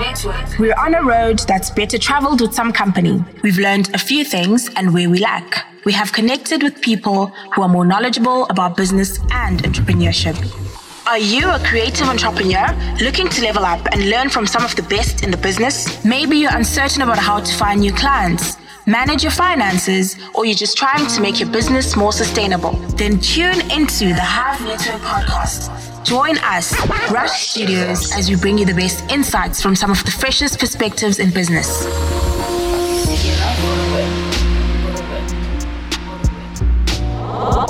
Network. 0.00 0.58
We're 0.58 0.74
on 0.74 0.94
a 0.94 1.02
road 1.02 1.40
that's 1.46 1.70
better 1.70 1.98
traveled 1.98 2.40
with 2.40 2.54
some 2.54 2.72
company. 2.72 3.22
We've 3.42 3.58
learned 3.58 3.94
a 3.94 3.98
few 3.98 4.24
things 4.24 4.68
and 4.76 4.92
where 4.94 5.08
we 5.08 5.18
lack. 5.18 5.66
We 5.84 5.92
have 5.92 6.12
connected 6.12 6.62
with 6.62 6.80
people 6.80 7.26
who 7.54 7.62
are 7.62 7.68
more 7.68 7.84
knowledgeable 7.84 8.46
about 8.46 8.76
business 8.76 9.18
and 9.30 9.62
entrepreneurship. 9.62 10.36
Are 11.06 11.18
you 11.18 11.48
a 11.50 11.58
creative 11.60 12.08
entrepreneur 12.08 12.68
looking 13.00 13.28
to 13.28 13.42
level 13.42 13.64
up 13.64 13.86
and 13.92 14.10
learn 14.10 14.28
from 14.28 14.46
some 14.46 14.64
of 14.64 14.74
the 14.76 14.82
best 14.82 15.22
in 15.24 15.30
the 15.30 15.36
business? 15.36 16.04
Maybe 16.04 16.36
you're 16.38 16.54
uncertain 16.54 17.02
about 17.02 17.18
how 17.18 17.40
to 17.40 17.54
find 17.54 17.80
new 17.80 17.92
clients, 17.92 18.56
manage 18.86 19.22
your 19.22 19.32
finances, 19.32 20.16
or 20.34 20.44
you're 20.44 20.54
just 20.54 20.76
trying 20.76 21.06
to 21.08 21.20
make 21.20 21.40
your 21.40 21.50
business 21.50 21.96
more 21.96 22.12
sustainable. 22.12 22.72
Then 22.96 23.18
tune 23.20 23.60
into 23.70 24.08
the 24.08 24.22
Hive 24.22 24.60
Network 24.60 25.00
podcast. 25.02 25.89
Join 26.04 26.38
us, 26.38 26.74
Rush 27.10 27.48
Studios, 27.48 28.12
as 28.16 28.30
we 28.30 28.36
bring 28.36 28.56
you 28.58 28.64
the 28.64 28.74
best 28.74 29.10
insights 29.10 29.60
from 29.60 29.76
some 29.76 29.90
of 29.90 30.02
the 30.04 30.10
freshest 30.10 30.58
perspectives 30.58 31.18
in 31.18 31.30
business. 31.30 31.84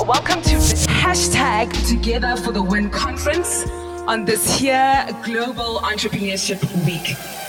Welcome 0.07 0.41
to 0.43 0.55
hashtag 0.87 1.71
Together 1.87 2.37
for 2.37 2.51
the 2.51 2.63
Win 2.63 2.89
conference 2.89 3.65
on 4.07 4.23
this 4.25 4.57
here 4.57 5.07
Global 5.23 5.79
Entrepreneurship 5.79 6.61
Week. 6.85 7.40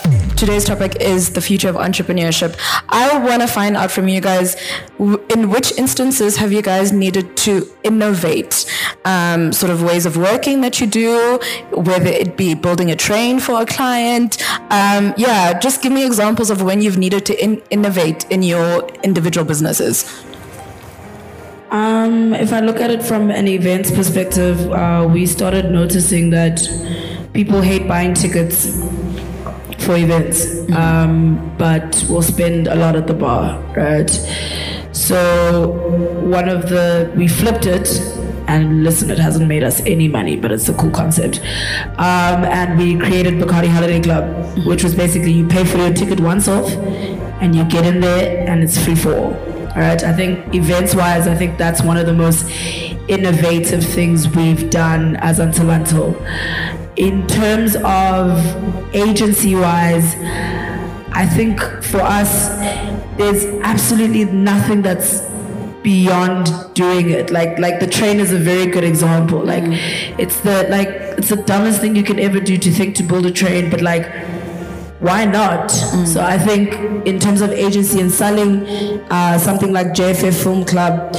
Today's 0.43 0.65
topic 0.65 0.97
is 1.01 1.35
the 1.35 1.41
future 1.41 1.69
of 1.69 1.77
entrepreneurship. 1.77 2.57
I 2.89 3.17
want 3.17 3.43
to 3.43 3.47
find 3.47 3.77
out 3.77 3.93
from 3.93 4.09
you 4.09 4.21
guys 4.21 4.57
in 4.99 5.51
which 5.51 5.71
instances 5.79 6.37
have 6.39 6.51
you 6.51 6.63
guys 6.63 6.93
needed 6.93 7.37
to 7.47 7.73
innovate 7.85 8.67
um, 9.05 9.53
sort 9.53 9.71
of 9.71 9.85
ways 9.85 10.05
of 10.05 10.17
working 10.17 10.61
that 10.63 10.81
you 10.81 10.89
do, 10.89 11.39
whether 11.71 12.09
it 12.09 12.37
be 12.37 12.55
building 12.55 12.91
a 12.91 12.97
train 12.97 13.39
for 13.39 13.63
a 13.63 13.67
client. 13.67 14.43
Um, 14.73 15.15
yeah, 15.17 15.57
just 15.61 15.81
give 15.81 15.93
me 15.93 16.05
examples 16.05 16.51
of 16.51 16.61
when 16.61 16.83
you've 16.83 16.99
needed 16.99 17.25
to 17.27 17.41
in- 17.41 17.63
innovate 17.71 18.29
in 18.29 18.43
your 18.43 18.89
individual 19.05 19.47
businesses. 19.47 20.25
Um, 21.71 22.35
if 22.35 22.53
I 22.53 22.59
look 22.59 22.81
at 22.81 22.91
it 22.91 23.05
from 23.05 23.31
an 23.31 23.47
events 23.47 23.93
perspective, 23.93 24.73
uh, 24.73 25.09
we 25.09 25.25
started 25.25 25.71
noticing 25.71 26.31
that 26.31 26.59
people 27.33 27.61
hate 27.61 27.87
buying 27.87 28.13
tickets 28.13 28.67
for 29.83 29.97
events, 29.97 30.71
um, 30.73 31.55
but 31.59 32.05
we'll 32.09 32.23
spend 32.23 32.67
a 32.69 32.75
lot 32.75 32.97
at 32.97 33.07
the 33.07 33.15
bar, 33.15 33.61
right? 33.77 34.11
So 34.93 35.71
one 36.23 36.49
of 36.49 36.69
the 36.69 37.13
we 37.17 37.29
flipped 37.29 37.67
it, 37.67 37.89
and 38.49 38.85
listen, 38.85 39.11
it 39.11 39.19
hasn't 39.19 39.49
made 39.49 39.63
us 39.63 39.81
any 39.81 40.09
money, 40.09 40.37
but 40.37 40.53
it's 40.53 40.69
a 40.69 40.75
cool 40.75 40.91
concept. 40.91 41.41
Um, 41.99 42.45
and 42.45 42.79
we 42.79 42.99
created 42.99 43.35
Bacardi 43.35 43.69
Holiday 43.69 44.01
Club, 44.01 44.67
which 44.67 44.85
was 44.85 44.95
basically 44.95 45.33
you 45.33 45.47
pay 45.47 45.65
for 45.65 45.79
your 45.79 45.93
ticket 45.93 46.21
once 46.21 46.49
off, 46.49 46.71
and 47.41 47.55
you 47.55 47.65
get 47.65 47.85
in 47.85 48.01
there, 48.01 48.49
and 48.49 48.63
it's 48.63 48.83
free 48.83 48.95
for 48.95 49.17
all. 49.17 49.52
All 49.75 49.81
right, 49.81 50.03
I 50.03 50.13
think 50.13 50.55
events 50.55 50.95
wise, 50.95 51.27
I 51.27 51.35
think 51.35 51.57
that's 51.57 51.83
one 51.83 51.97
of 51.97 52.07
the 52.07 52.13
most 52.13 52.51
innovative 53.09 53.83
things 53.83 54.29
we've 54.29 54.69
done 54.71 55.17
as 55.17 55.39
Until 55.39 55.71
Until 55.71 56.15
in 56.97 57.27
terms 57.27 57.77
of 57.85 58.95
agency 58.95 59.55
wise, 59.55 60.15
I 61.15 61.27
think 61.27 61.61
for 61.83 62.01
us, 62.01 62.49
there's 63.17 63.45
absolutely 63.63 64.25
nothing 64.25 64.83
that's 64.83 65.23
beyond 65.83 66.49
doing 66.75 67.11
it. 67.11 67.31
Like 67.31 67.59
like 67.59 67.81
the 67.81 67.87
train 67.87 68.21
is 68.21 68.33
a 68.33 68.39
very 68.39 68.67
good 68.67 68.85
example. 68.85 69.43
Like 69.45 69.65
mm. 69.65 69.79
it's 70.19 70.41
the 70.41 70.67
like 70.69 70.89
it's 71.19 71.31
the 71.31 71.37
dumbest 71.37 71.81
thing 71.81 71.97
you 71.97 72.03
can 72.03 72.19
ever 72.19 72.41
do 72.41 72.57
to 72.57 72.71
think 72.71 72.95
to 72.97 73.03
build 73.03 73.27
a 73.27 73.33
train, 73.33 73.71
but 73.71 73.81
like 73.81 74.05
why 75.03 75.25
not? 75.25 75.69
Mm. 75.69 76.07
So 76.07 76.21
I 76.21 76.39
think 76.39 76.73
in 77.07 77.19
terms 77.19 77.41
of 77.41 77.51
agency 77.51 78.01
and 78.01 78.11
selling 78.11 78.65
uh, 79.11 79.37
something 79.37 79.73
like 79.73 79.89
JFF 79.89 80.43
Film 80.43 80.65
Club 80.65 81.15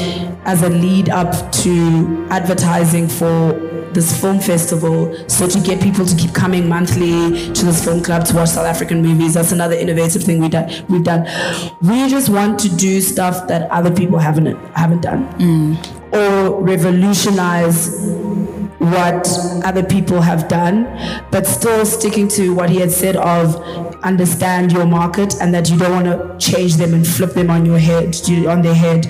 as 0.46 0.64
a 0.64 0.70
lead 0.70 1.10
up 1.10 1.52
to 1.64 2.26
advertising 2.30 3.10
for 3.10 3.54
this 3.94 4.20
film 4.20 4.40
festival. 4.40 5.14
So 5.28 5.48
to 5.48 5.60
get 5.60 5.82
people 5.82 6.06
to 6.06 6.16
keep 6.16 6.34
coming 6.34 6.68
monthly 6.68 7.52
to 7.54 7.66
this 7.66 7.84
film 7.84 8.02
club 8.02 8.26
to 8.28 8.36
watch 8.36 8.50
South 8.50 8.66
African 8.66 9.02
movies, 9.02 9.34
that's 9.34 9.52
another 9.52 9.76
innovative 9.76 10.24
thing 10.24 10.40
we 10.40 10.50
we've 10.90 11.04
done. 11.04 11.28
We 11.82 12.08
just 12.10 12.30
want 12.30 12.60
to 12.62 12.70
do 12.70 13.02
stuff 13.02 13.48
that 13.50 13.70
other 13.70 13.94
people 13.94 14.18
haven't 14.18 14.56
haven't 14.76 15.02
done, 15.02 15.28
mm. 15.34 15.78
or 16.14 16.64
revolutionize 16.64 17.90
what 18.92 19.28
other 19.64 19.84
people 19.84 20.22
have 20.22 20.48
done, 20.48 20.84
but 21.32 21.48
still 21.48 21.86
sticking 21.86 22.28
to 22.30 22.54
what 22.54 22.70
he 22.70 22.78
had 22.78 22.92
said 22.92 23.16
of 23.16 23.56
understand 24.04 24.72
your 24.72 24.86
market 24.86 25.36
and 25.42 25.54
that 25.54 25.70
you 25.70 25.78
don't 25.78 25.92
want 25.92 26.06
to 26.06 26.38
change 26.52 26.76
them 26.76 26.94
and 26.94 27.08
flip 27.08 27.32
them 27.32 27.50
on 27.50 27.66
your 27.66 27.80
head, 27.80 28.16
on 28.48 28.62
their 28.62 28.76
head. 28.76 29.08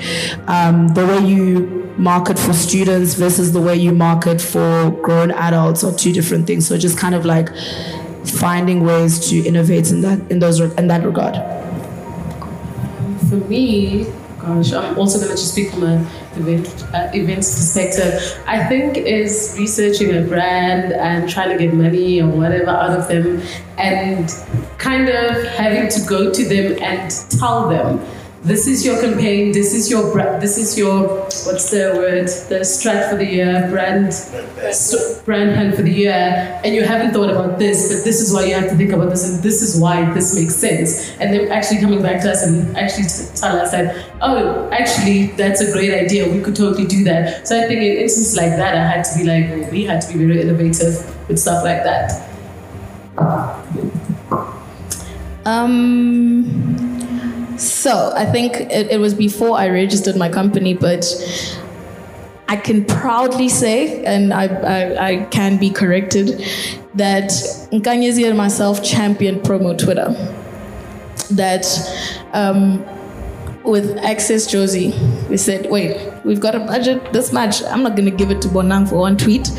Um, 0.48 0.90
the 0.90 1.06
way 1.06 1.20
you 1.20 1.84
market 1.98 2.40
for 2.40 2.54
students 2.54 3.14
versus 3.14 3.52
the 3.52 3.62
way 3.62 3.76
you 3.76 3.92
market 3.92 4.42
for 4.42 4.92
grown 5.02 5.32
adults 5.32 5.84
are 5.84 5.94
two 5.94 6.12
different 6.12 6.48
things. 6.48 6.68
So 6.68 6.78
just 6.78 6.98
kind 6.98 7.16
of 7.16 7.26
like 7.26 7.50
finding 8.26 8.84
ways 8.84 9.30
to 9.30 9.38
innovate 9.46 9.92
in 9.92 10.02
that 10.02 10.32
in 10.32 10.40
those 10.40 10.60
in 10.60 10.88
that 10.88 11.04
regard. 11.04 11.36
For 13.30 13.36
me, 13.48 14.06
gosh, 14.44 14.74
I'm 14.74 14.98
also 14.98 15.20
going 15.20 15.32
to 15.32 15.38
speak 15.38 15.72
from 15.72 15.84
an 15.84 16.08
event, 16.36 16.84
uh, 16.94 17.10
events 17.14 17.56
perspective. 17.56 18.44
I 18.46 18.66
think 18.66 18.98
is 18.98 19.56
researching 19.58 20.16
a 20.16 20.22
brand 20.22 20.94
and 20.94 21.30
trying 21.30 21.58
to 21.58 21.58
get 21.58 21.74
money 21.74 22.22
or 22.22 22.28
whatever 22.28 22.70
out 22.70 23.00
of 23.00 23.08
them, 23.08 23.42
and 23.78 24.30
kind 24.78 25.10
of 25.10 25.44
having 25.46 25.90
to 25.90 26.02
go 26.08 26.32
to 26.32 26.44
them 26.44 26.82
and 26.84 27.10
tell 27.40 27.70
them 27.70 28.02
this 28.44 28.68
is 28.68 28.86
your 28.86 29.00
campaign, 29.00 29.54
this 29.54 29.74
is 29.74 29.90
your 29.90 30.12
brand, 30.12 30.42
this 30.42 30.58
is 30.58 30.78
your 30.78 31.08
what's 31.08 31.72
the 31.72 31.94
word, 31.96 32.28
the 32.50 32.60
strat 32.60 33.10
for 33.10 33.16
the 33.16 33.26
year, 33.26 33.68
brand 33.70 34.12
brand 35.24 35.54
plan 35.56 35.72
for 35.74 35.82
the 35.82 35.92
year, 35.92 36.60
and 36.64 36.76
you 36.76 36.84
haven't 36.84 37.14
thought 37.14 37.30
about 37.30 37.58
this, 37.58 37.88
but 37.88 38.04
this 38.04 38.20
is 38.20 38.34
why 38.34 38.44
you 38.44 38.54
have 38.54 38.70
to 38.70 38.76
think 38.76 38.92
about 38.92 39.10
this, 39.10 39.30
and 39.30 39.42
this 39.42 39.62
is 39.62 39.80
why 39.80 40.14
this 40.14 40.36
makes 40.36 40.56
sense. 40.56 41.12
And 41.20 41.34
then 41.34 41.52
actually 41.52 41.80
coming 41.80 42.02
back 42.02 42.22
to 42.24 42.32
us 42.32 42.46
and 42.46 42.76
actually 42.76 43.06
tell 43.36 43.58
us 43.58 43.72
that, 43.72 44.12
oh, 44.22 44.70
actually 44.72 45.28
that's 45.38 45.62
a 45.62 45.72
great 45.72 45.94
idea, 45.94 46.30
we 46.30 46.42
could 46.42 46.56
totally 46.56 46.86
do 46.86 47.06
that. 47.06 47.48
So 47.48 47.58
I 47.58 47.68
think 47.68 47.82
in 47.82 47.98
instances 47.98 48.36
like 48.36 48.52
that, 48.58 48.76
I 48.76 48.86
had 48.86 49.04
to 49.04 49.18
be 49.18 49.24
like, 49.24 49.72
we 49.72 49.86
had 49.86 50.02
to 50.02 50.08
be 50.12 50.26
very 50.26 50.42
innovative 50.42 51.28
with 51.30 51.40
stuff 51.40 51.64
like 51.64 51.84
that. 51.84 52.30
Um. 55.46 57.03
So 57.58 58.14
I 58.16 58.26
think 58.26 58.56
it, 58.56 58.92
it 58.92 59.00
was 59.00 59.14
before 59.14 59.58
I 59.58 59.70
registered 59.70 60.16
my 60.16 60.30
company, 60.30 60.74
but 60.74 61.06
I 62.48 62.56
can 62.58 62.86
proudly 62.86 63.50
say, 63.50 64.04
and 64.06 64.34
I, 64.34 64.46
I, 64.46 65.08
I 65.08 65.24
can 65.26 65.58
be 65.58 65.70
corrected, 65.70 66.46
that 66.96 67.30
Nkanyezi 67.72 68.28
and 68.28 68.38
myself 68.38 68.84
championed 68.84 69.42
promo 69.42 69.78
Twitter. 69.78 70.16
That 71.32 71.66
um, 72.34 72.86
with 73.64 73.98
Access 73.98 74.46
Josie, 74.46 74.94
we 75.30 75.38
said, 75.38 75.72
wait, 75.72 76.14
we've 76.26 76.40
got 76.40 76.54
a 76.54 76.60
budget 76.60 77.14
this 77.14 77.32
much. 77.32 77.64
I'm 77.64 77.82
not 77.82 77.96
going 77.96 78.10
to 78.10 78.16
give 78.16 78.30
it 78.30 78.42
to 78.44 78.50
Bonang 78.50 78.88
for 78.90 78.98
one 78.98 79.18
tweet. 79.18 79.50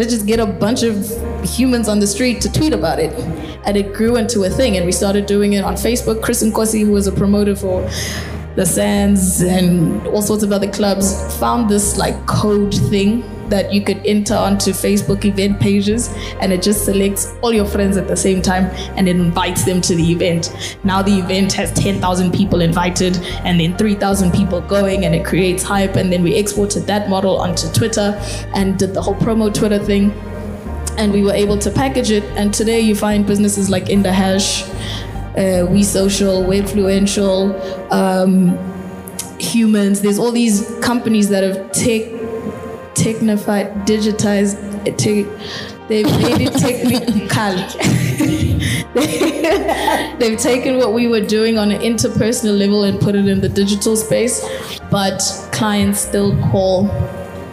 Let's 0.00 0.14
just 0.14 0.24
get 0.24 0.40
a 0.40 0.46
bunch 0.46 0.82
of 0.82 0.96
humans 1.44 1.86
on 1.86 1.98
the 1.98 2.06
street 2.06 2.40
to 2.40 2.50
tweet 2.50 2.72
about 2.72 2.98
it 2.98 3.12
and 3.66 3.76
it 3.76 3.92
grew 3.92 4.16
into 4.16 4.44
a 4.44 4.48
thing. 4.48 4.78
And 4.78 4.86
we 4.86 4.92
started 4.92 5.26
doing 5.26 5.52
it 5.52 5.62
on 5.62 5.74
Facebook. 5.74 6.22
Chris 6.22 6.42
Nkosi, 6.42 6.86
who 6.86 6.92
was 6.92 7.06
a 7.06 7.12
promoter 7.12 7.54
for 7.54 7.86
the 8.56 8.66
Sands 8.66 9.42
and 9.42 10.06
all 10.08 10.22
sorts 10.22 10.42
of 10.42 10.52
other 10.52 10.70
clubs, 10.70 11.14
found 11.38 11.68
this 11.68 11.96
like 11.96 12.26
code 12.26 12.74
thing 12.74 13.24
that 13.50 13.72
you 13.72 13.82
could 13.82 14.00
enter 14.06 14.34
onto 14.34 14.70
Facebook 14.70 15.24
event 15.24 15.60
pages 15.60 16.08
and 16.40 16.52
it 16.52 16.62
just 16.62 16.84
selects 16.84 17.34
all 17.42 17.52
your 17.52 17.66
friends 17.66 17.96
at 17.96 18.08
the 18.08 18.16
same 18.16 18.40
time 18.40 18.66
and 18.96 19.08
it 19.08 19.16
invites 19.16 19.64
them 19.64 19.80
to 19.80 19.94
the 19.94 20.12
event. 20.12 20.78
Now 20.84 21.02
the 21.02 21.18
event 21.18 21.52
has 21.54 21.72
10,000 21.72 22.32
people 22.32 22.60
invited 22.60 23.16
and 23.44 23.60
then 23.60 23.76
3,000 23.76 24.32
people 24.32 24.60
going 24.62 25.04
and 25.04 25.14
it 25.14 25.24
creates 25.24 25.62
hype 25.62 25.96
and 25.96 26.12
then 26.12 26.22
we 26.22 26.34
exported 26.36 26.86
that 26.86 27.10
model 27.10 27.38
onto 27.38 27.70
Twitter 27.72 28.18
and 28.54 28.78
did 28.78 28.94
the 28.94 29.02
whole 29.02 29.16
promo 29.16 29.52
Twitter 29.52 29.78
thing 29.78 30.12
and 30.96 31.12
we 31.12 31.22
were 31.22 31.32
able 31.32 31.58
to 31.58 31.70
package 31.70 32.10
it. 32.10 32.24
And 32.36 32.54
today 32.54 32.80
you 32.80 32.94
find 32.94 33.26
businesses 33.26 33.68
like 33.68 33.86
IndaHash, 33.86 34.68
uh, 35.36 35.66
We 35.68 35.82
Social, 35.82 36.42
Webfluential, 36.42 37.54
um, 37.92 38.58
Humans. 39.38 40.00
There's 40.00 40.18
all 40.18 40.32
these 40.32 40.68
companies 40.80 41.28
that 41.30 41.42
have 41.42 41.72
tech, 41.72 42.02
technified, 42.94 43.86
digitized, 43.86 44.58
they've 45.88 46.06
made 46.06 46.40
it 46.40 46.52
technical. 46.52 47.20
they've 50.18 50.38
taken 50.38 50.78
what 50.78 50.92
we 50.92 51.06
were 51.06 51.20
doing 51.20 51.58
on 51.58 51.70
an 51.70 51.80
interpersonal 51.80 52.56
level 52.58 52.84
and 52.84 53.00
put 53.00 53.14
it 53.14 53.26
in 53.26 53.40
the 53.40 53.48
digital 53.48 53.96
space, 53.96 54.44
but 54.90 55.22
clients 55.52 56.00
still 56.00 56.36
call 56.50 56.84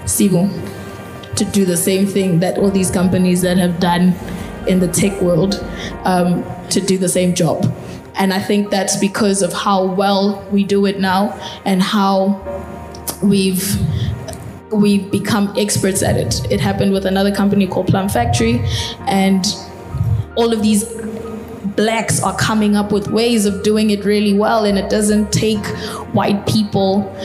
Sigo 0.05 0.49
to 1.35 1.45
do 1.45 1.65
the 1.65 1.77
same 1.77 2.07
thing 2.07 2.39
that 2.39 2.57
all 2.57 2.71
these 2.71 2.89
companies 2.89 3.41
that 3.43 3.57
have 3.57 3.79
done 3.79 4.15
in 4.67 4.79
the 4.79 4.87
tech 4.87 5.21
world 5.21 5.55
um, 6.03 6.43
to 6.69 6.81
do 6.81 6.97
the 6.97 7.09
same 7.09 7.33
job. 7.33 7.65
And 8.15 8.33
I 8.33 8.39
think 8.39 8.71
that's 8.71 8.97
because 8.97 9.41
of 9.41 9.53
how 9.53 9.85
well 9.85 10.45
we 10.51 10.63
do 10.63 10.85
it 10.85 10.99
now 10.99 11.31
and 11.65 11.81
how 11.81 12.41
we've 13.21 13.75
we've 14.71 15.09
become 15.11 15.53
experts 15.57 16.03
at 16.03 16.17
it. 16.17 16.51
It 16.51 16.59
happened 16.59 16.91
with 16.91 17.05
another 17.05 17.33
company 17.33 17.67
called 17.67 17.87
Plum 17.87 18.09
Factory, 18.09 18.61
and 19.07 19.45
all 20.35 20.51
of 20.51 20.61
these 20.61 20.83
blacks 21.75 22.21
are 22.21 22.35
coming 22.37 22.75
up 22.75 22.91
with 22.91 23.07
ways 23.07 23.45
of 23.45 23.63
doing 23.63 23.91
it 23.91 24.03
really 24.03 24.33
well, 24.33 24.65
and 24.65 24.77
it 24.77 24.89
doesn't 24.89 25.31
take 25.31 25.65
white 26.13 26.45
people 26.47 27.15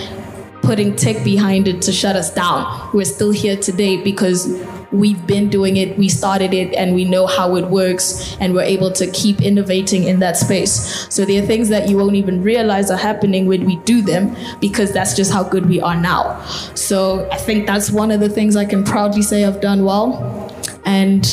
putting 0.63 0.95
tech 0.95 1.25
behind 1.25 1.67
it 1.67 1.83
to 1.83 1.93
shut 1.93 2.17
us 2.17 2.33
down. 2.33 2.91
We're 2.95 3.05
still 3.05 3.33
here 3.33 3.57
today 3.57 3.97
because 3.97 4.47
we've 4.93 5.27
been 5.27 5.49
doing 5.49 5.77
it, 5.77 5.97
we 5.99 6.09
started 6.09 6.53
it, 6.55 6.75
and 6.75 6.95
we 6.95 7.05
know 7.05 7.27
how 7.27 7.57
it 7.57 7.67
works, 7.67 8.37
and 8.41 8.55
we're 8.55 8.63
able 8.63 8.93
to 8.93 9.11
keep 9.11 9.41
innovating 9.41 10.05
in 10.05 10.21
that 10.21 10.37
space. 10.37 11.07
So 11.13 11.25
there 11.25 11.43
are 11.43 11.47
things 11.47 11.69
that 11.71 11.89
you 11.89 11.97
won't 11.97 12.15
even 12.15 12.43
realize 12.43 12.91
are 12.91 12.97
happening 12.97 13.47
when 13.47 13.65
we 13.65 13.77
do 13.77 14.03
them 14.03 14.37
because 14.61 14.93
that's 14.93 15.15
just 15.15 15.33
how 15.33 15.43
good 15.43 15.67
we 15.67 15.81
are 15.81 15.97
now. 15.97 16.41
So 16.75 17.29
I 17.31 17.39
think 17.39 17.67
that's 17.67 17.91
one 17.91 18.11
of 18.11 18.21
the 18.21 18.29
things 18.29 18.57
I 18.57 18.65
can 18.65 18.85
proudly 18.85 19.23
say 19.23 19.45
I've 19.45 19.61
done 19.61 19.85
well. 19.85 20.51
And 20.85 21.27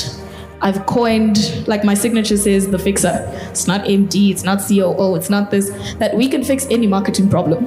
I've 0.61 0.85
coined, 0.85 1.67
like 1.67 1.83
my 1.83 1.93
signature 1.93 2.37
says, 2.37 2.69
the 2.69 2.79
fixer. 2.79 3.25
It's 3.49 3.67
not 3.67 3.85
MD, 3.85 4.31
it's 4.31 4.43
not 4.43 4.59
COO, 4.67 5.15
it's 5.15 5.29
not 5.29 5.51
this, 5.51 5.69
that 5.95 6.15
we 6.15 6.27
can 6.27 6.43
fix 6.43 6.67
any 6.69 6.87
marketing 6.87 7.29
problem. 7.29 7.65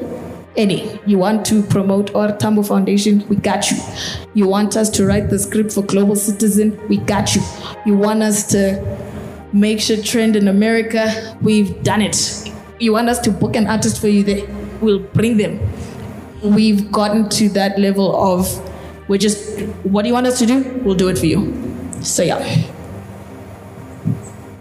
Any. 0.56 1.00
You 1.06 1.18
want 1.18 1.46
to 1.46 1.62
promote 1.62 2.14
OR 2.14 2.36
Tambo 2.36 2.62
Foundation? 2.62 3.26
We 3.28 3.36
got 3.36 3.70
you. 3.70 3.78
You 4.34 4.46
want 4.46 4.76
us 4.76 4.90
to 4.90 5.06
write 5.06 5.30
the 5.30 5.38
script 5.38 5.72
for 5.72 5.82
Global 5.82 6.14
Citizen? 6.14 6.78
We 6.88 6.98
got 6.98 7.34
you. 7.34 7.42
You 7.86 7.96
want 7.96 8.22
us 8.22 8.46
to 8.48 8.80
make 9.52 9.80
sure 9.80 9.96
trend 9.96 10.36
in 10.36 10.48
America? 10.48 11.36
We've 11.40 11.82
done 11.82 12.02
it. 12.02 12.52
You 12.78 12.92
want 12.92 13.08
us 13.08 13.18
to 13.20 13.30
book 13.30 13.56
an 13.56 13.66
artist 13.66 14.00
for 14.00 14.08
you? 14.08 14.46
We'll 14.82 14.98
bring 14.98 15.38
them. 15.38 15.60
We've 16.42 16.90
gotten 16.92 17.28
to 17.30 17.48
that 17.50 17.78
level 17.78 18.14
of, 18.14 18.46
we're 19.08 19.18
just, 19.18 19.60
what 19.84 20.02
do 20.02 20.08
you 20.08 20.14
want 20.14 20.26
us 20.26 20.38
to 20.40 20.46
do? 20.46 20.62
We'll 20.84 20.96
do 20.96 21.08
it 21.08 21.18
for 21.18 21.26
you. 21.26 21.54
So 22.02 22.22
yeah. 22.22 22.38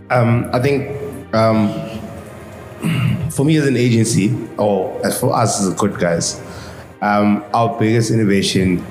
Um, 0.10 0.50
I 0.54 0.60
think 0.60 1.34
um, 1.34 1.70
for 3.30 3.46
me 3.46 3.58
as 3.58 3.68
an 3.68 3.78
agency, 3.78 4.36
or 4.58 5.00
as 5.06 5.20
for 5.20 5.34
us 5.36 5.62
as 5.62 5.74
good 5.76 5.98
guys, 6.00 6.42
um, 7.02 7.44
our 7.54 7.78
biggest 7.80 8.12
innovation 8.12 8.86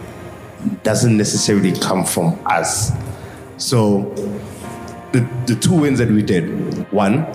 doesn't 0.83 1.17
necessarily 1.17 1.73
come 1.73 2.05
from 2.05 2.39
us. 2.47 2.93
So 3.57 4.03
the, 5.13 5.21
the 5.47 5.57
two 5.57 5.75
wins 5.75 5.99
that 5.99 6.09
we 6.11 6.23
did, 6.23 6.91
one, 6.93 7.27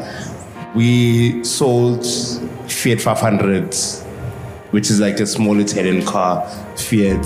we 0.75 1.43
sold 1.43 2.05
Fiat 2.67 3.01
500, 3.01 3.73
which 4.71 4.89
is 4.89 4.99
like 4.99 5.19
a 5.19 5.25
small 5.25 5.59
Italian 5.59 6.05
car, 6.05 6.47
Fiat, 6.75 7.25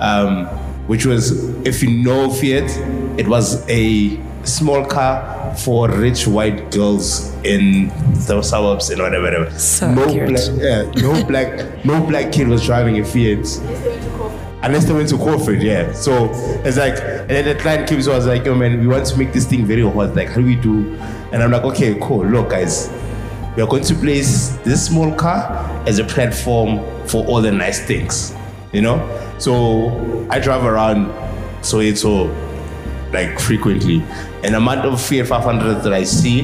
um, 0.00 0.46
which 0.86 1.06
was, 1.06 1.32
if 1.66 1.82
you 1.82 2.02
know 2.02 2.30
Fiat, 2.30 2.70
it 3.18 3.28
was 3.28 3.68
a 3.68 4.18
small 4.44 4.84
car 4.84 5.37
for 5.58 5.88
rich 5.90 6.26
white 6.26 6.70
girls 6.70 7.32
in 7.44 7.88
the 8.26 8.42
suburbs 8.42 8.90
and 8.90 9.00
whatever. 9.02 9.24
whatever. 9.24 9.50
So 9.58 9.92
no 9.92 10.06
cute. 10.10 10.28
black, 10.28 10.48
yeah, 10.56 10.82
no 11.02 11.24
black, 11.24 11.84
no 11.84 12.06
black 12.06 12.32
kid 12.32 12.48
was 12.48 12.64
driving 12.64 12.98
a 12.98 13.04
Fiat. 13.04 13.46
Unless 14.60 14.86
they 14.86 14.92
went 14.92 15.08
to 15.10 15.16
Crawford, 15.16 15.62
yeah. 15.62 15.92
So 15.92 16.30
it's 16.64 16.76
like, 16.76 16.94
and 16.94 17.30
then 17.30 17.44
the 17.44 17.54
client 17.54 17.88
came 17.88 18.00
to 18.02 18.12
us 18.12 18.26
like, 18.26 18.44
yo 18.44 18.54
man, 18.54 18.80
we 18.80 18.86
want 18.86 19.06
to 19.06 19.16
make 19.16 19.32
this 19.32 19.46
thing 19.46 19.64
very 19.64 19.82
hot. 19.82 20.16
Like, 20.16 20.28
how 20.28 20.36
do 20.36 20.44
we 20.44 20.56
do? 20.56 20.94
And 21.32 21.42
I'm 21.42 21.50
like, 21.50 21.62
okay, 21.62 21.98
cool. 22.00 22.26
Look, 22.26 22.50
guys, 22.50 22.90
we 23.56 23.62
are 23.62 23.68
going 23.68 23.84
to 23.84 23.94
place 23.94 24.50
this 24.64 24.86
small 24.86 25.14
car 25.14 25.50
as 25.86 25.98
a 25.98 26.04
platform 26.04 26.78
for 27.06 27.24
all 27.26 27.40
the 27.40 27.52
nice 27.52 27.80
things, 27.84 28.34
you 28.72 28.82
know. 28.82 28.98
So 29.38 30.26
I 30.30 30.40
drive 30.40 30.64
around 30.64 31.06
Soweto 31.62 32.28
like 33.12 33.38
frequently, 33.38 34.02
and 34.44 34.54
the 34.54 34.58
amount 34.58 34.80
of 34.80 35.00
Fiat 35.00 35.26
500 35.26 35.82
that 35.82 35.92
I 35.92 36.04
see 36.04 36.40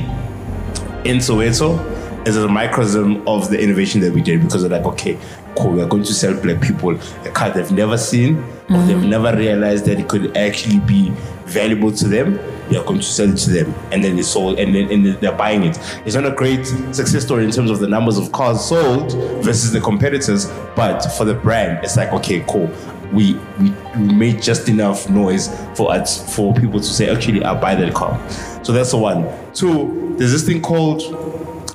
in 1.04 1.18
Soweto 1.18 1.92
is 2.26 2.36
a 2.36 2.48
microcosm 2.48 3.26
of 3.28 3.50
the 3.50 3.60
innovation 3.60 4.00
that 4.00 4.12
we 4.12 4.22
did 4.22 4.42
because 4.42 4.62
they're 4.62 4.70
like, 4.70 4.86
okay, 4.92 5.18
cool, 5.56 5.72
we're 5.72 5.86
going 5.86 6.02
to 6.02 6.14
sell 6.14 6.34
black 6.40 6.60
people 6.60 6.98
a 7.24 7.30
car 7.30 7.50
they've 7.50 7.70
never 7.70 7.98
seen 7.98 8.38
or 8.70 8.82
they've 8.86 8.96
mm-hmm. 8.96 9.10
never 9.10 9.36
realized 9.36 9.84
that 9.84 10.00
it 10.00 10.08
could 10.08 10.36
actually 10.36 10.80
be 10.80 11.10
valuable 11.44 11.92
to 11.92 12.08
them. 12.08 12.38
We 12.70 12.78
are 12.78 12.84
going 12.84 13.00
to 13.00 13.06
sell 13.06 13.30
it 13.30 13.36
to 13.36 13.50
them, 13.50 13.74
and 13.92 14.02
then 14.02 14.16
they 14.16 14.22
sold, 14.22 14.58
and 14.58 14.74
then 14.74 14.90
and 14.90 15.04
they're 15.20 15.36
buying 15.36 15.64
it. 15.64 15.78
It's 16.06 16.14
not 16.14 16.24
a 16.24 16.30
great 16.30 16.64
success 16.64 17.22
story 17.22 17.44
in 17.44 17.50
terms 17.50 17.70
of 17.70 17.78
the 17.78 17.86
numbers 17.86 18.16
of 18.16 18.32
cars 18.32 18.64
sold 18.64 19.12
versus 19.44 19.70
the 19.70 19.82
competitors, 19.82 20.46
but 20.74 21.00
for 21.18 21.26
the 21.26 21.34
brand, 21.34 21.84
it's 21.84 21.98
like, 21.98 22.10
okay, 22.14 22.42
cool. 22.48 22.68
We, 23.12 23.34
we 23.60 23.70
we 23.96 24.12
made 24.14 24.42
just 24.42 24.68
enough 24.68 25.08
noise 25.08 25.48
for 25.74 25.92
us 25.92 26.34
for 26.34 26.54
people 26.54 26.80
to 26.80 26.86
say, 26.86 27.08
actually, 27.08 27.44
I'll 27.44 27.60
buy 27.60 27.74
that 27.74 27.94
car. 27.94 28.18
So 28.64 28.72
that's 28.72 28.90
the 28.90 28.98
one. 28.98 29.28
Two, 29.52 30.14
there's 30.18 30.32
this 30.32 30.44
thing 30.44 30.62
called 30.62 31.02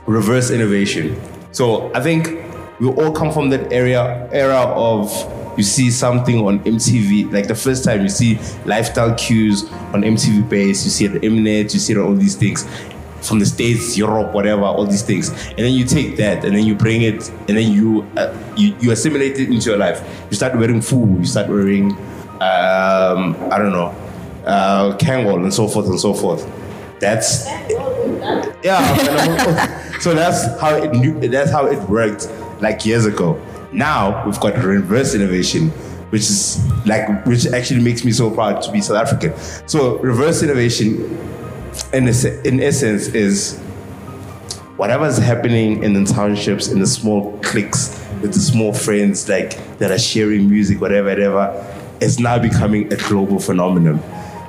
reverse 0.06 0.50
innovation. 0.50 1.20
So 1.52 1.94
I 1.94 2.02
think 2.02 2.28
we 2.80 2.88
all 2.88 3.12
come 3.12 3.32
from 3.32 3.50
that 3.50 3.72
area 3.72 4.30
era 4.32 4.58
of 4.76 5.12
you 5.58 5.64
see 5.64 5.92
something 5.92 6.40
on 6.46 6.60
MTV, 6.60 7.34
like 7.34 7.48
the 7.48 7.56
first 7.56 7.84
time 7.84 8.02
you 8.02 8.10
see 8.10 8.40
lifestyle 8.66 9.14
cues 9.16 9.70
on 9.94 10.04
MTV 10.04 10.48
base, 10.48 10.86
you 10.86 10.90
see 10.90 11.06
it 11.06 11.16
at 11.16 11.22
Mnet, 11.22 11.74
you 11.74 11.80
see 11.80 11.94
it 11.94 11.98
on 12.00 12.06
all 12.06 12.16
these 12.16 12.36
things 12.36 12.66
from 13.22 13.40
the 13.40 13.46
States, 13.46 13.98
Europe, 13.98 14.34
whatever, 14.34 14.64
all 14.64 14.86
these 14.86 15.02
things. 15.04 15.30
And 15.50 15.60
then 15.60 15.74
you 15.74 15.86
take 15.86 16.18
that 16.18 16.46
and 16.46 16.56
then 16.56 16.66
you 16.66 16.76
bring 16.76 17.02
it 17.02 17.30
and 17.48 17.58
then 17.58 17.72
you 17.72 18.08
uh, 18.18 18.36
you, 18.56 18.76
you 18.80 18.92
assimilate 18.92 19.38
it 19.38 19.50
into 19.50 19.70
your 19.70 19.78
life. 19.78 20.02
You 20.30 20.36
start 20.36 20.56
wearing 20.58 20.82
food, 20.82 21.20
you 21.20 21.26
start 21.26 21.50
wearing 21.50 21.92
um, 22.42 23.36
I 23.52 23.58
don't 23.58 23.72
know, 23.72 23.94
uh, 24.46 24.98
Kangol 24.98 25.44
and 25.44 25.54
so 25.54 25.68
forth 25.68 25.88
and 25.88 26.00
so 26.00 26.14
forth. 26.14 26.48
That's 27.00 27.46
yeah. 28.64 28.80
so 30.00 30.14
that's 30.14 30.60
how 30.60 30.76
it 30.76 30.94
knew, 30.94 31.20
that's 31.28 31.52
how 31.52 31.66
it 31.68 31.80
worked 31.90 32.30
like 32.62 32.86
years 32.86 33.06
ago. 33.06 33.42
Now 33.72 34.26
we've 34.26 34.40
got 34.40 34.56
reverse 34.64 35.16
innovation, 35.16 35.70
which 36.12 36.22
is 36.22 36.66
like 36.86 37.26
which 37.26 37.48
actually 37.48 37.82
makes 37.82 38.04
me 38.04 38.12
so 38.12 38.32
proud 38.32 38.62
to 38.64 38.72
be 38.72 38.82
South 38.82 38.98
African. 38.98 39.38
So 39.68 39.98
reverse 40.00 40.44
innovation, 40.44 41.18
in 41.94 42.08
in 42.46 42.62
essence, 42.62 43.08
is 43.10 43.60
whatever's 44.78 45.18
happening 45.18 45.84
in 45.84 45.94
the 45.94 46.06
townships, 46.06 46.70
in 46.70 46.80
the 46.80 46.88
small 46.88 47.38
cliques, 47.40 48.00
with 48.22 48.34
the 48.34 48.40
small 48.40 48.74
friends 48.74 49.28
like 49.28 49.58
that 49.78 49.92
are 49.92 50.00
sharing 50.00 50.50
music, 50.50 50.80
whatever, 50.82 51.10
whatever, 51.10 51.76
is 52.02 52.20
now 52.20 52.40
becoming 52.40 52.92
a 52.94 52.96
global 52.96 53.40
phenomenon. 53.40 54.02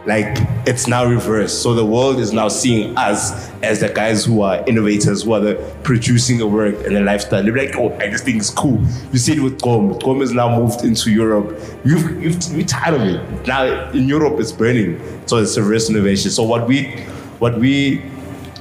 Like 0.06 0.38
it's 0.66 0.86
now 0.88 1.04
reversed. 1.04 1.62
So 1.62 1.74
the 1.74 1.84
world 1.84 2.20
is 2.20 2.32
now 2.32 2.48
seeing 2.48 2.96
us 2.96 3.50
as 3.62 3.80
the 3.80 3.90
guys 3.90 4.24
who 4.24 4.40
are 4.40 4.64
innovators, 4.66 5.24
who 5.24 5.32
are 5.32 5.40
the 5.40 5.74
producing 5.82 6.38
the 6.38 6.46
work 6.46 6.74
and 6.86 6.96
the 6.96 7.00
lifestyle. 7.00 7.42
They're 7.42 7.54
like, 7.54 7.76
oh, 7.76 7.88
like, 7.88 8.10
this 8.10 8.22
thing 8.22 8.38
is 8.38 8.48
cool. 8.50 8.80
You 9.12 9.18
see 9.18 9.34
it 9.36 9.40
with 9.40 9.60
Gqom. 9.60 10.00
Gqom 10.00 10.20
has 10.20 10.32
now 10.32 10.58
moved 10.58 10.84
into 10.84 11.10
Europe. 11.10 11.60
You've, 11.84 12.22
you've, 12.22 12.42
you're 12.52 12.66
tired 12.66 12.94
of 12.94 13.02
it. 13.02 13.46
Now 13.46 13.90
in 13.90 14.08
Europe, 14.08 14.40
it's 14.40 14.52
burning. 14.52 14.98
So 15.26 15.36
it's 15.36 15.56
a 15.58 15.62
reverse 15.62 15.90
innovation. 15.90 16.30
So 16.30 16.44
what 16.44 16.66
we, 16.66 17.04
what 17.40 17.58
we 17.58 18.02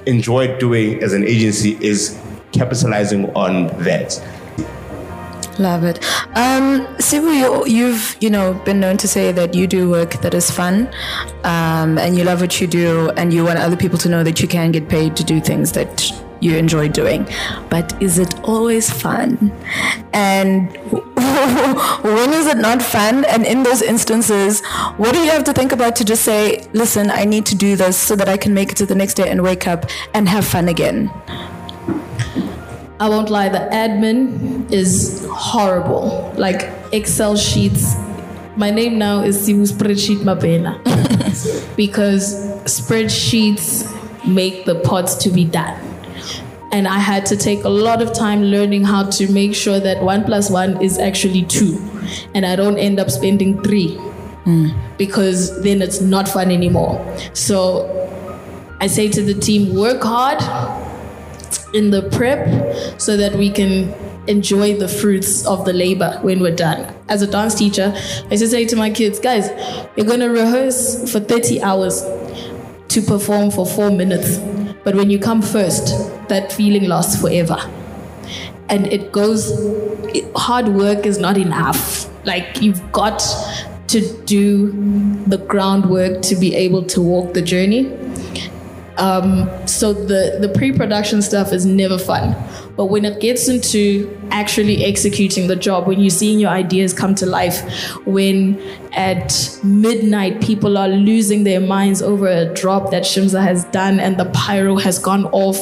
enjoy 0.05 0.57
doing 0.57 1.03
as 1.03 1.13
an 1.13 1.23
agency 1.23 1.77
is 1.81 2.19
capitalizing 2.51 3.31
on 3.35 3.67
that. 3.83 4.19
Love 5.59 5.83
it. 5.83 5.97
Um, 6.37 6.87
Sibu, 6.97 7.37
you, 7.37 7.65
you've 7.67 8.15
you 8.21 8.29
know 8.29 8.53
been 8.65 8.79
known 8.79 8.95
to 8.97 9.07
say 9.07 9.33
that 9.33 9.53
you 9.53 9.67
do 9.67 9.89
work 9.89 10.21
that 10.21 10.33
is 10.33 10.49
fun, 10.49 10.87
um, 11.43 11.97
and 11.97 12.17
you 12.17 12.23
love 12.23 12.39
what 12.39 12.61
you 12.61 12.67
do, 12.67 13.09
and 13.17 13.33
you 13.33 13.43
want 13.43 13.59
other 13.59 13.75
people 13.75 13.97
to 13.99 14.09
know 14.09 14.23
that 14.23 14.41
you 14.41 14.47
can 14.47 14.71
get 14.71 14.87
paid 14.87 15.17
to 15.17 15.23
do 15.23 15.41
things 15.41 15.73
that 15.73 16.11
you 16.39 16.57
enjoy 16.57 16.89
doing. 16.89 17.27
But 17.69 17.99
is 18.01 18.17
it 18.17 18.39
always 18.43 18.89
fun? 18.89 19.51
And 20.13 20.71
when 22.03 22.33
is 22.33 22.47
it 22.47 22.57
not 22.57 22.81
fun? 22.81 23.25
And 23.25 23.45
in 23.45 23.63
those 23.63 23.81
instances, 23.81 24.61
what 24.97 25.13
do 25.13 25.19
you 25.19 25.31
have 25.31 25.43
to 25.45 25.53
think 25.53 25.71
about 25.71 25.95
to 25.97 26.05
just 26.05 26.23
say, 26.23 26.67
"Listen, 26.73 27.09
I 27.11 27.25
need 27.25 27.45
to 27.47 27.55
do 27.55 27.75
this 27.75 27.97
so 27.97 28.15
that 28.15 28.29
I 28.29 28.37
can 28.37 28.53
make 28.53 28.71
it 28.71 28.77
to 28.77 28.85
the 28.85 28.95
next 28.95 29.15
day 29.15 29.29
and 29.29 29.41
wake 29.43 29.67
up 29.67 29.85
and 30.13 30.27
have 30.29 30.45
fun 30.45 30.67
again." 30.67 31.11
I 33.01 33.07
won't 33.07 33.29
lie, 33.29 33.47
the 33.47 33.59
admin 33.71 34.69
is 34.71 35.25
horrible. 35.31 36.33
Like 36.35 36.69
Excel 36.91 37.37
sheets. 37.37 37.95
My 38.57 38.71
name 38.71 38.97
now 38.97 39.23
is 39.23 39.37
Sibu 39.47 39.65
Spreadsheet 39.71 40.17
Mabena. 40.17 40.83
because 41.77 42.35
spreadsheets 42.65 43.87
make 44.27 44.65
the 44.65 44.75
pods 44.81 45.15
to 45.15 45.29
be 45.29 45.45
done. 45.45 45.79
And 46.71 46.87
I 46.87 46.99
had 46.99 47.25
to 47.27 47.35
take 47.35 47.63
a 47.63 47.69
lot 47.69 48.01
of 48.01 48.13
time 48.13 48.43
learning 48.43 48.83
how 48.83 49.09
to 49.09 49.31
make 49.31 49.55
sure 49.55 49.79
that 49.79 50.03
one 50.03 50.23
plus 50.23 50.49
one 50.51 50.81
is 50.81 50.99
actually 50.99 51.43
two. 51.45 51.81
And 52.35 52.45
I 52.45 52.55
don't 52.55 52.77
end 52.77 52.99
up 52.99 53.09
spending 53.09 53.61
three. 53.63 53.99
Because 54.97 55.61
then 55.63 55.81
it's 55.81 56.01
not 56.01 56.27
fun 56.27 56.49
anymore. 56.51 56.99
So 57.33 57.87
I 58.81 58.87
say 58.87 59.09
to 59.09 59.21
the 59.21 59.33
team, 59.33 59.75
work 59.75 60.01
hard 60.01 60.39
in 61.73 61.91
the 61.91 62.09
prep 62.09 62.99
so 62.99 63.17
that 63.17 63.35
we 63.35 63.51
can 63.51 63.93
enjoy 64.27 64.77
the 64.77 64.87
fruits 64.87 65.45
of 65.45 65.65
the 65.65 65.73
labor 65.73 66.17
when 66.21 66.39
we're 66.39 66.55
done. 66.55 66.95
As 67.09 67.21
a 67.21 67.27
dance 67.27 67.55
teacher, 67.55 67.93
I 67.95 68.31
used 68.31 68.43
to 68.43 68.47
say 68.47 68.65
to 68.65 68.75
my 68.75 68.89
kids, 68.89 69.19
guys, 69.19 69.49
you're 69.95 70.05
going 70.05 70.19
to 70.19 70.29
rehearse 70.29 71.11
for 71.11 71.19
30 71.19 71.61
hours 71.61 72.03
to 72.89 73.01
perform 73.01 73.51
for 73.51 73.65
four 73.65 73.91
minutes. 73.91 74.37
But 74.89 74.95
when 74.95 75.11
you 75.11 75.19
come 75.19 75.43
first, 75.43 75.93
that 76.29 76.51
feeling 76.51 76.85
lasts 76.85 77.21
forever. 77.21 77.57
And 78.69 78.87
it 78.87 79.11
goes, 79.11 79.51
it- 80.15 80.25
hard 80.35 80.69
work 80.69 81.05
is 81.05 81.19
not 81.19 81.37
enough. 81.37 82.09
Like, 82.25 82.59
you've 82.59 82.81
got 82.91 83.19
to 83.89 84.01
do 84.25 84.71
the 85.27 85.37
groundwork 85.37 86.23
to 86.23 86.35
be 86.35 86.55
able 86.55 86.81
to 86.85 87.03
walk 87.03 87.35
the 87.35 87.41
journey. 87.43 87.91
Um, 88.99 89.49
so 89.65 89.93
the, 89.93 90.37
the 90.41 90.49
pre-production 90.49 91.21
stuff 91.21 91.53
is 91.53 91.65
never 91.65 91.97
fun. 91.97 92.35
But 92.75 92.85
when 92.85 93.05
it 93.05 93.19
gets 93.19 93.47
into 93.47 94.17
actually 94.31 94.85
executing 94.85 95.47
the 95.47 95.55
job, 95.55 95.87
when 95.87 95.99
you're 95.99 96.09
seeing 96.09 96.39
your 96.39 96.49
ideas 96.49 96.93
come 96.93 97.15
to 97.15 97.25
life, 97.25 97.61
when 98.05 98.57
at 98.93 99.59
midnight 99.63 100.41
people 100.41 100.77
are 100.77 100.87
losing 100.87 101.43
their 101.43 101.59
minds 101.59 102.01
over 102.01 102.27
a 102.27 102.53
drop 102.53 102.91
that 102.91 103.03
Shimza 103.03 103.41
has 103.41 103.65
done 103.65 103.99
and 103.99 104.17
the 104.17 104.25
pyro 104.25 104.77
has 104.77 104.97
gone 104.97 105.25
off 105.27 105.57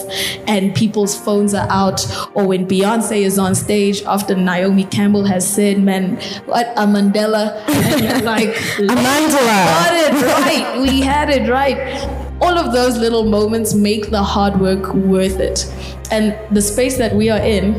and 0.48 0.76
people's 0.76 1.18
phones 1.20 1.54
are 1.54 1.68
out, 1.70 2.06
or 2.36 2.46
when 2.48 2.68
Beyonce 2.68 3.22
is 3.22 3.40
on 3.40 3.56
stage 3.56 4.04
after 4.04 4.36
Naomi 4.36 4.84
Campbell 4.86 5.26
has 5.26 5.48
said, 5.48 5.82
man, 5.82 6.18
what 6.46 6.68
a 6.76 6.86
Mandela. 6.86 7.64
And 7.68 8.04
you're 8.04 8.22
like, 8.22 8.50
Amandla. 8.50 9.66
got 9.66 9.94
it 9.94 10.24
right. 10.24 10.82
We 10.82 11.02
had 11.02 11.30
it 11.30 11.50
right 11.50 12.27
all 12.42 12.58
of 12.58 12.72
those 12.72 12.98
little 12.98 13.24
moments 13.24 13.74
make 13.74 14.10
the 14.10 14.22
hard 14.22 14.60
work 14.60 14.94
worth 14.94 15.40
it. 15.40 15.66
And 16.12 16.38
the 16.56 16.62
space 16.62 16.98
that 16.98 17.16
we 17.16 17.30
are 17.30 17.40
in, 17.40 17.74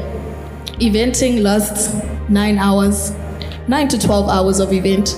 eventing 0.81 1.43
lasts 1.43 1.95
nine 2.29 2.59
hours, 2.59 3.13
nine 3.69 3.89
to 3.89 3.99
12 3.99 4.29
hours 4.29 4.61
of 4.61 4.73
event 4.73 5.15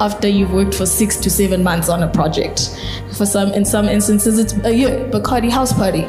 after 0.00 0.28
you've 0.28 0.52
worked 0.52 0.74
for 0.74 0.86
six 0.86 1.16
to 1.16 1.30
seven 1.30 1.62
months 1.62 1.88
on 1.88 2.02
a 2.02 2.08
project. 2.08 2.76
For 3.16 3.24
some, 3.26 3.52
in 3.52 3.64
some 3.64 3.88
instances, 3.88 4.38
it's 4.38 4.52
a 4.64 4.74
year, 4.74 5.08
Bacardi 5.10 5.50
house 5.50 5.72
party. 5.72 6.04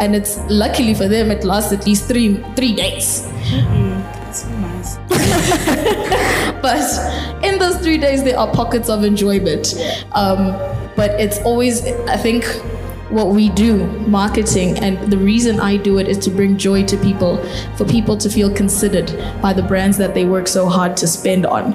And 0.00 0.14
it's 0.14 0.38
luckily 0.48 0.94
for 0.94 1.08
them, 1.08 1.30
it 1.30 1.44
lasts 1.44 1.72
at 1.72 1.86
least 1.86 2.08
three, 2.08 2.36
three 2.56 2.74
days. 2.74 3.26
but 6.62 7.44
in 7.44 7.58
those 7.58 7.78
three 7.78 7.98
days 7.98 8.22
there 8.22 8.38
are 8.38 8.50
pockets 8.52 8.88
of 8.88 9.04
enjoyment 9.04 9.74
um, 10.12 10.52
but 10.98 11.12
it's 11.20 11.38
always 11.50 11.86
i 12.14 12.16
think 12.16 12.44
what 13.18 13.28
we 13.28 13.48
do 13.50 13.86
marketing 14.18 14.76
and 14.78 15.12
the 15.12 15.16
reason 15.16 15.60
i 15.60 15.76
do 15.76 15.98
it 15.98 16.08
is 16.08 16.18
to 16.18 16.30
bring 16.30 16.58
joy 16.58 16.84
to 16.84 16.96
people 16.98 17.38
for 17.76 17.84
people 17.86 18.16
to 18.16 18.28
feel 18.28 18.52
considered 18.52 19.08
by 19.40 19.52
the 19.52 19.62
brands 19.62 19.96
that 19.96 20.12
they 20.12 20.26
work 20.26 20.48
so 20.48 20.68
hard 20.68 20.96
to 20.96 21.06
spend 21.06 21.46
on 21.46 21.72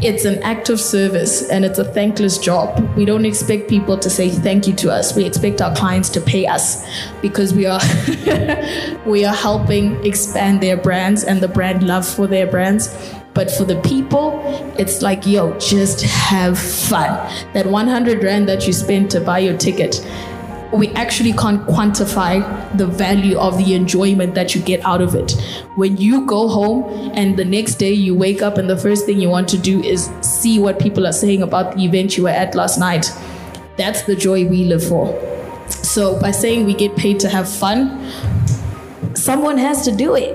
it's 0.00 0.24
an 0.26 0.42
act 0.42 0.68
of 0.68 0.78
service 0.78 1.48
and 1.48 1.64
it's 1.64 1.78
a 1.78 1.84
thankless 1.84 2.36
job. 2.36 2.78
We 2.94 3.06
don't 3.06 3.24
expect 3.24 3.70
people 3.70 3.96
to 3.98 4.10
say 4.10 4.28
thank 4.28 4.66
you 4.66 4.74
to 4.74 4.92
us. 4.92 5.16
We 5.16 5.24
expect 5.24 5.62
our 5.62 5.74
clients 5.74 6.10
to 6.10 6.20
pay 6.20 6.46
us 6.46 6.84
because 7.22 7.54
we 7.54 7.64
are 7.64 7.80
we 9.06 9.24
are 9.24 9.34
helping 9.34 10.04
expand 10.04 10.60
their 10.60 10.76
brands 10.76 11.24
and 11.24 11.40
the 11.40 11.48
brand 11.48 11.86
love 11.86 12.06
for 12.06 12.26
their 12.26 12.46
brands. 12.46 12.94
But 13.34 13.50
for 13.50 13.64
the 13.64 13.80
people, 13.80 14.40
it's 14.78 15.02
like, 15.02 15.26
yo, 15.26 15.58
just 15.58 16.02
have 16.02 16.58
fun. 16.58 17.08
That 17.52 17.66
100 17.66 18.22
rand 18.22 18.48
that 18.48 18.66
you 18.66 18.72
spent 18.72 19.10
to 19.10 19.20
buy 19.20 19.40
your 19.40 19.58
ticket, 19.58 20.06
we 20.72 20.88
actually 20.90 21.32
can't 21.32 21.60
quantify 21.66 22.42
the 22.76 22.86
value 22.86 23.36
of 23.38 23.58
the 23.58 23.74
enjoyment 23.74 24.34
that 24.34 24.54
you 24.54 24.62
get 24.62 24.84
out 24.84 25.00
of 25.00 25.14
it. 25.14 25.32
When 25.76 25.96
you 25.96 26.26
go 26.26 26.48
home 26.48 27.12
and 27.14 27.36
the 27.36 27.44
next 27.44 27.76
day 27.76 27.92
you 27.92 28.14
wake 28.14 28.42
up 28.42 28.58
and 28.58 28.68
the 28.68 28.76
first 28.76 29.06
thing 29.06 29.20
you 29.20 29.28
want 29.28 29.48
to 29.48 29.58
do 29.58 29.82
is 29.82 30.10
see 30.20 30.58
what 30.58 30.78
people 30.78 31.06
are 31.06 31.12
saying 31.12 31.42
about 31.42 31.76
the 31.76 31.84
event 31.84 32.16
you 32.16 32.24
were 32.24 32.30
at 32.30 32.54
last 32.54 32.78
night, 32.78 33.06
that's 33.76 34.02
the 34.02 34.16
joy 34.16 34.46
we 34.46 34.64
live 34.64 34.86
for. 34.86 35.12
So 35.68 36.20
by 36.20 36.30
saying 36.30 36.66
we 36.66 36.74
get 36.74 36.96
paid 36.96 37.20
to 37.20 37.28
have 37.28 37.48
fun, 37.48 38.10
someone 39.14 39.58
has 39.58 39.84
to 39.84 39.92
do 39.94 40.14
it. 40.16 40.34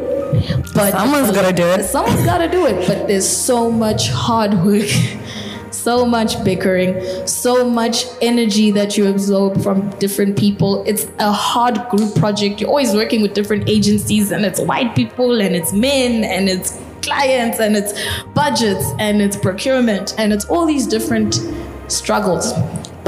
But 0.79 0.91
Someone's 0.97 1.31
gotta 1.31 1.53
do 1.53 1.67
it. 1.67 1.83
Someone's 1.83 2.23
got 2.23 2.37
to 2.37 2.47
do 2.49 2.65
it. 2.65 2.87
But 2.87 3.07
there's 3.07 3.27
so 3.27 3.69
much 3.69 4.09
hard 4.09 4.53
work, 4.63 4.87
so 5.71 6.05
much 6.05 6.41
bickering, 6.45 7.27
so 7.27 7.69
much 7.69 8.05
energy 8.21 8.71
that 8.71 8.97
you 8.97 9.07
absorb 9.07 9.61
from 9.61 9.89
different 9.99 10.37
people. 10.37 10.83
It's 10.87 11.07
a 11.19 11.31
hard 11.31 11.77
group 11.89 12.15
project. 12.15 12.61
You're 12.61 12.69
always 12.69 12.93
working 12.93 13.21
with 13.21 13.33
different 13.33 13.67
agencies, 13.67 14.31
and 14.31 14.45
it's 14.45 14.61
white 14.61 14.95
people, 14.95 15.41
and 15.41 15.53
it's 15.53 15.73
men, 15.73 16.23
and 16.23 16.47
it's 16.47 16.79
clients, 17.01 17.59
and 17.59 17.75
it's 17.75 17.93
budgets, 18.33 18.85
and 18.99 19.21
it's 19.21 19.35
procurement, 19.35 20.15
and 20.17 20.31
it's 20.31 20.45
all 20.45 20.65
these 20.65 20.87
different 20.87 21.41
struggles. 21.89 22.53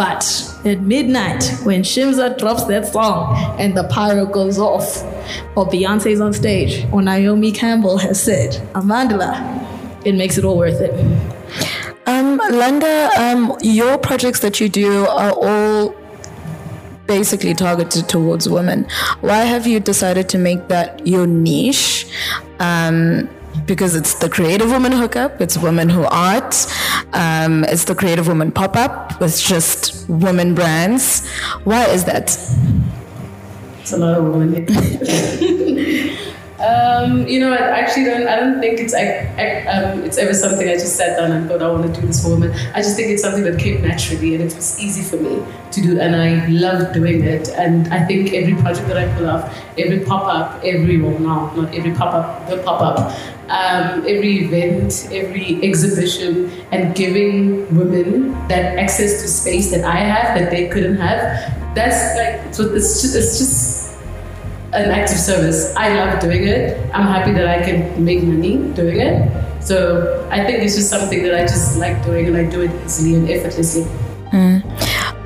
But 0.01 0.25
at 0.65 0.81
midnight, 0.81 1.43
when 1.61 1.83
Shimza 1.83 2.35
drops 2.35 2.63
that 2.63 2.87
song 2.87 3.37
and 3.59 3.77
the 3.77 3.83
pyro 3.83 4.25
goes 4.25 4.57
off, 4.57 5.03
or 5.55 5.67
Beyonce's 5.67 6.19
on 6.19 6.33
stage, 6.33 6.87
or 6.91 7.03
Naomi 7.03 7.51
Campbell 7.51 7.99
has 7.99 8.19
said, 8.19 8.53
Amandla, 8.73 10.03
it 10.03 10.15
makes 10.15 10.39
it 10.39 10.43
all 10.43 10.57
worth 10.57 10.81
it. 10.81 10.91
Um, 12.07 12.41
Landa, 12.49 13.11
um, 13.15 13.55
your 13.61 13.99
projects 13.99 14.39
that 14.39 14.59
you 14.59 14.69
do 14.69 15.05
are 15.05 15.33
all 15.33 15.95
basically 17.05 17.53
targeted 17.53 18.09
towards 18.09 18.49
women. 18.49 18.87
Why 19.19 19.43
have 19.43 19.67
you 19.67 19.79
decided 19.79 20.29
to 20.29 20.39
make 20.39 20.67
that 20.69 21.05
your 21.05 21.27
niche? 21.27 22.07
Um, 22.59 23.29
because 23.65 23.95
it's 23.95 24.15
the 24.15 24.29
creative 24.29 24.71
woman 24.71 24.91
hookup, 24.91 25.41
it's 25.41 25.57
women 25.57 25.89
who 25.89 26.05
art, 26.05 26.55
um, 27.13 27.63
it's 27.65 27.85
the 27.85 27.95
creative 27.95 28.27
woman 28.27 28.51
pop 28.51 28.75
up, 28.75 29.21
it's 29.21 29.47
just 29.47 30.09
women 30.09 30.55
brands. 30.55 31.27
Why 31.63 31.85
is 31.87 32.05
that? 32.05 32.37
It's 33.81 33.93
a 33.93 33.97
lot 33.97 34.17
of 34.17 34.25
women. 34.25 34.67
um, 36.61 37.27
you 37.27 37.39
know, 37.39 37.51
I 37.51 37.79
actually 37.79 38.05
don't. 38.05 38.27
I 38.27 38.35
don't 38.35 38.59
think 38.59 38.79
it's 38.79 38.93
I, 38.93 39.25
I, 39.37 39.65
um, 39.67 40.03
it's 40.03 40.17
ever 40.17 40.33
something 40.33 40.67
I 40.67 40.73
just 40.73 40.95
sat 40.95 41.17
down 41.17 41.31
and 41.31 41.49
thought 41.49 41.61
I 41.61 41.67
want 41.67 41.93
to 41.93 42.01
do 42.01 42.05
this 42.05 42.21
for 42.23 42.29
women. 42.29 42.51
I 42.75 42.81
just 42.81 42.95
think 42.95 43.09
it's 43.09 43.23
something 43.23 43.43
that 43.43 43.59
came 43.59 43.81
naturally 43.81 44.35
and 44.35 44.43
it 44.43 44.55
was 44.55 44.79
easy 44.79 45.01
for 45.01 45.17
me 45.17 45.43
to 45.71 45.81
do, 45.81 45.99
and 45.99 46.15
I 46.15 46.45
love 46.47 46.93
doing 46.93 47.23
it. 47.23 47.49
And 47.49 47.91
I 47.93 48.05
think 48.05 48.33
every 48.33 48.55
project 48.61 48.87
that 48.87 48.97
I 48.97 49.11
pull 49.15 49.29
off, 49.29 49.51
every 49.77 50.01
pop 50.05 50.25
up, 50.25 50.63
every 50.63 51.01
well, 51.01 51.17
no, 51.19 51.53
not 51.55 51.73
every 51.73 51.93
pop 51.93 52.13
up, 52.13 52.49
the 52.49 52.57
pop 52.57 52.81
up. 52.81 53.17
Um, 53.51 54.07
every 54.07 54.47
event, 54.47 55.09
every 55.11 55.59
exhibition, 55.61 56.49
and 56.71 56.95
giving 56.95 57.67
women 57.75 58.31
that 58.47 58.79
access 58.79 59.21
to 59.21 59.27
space 59.27 59.71
that 59.71 59.83
I 59.83 59.97
have 59.97 60.39
that 60.39 60.49
they 60.49 60.69
couldn't 60.69 60.95
have. 60.95 61.19
That's 61.75 61.99
like 62.15 62.53
so. 62.55 62.73
It's 62.73 63.01
just, 63.01 63.13
it's 63.13 63.37
just 63.39 63.99
an 64.71 64.89
act 64.89 65.11
of 65.11 65.17
service. 65.17 65.75
I 65.75 65.93
love 65.99 66.21
doing 66.21 66.47
it. 66.47 66.79
I'm 66.95 67.07
happy 67.07 67.33
that 67.33 67.47
I 67.47 67.59
can 67.61 68.03
make 68.03 68.23
money 68.23 68.71
doing 68.71 69.01
it. 69.01 69.29
So 69.61 70.25
I 70.31 70.45
think 70.45 70.63
it's 70.63 70.75
just 70.75 70.89
something 70.89 71.21
that 71.23 71.35
I 71.35 71.41
just 71.41 71.77
like 71.77 72.03
doing, 72.05 72.27
and 72.27 72.37
I 72.37 72.49
do 72.49 72.61
it 72.61 72.71
easily 72.85 73.15
and 73.15 73.29
effortlessly. 73.29 73.83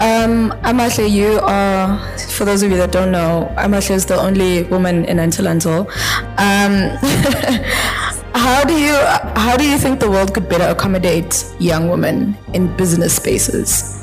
Um, 0.06 0.52
Amahle, 0.62 1.10
you 1.10 1.40
are, 1.42 1.98
for 2.18 2.44
those 2.44 2.62
of 2.64 2.70
you 2.70 2.78
that 2.78 2.92
don't 2.92 3.12
know, 3.12 3.52
Amahle 3.58 3.92
is 3.92 4.06
the 4.06 4.20
only 4.20 4.64
woman 4.64 5.06
in 5.06 5.20
Until 5.20 5.48
Until. 5.48 5.88
Um, 6.38 6.92
how 8.36 8.66
do 8.66 8.74
you 8.74 8.94
how 9.36 9.56
do 9.56 9.68
you 9.68 9.78
think 9.78 10.00
the 10.00 10.10
world 10.10 10.34
could 10.34 10.50
better 10.50 10.66
accommodate 10.66 11.46
young 11.58 11.90
women 11.90 12.38
in 12.54 12.76
business 12.76 13.16
spaces? 13.16 13.94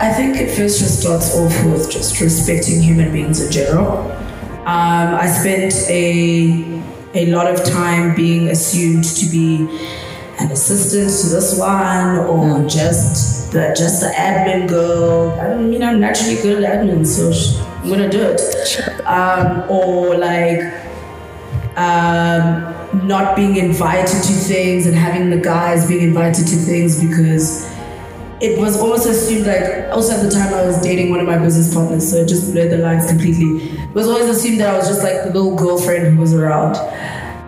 I 0.00 0.12
think 0.12 0.36
it 0.36 0.50
first 0.56 0.78
just 0.78 1.02
starts 1.02 1.36
off 1.36 1.52
with 1.66 1.90
just 1.90 2.20
respecting 2.20 2.80
human 2.80 3.12
beings 3.12 3.44
in 3.44 3.52
general. 3.52 4.10
Um, 4.64 5.14
I 5.16 5.26
spent 5.26 5.74
a 5.88 6.82
a 7.14 7.26
lot 7.26 7.46
of 7.52 7.62
time 7.64 8.14
being 8.14 8.48
assumed 8.48 9.04
to 9.04 9.26
be 9.26 9.66
an 10.40 10.50
assistant 10.50 11.10
to 11.10 11.34
this 11.34 11.58
one 11.58 12.18
or 12.26 12.66
just 12.68 13.52
the 13.52 13.74
just 13.76 14.00
the 14.00 14.08
admin 14.16 14.66
girl. 14.66 15.30
I 15.40 15.58
mean, 15.58 15.82
I'm 15.82 16.00
naturally 16.00 16.40
good 16.40 16.62
at 16.62 16.78
admin, 16.78 17.06
so 17.06 17.32
I'm 17.88 17.96
gonna 17.96 18.10
do 18.10 18.20
it. 18.20 19.06
Um, 19.06 19.70
or 19.70 20.18
like 20.18 20.60
um, 21.78 23.06
not 23.06 23.34
being 23.34 23.56
invited 23.56 24.22
to 24.22 24.32
things 24.32 24.86
and 24.86 24.94
having 24.94 25.30
the 25.30 25.38
guys 25.38 25.88
being 25.88 26.02
invited 26.02 26.46
to 26.48 26.56
things 26.56 27.02
because 27.02 27.66
it 28.42 28.58
was 28.58 28.78
almost 28.78 29.08
assumed 29.08 29.46
like 29.46 29.90
also 29.90 30.12
at 30.12 30.22
the 30.22 30.30
time 30.30 30.52
I 30.52 30.66
was 30.66 30.78
dating 30.82 31.08
one 31.10 31.20
of 31.20 31.26
my 31.26 31.38
business 31.38 31.72
partners, 31.72 32.10
so 32.10 32.18
it 32.18 32.28
just 32.28 32.52
blurred 32.52 32.72
the 32.72 32.78
lines 32.78 33.06
completely. 33.06 33.70
It 33.70 33.94
was 33.94 34.06
always 34.06 34.28
assumed 34.28 34.60
that 34.60 34.74
I 34.74 34.76
was 34.76 34.86
just 34.86 35.02
like 35.02 35.22
the 35.24 35.32
little 35.32 35.56
girlfriend 35.56 36.14
who 36.14 36.20
was 36.20 36.34
around. 36.34 36.76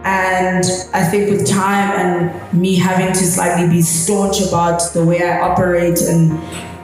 And 0.07 0.65
I 0.95 1.05
think 1.05 1.31
with 1.31 1.47
time 1.47 1.91
and 2.01 2.59
me 2.59 2.77
having 2.77 3.09
to 3.09 3.25
slightly 3.27 3.69
be 3.69 3.83
staunch 3.83 4.41
about 4.41 4.81
the 4.95 5.05
way 5.05 5.23
I 5.23 5.41
operate 5.41 6.01
and 6.01 6.41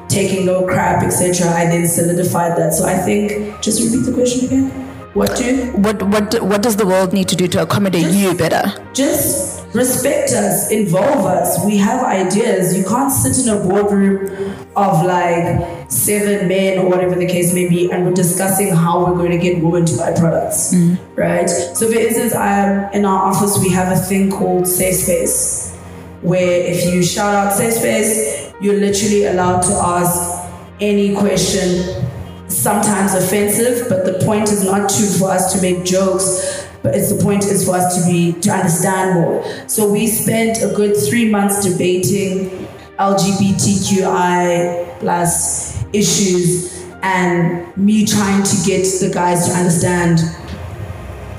taking 0.09 0.47
no 0.47 0.67
crap, 0.67 1.03
etc., 1.03 1.49
I 1.49 1.67
then 1.67 1.87
solidified 1.87 2.57
that. 2.59 2.75
So 2.75 2.85
I 2.85 2.97
think, 2.97 3.61
just 3.63 3.83
repeat 3.83 4.07
the 4.07 4.13
question 4.13 4.47
again. 4.47 4.87
What 5.15 5.35
do? 5.35 5.73
What 5.73 6.03
what 6.03 6.43
what 6.43 6.63
does 6.63 6.77
the 6.77 6.85
world 6.85 7.15
need 7.15 7.27
to 7.29 7.37
do 7.37 7.49
to 7.49 7.63
accommodate 7.63 8.13
you 8.13 8.35
better? 8.35 8.65
Just 8.93 9.65
respect 9.75 10.31
us, 10.33 10.71
involve 10.71 11.25
us. 11.25 11.65
We 11.65 11.79
have 11.79 12.05
ideas. 12.05 12.77
You 12.77 12.85
can't 12.85 13.11
sit 13.11 13.47
in 13.47 13.49
a 13.49 13.59
boardroom 13.67 14.55
of 14.77 15.07
like 15.07 15.91
seven 15.91 16.49
men 16.49 16.79
or 16.79 16.91
whatever 16.91 17.15
the 17.15 17.27
case 17.27 17.55
may 17.55 17.67
be, 17.67 17.91
and 17.91 18.05
we're 18.05 18.13
discussing 18.13 18.75
how 18.75 19.07
we're 19.07 19.17
going 19.17 19.31
to 19.31 19.39
get 19.39 19.63
women 19.63 19.87
to 19.87 19.97
buy 19.97 20.13
products, 20.13 20.75
right? 21.15 21.49
So, 21.49 21.89
for 21.91 21.99
instance, 21.99 22.35
um, 22.35 22.91
in 22.93 23.07
our 23.07 23.33
office 23.33 23.59
we 23.59 23.71
have 23.71 23.97
a 23.97 24.01
thing 24.01 24.31
called 24.31 24.69
Safe 24.69 24.97
Space, 24.97 25.75
where 26.21 26.61
if 26.61 26.85
you 26.93 27.03
shout 27.03 27.35
out 27.35 27.53
Safe 27.55 27.73
Space, 27.73 28.46
you're 28.61 28.79
literally 28.79 29.27
allowed 29.27 29.63
to 29.63 29.73
ask 29.73 30.49
any 30.81 31.15
question 31.15 32.03
sometimes 32.49 33.15
offensive, 33.15 33.89
but 33.89 34.05
the 34.05 34.25
point 34.25 34.51
is 34.51 34.65
not 34.65 34.89
to 34.89 35.07
for 35.19 35.31
us 35.31 35.53
to 35.53 35.61
make 35.61 35.85
jokes, 35.85 36.67
but 36.83 36.95
it's 36.95 37.13
the 37.13 37.23
point 37.23 37.45
is 37.45 37.65
for 37.65 37.77
us 37.77 37.99
to 37.99 38.11
be 38.11 38.33
to 38.41 38.51
understand 38.51 39.21
more. 39.21 39.69
So 39.69 39.91
we 39.91 40.07
spent 40.07 40.63
a 40.63 40.75
good 40.75 40.97
three 40.97 41.29
months 41.29 41.69
debating 41.69 42.67
LGBTQI 42.99 45.01
plus 45.01 45.85
issues 45.93 46.73
and 47.03 47.77
me 47.77 48.07
trying 48.07 48.43
to 48.43 48.57
get 48.65 48.85
the 49.01 49.11
guys 49.13 49.49
to 49.49 49.55
understand 49.55 50.21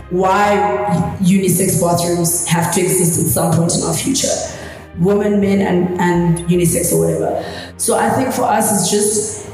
why 0.10 1.16
unisex 1.20 1.82
bathrooms 1.82 2.48
have 2.48 2.74
to 2.74 2.82
exist 2.82 3.20
at 3.20 3.28
some 3.28 3.54
point 3.54 3.76
in 3.76 3.84
our 3.84 3.94
future. 3.94 4.57
Women, 5.00 5.39
men, 5.39 5.62
and, 5.62 6.00
and 6.00 6.39
unisex 6.50 6.92
or 6.94 7.06
whatever. 7.06 7.74
So 7.77 7.98
I 7.98 8.10
think 8.10 8.34
for 8.34 8.44
us, 8.44 8.72
it's 8.72 8.92
just 8.92 9.48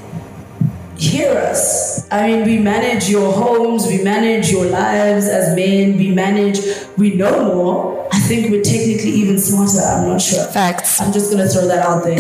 hear 0.98 1.32
us. 1.38 2.12
I 2.12 2.28
mean, 2.28 2.46
we 2.46 2.60
manage 2.60 3.10
your 3.10 3.32
homes, 3.34 3.88
we 3.88 4.04
manage 4.04 4.52
your 4.52 4.66
lives 4.66 5.28
as 5.28 5.56
men, 5.56 5.98
we 5.98 6.14
manage, 6.14 6.60
we 6.98 7.16
know 7.16 7.54
more. 7.54 8.08
I 8.12 8.20
think 8.20 8.52
we're 8.52 8.64
technically 8.64 9.10
even 9.12 9.40
smarter, 9.40 9.82
I'm 9.82 10.08
not 10.08 10.22
sure. 10.22 10.46
Facts. 10.46 11.02
I'm 11.02 11.12
just 11.12 11.32
gonna 11.32 11.48
throw 11.48 11.68
that 11.68 11.86
out 11.86 12.04
there. 12.04 12.20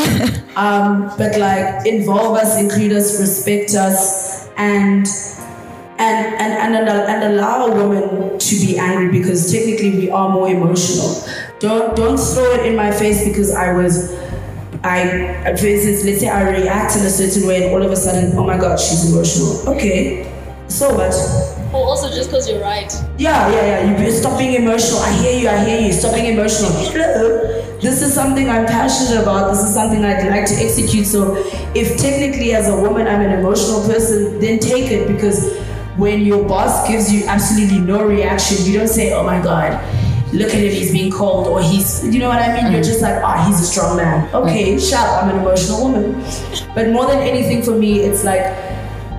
um, 0.55 1.11
but 1.17 1.37
like, 1.39 1.85
involve 1.85 2.37
us, 2.37 2.59
include 2.59 2.91
us, 2.93 3.19
respect 3.19 3.75
us, 3.75 4.47
and 4.57 5.07
and 5.99 6.35
and 6.35 6.75
and, 6.75 6.89
and 6.89 7.33
allow 7.33 7.67
a 7.67 7.75
woman 7.75 8.39
to 8.39 8.55
be 8.55 8.77
angry 8.77 9.11
because 9.11 9.51
technically 9.51 9.91
we 9.91 10.09
are 10.09 10.29
more 10.29 10.49
emotional. 10.49 11.23
Don't 11.63 11.95
don't 11.95 12.17
throw 12.17 12.55
it 12.55 12.65
in 12.65 12.75
my 12.75 12.91
face 12.91 13.23
because 13.23 13.55
I 13.55 13.71
was. 13.71 14.11
I, 14.83 15.55
for 15.55 15.65
instance, 15.65 16.03
let's 16.03 16.19
say 16.19 16.27
I 16.27 16.43
react 16.49 16.97
in 16.97 17.05
a 17.05 17.09
certain 17.09 17.47
way 17.47 17.63
and 17.63 17.73
all 17.73 17.81
of 17.81 17.89
a 17.89 17.95
sudden, 17.95 18.37
oh 18.37 18.43
my 18.43 18.57
god, 18.57 18.77
she's 18.77 19.09
emotional. 19.09 19.73
Okay, 19.73 20.29
so 20.67 20.93
what? 20.93 21.15
Or 21.73 21.87
also 21.87 22.09
just 22.09 22.29
because 22.29 22.49
you're 22.49 22.59
right. 22.59 22.91
Yeah, 23.17 23.49
yeah, 23.49 23.85
yeah. 23.85 24.03
You 24.03 24.11
stop 24.11 24.37
being 24.37 24.55
emotional. 24.61 24.99
I 24.99 25.13
hear 25.13 25.39
you. 25.39 25.47
I 25.47 25.63
hear 25.63 25.79
you. 25.79 25.93
Stop 25.93 26.15
being 26.15 26.33
emotional. 26.33 26.69
Hello. 26.91 27.61
This 27.79 28.01
is 28.01 28.13
something 28.13 28.49
I'm 28.49 28.65
passionate 28.65 29.21
about. 29.21 29.49
This 29.49 29.63
is 29.63 29.73
something 29.73 30.03
I'd 30.03 30.27
like 30.27 30.45
to 30.47 30.55
execute. 30.55 31.07
So, 31.07 31.37
if 31.73 31.97
technically 31.97 32.53
as 32.53 32.67
a 32.67 32.75
woman 32.75 33.07
I'm 33.07 33.21
an 33.21 33.39
emotional 33.39 33.87
person, 33.87 34.37
then 34.41 34.59
take 34.59 34.91
it 34.91 35.07
because 35.07 35.57
when 35.95 36.25
your 36.25 36.45
boss 36.45 36.89
gives 36.89 37.09
you 37.09 37.25
absolutely 37.25 37.79
no 37.79 38.03
reaction, 38.03 38.57
you 38.65 38.77
don't 38.79 38.89
say, 38.89 39.13
"Oh 39.13 39.23
my 39.23 39.41
god." 39.41 39.79
Look 40.33 40.49
at 40.49 40.55
him, 40.55 40.71
he's 40.71 40.91
being 40.91 41.11
cold, 41.11 41.47
or 41.47 41.61
he's, 41.61 42.03
you 42.03 42.19
know 42.19 42.27
what 42.27 42.39
I 42.39 42.59
mean? 42.59 42.71
You're 42.71 42.81
just 42.81 43.01
like, 43.01 43.23
ah, 43.23 43.45
he's 43.47 43.61
a 43.61 43.65
strong 43.65 43.97
man. 43.97 44.33
Okay, 44.33 44.79
shut 44.79 44.99
up, 44.99 45.23
I'm 45.23 45.29
an 45.29 45.41
emotional 45.41 45.83
woman. 45.83 46.13
But 46.73 46.89
more 46.89 47.05
than 47.05 47.19
anything 47.19 47.61
for 47.61 47.71
me, 47.71 47.99
it's 47.99 48.23
like, 48.23 48.41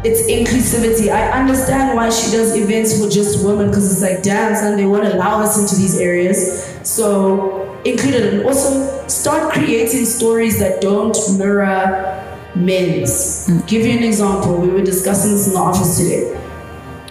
it's 0.04 0.23
inclusivity. 0.28 1.11
I 1.11 1.30
understand 1.40 1.97
why 1.97 2.10
she 2.10 2.30
does 2.30 2.56
events 2.56 3.00
for 3.00 3.08
just 3.08 3.45
women 3.45 3.69
because 3.69 3.91
it's 3.91 4.02
like, 4.02 4.23
damn, 4.23 4.54
son, 4.54 4.76
they 4.76 4.86
won't 4.86 5.06
allow 5.06 5.41
us 5.41 5.58
into 5.58 5.80
these 5.80 5.99
areas. 5.99 6.78
So 6.82 7.80
include 7.84 8.15
it. 8.15 8.34
And 8.34 8.45
also 8.45 9.06
start 9.08 9.52
creating 9.52 10.04
stories 10.04 10.58
that 10.58 10.82
don't 10.82 11.17
mirror 11.38 12.21
men's. 12.54 13.49
Give 13.67 13.86
you 13.86 13.97
an 13.97 14.04
example. 14.04 14.60
We 14.60 14.69
were 14.69 14.82
discussing 14.82 15.32
this 15.32 15.47
in 15.47 15.54
the 15.54 15.60
office 15.60 15.97
today. 15.97 16.38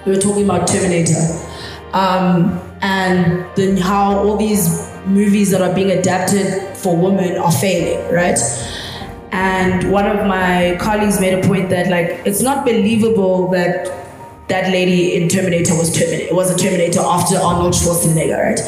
We 0.05 0.11
were 0.11 0.21
talking 0.21 0.45
about 0.45 0.67
Terminator. 0.67 1.39
Um, 1.93 2.59
and 2.83 3.47
then 3.55 3.77
how 3.77 4.17
all 4.17 4.35
these 4.35 4.91
movies 5.05 5.51
that 5.51 5.61
are 5.61 5.73
being 5.73 5.91
adapted 5.91 6.77
for 6.77 6.95
women 6.95 7.37
are 7.37 7.51
failing, 7.51 8.13
right? 8.13 8.37
And 9.31 9.89
one 9.89 10.05
of 10.05 10.27
my 10.27 10.77
colleagues 10.79 11.19
made 11.19 11.33
a 11.33 11.47
point 11.47 11.69
that 11.69 11.89
like 11.89 12.21
it's 12.25 12.41
not 12.41 12.65
believable 12.65 13.49
that 13.51 13.87
that 14.49 14.69
lady 14.69 15.15
in 15.15 15.29
Terminator 15.29 15.73
was 15.75 15.97
Terminator 15.97 16.35
was 16.35 16.51
a 16.51 16.57
Terminator 16.57 16.99
after 16.99 17.37
Arnold 17.37 17.73
Schwarzenegger, 17.73 18.37
right? 18.37 18.59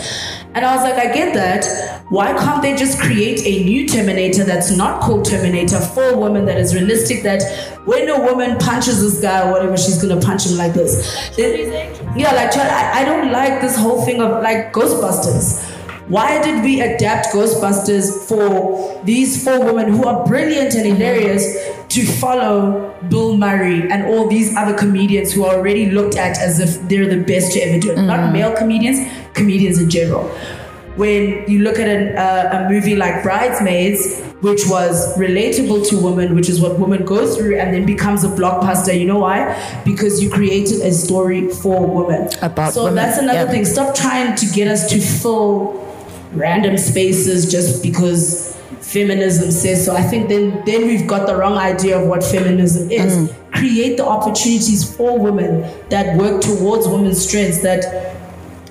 And 0.55 0.63
I 0.65 0.73
was 0.73 0.83
like, 0.83 0.95
I 0.95 1.13
get 1.13 1.33
that. 1.33 2.05
Why 2.09 2.31
can't 2.33 2.61
they 2.61 2.77
just 2.77 2.97
create 2.99 3.45
a 3.45 3.65
new 3.65 3.85
Terminator 3.87 4.45
that's 4.45 4.71
not 4.71 5.01
called 5.01 5.25
Terminator 5.25 5.79
for 5.81 6.03
a 6.03 6.17
woman 6.17 6.45
that 6.45 6.57
is 6.57 6.73
realistic? 6.73 7.23
That 7.23 7.43
when 7.85 8.07
a 8.07 8.19
woman 8.21 8.57
punches 8.57 9.01
this 9.01 9.21
guy 9.21 9.45
or 9.45 9.51
whatever, 9.51 9.75
she's 9.75 10.01
gonna 10.01 10.21
punch 10.21 10.45
him 10.45 10.57
like 10.57 10.73
this. 10.73 11.29
Then- 11.35 11.91
yeah, 12.17 12.31
like 12.33 12.55
I, 12.55 13.01
I 13.01 13.05
don't 13.05 13.33
like 13.33 13.59
this 13.59 13.75
whole 13.77 14.01
thing 14.05 14.21
of 14.21 14.41
like 14.41 14.71
Ghostbusters. 14.71 15.74
Why 16.07 16.39
did 16.39 16.63
we 16.63 16.81
adapt 16.81 17.27
Ghostbusters 17.33 18.27
for 18.27 19.03
these 19.05 19.43
four 19.43 19.73
women 19.73 19.91
who 19.91 20.05
are 20.05 20.23
brilliant 20.27 20.75
and 20.75 20.85
hilarious 20.85 21.57
to 21.89 22.05
follow 22.05 22.95
Bill 23.09 23.35
Murray 23.35 23.89
and 23.89 24.05
all 24.05 24.27
these 24.27 24.55
other 24.55 24.77
comedians 24.77 25.33
who 25.33 25.45
are 25.45 25.55
already 25.55 25.89
looked 25.89 26.15
at 26.15 26.37
as 26.37 26.59
if 26.59 26.87
they're 26.87 27.07
the 27.07 27.23
best 27.23 27.53
to 27.53 27.59
ever 27.59 27.79
do 27.79 27.91
it? 27.91 28.01
Not 28.03 28.31
male 28.31 28.55
comedians, 28.55 28.99
comedians 29.33 29.79
in 29.79 29.89
general. 29.89 30.27
When 30.95 31.49
you 31.49 31.63
look 31.63 31.79
at 31.79 31.89
an, 31.89 32.15
uh, 32.15 32.65
a 32.65 32.69
movie 32.69 32.95
like 32.95 33.23
Bridesmaids, 33.23 34.21
which 34.41 34.61
was 34.67 35.17
relatable 35.17 35.89
to 35.89 35.97
women, 35.97 36.35
which 36.35 36.49
is 36.49 36.61
what 36.61 36.77
women 36.79 37.03
go 37.03 37.25
through, 37.25 37.57
and 37.57 37.73
then 37.73 37.85
becomes 37.85 38.23
a 38.23 38.27
blockbuster. 38.27 38.97
You 38.97 39.07
know 39.07 39.19
why? 39.19 39.81
Because 39.83 40.23
you 40.23 40.29
created 40.29 40.81
a 40.81 40.91
story 40.91 41.49
for 41.49 41.85
women. 41.85 42.29
About 42.43 42.73
so 42.73 42.83
women, 42.83 42.95
that's 42.95 43.17
another 43.17 43.39
yeah. 43.39 43.51
thing. 43.51 43.65
Stop 43.65 43.95
trying 43.95 44.35
to 44.35 44.45
get 44.53 44.67
us 44.67 44.87
to 44.91 45.01
fill 45.01 45.83
random 46.35 46.77
spaces 46.77 47.51
just 47.51 47.81
because 47.81 48.55
feminism 48.81 49.51
says 49.51 49.85
so. 49.85 49.95
I 49.95 50.03
think 50.03 50.29
then 50.29 50.63
then 50.65 50.87
we've 50.87 51.07
got 51.07 51.27
the 51.27 51.35
wrong 51.35 51.57
idea 51.57 51.99
of 51.99 52.07
what 52.07 52.23
feminism 52.23 52.91
is. 52.91 53.17
Mm. 53.17 53.51
Create 53.53 53.97
the 53.97 54.05
opportunities 54.05 54.95
for 54.95 55.17
women 55.17 55.61
that 55.89 56.17
work 56.17 56.41
towards 56.41 56.87
women's 56.87 57.25
strengths 57.25 57.61
that 57.61 58.15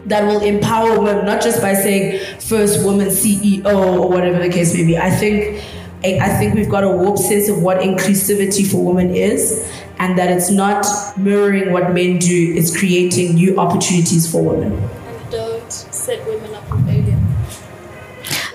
that 0.07 0.25
will 0.25 0.43
empower 0.43 1.01
women, 1.01 1.25
not 1.25 1.43
just 1.43 1.63
by 1.63 1.75
saying 1.75 2.21
first 2.41 2.85
woman 2.85 3.09
CEO 3.09 3.65
or 3.65 4.09
whatever 4.09 4.39
the 4.39 4.51
case 4.51 4.75
may 4.75 4.85
be. 4.85 4.99
I 4.99 5.11
think 5.11 5.63
I 6.05 6.19
I 6.21 6.29
think 6.39 6.55
we've 6.55 6.71
got 6.71 6.85
a 6.85 6.91
warped 6.91 7.21
sense 7.21 7.49
of 7.49 7.63
what 7.63 7.79
inclusivity 7.79 8.71
for 8.71 8.85
women 8.85 9.15
is, 9.15 9.67
and 9.99 10.19
that 10.19 10.31
it's 10.31 10.51
not 10.51 10.87
mirroring 11.17 11.73
what 11.73 11.93
men 11.93 12.19
do, 12.19 12.55
it's 12.57 12.77
creating 12.77 13.35
new 13.35 13.59
opportunities 13.59 14.31
for 14.31 14.43
women. 14.43 14.73
And 14.73 15.31
don't 15.31 15.73
set 15.73 16.25
women 16.27 16.55
up 16.55 16.69
for 16.69 16.79
failure. 16.83 17.04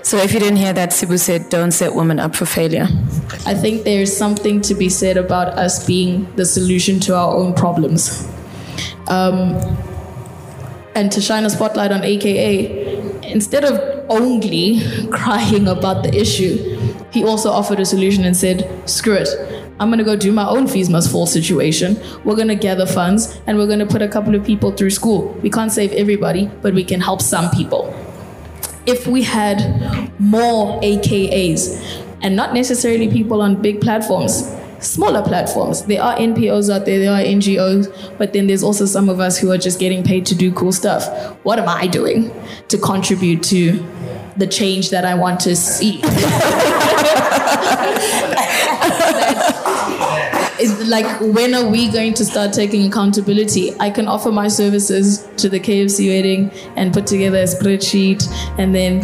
So 0.10 0.18
if 0.18 0.34
you 0.34 0.40
didn't 0.40 0.58
hear 0.58 0.74
that, 0.74 0.90
Sibu 0.90 1.20
said, 1.20 1.52
"Don't 1.52 1.70
set 1.72 1.94
women 1.94 2.18
up 2.20 2.36
for 2.36 2.48
failure." 2.48 2.88
I 3.46 3.54
think 3.54 3.84
there's 3.84 4.12
something 4.12 4.60
to 4.62 4.74
be 4.74 4.90
said 4.90 5.18
about 5.18 5.50
us 5.50 5.86
being 5.86 6.26
the 6.36 6.46
solution 6.46 7.00
to 7.02 7.16
our 7.16 7.32
own 7.32 7.54
problems. 7.54 8.28
Um, 9.08 9.56
and 10.96 11.12
to 11.12 11.22
shine 11.22 11.46
a 11.46 11.50
spotlight 11.52 11.92
on 11.92 12.04
AKA, 12.04 12.98
instead 13.22 13.64
of 13.64 13.78
only 14.10 14.82
crying 15.12 15.68
about 15.68 16.02
the 16.02 16.12
issue, 16.20 16.58
he 17.12 17.24
also 17.24 17.52
offered 17.52 17.80
a 17.80 17.86
solution 17.86 18.26
and 18.26 18.36
said, 18.36 18.68
screw 18.90 19.14
it. 19.14 19.30
I'm 19.80 19.92
gonna 19.92 20.04
go 20.04 20.16
do 20.16 20.32
my 20.32 20.50
own 20.50 20.66
fees 20.66 20.90
must 20.90 21.12
fall 21.12 21.28
situation. 21.28 22.02
We're 22.24 22.36
gonna 22.36 22.56
gather 22.56 22.88
funds 22.88 23.40
and 23.46 23.60
we're 23.60 23.68
gonna 23.68 23.86
put 23.86 24.02
a 24.02 24.08
couple 24.08 24.34
of 24.34 24.44
people 24.44 24.72
through 24.72 24.90
school. 24.90 25.38
We 25.44 25.52
can't 25.52 25.72
save 25.72 25.94
everybody, 25.94 26.50
but 26.64 26.74
we 26.74 26.84
can 26.84 27.00
help 27.00 27.22
some 27.22 27.52
people 27.52 27.94
if 28.90 29.06
we 29.06 29.22
had 29.22 30.10
more 30.20 30.82
AKAs 30.82 31.80
and 32.24 32.36
not 32.36 32.56
necessarily 32.56 33.08
people 33.08 33.40
on 33.40 33.62
big 33.62 33.80
platforms, 33.80 34.52
smaller 34.80 35.22
platforms. 35.22 35.84
There 35.86 36.02
are 36.02 36.16
NPOs 36.18 36.74
out 36.74 36.86
there, 36.86 36.98
there 36.98 37.14
are 37.14 37.22
NGOs, 37.22 38.18
but 38.18 38.34
then 38.34 38.48
there's 38.48 38.64
also 38.64 38.86
some 38.86 39.08
of 39.08 39.20
us 39.20 39.38
who 39.38 39.52
are 39.52 39.60
just 39.60 39.80
getting 39.80 40.04
paid 40.04 40.26
to 40.26 40.36
do 40.36 40.52
cool 40.52 40.72
stuff. 40.72 41.06
What 41.44 41.60
am 41.60 41.70
I 41.70 41.86
doing 41.86 42.32
to 42.70 42.80
contribute 42.80 43.44
to 43.44 43.86
the 44.38 44.48
change 44.48 44.90
that 44.90 45.06
I 45.06 45.14
want 45.14 45.40
to 45.42 45.56
see? 45.56 46.02
is 50.60 50.88
like 50.88 51.06
when 51.22 51.54
are 51.54 51.68
we 51.68 51.90
going 51.90 52.14
to 52.16 52.26
start 52.26 52.54
taking 52.54 52.86
accountability? 52.86 53.74
I 53.80 53.90
can 53.90 54.08
offer 54.08 54.32
my 54.32 54.48
services 54.48 55.28
to 55.38 55.50
the 55.50 55.60
kfc 55.60 56.08
wedding 56.10 56.52
and 56.76 56.94
put 56.94 57.08
together 57.08 57.40
a 57.40 57.44
spreadsheet 57.44 58.28
and 58.58 58.76
then 58.76 59.04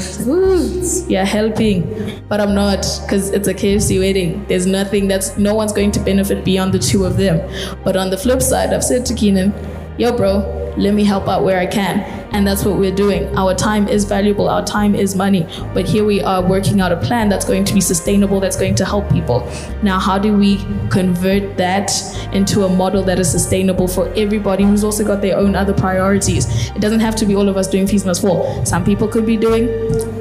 yeah 1.09 1.23
helping. 1.23 2.21
But 2.27 2.41
i'm 2.41 2.53
not 2.55 2.85
because 3.03 3.29
it's 3.31 3.47
a 3.47 3.53
kfc 3.53 3.99
wedding. 3.99 4.45
There's 4.47 4.65
nothing 4.65 5.07
that's 5.07 5.37
no 5.37 5.53
one's 5.53 5.73
going 5.73 5.91
to 5.91 5.99
benefit 5.99 6.43
beyond 6.43 6.73
the 6.73 6.79
two 6.79 7.05
of 7.05 7.17
them. 7.17 7.37
But 7.83 7.95
on 7.95 8.09
the 8.09 8.17
flip 8.17 8.41
side 8.41 8.73
i've 8.73 8.83
said 8.83 9.05
to 9.07 9.13
keenan 9.13 9.53
yo 9.97 10.15
bro 10.15 10.65
let 10.77 10.93
me 10.93 11.03
help 11.03 11.27
out 11.27 11.43
where 11.43 11.59
I 11.59 11.65
can. 11.65 12.24
And 12.35 12.45
that's 12.45 12.65
what 12.65 12.77
we're 12.77 12.93
doing. 12.93 13.33
Our 13.37 13.55
time 13.55 13.87
is 13.87 14.03
valuable, 14.03 14.49
our 14.49 14.61
time 14.61 14.93
is 14.93 15.15
money. 15.15 15.47
But 15.73 15.85
here 15.87 16.03
we 16.03 16.21
are 16.21 16.45
working 16.45 16.81
out 16.81 16.91
a 16.91 16.97
plan 16.97 17.29
that's 17.29 17.45
going 17.45 17.63
to 17.63 17.73
be 17.73 17.79
sustainable, 17.79 18.41
that's 18.41 18.57
going 18.57 18.75
to 18.75 18.83
help 18.83 19.09
people. 19.09 19.49
Now, 19.81 19.99
how 19.99 20.19
do 20.19 20.35
we 20.35 20.57
convert 20.89 21.55
that 21.55 21.93
into 22.33 22.65
a 22.65 22.69
model 22.69 23.03
that 23.03 23.19
is 23.19 23.31
sustainable 23.31 23.87
for 23.87 24.13
everybody 24.17 24.65
who's 24.65 24.83
also 24.83 25.05
got 25.05 25.21
their 25.21 25.37
own 25.37 25.55
other 25.55 25.73
priorities? 25.73 26.69
It 26.71 26.81
doesn't 26.81 26.99
have 26.99 27.15
to 27.15 27.25
be 27.25 27.37
all 27.37 27.47
of 27.47 27.55
us 27.55 27.69
doing 27.69 27.87
Fees 27.87 28.05
Must 28.05 28.21
Fall. 28.21 28.65
Some 28.65 28.83
people 28.83 29.07
could 29.07 29.25
be 29.25 29.37
doing 29.37 29.69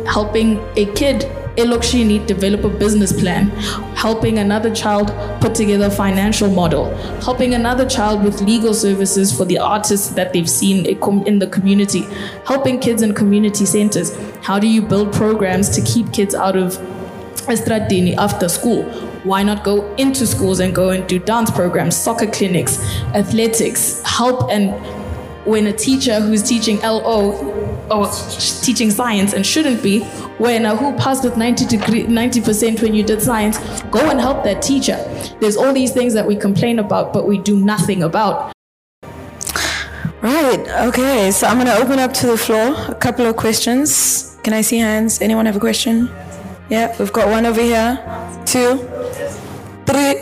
helping 0.06 0.58
a 0.76 0.86
kid 0.94 1.28
Elokshini 1.56 2.26
develop 2.26 2.64
a 2.64 2.68
business 2.68 3.12
plan, 3.12 3.48
helping 3.94 4.38
another 4.38 4.74
child 4.74 5.12
put 5.40 5.54
together 5.54 5.86
a 5.86 5.90
financial 5.90 6.50
model, 6.50 6.94
helping 7.22 7.54
another 7.54 7.88
child 7.88 8.24
with 8.24 8.40
legal 8.40 8.74
services 8.74 9.36
for 9.36 9.44
the 9.44 9.58
artists 9.58 10.08
that 10.10 10.32
they've 10.32 10.50
seen 10.50 10.84
in 10.84 11.38
the 11.38 11.46
community, 11.46 12.02
helping 12.44 12.80
kids 12.80 13.02
in 13.02 13.14
community 13.14 13.64
centers. 13.64 14.16
How 14.42 14.58
do 14.58 14.66
you 14.66 14.82
build 14.82 15.12
programs 15.12 15.68
to 15.70 15.82
keep 15.82 16.12
kids 16.12 16.34
out 16.34 16.56
of 16.56 16.76
Estradini 17.46 18.16
after 18.16 18.48
school? 18.48 18.82
Why 19.22 19.42
not 19.42 19.64
go 19.64 19.94
into 19.94 20.26
schools 20.26 20.58
and 20.60 20.74
go 20.74 20.90
and 20.90 21.08
do 21.08 21.18
dance 21.18 21.50
programs, 21.50 21.96
soccer 21.96 22.26
clinics, 22.26 22.78
athletics, 23.14 24.02
help 24.04 24.50
and 24.50 24.74
when 25.44 25.66
a 25.66 25.72
teacher 25.72 26.20
who's 26.20 26.42
teaching 26.42 26.80
LO 26.80 27.32
or 27.90 28.10
teaching 28.62 28.90
science 28.90 29.32
and 29.34 29.44
shouldn't 29.44 29.82
be, 29.82 30.00
when 30.38 30.64
uh, 30.66 30.76
who 30.76 30.96
passed 30.96 31.22
with 31.24 31.36
90 31.36 31.66
degree 31.66 32.04
90% 32.04 32.82
when 32.82 32.94
you 32.94 33.02
did 33.02 33.20
science, 33.20 33.58
go 33.90 34.00
and 34.10 34.20
help 34.20 34.44
that 34.44 34.62
teacher. 34.62 34.96
There's 35.40 35.56
all 35.56 35.72
these 35.72 35.92
things 35.92 36.14
that 36.14 36.26
we 36.26 36.36
complain 36.36 36.78
about, 36.78 37.12
but 37.12 37.26
we 37.28 37.38
do 37.38 37.56
nothing 37.58 38.02
about. 38.02 38.52
Right, 40.22 40.66
okay, 40.88 41.30
so 41.30 41.46
I'm 41.46 41.56
going 41.56 41.66
to 41.66 41.76
open 41.76 41.98
up 41.98 42.14
to 42.14 42.26
the 42.26 42.38
floor. 42.38 42.74
A 42.88 42.94
couple 42.94 43.26
of 43.26 43.36
questions. 43.36 44.38
Can 44.42 44.54
I 44.54 44.62
see 44.62 44.78
hands? 44.78 45.20
Anyone 45.20 45.44
have 45.44 45.56
a 45.56 45.60
question? 45.60 46.10
Yeah, 46.70 46.96
we've 46.98 47.12
got 47.12 47.28
one 47.28 47.44
over 47.44 47.60
here, 47.60 48.00
two, 48.46 48.78
three. 49.84 50.16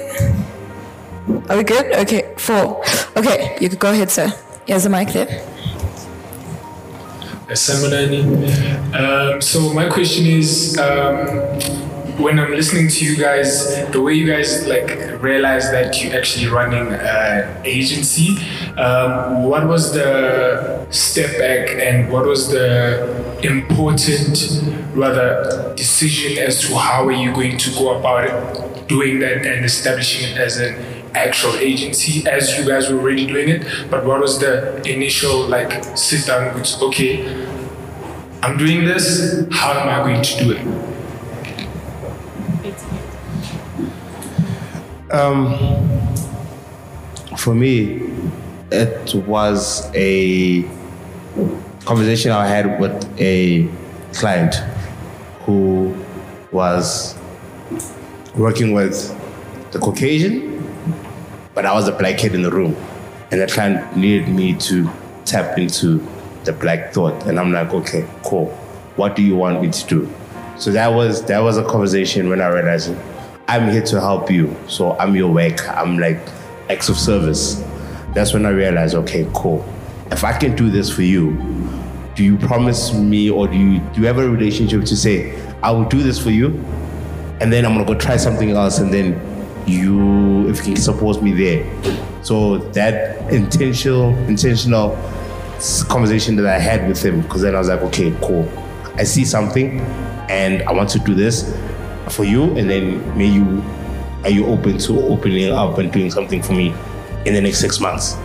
Are 1.48 1.56
we 1.56 1.62
good? 1.62 1.92
Okay, 2.00 2.34
four. 2.36 2.82
Okay, 3.16 3.56
you 3.60 3.68
could 3.68 3.78
go 3.78 3.92
ahead, 3.92 4.10
sir. 4.10 4.32
Here's 4.66 4.84
the 4.84 4.90
mic 4.90 5.08
there. 5.08 5.44
Um, 8.94 9.40
so 9.40 9.72
my 9.74 9.88
question 9.88 10.24
is, 10.24 10.78
um, 10.78 11.26
when 12.22 12.38
I'm 12.38 12.52
listening 12.52 12.88
to 12.88 13.04
you 13.04 13.16
guys, 13.16 13.90
the 13.90 14.00
way 14.00 14.14
you 14.14 14.26
guys 14.26 14.66
like 14.68 15.20
realize 15.20 15.70
that 15.72 16.00
you're 16.00 16.16
actually 16.16 16.46
running 16.46 16.92
an 16.92 17.66
agency, 17.66 18.38
um, 18.78 19.44
what 19.44 19.66
was 19.66 19.92
the 19.92 20.86
step 20.90 21.36
back 21.38 21.68
and 21.70 22.12
what 22.12 22.24
was 22.24 22.48
the 22.48 23.40
important, 23.42 24.62
rather, 24.94 25.74
decision 25.74 26.38
as 26.38 26.60
to 26.60 26.76
how 26.76 27.04
are 27.06 27.12
you 27.12 27.32
going 27.32 27.58
to 27.58 27.70
go 27.70 27.98
about 27.98 28.88
doing 28.88 29.18
that 29.18 29.44
and 29.44 29.64
establishing 29.64 30.30
it 30.30 30.36
as 30.38 30.58
an 30.58 31.01
actual 31.14 31.54
agency 31.56 32.26
as 32.28 32.58
you 32.58 32.66
guys 32.66 32.90
were 32.90 32.98
already 32.98 33.26
doing 33.26 33.48
it, 33.48 33.66
but 33.90 34.04
what 34.04 34.20
was 34.20 34.38
the 34.38 34.76
initial 34.88 35.46
like 35.46 35.84
sit 35.96 36.26
down 36.26 36.60
okay, 36.82 37.46
I'm 38.42 38.56
doing 38.56 38.84
this, 38.84 39.46
how 39.52 39.72
am 39.72 39.88
I 39.88 39.98
going 40.02 40.22
to 40.22 40.44
do 40.44 40.52
it? 40.52 40.92
Um, 45.12 45.58
for 47.36 47.54
me, 47.54 48.10
it 48.70 49.14
was 49.26 49.90
a 49.94 50.62
conversation 51.84 52.30
I 52.30 52.46
had 52.46 52.80
with 52.80 53.20
a 53.20 53.68
client 54.14 54.54
who 55.44 55.94
was 56.50 57.16
working 58.34 58.72
with 58.72 59.18
the 59.72 59.78
Caucasian 59.78 60.51
but 61.54 61.66
I 61.66 61.72
was 61.72 61.88
a 61.88 61.92
black 61.92 62.18
kid 62.18 62.34
in 62.34 62.42
the 62.42 62.50
room. 62.50 62.74
And 63.30 63.40
that 63.40 63.50
client 63.50 63.96
needed 63.96 64.28
me 64.28 64.54
to 64.54 64.90
tap 65.24 65.58
into 65.58 66.06
the 66.44 66.52
black 66.52 66.92
thought. 66.92 67.26
And 67.26 67.38
I'm 67.38 67.52
like, 67.52 67.72
okay, 67.72 68.06
cool. 68.24 68.46
What 68.96 69.16
do 69.16 69.22
you 69.22 69.36
want 69.36 69.62
me 69.62 69.70
to 69.70 69.86
do? 69.86 70.12
So 70.58 70.70
that 70.72 70.88
was 70.88 71.24
that 71.24 71.38
was 71.40 71.56
a 71.56 71.64
conversation 71.64 72.28
when 72.28 72.40
I 72.40 72.48
realized 72.48 72.94
I'm 73.48 73.70
here 73.70 73.82
to 73.82 74.00
help 74.00 74.30
you. 74.30 74.54
So 74.68 74.96
I'm 74.98 75.16
your 75.16 75.32
work. 75.32 75.66
I'm 75.68 75.98
like 75.98 76.20
acts 76.68 76.88
of 76.88 76.98
service. 76.98 77.64
That's 78.14 78.34
when 78.34 78.44
I 78.44 78.50
realized, 78.50 78.94
okay, 78.94 79.28
cool. 79.34 79.64
If 80.10 80.24
I 80.24 80.36
can 80.36 80.54
do 80.54 80.70
this 80.70 80.90
for 80.90 81.02
you, 81.02 81.32
do 82.14 82.22
you 82.22 82.36
promise 82.36 82.92
me 82.92 83.30
or 83.30 83.48
do 83.48 83.56
you 83.56 83.78
do 83.94 84.02
you 84.02 84.06
have 84.06 84.18
a 84.18 84.28
relationship 84.28 84.84
to 84.84 84.96
say, 84.96 85.34
I 85.62 85.70
will 85.70 85.86
do 85.86 86.02
this 86.02 86.18
for 86.22 86.30
you? 86.30 86.48
And 87.40 87.50
then 87.52 87.64
I'm 87.64 87.72
gonna 87.72 87.86
go 87.86 87.94
try 87.94 88.16
something 88.16 88.50
else 88.50 88.78
and 88.78 88.92
then 88.92 89.18
you 89.66 90.48
if 90.48 90.58
you 90.58 90.74
can 90.74 90.76
support 90.76 91.22
me 91.22 91.32
there. 91.32 91.64
So 92.22 92.58
that 92.58 93.32
intentional 93.32 94.16
intentional 94.28 94.96
conversation 95.88 96.36
that 96.36 96.46
I 96.46 96.58
had 96.58 96.88
with 96.88 97.02
him, 97.04 97.22
because 97.22 97.42
then 97.42 97.54
I 97.54 97.58
was 97.58 97.68
like, 97.68 97.82
okay, 97.82 98.14
cool. 98.22 98.50
I 98.96 99.04
see 99.04 99.24
something 99.24 99.80
and 100.28 100.62
I 100.62 100.72
want 100.72 100.90
to 100.90 100.98
do 100.98 101.14
this 101.14 101.56
for 102.10 102.24
you 102.24 102.44
and 102.56 102.68
then 102.68 103.16
may 103.16 103.26
you 103.26 103.62
are 104.24 104.30
you 104.30 104.46
open 104.46 104.78
to 104.78 105.00
opening 105.06 105.50
up 105.50 105.78
and 105.78 105.92
doing 105.92 106.10
something 106.10 106.42
for 106.42 106.52
me 106.52 106.74
in 107.26 107.34
the 107.34 107.40
next 107.40 107.58
six 107.58 107.80
months? 107.80 108.16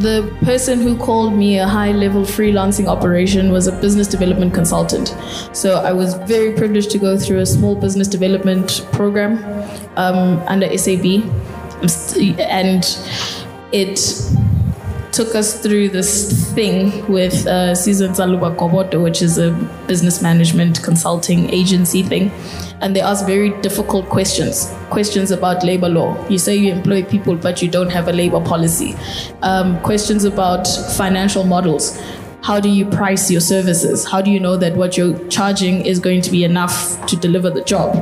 The 0.00 0.34
person 0.44 0.80
who 0.80 0.96
called 0.96 1.34
me 1.34 1.58
a 1.58 1.66
high 1.66 1.92
level 1.92 2.22
freelancing 2.22 2.86
operation 2.86 3.52
was 3.52 3.66
a 3.66 3.72
business 3.72 4.06
development 4.08 4.54
consultant. 4.54 5.14
So 5.52 5.76
I 5.76 5.92
was 5.92 6.14
very 6.14 6.54
privileged 6.54 6.90
to 6.92 6.98
go 6.98 7.18
through 7.18 7.40
a 7.40 7.46
small 7.46 7.74
business 7.74 8.08
development 8.08 8.86
program 8.92 9.42
um, 9.96 10.38
under 10.48 10.66
SAB. 10.78 11.04
And 12.38 12.84
it 13.72 13.98
took 15.12 15.34
us 15.34 15.60
through 15.60 15.90
this 15.90 16.52
thing 16.52 17.06
with 17.10 17.46
uh, 17.46 17.74
Susan 17.74 18.12
Zaluba 18.12 18.56
Koboto, 18.56 19.02
which 19.02 19.20
is 19.20 19.36
a 19.36 19.50
business 19.86 20.22
management 20.22 20.82
consulting 20.82 21.50
agency 21.50 22.02
thing. 22.02 22.30
And 22.82 22.94
they 22.94 23.00
ask 23.00 23.24
very 23.26 23.50
difficult 23.62 24.08
questions 24.08 24.72
questions 24.90 25.30
about 25.30 25.64
labor 25.64 25.88
law. 25.88 26.28
You 26.28 26.38
say 26.38 26.54
you 26.54 26.70
employ 26.70 27.02
people, 27.02 27.34
but 27.34 27.62
you 27.62 27.68
don't 27.70 27.88
have 27.88 28.08
a 28.08 28.12
labor 28.12 28.40
policy. 28.40 28.94
Um, 29.40 29.80
questions 29.80 30.24
about 30.24 30.66
financial 30.96 31.44
models. 31.44 31.98
How 32.42 32.60
do 32.60 32.68
you 32.68 32.84
price 32.84 33.30
your 33.30 33.40
services? 33.40 34.04
How 34.04 34.20
do 34.20 34.30
you 34.30 34.38
know 34.38 34.56
that 34.58 34.76
what 34.76 34.96
you're 34.98 35.16
charging 35.28 35.86
is 35.86 35.98
going 35.98 36.20
to 36.22 36.30
be 36.30 36.44
enough 36.44 37.06
to 37.06 37.16
deliver 37.16 37.48
the 37.48 37.62
job? 37.62 37.94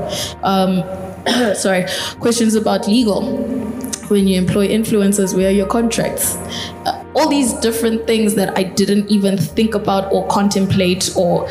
Um, 0.43 0.83
sorry, 1.55 1.87
questions 2.19 2.57
about 2.57 2.89
legal 2.89 3.71
when 4.11 4.27
you 4.27 4.37
employ 4.37 4.67
influencers, 4.69 5.37
where 5.37 5.49
are 5.49 5.53
your 5.53 5.69
contracts? 5.69 6.37
Uh, 6.85 7.00
all 7.15 7.29
these 7.29 7.53
different 7.55 8.07
things 8.07 8.35
that 8.35 8.57
I 8.57 8.63
didn't 8.63 9.11
even 9.11 9.37
think 9.37 9.75
about 9.75 10.13
or 10.13 10.27
contemplate 10.29 11.11
or 11.17 11.49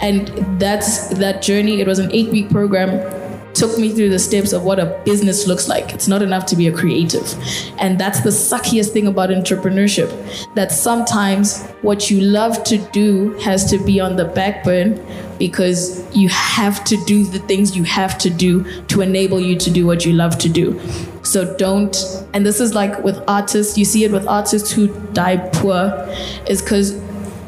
and 0.00 0.28
that's 0.60 1.08
that 1.18 1.42
journey 1.42 1.80
it 1.80 1.86
was 1.86 1.98
an 1.98 2.10
8 2.12 2.30
week 2.30 2.50
program 2.50 3.20
took 3.54 3.78
me 3.78 3.92
through 3.92 4.10
the 4.10 4.18
steps 4.18 4.52
of 4.52 4.62
what 4.64 4.78
a 4.78 5.00
business 5.04 5.46
looks 5.46 5.68
like. 5.68 5.92
It's 5.92 6.08
not 6.08 6.22
enough 6.22 6.46
to 6.46 6.56
be 6.56 6.68
a 6.68 6.72
creative. 6.72 7.34
And 7.78 7.98
that's 7.98 8.20
the 8.20 8.30
suckiest 8.30 8.92
thing 8.92 9.06
about 9.06 9.30
entrepreneurship 9.30 10.10
that 10.54 10.72
sometimes 10.72 11.66
what 11.82 12.10
you 12.10 12.20
love 12.20 12.64
to 12.64 12.78
do 12.92 13.34
has 13.40 13.68
to 13.70 13.78
be 13.78 14.00
on 14.00 14.16
the 14.16 14.24
back 14.24 14.64
burn 14.64 15.04
because 15.40 16.06
you 16.14 16.28
have 16.28 16.84
to 16.84 16.96
do 17.06 17.24
the 17.24 17.40
things 17.40 17.76
you 17.76 17.82
have 17.82 18.16
to 18.18 18.30
do 18.30 18.62
to 18.84 19.00
enable 19.00 19.40
you 19.40 19.56
to 19.56 19.70
do 19.70 19.84
what 19.86 20.06
you 20.06 20.12
love 20.12 20.38
to 20.38 20.48
do. 20.48 20.78
So 21.24 21.56
don't, 21.56 21.96
and 22.32 22.46
this 22.46 22.60
is 22.60 22.74
like 22.74 23.02
with 23.02 23.18
artists, 23.26 23.76
you 23.76 23.84
see 23.84 24.04
it 24.04 24.12
with 24.12 24.28
artists 24.28 24.70
who 24.70 24.88
die 25.12 25.38
poor, 25.54 26.06
is 26.46 26.62
because 26.62 26.94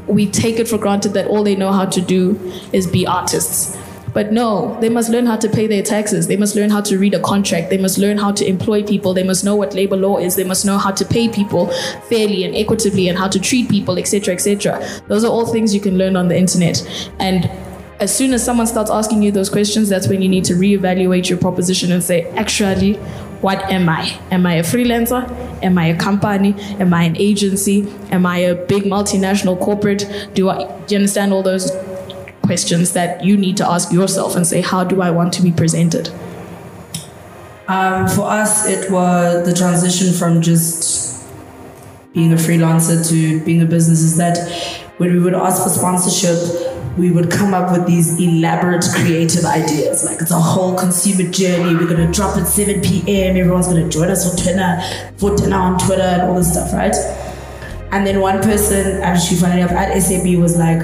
we 0.08 0.26
take 0.26 0.58
it 0.58 0.66
for 0.66 0.78
granted 0.78 1.10
that 1.10 1.28
all 1.28 1.44
they 1.44 1.54
know 1.54 1.70
how 1.70 1.84
to 1.84 2.00
do 2.00 2.36
is 2.72 2.86
be 2.86 3.06
artists. 3.06 3.78
But 4.14 4.32
no, 4.32 4.78
they 4.80 4.88
must 4.88 5.10
learn 5.10 5.26
how 5.26 5.36
to 5.36 5.48
pay 5.48 5.66
their 5.66 5.82
taxes. 5.82 6.26
They 6.26 6.36
must 6.36 6.54
learn 6.54 6.70
how 6.70 6.82
to 6.82 6.98
read 6.98 7.14
a 7.14 7.20
contract. 7.20 7.70
They 7.70 7.78
must 7.78 7.98
learn 7.98 8.18
how 8.18 8.32
to 8.32 8.46
employ 8.46 8.82
people. 8.82 9.14
They 9.14 9.22
must 9.22 9.42
know 9.42 9.56
what 9.56 9.74
labor 9.74 9.96
law 9.96 10.18
is. 10.18 10.36
They 10.36 10.44
must 10.44 10.66
know 10.66 10.76
how 10.76 10.90
to 10.90 11.04
pay 11.04 11.28
people 11.28 11.68
fairly 12.10 12.44
and 12.44 12.54
equitably 12.54 13.08
and 13.08 13.16
how 13.16 13.28
to 13.28 13.40
treat 13.40 13.70
people, 13.70 13.98
etc., 13.98 14.34
etc. 14.34 14.86
Those 15.08 15.24
are 15.24 15.30
all 15.30 15.46
things 15.46 15.74
you 15.74 15.80
can 15.80 15.96
learn 15.96 16.16
on 16.16 16.28
the 16.28 16.36
internet. 16.36 16.86
And 17.18 17.50
as 18.02 18.12
soon 18.12 18.34
as 18.34 18.44
someone 18.44 18.66
starts 18.66 18.90
asking 18.90 19.22
you 19.22 19.30
those 19.30 19.48
questions, 19.48 19.88
that's 19.88 20.08
when 20.08 20.20
you 20.20 20.28
need 20.28 20.44
to 20.44 20.54
reevaluate 20.54 21.28
your 21.28 21.38
proposition 21.38 21.92
and 21.92 22.02
say, 22.02 22.28
actually, 22.30 22.94
what 23.44 23.58
am 23.70 23.88
I? 23.88 24.18
Am 24.32 24.44
I 24.44 24.54
a 24.54 24.64
freelancer? 24.64 25.22
Am 25.62 25.78
I 25.78 25.86
a 25.86 25.96
company? 25.96 26.54
Am 26.80 26.92
I 26.92 27.04
an 27.04 27.16
agency? 27.16 27.88
Am 28.10 28.26
I 28.26 28.38
a 28.38 28.56
big 28.66 28.82
multinational 28.82 29.56
corporate? 29.58 30.30
Do 30.34 30.50
I 30.50 30.66
do 30.86 30.94
you 30.94 30.98
understand 30.98 31.32
all 31.32 31.44
those 31.44 31.70
questions 32.42 32.92
that 32.94 33.24
you 33.24 33.36
need 33.36 33.56
to 33.58 33.70
ask 33.70 33.92
yourself 33.92 34.34
and 34.34 34.44
say, 34.44 34.62
how 34.62 34.82
do 34.82 35.00
I 35.00 35.12
want 35.12 35.32
to 35.34 35.42
be 35.42 35.52
presented? 35.52 36.08
Um, 37.68 38.08
for 38.08 38.22
us, 38.22 38.68
it 38.68 38.90
was 38.90 39.46
the 39.46 39.54
transition 39.54 40.12
from 40.12 40.42
just 40.42 41.24
being 42.12 42.32
a 42.32 42.36
freelancer 42.36 43.08
to 43.08 43.44
being 43.44 43.62
a 43.62 43.66
business 43.66 44.00
is 44.02 44.16
that 44.16 44.36
when 44.98 45.12
we 45.12 45.20
would 45.20 45.34
ask 45.34 45.62
for 45.62 45.68
sponsorship, 45.68 46.71
we 46.96 47.10
would 47.10 47.30
come 47.30 47.54
up 47.54 47.72
with 47.72 47.86
these 47.86 48.20
elaborate 48.20 48.84
creative 48.94 49.44
ideas. 49.44 50.04
Like 50.04 50.20
it's 50.20 50.30
a 50.30 50.40
whole 50.40 50.76
consumer 50.76 51.30
journey. 51.30 51.74
We're 51.74 51.88
gonna 51.88 52.12
drop 52.12 52.36
at 52.36 52.46
7 52.46 52.82
p.m. 52.82 53.36
Everyone's 53.36 53.68
gonna 53.68 53.88
join 53.88 54.08
us 54.08 54.28
for 54.28 54.42
Twitter, 54.42 54.80
for 55.16 55.34
dinner 55.36 55.56
on 55.56 55.78
Twitter 55.78 56.02
and 56.02 56.22
all 56.22 56.34
this 56.34 56.52
stuff, 56.52 56.72
right? 56.72 56.94
And 57.92 58.06
then 58.06 58.20
one 58.20 58.42
person, 58.42 59.02
actually 59.02 59.38
funny 59.38 59.60
enough, 59.60 59.72
at 59.72 59.98
SAB 60.00 60.38
was 60.38 60.58
like, 60.58 60.82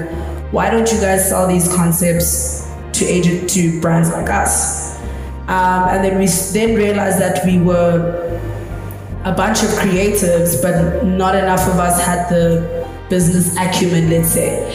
why 0.51 0.69
don't 0.69 0.91
you 0.91 0.99
guys 0.99 1.27
sell 1.27 1.47
these 1.47 1.67
concepts 1.75 2.71
to 2.93 3.05
agent 3.05 3.49
to 3.51 3.79
brands 3.81 4.09
like 4.09 4.29
us? 4.29 4.99
Um, 5.47 5.89
and 5.89 6.03
then 6.03 6.19
we 6.19 6.27
then 6.53 6.75
realized 6.75 7.19
that 7.19 7.43
we 7.45 7.59
were 7.59 8.39
a 9.25 9.33
bunch 9.33 9.63
of 9.63 9.69
creatives, 9.69 10.61
but 10.61 11.03
not 11.05 11.35
enough 11.35 11.67
of 11.67 11.79
us 11.79 12.03
had 12.03 12.29
the 12.29 12.87
business 13.09 13.55
acumen, 13.57 14.09
let's 14.09 14.29
say. 14.31 14.71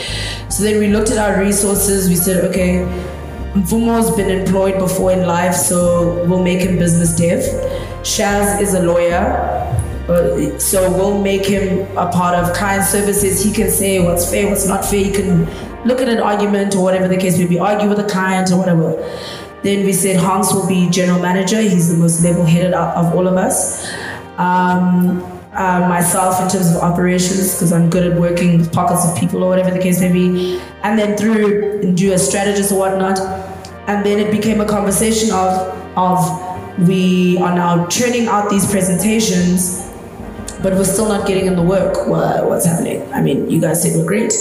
So 0.48 0.62
then 0.62 0.78
we 0.78 0.88
looked 0.88 1.10
at 1.10 1.18
our 1.18 1.40
resources. 1.40 2.08
We 2.08 2.16
said, 2.16 2.44
okay, 2.44 2.86
Mfumo's 3.54 4.14
been 4.16 4.30
employed 4.30 4.78
before 4.78 5.12
in 5.12 5.26
life, 5.26 5.54
so 5.54 6.24
we'll 6.26 6.42
make 6.42 6.60
him 6.60 6.78
business 6.78 7.16
dev. 7.16 7.40
Shaz 8.02 8.60
is 8.60 8.74
a 8.74 8.82
lawyer. 8.82 9.62
Uh, 10.08 10.58
so 10.58 10.90
we'll 10.90 11.22
make 11.22 11.46
him 11.46 11.86
a 11.96 12.10
part 12.10 12.34
of 12.34 12.54
client 12.54 12.84
services. 12.84 13.42
He 13.42 13.52
can 13.52 13.70
say 13.70 14.04
what's 14.04 14.30
fair, 14.30 14.48
what's 14.48 14.66
not 14.66 14.84
fair. 14.84 15.02
He 15.02 15.10
can 15.10 15.46
look 15.86 16.00
at 16.00 16.08
an 16.08 16.20
argument 16.20 16.74
or 16.74 16.82
whatever 16.82 17.08
the 17.08 17.16
case 17.16 17.38
may 17.38 17.46
be, 17.46 17.58
argue 17.58 17.88
with 17.88 17.98
a 17.98 18.08
client 18.08 18.50
or 18.52 18.58
whatever. 18.58 18.96
Then 19.62 19.86
we 19.86 19.94
said 19.94 20.16
Hans 20.16 20.52
will 20.52 20.68
be 20.68 20.90
general 20.90 21.20
manager. 21.20 21.60
He's 21.60 21.90
the 21.90 21.96
most 21.96 22.22
level-headed 22.22 22.74
of 22.74 23.14
all 23.14 23.26
of 23.26 23.36
us. 23.36 23.90
Um, 24.36 25.22
uh, 25.54 25.86
myself 25.88 26.40
in 26.42 26.48
terms 26.48 26.70
of 26.74 26.82
operations 26.82 27.54
because 27.54 27.72
I'm 27.72 27.88
good 27.90 28.12
at 28.12 28.18
working 28.18 28.58
with 28.58 28.72
pockets 28.72 29.06
of 29.08 29.16
people 29.16 29.42
or 29.44 29.48
whatever 29.48 29.70
the 29.70 29.78
case 29.78 30.00
may 30.00 30.12
be, 30.12 30.60
and 30.82 30.98
then 30.98 31.16
through 31.16 31.94
do 31.94 32.12
a 32.12 32.18
strategist 32.18 32.72
or 32.72 32.78
whatnot, 32.80 33.18
and 33.88 34.04
then 34.04 34.18
it 34.18 34.30
became 34.30 34.60
a 34.60 34.66
conversation 34.66 35.30
of 35.32 35.72
of 35.96 36.18
we 36.88 37.38
are 37.38 37.54
now 37.54 37.86
churning 37.86 38.26
out 38.26 38.50
these 38.50 38.68
presentations, 38.70 39.88
but 40.62 40.72
we're 40.72 40.82
still 40.84 41.08
not 41.08 41.26
getting 41.26 41.46
in 41.46 41.54
the 41.54 41.62
work. 41.62 42.08
What, 42.08 42.48
what's 42.48 42.66
happening? 42.66 43.00
I 43.12 43.20
mean, 43.22 43.48
you 43.48 43.60
guys 43.60 43.82
said 43.82 43.96
we're 43.96 44.04
great, 44.06 44.32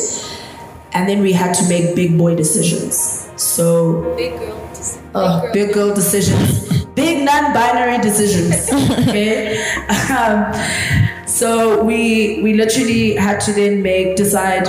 and 0.94 1.08
then 1.08 1.22
we 1.22 1.32
had 1.34 1.54
to 1.56 1.70
make 1.70 1.96
big 1.96 2.18
boy 2.18 2.36
decisions. 2.36 3.30
So 3.36 4.16
Big 4.16 4.40
girl. 4.40 4.72
uh, 5.14 5.52
big 5.54 5.74
girl 5.74 5.94
decisions, 5.94 6.86
big 6.96 7.24
non-binary 7.24 8.00
decisions. 8.02 8.70
Okay, 9.04 9.62
um, 10.10 10.54
so 11.34 11.84
we 11.84 12.44
we 12.44 12.54
literally 12.54 13.16
had 13.16 13.40
to 13.42 13.54
then 13.54 13.82
make 13.82 14.16
decide 14.16 14.68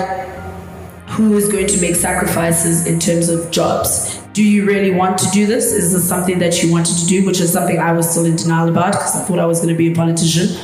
who 1.08 1.36
is 1.36 1.52
going 1.52 1.66
to 1.66 1.78
make 1.78 1.94
sacrifices 1.94 2.86
in 2.86 2.98
terms 2.98 3.28
of 3.28 3.50
jobs. 3.50 4.18
Do 4.32 4.42
you 4.42 4.64
really 4.64 4.90
want 4.90 5.18
to 5.18 5.30
do 5.30 5.44
this? 5.44 5.72
Is 5.72 5.92
this 5.92 6.08
something 6.08 6.38
that 6.38 6.62
you 6.62 6.72
wanted 6.72 6.96
to 6.96 7.06
do? 7.06 7.26
Which 7.26 7.38
is 7.42 7.52
something 7.52 7.78
I 7.78 7.92
was 7.92 8.08
still 8.10 8.24
in 8.24 8.36
denial 8.36 8.70
about 8.70 8.92
because 8.92 9.14
I 9.14 9.24
thought 9.24 9.38
I 9.38 9.44
was 9.44 9.60
going 9.60 9.74
to 9.74 9.78
be 9.78 9.92
a 9.92 9.94
politician. 9.94 10.56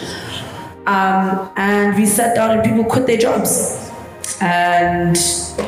Um, 0.86 1.50
and 1.56 1.94
we 1.94 2.06
sat 2.06 2.34
down 2.34 2.52
and 2.52 2.64
people 2.64 2.84
quit 2.84 3.06
their 3.06 3.18
jobs. 3.18 3.76
And 4.40 5.18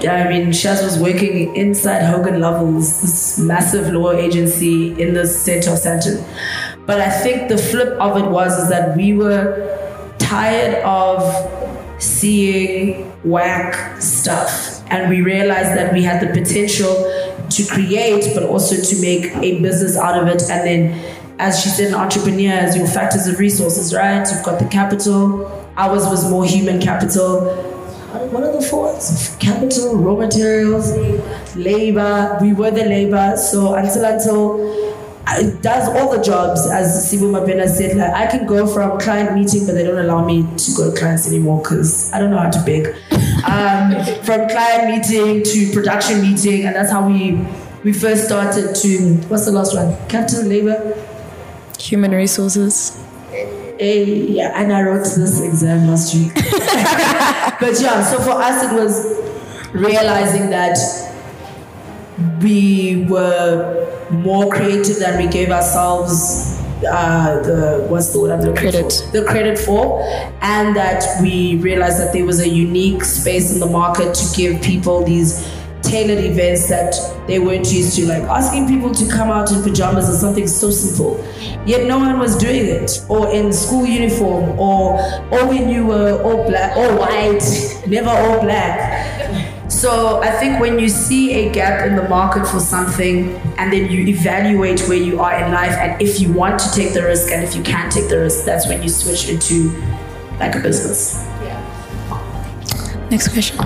I 0.08 0.26
mean, 0.30 0.46
Shaz 0.48 0.82
was 0.82 0.98
working 0.98 1.54
inside 1.54 2.04
Hogan 2.04 2.40
Lovells, 2.40 3.02
this 3.02 3.38
massive 3.38 3.92
law 3.92 4.12
agency 4.12 4.98
in 4.98 5.12
the 5.12 5.26
center 5.26 5.72
of. 5.72 6.86
But 6.86 7.02
I 7.02 7.10
think 7.10 7.50
the 7.50 7.58
flip 7.58 8.00
of 8.00 8.16
it 8.16 8.30
was 8.30 8.58
is 8.58 8.70
that 8.70 8.96
we 8.96 9.12
were 9.12 9.71
tired 10.32 10.82
of 10.82 11.20
seeing 12.02 13.02
whack 13.22 14.00
stuff. 14.00 14.82
And 14.90 15.10
we 15.10 15.20
realized 15.20 15.76
that 15.78 15.92
we 15.92 16.02
had 16.02 16.22
the 16.22 16.32
potential 16.40 16.94
to 17.50 17.66
create, 17.66 18.34
but 18.34 18.44
also 18.44 18.76
to 18.76 19.00
make 19.02 19.26
a 19.36 19.60
business 19.60 19.94
out 19.96 20.16
of 20.20 20.26
it. 20.28 20.42
And 20.50 20.66
then, 20.66 21.16
as 21.38 21.62
she 21.62 21.68
said, 21.68 21.88
an 21.88 21.94
entrepreneur 21.94 22.48
has 22.48 22.74
your 22.74 22.86
factors 22.86 23.26
of 23.26 23.38
resources, 23.38 23.92
right? 23.94 24.26
You've 24.32 24.42
got 24.42 24.58
the 24.58 24.68
capital. 24.68 25.46
Ours 25.76 26.06
was 26.06 26.30
more 26.30 26.46
human 26.46 26.80
capital 26.80 27.72
what 28.32 28.44
are 28.44 28.52
the 28.52 28.62
four? 28.62 28.98
Capital, 29.40 29.96
raw 29.96 30.16
materials, 30.16 30.96
labor. 31.56 32.38
We 32.40 32.52
were 32.52 32.70
the 32.70 32.84
labor. 32.84 33.36
So 33.36 33.74
until 33.74 34.04
until 34.04 34.91
it 35.28 35.62
does 35.62 35.88
all 35.88 36.16
the 36.16 36.22
jobs, 36.22 36.68
as 36.70 37.10
Sibu 37.10 37.30
Mabena 37.30 37.68
said, 37.68 37.96
like 37.96 38.12
I 38.12 38.26
can 38.26 38.46
go 38.46 38.66
from 38.66 38.98
client 38.98 39.34
meeting, 39.34 39.66
but 39.66 39.72
they 39.72 39.84
don't 39.84 39.98
allow 39.98 40.24
me 40.24 40.42
to 40.42 40.72
go 40.76 40.90
to 40.90 40.96
clients 40.98 41.28
anymore 41.28 41.62
because 41.62 42.12
I 42.12 42.18
don't 42.18 42.30
know 42.30 42.38
how 42.38 42.50
to 42.50 42.62
beg. 42.64 42.88
Um, 43.44 44.04
from 44.24 44.48
client 44.48 44.88
meeting 44.88 45.44
to 45.44 45.72
production 45.72 46.20
meeting, 46.22 46.66
and 46.66 46.74
that's 46.74 46.90
how 46.90 47.06
we 47.06 47.44
we 47.84 47.92
first 47.92 48.24
started 48.26 48.74
to 48.74 49.14
what's 49.28 49.44
the 49.44 49.52
last 49.52 49.74
one? 49.74 49.96
Capital, 50.08 50.44
labor, 50.44 50.96
Human 51.78 52.12
resources. 52.12 52.96
Eh, 53.32 54.04
yeah, 54.28 54.52
and 54.54 54.72
I 54.72 54.82
wrote 54.82 55.02
this 55.02 55.40
exam 55.40 55.88
last 55.88 56.14
week. 56.14 56.32
but 56.34 57.80
yeah, 57.80 58.04
so 58.04 58.20
for 58.20 58.30
us 58.30 58.70
it 58.70 58.74
was 58.74 59.18
realizing 59.72 60.50
that 60.50 60.78
we 62.40 63.06
were 63.08 64.10
more 64.10 64.50
creative 64.50 64.98
than 64.98 65.24
we 65.24 65.30
gave 65.30 65.50
ourselves 65.50 66.58
uh, 66.86 67.40
the 67.42 67.86
what's 67.88 68.12
the 68.12 68.20
word 68.20 68.32
I'm 68.32 68.40
looking 68.40 68.56
Credit. 68.56 68.92
for? 68.92 69.12
The 69.12 69.24
credit 69.24 69.58
for, 69.58 70.02
and 70.40 70.74
that 70.76 71.04
we 71.20 71.56
realized 71.56 72.00
that 72.00 72.12
there 72.12 72.24
was 72.24 72.40
a 72.40 72.48
unique 72.48 73.04
space 73.04 73.52
in 73.52 73.60
the 73.60 73.66
market 73.66 74.14
to 74.14 74.36
give 74.36 74.60
people 74.62 75.04
these 75.04 75.48
tailored 75.82 76.24
events 76.24 76.68
that 76.68 76.94
they 77.26 77.38
weren't 77.38 77.70
used 77.72 77.96
to, 77.96 78.06
like 78.06 78.22
asking 78.24 78.68
people 78.68 78.92
to 78.92 79.08
come 79.08 79.30
out 79.30 79.50
in 79.52 79.62
pajamas 79.62 80.08
is 80.08 80.20
something 80.20 80.46
so 80.46 80.70
simple. 80.70 81.22
Yet 81.66 81.86
no 81.86 81.98
one 81.98 82.18
was 82.18 82.36
doing 82.36 82.66
it, 82.66 83.04
or 83.08 83.30
in 83.32 83.52
school 83.52 83.86
uniform, 83.86 84.58
or 84.58 85.00
or 85.30 85.46
when 85.46 85.68
you 85.68 85.86
were 85.86 86.20
all 86.22 86.44
black, 86.48 86.76
all 86.76 86.98
white, 86.98 87.42
never 87.86 88.10
all 88.10 88.40
black. 88.40 89.41
So 89.82 90.22
I 90.22 90.30
think 90.30 90.60
when 90.60 90.78
you 90.78 90.88
see 90.88 91.32
a 91.32 91.50
gap 91.50 91.84
in 91.84 91.96
the 91.96 92.08
market 92.08 92.46
for 92.46 92.60
something 92.60 93.34
and 93.58 93.72
then 93.72 93.90
you 93.90 94.06
evaluate 94.06 94.80
where 94.82 94.96
you 94.96 95.18
are 95.20 95.34
in 95.34 95.50
life 95.50 95.72
and 95.72 96.00
if 96.00 96.20
you 96.20 96.32
want 96.32 96.60
to 96.60 96.70
take 96.70 96.94
the 96.94 97.02
risk 97.02 97.32
and 97.32 97.42
if 97.42 97.56
you 97.56 97.64
can 97.64 97.90
take 97.90 98.08
the 98.08 98.20
risk, 98.20 98.44
that's 98.44 98.68
when 98.68 98.80
you 98.80 98.88
switch 98.88 99.28
into 99.28 99.70
like 100.38 100.54
a 100.54 100.60
business. 100.60 101.26
Yeah. 101.42 103.08
Next 103.10 103.32
question. 103.32 103.58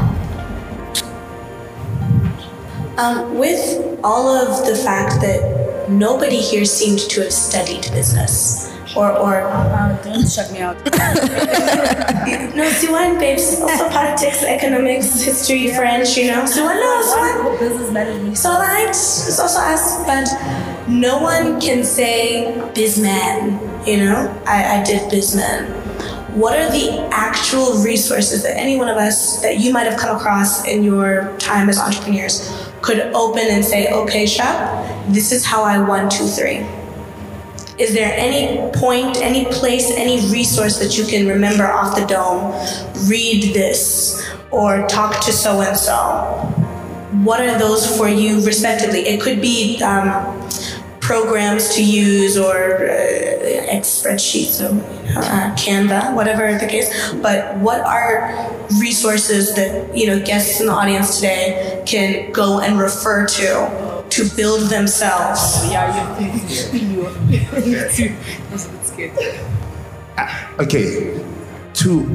Um, 2.96 3.36
with 3.36 4.00
all 4.02 4.26
of 4.26 4.64
the 4.64 4.74
fact 4.74 5.20
that 5.20 5.90
nobody 5.90 6.40
here 6.40 6.64
seemed 6.64 7.00
to 7.10 7.24
have 7.24 7.32
studied 7.34 7.82
business 7.92 8.74
or 8.96 9.12
or 9.12 9.48
um, 9.50 9.98
Don't 10.02 10.28
shut 10.28 10.50
me 10.52 10.60
out. 10.60 10.76
no, 12.56 12.64
Suwan 12.80 13.18
babes 13.20 13.60
also 13.60 13.88
politics, 13.90 14.42
economics, 14.42 15.20
history, 15.20 15.68
French, 15.74 16.16
you 16.16 16.28
know. 16.32 16.44
Suwan 16.44 16.80
no, 16.80 16.90
Suwan 17.04 17.58
business 17.58 17.90
management. 17.92 18.38
So 18.38 18.50
like 18.50 18.88
it's 18.88 19.38
also 19.38 19.60
asked, 19.60 20.06
but 20.06 20.26
no 20.88 21.18
one 21.18 21.60
can 21.60 21.84
say 21.84 22.54
bizman, 22.74 23.86
you 23.86 23.98
know? 23.98 24.42
I, 24.46 24.80
I 24.80 24.84
did 24.84 25.10
bizman. 25.10 25.84
What 26.34 26.58
are 26.58 26.70
the 26.70 27.08
actual 27.12 27.82
resources 27.82 28.42
that 28.42 28.56
any 28.56 28.76
one 28.76 28.88
of 28.88 28.96
us 28.96 29.40
that 29.42 29.58
you 29.58 29.72
might 29.72 29.86
have 29.86 29.98
come 29.98 30.16
across 30.16 30.66
in 30.66 30.84
your 30.84 31.34
time 31.38 31.68
as 31.68 31.78
entrepreneurs 31.78 32.52
could 32.82 33.00
open 33.14 33.44
and 33.48 33.64
say, 33.64 33.90
okay, 33.90 34.26
shop, 34.26 34.86
this 35.08 35.32
is 35.32 35.44
how 35.44 35.64
I 35.64 35.78
one, 35.78 36.08
two, 36.10 36.26
three. 36.26 36.66
Is 37.78 37.92
there 37.92 38.12
any 38.16 38.70
point, 38.72 39.18
any 39.18 39.44
place, 39.44 39.90
any 39.90 40.16
resource 40.30 40.78
that 40.78 40.96
you 40.96 41.04
can 41.04 41.26
remember 41.26 41.66
off 41.66 41.94
the 41.94 42.06
dome? 42.06 42.52
Read 43.06 43.54
this 43.54 44.26
or 44.50 44.86
talk 44.86 45.22
to 45.26 45.32
so 45.32 45.60
and 45.60 45.76
so. 45.76 45.92
What 47.22 47.40
are 47.40 47.58
those 47.58 47.96
for 47.96 48.08
you, 48.08 48.44
respectively? 48.46 49.00
It 49.00 49.20
could 49.20 49.42
be 49.42 49.82
um, 49.82 50.48
programs 51.00 51.74
to 51.74 51.84
use 51.84 52.38
or 52.38 52.88
uh, 52.88 53.80
spreadsheets 53.84 54.60
or 54.60 54.74
uh, 55.18 55.54
Canva, 55.54 56.14
whatever 56.14 56.58
the 56.58 56.66
case. 56.66 57.12
But 57.14 57.56
what 57.58 57.80
are 57.80 58.56
resources 58.80 59.54
that 59.54 59.96
you 59.96 60.06
know 60.06 60.18
guests 60.24 60.60
in 60.60 60.66
the 60.66 60.72
audience 60.72 61.16
today 61.16 61.82
can 61.86 62.32
go 62.32 62.60
and 62.60 62.78
refer 62.78 63.26
to 63.26 63.85
to 64.10 64.36
build 64.36 64.68
themselves. 64.70 65.70
Yeah, 65.70 66.18
you're 66.72 67.06
open. 67.08 68.16
That's 68.50 68.66
a 68.66 68.68
bit 68.70 68.86
scared. 68.86 69.40
Okay, 70.60 71.24
two 71.74 72.06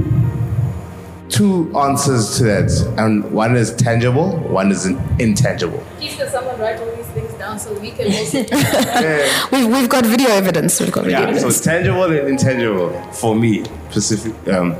two 1.29 1.71
answers 1.77 2.37
to 2.37 2.43
that, 2.43 2.93
and 2.97 3.31
one 3.31 3.55
is 3.55 3.73
tangible, 3.75 4.37
one 4.49 4.71
is 4.71 4.85
intangible. 5.19 5.81
Please, 5.97 6.15
can 6.15 6.29
someone 6.29 6.59
write 6.59 6.79
all 6.79 6.93
these 6.95 7.05
things 7.07 7.33
down 7.35 7.57
so 7.57 7.73
we 7.79 7.91
can 7.91 8.07
also. 8.07 8.39
we've, 9.51 9.67
we've 9.67 9.89
got 9.89 10.05
video 10.05 10.29
evidence. 10.29 10.79
We've 10.79 10.91
got 10.91 11.05
video 11.05 11.19
Yeah, 11.19 11.25
so 11.27 11.31
evidence. 11.33 11.61
tangible 11.61 12.03
and 12.03 12.27
intangible 12.27 13.01
for 13.13 13.35
me 13.35 13.63
specific. 13.91 14.33
Um, 14.53 14.75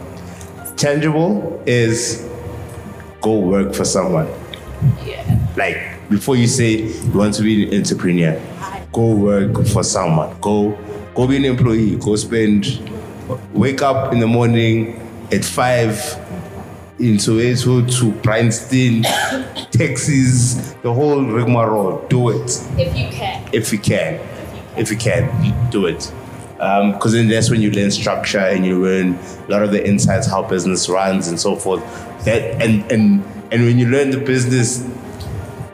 tangible 0.76 1.62
is 1.66 2.28
go 3.22 3.40
work 3.40 3.74
for 3.74 3.86
someone. 3.86 4.28
Yeah. 5.06 5.24
Like 5.56 5.78
before 6.12 6.36
you 6.36 6.46
say 6.46 6.82
you 6.84 7.12
want 7.12 7.34
to 7.36 7.42
be 7.42 7.68
an 7.68 7.74
entrepreneur, 7.80 8.40
go 8.92 9.16
work 9.16 9.66
for 9.68 9.84
someone. 9.84 10.38
Go 10.42 10.78
go 11.16 11.28
be 11.28 11.38
an 11.38 11.46
employee. 11.46 11.96
Go 11.96 12.16
spend. 12.18 12.66
Wake 13.54 13.82
up 13.82 14.12
in 14.12 14.20
the 14.20 14.28
morning 14.28 15.00
at 15.32 15.46
five 15.46 15.96
in 17.00 17.16
Soweto 17.16 17.90
to 18.00 18.12
Princeton, 18.22 19.04
Texas, 19.72 20.74
the 20.84 20.94
whole 20.94 21.24
rigmarole. 21.24 22.06
Do 22.10 22.30
it 22.30 22.52
If 22.78 22.96
you 22.96 23.08
can. 23.10 23.50
if 23.54 23.72
you 23.72 23.80
can. 23.80 24.20
If 24.78 24.92
you 24.92 24.98
can, 24.98 25.70
do 25.72 25.86
it. 25.86 26.12
Um, 26.60 26.92
because 26.92 27.14
then 27.14 27.28
that's 27.28 27.50
when 27.50 27.62
you 27.62 27.72
learn 27.72 27.90
structure 27.90 28.38
and 28.40 28.66
you 28.66 28.84
learn 28.84 29.16
a 29.16 29.52
lot 29.52 29.64
of 29.64 29.72
the 29.72 29.86
insights 29.86 30.28
how 30.28 30.44
business 30.44 30.88
runs 30.90 31.28
and 31.28 31.40
so 31.40 31.56
forth. 31.56 31.82
That 32.26 32.62
and 32.62 32.90
and 32.92 33.24
and 33.52 33.64
when 33.66 33.80
you 33.80 33.88
learn 33.88 34.12
the 34.12 34.20
business, 34.20 34.86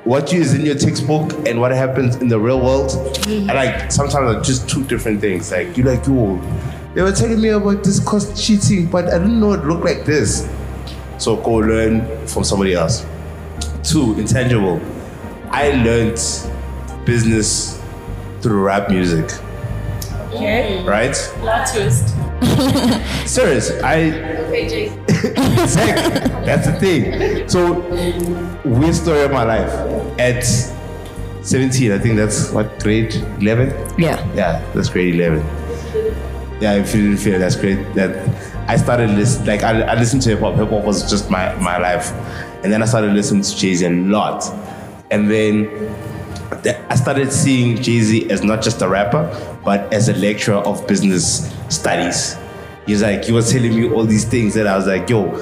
what 0.07 0.31
you 0.31 0.39
is 0.39 0.53
in 0.53 0.65
your 0.65 0.75
textbook 0.75 1.33
and 1.45 1.59
what 1.59 1.71
happens 1.71 2.15
in 2.15 2.29
the 2.29 2.39
real 2.39 2.61
world, 2.61 2.91
and 3.27 3.47
like 3.47 3.91
sometimes 3.91 4.35
are 4.37 4.41
just 4.41 4.69
two 4.69 4.83
different 4.85 5.19
things. 5.19 5.51
Like 5.51 5.75
you 5.77 5.83
like 5.83 6.07
yo, 6.07 6.37
they 6.93 7.01
were 7.01 7.11
telling 7.11 7.41
me 7.41 7.49
about 7.49 7.83
this 7.83 7.99
cost 7.99 8.41
cheating, 8.41 8.87
but 8.89 9.05
I 9.07 9.17
didn't 9.19 9.39
know 9.39 9.51
it 9.53 9.65
looked 9.65 9.83
like 9.83 10.05
this. 10.05 10.49
So 11.17 11.35
go 11.35 11.55
learn 11.55 12.25
from 12.25 12.43
somebody 12.45 12.73
else. 12.73 13.05
Two, 13.83 14.17
intangible. 14.17 14.79
I 15.49 15.71
learned 15.71 16.19
business 17.05 17.81
through 18.41 18.61
rap 18.63 18.89
music, 18.89 19.29
Okay. 20.33 20.83
right? 20.85 21.15
Plot 21.39 21.67
twist. 21.73 22.15
Serious. 23.26 23.71
I 23.84 23.95
exactly. 24.52 26.30
That's 26.45 26.67
the 26.67 26.73
thing. 26.80 27.50
So 27.50 27.80
weird 28.63 28.95
story 28.95 29.23
of 29.23 29.32
my 29.32 29.43
life. 29.43 29.71
At 30.19 30.43
17, 31.43 31.91
I 31.91 32.00
think 32.00 32.15
that's 32.17 32.52
what 32.52 32.80
grade 32.82 33.15
11. 33.39 34.00
Yeah. 34.00 34.23
Yeah, 34.34 34.63
that's 34.73 34.89
grade 34.89 35.15
11. 35.15 35.39
Yeah, 36.60 36.73
if 36.73 36.93
you 36.95 37.02
didn't 37.04 37.17
feel 37.19 37.39
that's 37.39 37.56
great. 37.56 37.93
That 37.93 38.12
I 38.67 38.78
started 38.78 39.12
listen 39.12 39.45
like 39.45 39.63
I, 39.63 39.82
I 39.82 39.93
listened 39.95 40.23
to 40.23 40.30
hip 40.30 40.39
hop. 40.39 40.56
Hip 40.56 40.69
hop 40.69 40.84
was 40.84 41.08
just 41.10 41.30
my 41.30 41.54
my 41.56 41.78
life, 41.78 42.12
and 42.63 42.73
then 42.73 42.82
I 42.82 42.86
started 42.86 43.13
listening 43.13 43.43
to 43.43 43.56
Jay 43.56 43.76
Z 43.76 43.86
a 43.86 43.89
lot, 43.91 44.43
and 45.12 45.30
then 45.30 45.69
th- 45.69 45.91
I 46.89 46.95
started 46.95 47.31
seeing 47.31 47.81
Jay 47.81 47.99
Z 47.99 48.29
as 48.31 48.43
not 48.43 48.62
just 48.62 48.81
a 48.81 48.88
rapper, 48.88 49.27
but 49.63 49.91
as 49.93 50.10
a 50.10 50.13
lecturer 50.13 50.55
of 50.55 50.88
business 50.88 51.53
studies. 51.69 52.38
He's 52.86 53.01
like 53.01 53.25
he 53.25 53.31
was 53.31 53.51
telling 53.51 53.75
me 53.75 53.91
all 53.91 54.05
these 54.05 54.25
things, 54.25 54.55
and 54.55 54.67
I 54.67 54.77
was 54.77 54.88
like, 54.88 55.10
yo, 55.10 55.33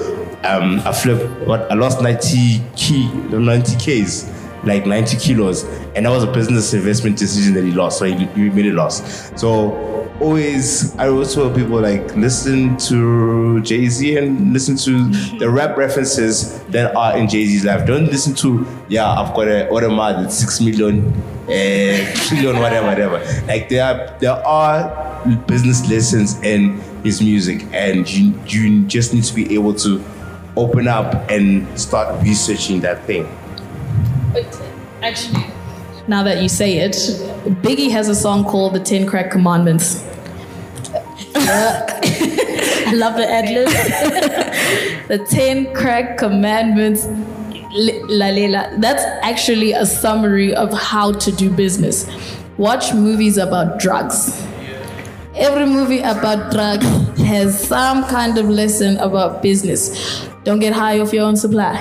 um, 0.44 0.80
I 0.80 0.92
flipped 0.92 1.46
what 1.46 1.70
I 1.70 1.74
lost 1.74 2.02
90 2.02 2.62
key 2.76 3.08
90 3.12 3.76
k's 3.78 4.35
like 4.66 4.84
90 4.84 5.16
kilos 5.16 5.64
and 5.94 6.04
that 6.04 6.10
was 6.10 6.24
a 6.24 6.32
business 6.32 6.74
investment 6.74 7.16
decision 7.18 7.54
that 7.54 7.64
he 7.64 7.72
lost 7.72 7.98
so 7.98 8.04
he, 8.04 8.26
he 8.26 8.50
made 8.50 8.66
a 8.66 8.72
loss. 8.72 9.32
So 9.40 9.96
always 10.20 10.96
i 10.96 11.08
always 11.08 11.34
tell 11.34 11.52
people 11.52 11.78
like 11.78 12.16
listen 12.16 12.74
to 12.78 13.60
jay-z 13.60 14.16
and 14.16 14.50
listen 14.50 14.74
to 14.74 15.10
the 15.38 15.48
rap 15.48 15.76
references 15.76 16.58
that 16.68 16.96
are 16.96 17.16
in 17.16 17.28
jay-z's 17.28 17.64
life. 17.64 17.86
Don't 17.86 18.06
listen 18.06 18.34
to 18.36 18.66
yeah 18.88 19.08
i've 19.08 19.34
got 19.34 19.48
a 19.48 19.68
automat 19.68 20.22
that's 20.22 20.36
six 20.38 20.60
million 20.60 21.12
uh, 21.46 22.12
trillion 22.26 22.58
whatever 22.58 22.88
whatever. 22.88 23.18
Like 23.46 23.68
there 23.68 23.84
are 23.84 24.18
there 24.18 24.46
are 24.46 25.26
business 25.46 25.88
lessons 25.88 26.40
in 26.40 26.78
his 27.04 27.22
music 27.22 27.64
and 27.72 28.08
you 28.10 28.38
you 28.46 28.84
just 28.86 29.14
need 29.14 29.24
to 29.24 29.34
be 29.34 29.54
able 29.54 29.74
to 29.74 30.04
open 30.56 30.88
up 30.88 31.30
and 31.30 31.66
start 31.78 32.20
researching 32.22 32.80
that 32.80 33.04
thing 33.04 33.28
But 34.36 34.62
actually, 35.00 35.46
Now 36.08 36.22
that 36.24 36.42
you 36.42 36.48
say 36.50 36.76
it, 36.78 36.92
Biggie 37.62 37.90
has 37.90 38.08
a 38.10 38.14
song 38.14 38.44
called 38.44 38.74
The 38.74 38.80
Ten 38.80 39.06
Crack 39.06 39.30
Commandments. 39.30 40.04
I 41.34 42.92
love 42.94 43.16
the 43.16 43.26
ad 43.26 43.48
lib. 43.48 43.68
the 45.08 45.24
Ten 45.26 45.72
Crack 45.74 46.18
Commandments. 46.18 47.06
Li- 47.72 48.02
La 48.04 48.26
Lela. 48.28 48.74
That's 48.78 49.02
actually 49.22 49.72
a 49.72 49.86
summary 49.86 50.54
of 50.54 50.70
how 50.74 51.12
to 51.12 51.32
do 51.32 51.50
business. 51.50 52.06
Watch 52.58 52.92
movies 52.92 53.38
about 53.38 53.78
drugs. 53.78 54.46
Every 55.34 55.64
movie 55.66 56.00
about 56.00 56.52
drugs 56.52 56.86
has 57.26 57.68
some 57.68 58.04
kind 58.04 58.38
of 58.38 58.48
lesson 58.48 58.96
about 58.98 59.42
business. 59.42 60.26
Don't 60.44 60.60
get 60.60 60.72
high 60.72 61.00
off 61.00 61.12
your 61.12 61.24
own 61.24 61.36
supply. 61.36 61.74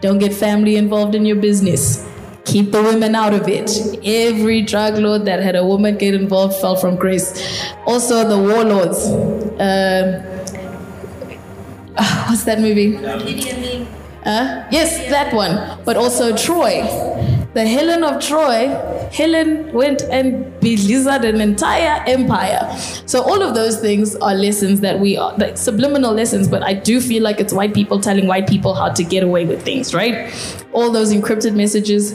Don't 0.00 0.18
get 0.18 0.32
family 0.32 0.76
involved 0.76 1.14
in 1.14 1.26
your 1.26 1.36
business. 1.36 2.08
Keep 2.44 2.72
the 2.72 2.82
women 2.82 3.14
out 3.14 3.34
of 3.34 3.46
it. 3.48 3.70
Every 4.04 4.62
drug 4.62 4.98
lord 4.98 5.24
that 5.26 5.40
had 5.40 5.54
a 5.54 5.64
woman 5.64 5.96
get 5.96 6.14
involved 6.14 6.56
fell 6.56 6.74
from 6.74 6.96
grace. 6.96 7.30
Also, 7.86 8.26
the 8.28 8.38
warlords. 8.38 9.06
Um, 9.60 10.32
what's 12.28 12.44
that 12.44 12.60
movie? 12.60 12.96
Uh, 14.24 14.64
yes, 14.70 15.10
that 15.10 15.32
one. 15.34 15.78
But 15.84 15.96
also 15.96 16.36
Troy. 16.36 16.82
The 17.54 17.66
Helen 17.66 18.02
of 18.02 18.22
Troy, 18.22 18.68
Helen 19.12 19.70
went 19.74 20.00
and 20.04 20.58
beleaguered 20.60 21.26
an 21.26 21.38
entire 21.42 22.02
empire. 22.06 22.74
So 23.04 23.20
all 23.22 23.42
of 23.42 23.54
those 23.54 23.78
things 23.78 24.16
are 24.16 24.34
lessons 24.34 24.80
that 24.80 25.00
we 25.00 25.18
are, 25.18 25.36
like 25.36 25.58
subliminal 25.58 26.14
lessons, 26.14 26.48
but 26.48 26.62
I 26.62 26.72
do 26.72 26.98
feel 26.98 27.22
like 27.22 27.40
it's 27.40 27.52
white 27.52 27.74
people 27.74 28.00
telling 28.00 28.26
white 28.26 28.48
people 28.48 28.72
how 28.72 28.88
to 28.88 29.04
get 29.04 29.22
away 29.22 29.44
with 29.44 29.62
things, 29.62 29.92
right? 29.92 30.32
All 30.72 30.90
those 30.90 31.12
encrypted 31.12 31.54
messages, 31.54 32.14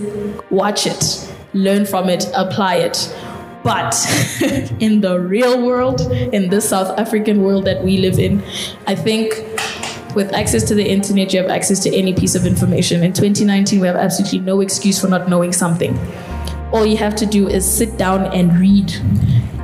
watch 0.50 0.88
it, 0.88 1.32
learn 1.54 1.86
from 1.86 2.10
it, 2.10 2.26
apply 2.34 2.78
it. 2.78 3.16
But 3.64 3.96
in 4.80 5.02
the 5.02 5.20
real 5.20 5.64
world, 5.64 6.02
in 6.12 6.50
this 6.50 6.68
South 6.68 6.98
African 6.98 7.44
world 7.44 7.66
that 7.66 7.84
we 7.84 7.98
live 7.98 8.18
in, 8.18 8.42
I 8.88 8.96
think 8.96 9.36
with 10.16 10.34
access 10.34 10.64
to 10.64 10.76
the 10.76 10.88
internet, 10.88 11.34
you 11.34 11.42
have 11.42 11.50
access 11.50 11.80
to 11.84 11.96
any 11.96 12.14
piece 12.14 12.36
of 12.36 12.46
information. 12.46 13.04
In 13.04 13.14
2019, 13.14 13.80
we 13.80 13.88
have 13.88 13.96
absolutely 13.96 14.40
no 14.40 14.62
excuse 14.62 15.00
for 15.00 15.08
not 15.08 15.30
knowing 15.30 15.54
something. 15.54 15.98
All 16.72 16.86
you 16.86 16.98
have 16.98 17.16
to 17.18 17.26
do 17.26 17.48
is 17.48 17.66
sit 17.66 17.98
down 17.98 18.26
and 18.34 18.58
read, 18.60 18.94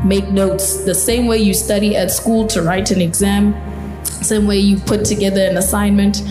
make 0.06 0.30
notes. 0.30 0.84
The 0.84 0.96
same 0.96 1.28
way 1.28 1.40
you 1.40 1.54
study 1.54 1.96
at 1.96 2.12
school 2.12 2.48
to 2.48 2.62
write 2.62 2.92
an 2.92 3.02
exam, 3.02 3.54
same 4.06 4.48
way 4.48 4.58
you 4.60 4.78
put 4.78 5.06
together 5.06 5.42
an 5.42 5.58
assignment. 5.58 6.22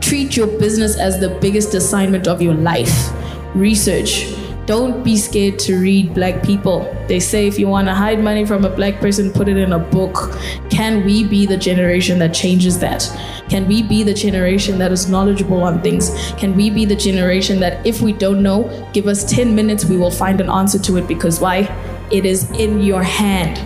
Treat 0.00 0.36
your 0.36 0.46
business 0.46 0.98
as 0.98 1.20
the 1.20 1.28
biggest 1.40 1.74
assignment 1.74 2.28
of 2.28 2.40
your 2.40 2.54
life. 2.54 3.10
Research. 3.54 4.26
Don't 4.66 5.04
be 5.04 5.16
scared 5.16 5.60
to 5.60 5.78
read 5.78 6.12
black 6.12 6.42
people. 6.42 6.92
They 7.06 7.20
say 7.20 7.46
if 7.46 7.56
you 7.56 7.68
want 7.68 7.86
to 7.86 7.94
hide 7.94 8.20
money 8.20 8.44
from 8.44 8.64
a 8.64 8.68
black 8.68 8.98
person, 8.98 9.32
put 9.32 9.48
it 9.48 9.56
in 9.56 9.72
a 9.72 9.78
book. 9.78 10.36
Can 10.70 11.04
we 11.04 11.22
be 11.22 11.46
the 11.46 11.56
generation 11.56 12.18
that 12.18 12.34
changes 12.34 12.80
that? 12.80 13.08
Can 13.48 13.68
we 13.68 13.84
be 13.84 14.02
the 14.02 14.12
generation 14.12 14.78
that 14.78 14.90
is 14.90 15.08
knowledgeable 15.08 15.62
on 15.62 15.82
things? 15.82 16.10
Can 16.32 16.56
we 16.56 16.68
be 16.68 16.84
the 16.84 16.96
generation 16.96 17.60
that 17.60 17.86
if 17.86 18.02
we 18.02 18.12
don't 18.12 18.42
know, 18.42 18.90
give 18.92 19.06
us 19.06 19.24
10 19.30 19.54
minutes, 19.54 19.84
we 19.84 19.96
will 19.96 20.10
find 20.10 20.40
an 20.40 20.50
answer 20.50 20.80
to 20.80 20.96
it 20.96 21.06
because 21.06 21.38
why? 21.38 21.60
It 22.10 22.26
is 22.26 22.50
in 22.50 22.82
your 22.82 23.04
hand. 23.04 23.64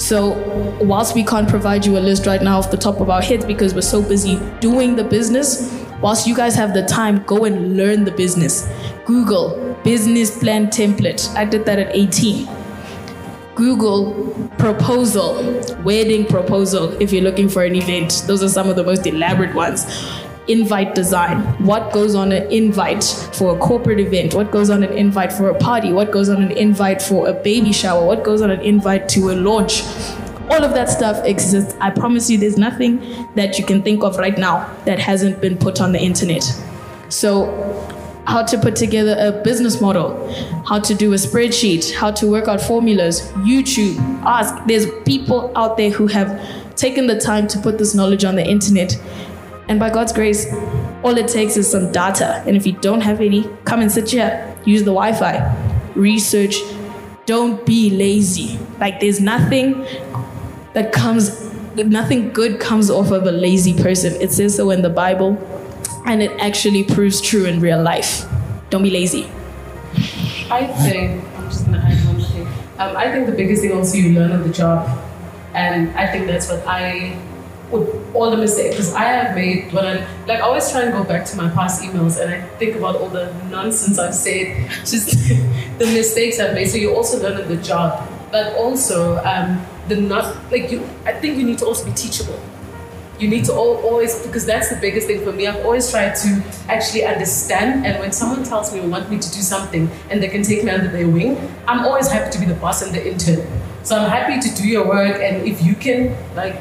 So, 0.00 0.32
whilst 0.82 1.14
we 1.14 1.24
can't 1.24 1.48
provide 1.48 1.86
you 1.86 1.98
a 1.98 2.00
list 2.00 2.26
right 2.26 2.42
now 2.42 2.58
off 2.58 2.70
the 2.72 2.76
top 2.76 3.00
of 3.00 3.10
our 3.10 3.22
heads 3.22 3.44
because 3.44 3.74
we're 3.74 3.80
so 3.80 4.02
busy 4.02 4.40
doing 4.60 4.96
the 4.96 5.04
business, 5.04 5.72
whilst 6.00 6.26
you 6.26 6.34
guys 6.34 6.54
have 6.56 6.74
the 6.74 6.84
time, 6.84 7.22
go 7.24 7.44
and 7.44 7.76
learn 7.76 8.04
the 8.04 8.10
business. 8.10 8.68
Google 9.06 9.76
business 9.84 10.36
plan 10.36 10.66
template. 10.66 11.32
I 11.36 11.44
did 11.44 11.64
that 11.66 11.78
at 11.78 11.94
18. 11.94 12.48
Google 13.54 14.34
proposal, 14.58 15.36
wedding 15.84 16.26
proposal, 16.26 17.00
if 17.00 17.12
you're 17.12 17.22
looking 17.22 17.48
for 17.48 17.62
an 17.62 17.76
event. 17.76 18.24
Those 18.26 18.42
are 18.42 18.48
some 18.48 18.68
of 18.68 18.74
the 18.74 18.82
most 18.82 19.06
elaborate 19.06 19.54
ones. 19.54 19.86
Invite 20.48 20.96
design. 20.96 21.38
What 21.64 21.92
goes 21.92 22.16
on 22.16 22.32
an 22.32 22.50
invite 22.50 23.04
for 23.32 23.56
a 23.56 23.58
corporate 23.60 24.00
event? 24.00 24.34
What 24.34 24.50
goes 24.50 24.70
on 24.70 24.82
an 24.82 24.92
invite 24.92 25.32
for 25.32 25.50
a 25.50 25.54
party? 25.56 25.92
What 25.92 26.10
goes 26.10 26.28
on 26.28 26.42
an 26.42 26.50
invite 26.50 27.00
for 27.00 27.28
a 27.28 27.32
baby 27.32 27.72
shower? 27.72 28.04
What 28.04 28.24
goes 28.24 28.42
on 28.42 28.50
an 28.50 28.60
invite 28.60 29.08
to 29.10 29.30
a 29.30 29.34
launch? 29.34 29.84
All 30.50 30.64
of 30.64 30.74
that 30.74 30.88
stuff 30.88 31.24
exists. 31.24 31.76
I 31.80 31.90
promise 31.90 32.28
you, 32.28 32.38
there's 32.38 32.58
nothing 32.58 33.00
that 33.36 33.56
you 33.56 33.64
can 33.64 33.82
think 33.82 34.02
of 34.02 34.16
right 34.16 34.36
now 34.36 34.68
that 34.84 34.98
hasn't 34.98 35.40
been 35.40 35.56
put 35.56 35.80
on 35.80 35.92
the 35.92 36.00
internet. 36.00 36.42
So 37.08 37.65
how 38.26 38.42
to 38.42 38.58
put 38.58 38.74
together 38.74 39.16
a 39.18 39.32
business 39.42 39.80
model, 39.80 40.32
how 40.66 40.80
to 40.80 40.94
do 40.94 41.12
a 41.12 41.16
spreadsheet, 41.16 41.94
how 41.94 42.10
to 42.10 42.28
work 42.30 42.48
out 42.48 42.60
formulas, 42.60 43.22
YouTube, 43.44 43.96
ask. 44.24 44.54
There's 44.66 44.86
people 45.04 45.52
out 45.56 45.76
there 45.76 45.90
who 45.90 46.08
have 46.08 46.40
taken 46.76 47.06
the 47.06 47.18
time 47.18 47.46
to 47.48 47.58
put 47.58 47.78
this 47.78 47.94
knowledge 47.94 48.24
on 48.24 48.34
the 48.34 48.44
internet. 48.44 49.00
And 49.68 49.78
by 49.78 49.90
God's 49.90 50.12
grace, 50.12 50.52
all 51.02 51.16
it 51.16 51.28
takes 51.28 51.56
is 51.56 51.70
some 51.70 51.92
data. 51.92 52.42
And 52.46 52.56
if 52.56 52.66
you 52.66 52.72
don't 52.72 53.00
have 53.00 53.20
any, 53.20 53.48
come 53.64 53.80
and 53.80 53.90
sit 53.90 54.10
here, 54.10 54.56
use 54.64 54.80
the 54.80 54.92
Wi 54.92 55.12
Fi, 55.12 55.90
research. 55.94 56.56
Don't 57.26 57.64
be 57.66 57.90
lazy. 57.90 58.58
Like, 58.78 59.00
there's 59.00 59.20
nothing 59.20 59.84
that 60.74 60.92
comes, 60.92 61.42
nothing 61.74 62.32
good 62.32 62.60
comes 62.60 62.90
off 62.90 63.10
of 63.10 63.24
a 63.24 63.32
lazy 63.32 63.74
person. 63.80 64.20
It 64.20 64.32
says 64.32 64.56
so 64.56 64.70
in 64.70 64.82
the 64.82 64.90
Bible, 64.90 65.36
and 66.06 66.22
it 66.22 66.32
actually 66.40 66.84
proves 66.84 67.20
true 67.20 67.44
in 67.46 67.60
real 67.60 67.82
life. 67.82 68.24
Don't 68.70 68.82
be 68.82 68.90
lazy. 68.90 69.24
I 70.50 70.66
think 70.84 71.24
I'm 71.36 71.48
just 71.48 71.66
gonna 71.66 71.78
add 71.78 72.06
one 72.06 72.20
thing. 72.20 72.46
Um, 72.78 72.96
I 72.96 73.10
think 73.10 73.26
the 73.26 73.32
biggest 73.32 73.62
thing 73.62 73.72
also 73.72 73.96
you 73.96 74.18
learn 74.18 74.32
on 74.32 74.42
the 74.42 74.52
job, 74.52 74.86
and 75.54 75.90
I 75.96 76.06
think 76.06 76.26
that's 76.26 76.48
what 76.50 76.66
I 76.66 77.18
with 77.70 78.14
all 78.14 78.30
the 78.30 78.36
mistakes 78.36 78.92
I 78.94 79.04
have 79.04 79.34
made 79.34 79.72
when 79.72 79.84
I 79.84 80.06
like 80.26 80.38
I 80.38 80.40
always 80.40 80.70
try 80.70 80.82
and 80.82 80.92
go 80.92 81.02
back 81.02 81.24
to 81.26 81.36
my 81.36 81.50
past 81.50 81.82
emails 81.82 82.20
and 82.20 82.32
I 82.32 82.40
think 82.58 82.76
about 82.76 82.96
all 82.96 83.08
the 83.08 83.32
nonsense 83.50 83.98
I've 83.98 84.14
said, 84.14 84.70
just 84.84 85.28
the 85.78 85.86
mistakes 85.86 86.38
I've 86.38 86.54
made. 86.54 86.66
So 86.66 86.76
you 86.76 86.94
also 86.94 87.20
learn 87.20 87.40
on 87.40 87.48
the 87.48 87.56
job, 87.56 88.08
but 88.30 88.54
also 88.54 89.16
um, 89.24 89.64
the 89.88 89.96
not 89.96 90.36
like 90.50 90.70
you. 90.70 90.88
I 91.04 91.12
think 91.12 91.38
you 91.38 91.44
need 91.44 91.58
to 91.58 91.66
also 91.66 91.84
be 91.84 91.92
teachable. 91.92 92.40
You 93.18 93.28
need 93.28 93.46
to 93.46 93.52
al- 93.52 93.80
always 93.82 94.26
because 94.26 94.44
that's 94.44 94.68
the 94.68 94.76
biggest 94.76 95.06
thing 95.06 95.24
for 95.24 95.32
me. 95.32 95.46
I've 95.46 95.64
always 95.64 95.90
tried 95.90 96.14
to 96.16 96.42
actually 96.68 97.04
understand, 97.06 97.86
and 97.86 97.98
when 97.98 98.12
someone 98.12 98.44
tells 98.44 98.74
me 98.74 98.80
want 98.80 99.10
me 99.10 99.18
to 99.18 99.30
do 99.32 99.40
something 99.40 99.90
and 100.10 100.22
they 100.22 100.28
can 100.28 100.42
take 100.42 100.64
me 100.64 100.70
under 100.70 100.88
their 100.88 101.08
wing, 101.08 101.36
I'm 101.66 101.84
always 101.86 102.08
happy 102.08 102.30
to 102.30 102.38
be 102.38 102.46
the 102.46 102.54
boss 102.54 102.82
and 102.82 102.94
the 102.94 103.02
intern. 103.10 103.46
So 103.84 103.96
I'm 103.96 104.10
happy 104.10 104.38
to 104.46 104.54
do 104.54 104.68
your 104.68 104.86
work, 104.86 105.16
and 105.22 105.46
if 105.46 105.62
you 105.62 105.74
can 105.74 106.14
like 106.34 106.56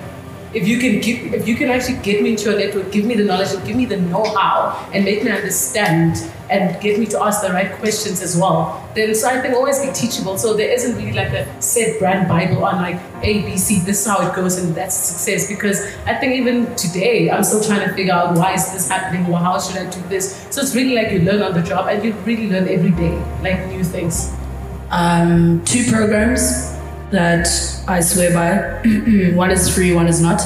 if 0.55 0.65
you 0.65 0.79
can 0.79 1.01
give 1.01 1.33
if 1.33 1.47
you 1.47 1.55
can 1.55 1.69
actually 1.69 1.97
get 2.01 2.23
me 2.23 2.31
into 2.31 2.49
your 2.49 2.57
network 2.57 2.89
give 2.89 3.05
me 3.05 3.13
the 3.13 3.23
knowledge 3.23 3.53
and 3.53 3.65
give 3.67 3.75
me 3.75 3.85
the 3.85 3.97
know-how 3.97 4.89
and 4.93 5.03
make 5.03 5.21
me 5.21 5.29
understand 5.29 6.31
and 6.49 6.79
get 6.81 6.97
me 6.97 7.05
to 7.05 7.21
ask 7.21 7.41
the 7.41 7.51
right 7.51 7.71
questions 7.79 8.21
as 8.21 8.37
well 8.37 8.87
then 8.95 9.13
so 9.13 9.27
i 9.27 9.41
think 9.41 9.53
always 9.53 9.79
be 9.85 9.91
teachable. 9.91 10.37
So 10.37 10.53
there 10.53 10.71
isn't 10.71 10.95
really 10.95 11.11
like 11.11 11.33
a 11.33 11.61
set 11.61 11.99
brand 11.99 12.29
bible 12.29 12.63
on 12.63 12.81
like 12.81 12.99
a 13.21 13.41
b 13.41 13.57
c 13.57 13.79
this 13.79 14.01
is 14.01 14.07
how 14.07 14.25
it 14.27 14.33
goes 14.33 14.57
and 14.57 14.73
that's 14.73 14.95
success. 14.95 15.47
Because 15.49 15.81
i 16.05 16.13
think 16.15 16.33
even 16.35 16.73
today 16.75 17.29
i'm 17.29 17.43
still 17.43 17.63
trying 17.63 17.87
to 17.87 17.93
figure 17.93 18.13
out 18.13 18.37
why 18.37 18.53
is 18.53 18.71
this 18.71 18.87
happening 18.87 19.25
or 19.31 19.39
how 19.39 19.59
should 19.59 19.75
i 19.75 19.89
do 19.89 20.01
this? 20.07 20.47
So 20.51 20.61
it's 20.61 20.75
really 20.75 20.95
like 20.95 21.11
you 21.11 21.19
learn 21.19 21.41
on 21.41 21.53
the 21.53 21.63
job 21.63 21.87
and 21.89 22.03
you 22.03 22.13
really 22.25 22.49
learn 22.49 22.69
every 22.69 22.91
day 22.91 23.17
like 23.41 23.67
new 23.67 23.83
things. 23.83 24.33
Um, 24.91 25.65
two 25.65 25.91
programs 25.91 26.74
that 27.11 27.47
I 27.87 28.01
swear 28.01 28.33
by. 28.33 29.31
one 29.35 29.51
is 29.51 29.73
free, 29.73 29.93
one 29.93 30.07
is 30.07 30.21
not. 30.21 30.41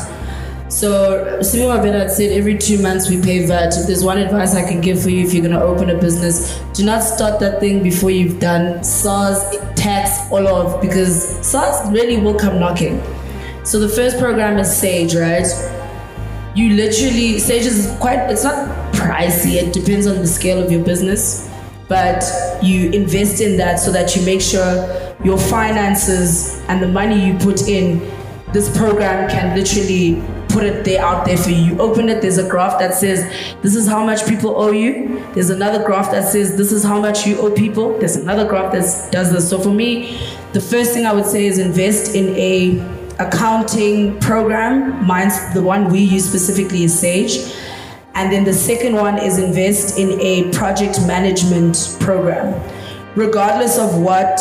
So, 0.70 1.42
Simi 1.42 1.64
Mabena 1.64 2.02
had 2.02 2.12
said 2.12 2.32
every 2.32 2.56
two 2.56 2.80
months 2.80 3.10
we 3.10 3.20
pay 3.20 3.44
VAT. 3.44 3.76
If 3.76 3.88
there's 3.88 4.04
one 4.04 4.20
advice 4.20 4.54
I 4.54 4.68
can 4.68 4.82
give 4.82 5.02
for 5.02 5.10
you 5.10 5.26
if 5.26 5.34
you're 5.34 5.48
to 5.48 5.60
open 5.60 5.90
a 5.90 6.00
business, 6.00 6.60
do 6.74 6.86
not 6.86 7.02
start 7.02 7.40
that 7.40 7.60
thing 7.60 7.82
before 7.82 8.12
you've 8.12 8.40
done 8.40 8.84
SARS, 8.84 9.40
tax, 9.76 10.32
all 10.32 10.48
of, 10.48 10.80
because 10.80 11.44
SARS 11.46 11.92
really 11.92 12.22
will 12.22 12.38
come 12.38 12.60
knocking. 12.60 13.02
So, 13.64 13.80
the 13.80 13.90
first 13.90 14.20
program 14.20 14.60
is 14.60 14.72
Sage, 14.72 15.16
right? 15.16 15.48
You 16.54 16.76
literally, 16.76 17.40
Sage 17.40 17.66
is 17.66 17.96
quite, 18.00 18.20
it's 18.30 18.44
not 18.44 18.94
pricey, 18.94 19.56
it 19.56 19.74
depends 19.74 20.06
on 20.06 20.18
the 20.18 20.28
scale 20.28 20.64
of 20.64 20.72
your 20.72 20.84
business, 20.86 21.50
but 21.88 22.24
you 22.62 22.92
invest 22.92 23.42
in 23.42 23.58
that 23.58 23.80
so 23.80 23.92
that 23.92 24.16
you 24.16 24.24
make 24.24 24.42
sure 24.42 25.09
your 25.24 25.38
finances 25.38 26.60
and 26.68 26.82
the 26.82 26.88
money 26.88 27.28
you 27.28 27.38
put 27.40 27.68
in, 27.68 28.00
this 28.54 28.76
program 28.78 29.30
can 29.30 29.56
literally 29.56 30.24
put 30.50 30.64
it 30.64 30.84
there 30.84 31.02
out 31.02 31.26
there 31.26 31.38
for 31.38 31.52
you. 31.52 31.74
You 31.74 31.80
open 31.80 32.10
it, 32.10 32.22
there's 32.22 32.38
a 32.38 32.50
graph 32.50 32.80
that 32.80 32.96
says 32.96 33.24
this 33.62 33.76
is 33.76 33.88
how 33.88 34.04
much 34.04 34.28
people 34.28 34.60
owe 34.60 34.72
you. 34.72 35.24
There's 35.34 35.52
another 35.52 35.86
graph 35.86 36.12
that 36.12 36.28
says 36.28 36.58
this 36.58 36.72
is 36.72 36.84
how 36.84 37.00
much 37.00 37.28
you 37.28 37.38
owe 37.40 37.52
people. 37.52 37.98
There's 38.00 38.16
another 38.16 38.48
graph 38.48 38.72
that 38.74 39.12
does 39.12 39.32
this. 39.32 39.50
So 39.50 39.60
for 39.60 39.70
me, 39.70 40.20
the 40.54 40.62
first 40.62 40.94
thing 40.94 41.06
I 41.06 41.14
would 41.14 41.26
say 41.26 41.46
is 41.46 41.60
invest 41.60 42.16
in 42.16 42.36
a 42.36 43.00
accounting 43.20 44.20
program. 44.20 45.06
Mine's 45.06 45.54
the 45.54 45.62
one 45.62 45.90
we 45.92 46.00
use 46.00 46.28
specifically 46.28 46.84
is 46.84 46.98
Sage. 46.98 47.54
And 48.16 48.32
then 48.34 48.44
the 48.44 48.54
second 48.54 48.96
one 48.96 49.20
is 49.20 49.38
invest 49.38 50.00
in 50.00 50.20
a 50.20 50.52
project 50.52 51.00
management 51.06 51.98
program. 52.00 52.60
Regardless 53.16 53.78
of 53.78 54.02
what 54.02 54.40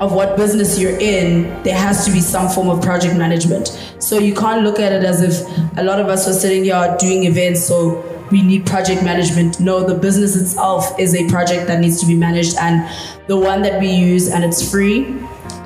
of 0.00 0.12
what 0.12 0.36
business 0.36 0.78
you're 0.78 0.98
in, 0.98 1.62
there 1.62 1.76
has 1.76 2.04
to 2.04 2.12
be 2.12 2.20
some 2.20 2.48
form 2.48 2.68
of 2.68 2.82
project 2.82 3.16
management. 3.16 3.68
So 3.98 4.18
you 4.18 4.34
can't 4.34 4.62
look 4.62 4.78
at 4.78 4.92
it 4.92 5.04
as 5.04 5.22
if 5.22 5.78
a 5.78 5.82
lot 5.82 6.00
of 6.00 6.08
us 6.08 6.28
are 6.28 6.32
sitting 6.34 6.64
here 6.64 6.96
doing 6.98 7.24
events, 7.24 7.64
so 7.64 8.04
we 8.30 8.42
need 8.42 8.66
project 8.66 9.02
management. 9.02 9.60
No, 9.60 9.86
the 9.86 9.94
business 9.94 10.36
itself 10.36 10.98
is 10.98 11.14
a 11.14 11.28
project 11.28 11.66
that 11.68 11.80
needs 11.80 12.00
to 12.00 12.06
be 12.06 12.14
managed, 12.14 12.56
and 12.60 12.88
the 13.26 13.36
one 13.36 13.62
that 13.62 13.80
we 13.80 13.90
use, 13.90 14.28
and 14.28 14.44
it's 14.44 14.68
free. 14.70 15.06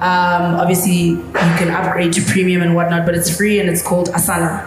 Um, 0.00 0.54
obviously, 0.56 0.92
you 0.92 1.32
can 1.32 1.68
upgrade 1.70 2.12
to 2.14 2.22
premium 2.22 2.62
and 2.62 2.74
whatnot, 2.74 3.04
but 3.04 3.14
it's 3.14 3.34
free 3.34 3.60
and 3.60 3.68
it's 3.68 3.82
called 3.82 4.08
Asana. 4.08 4.66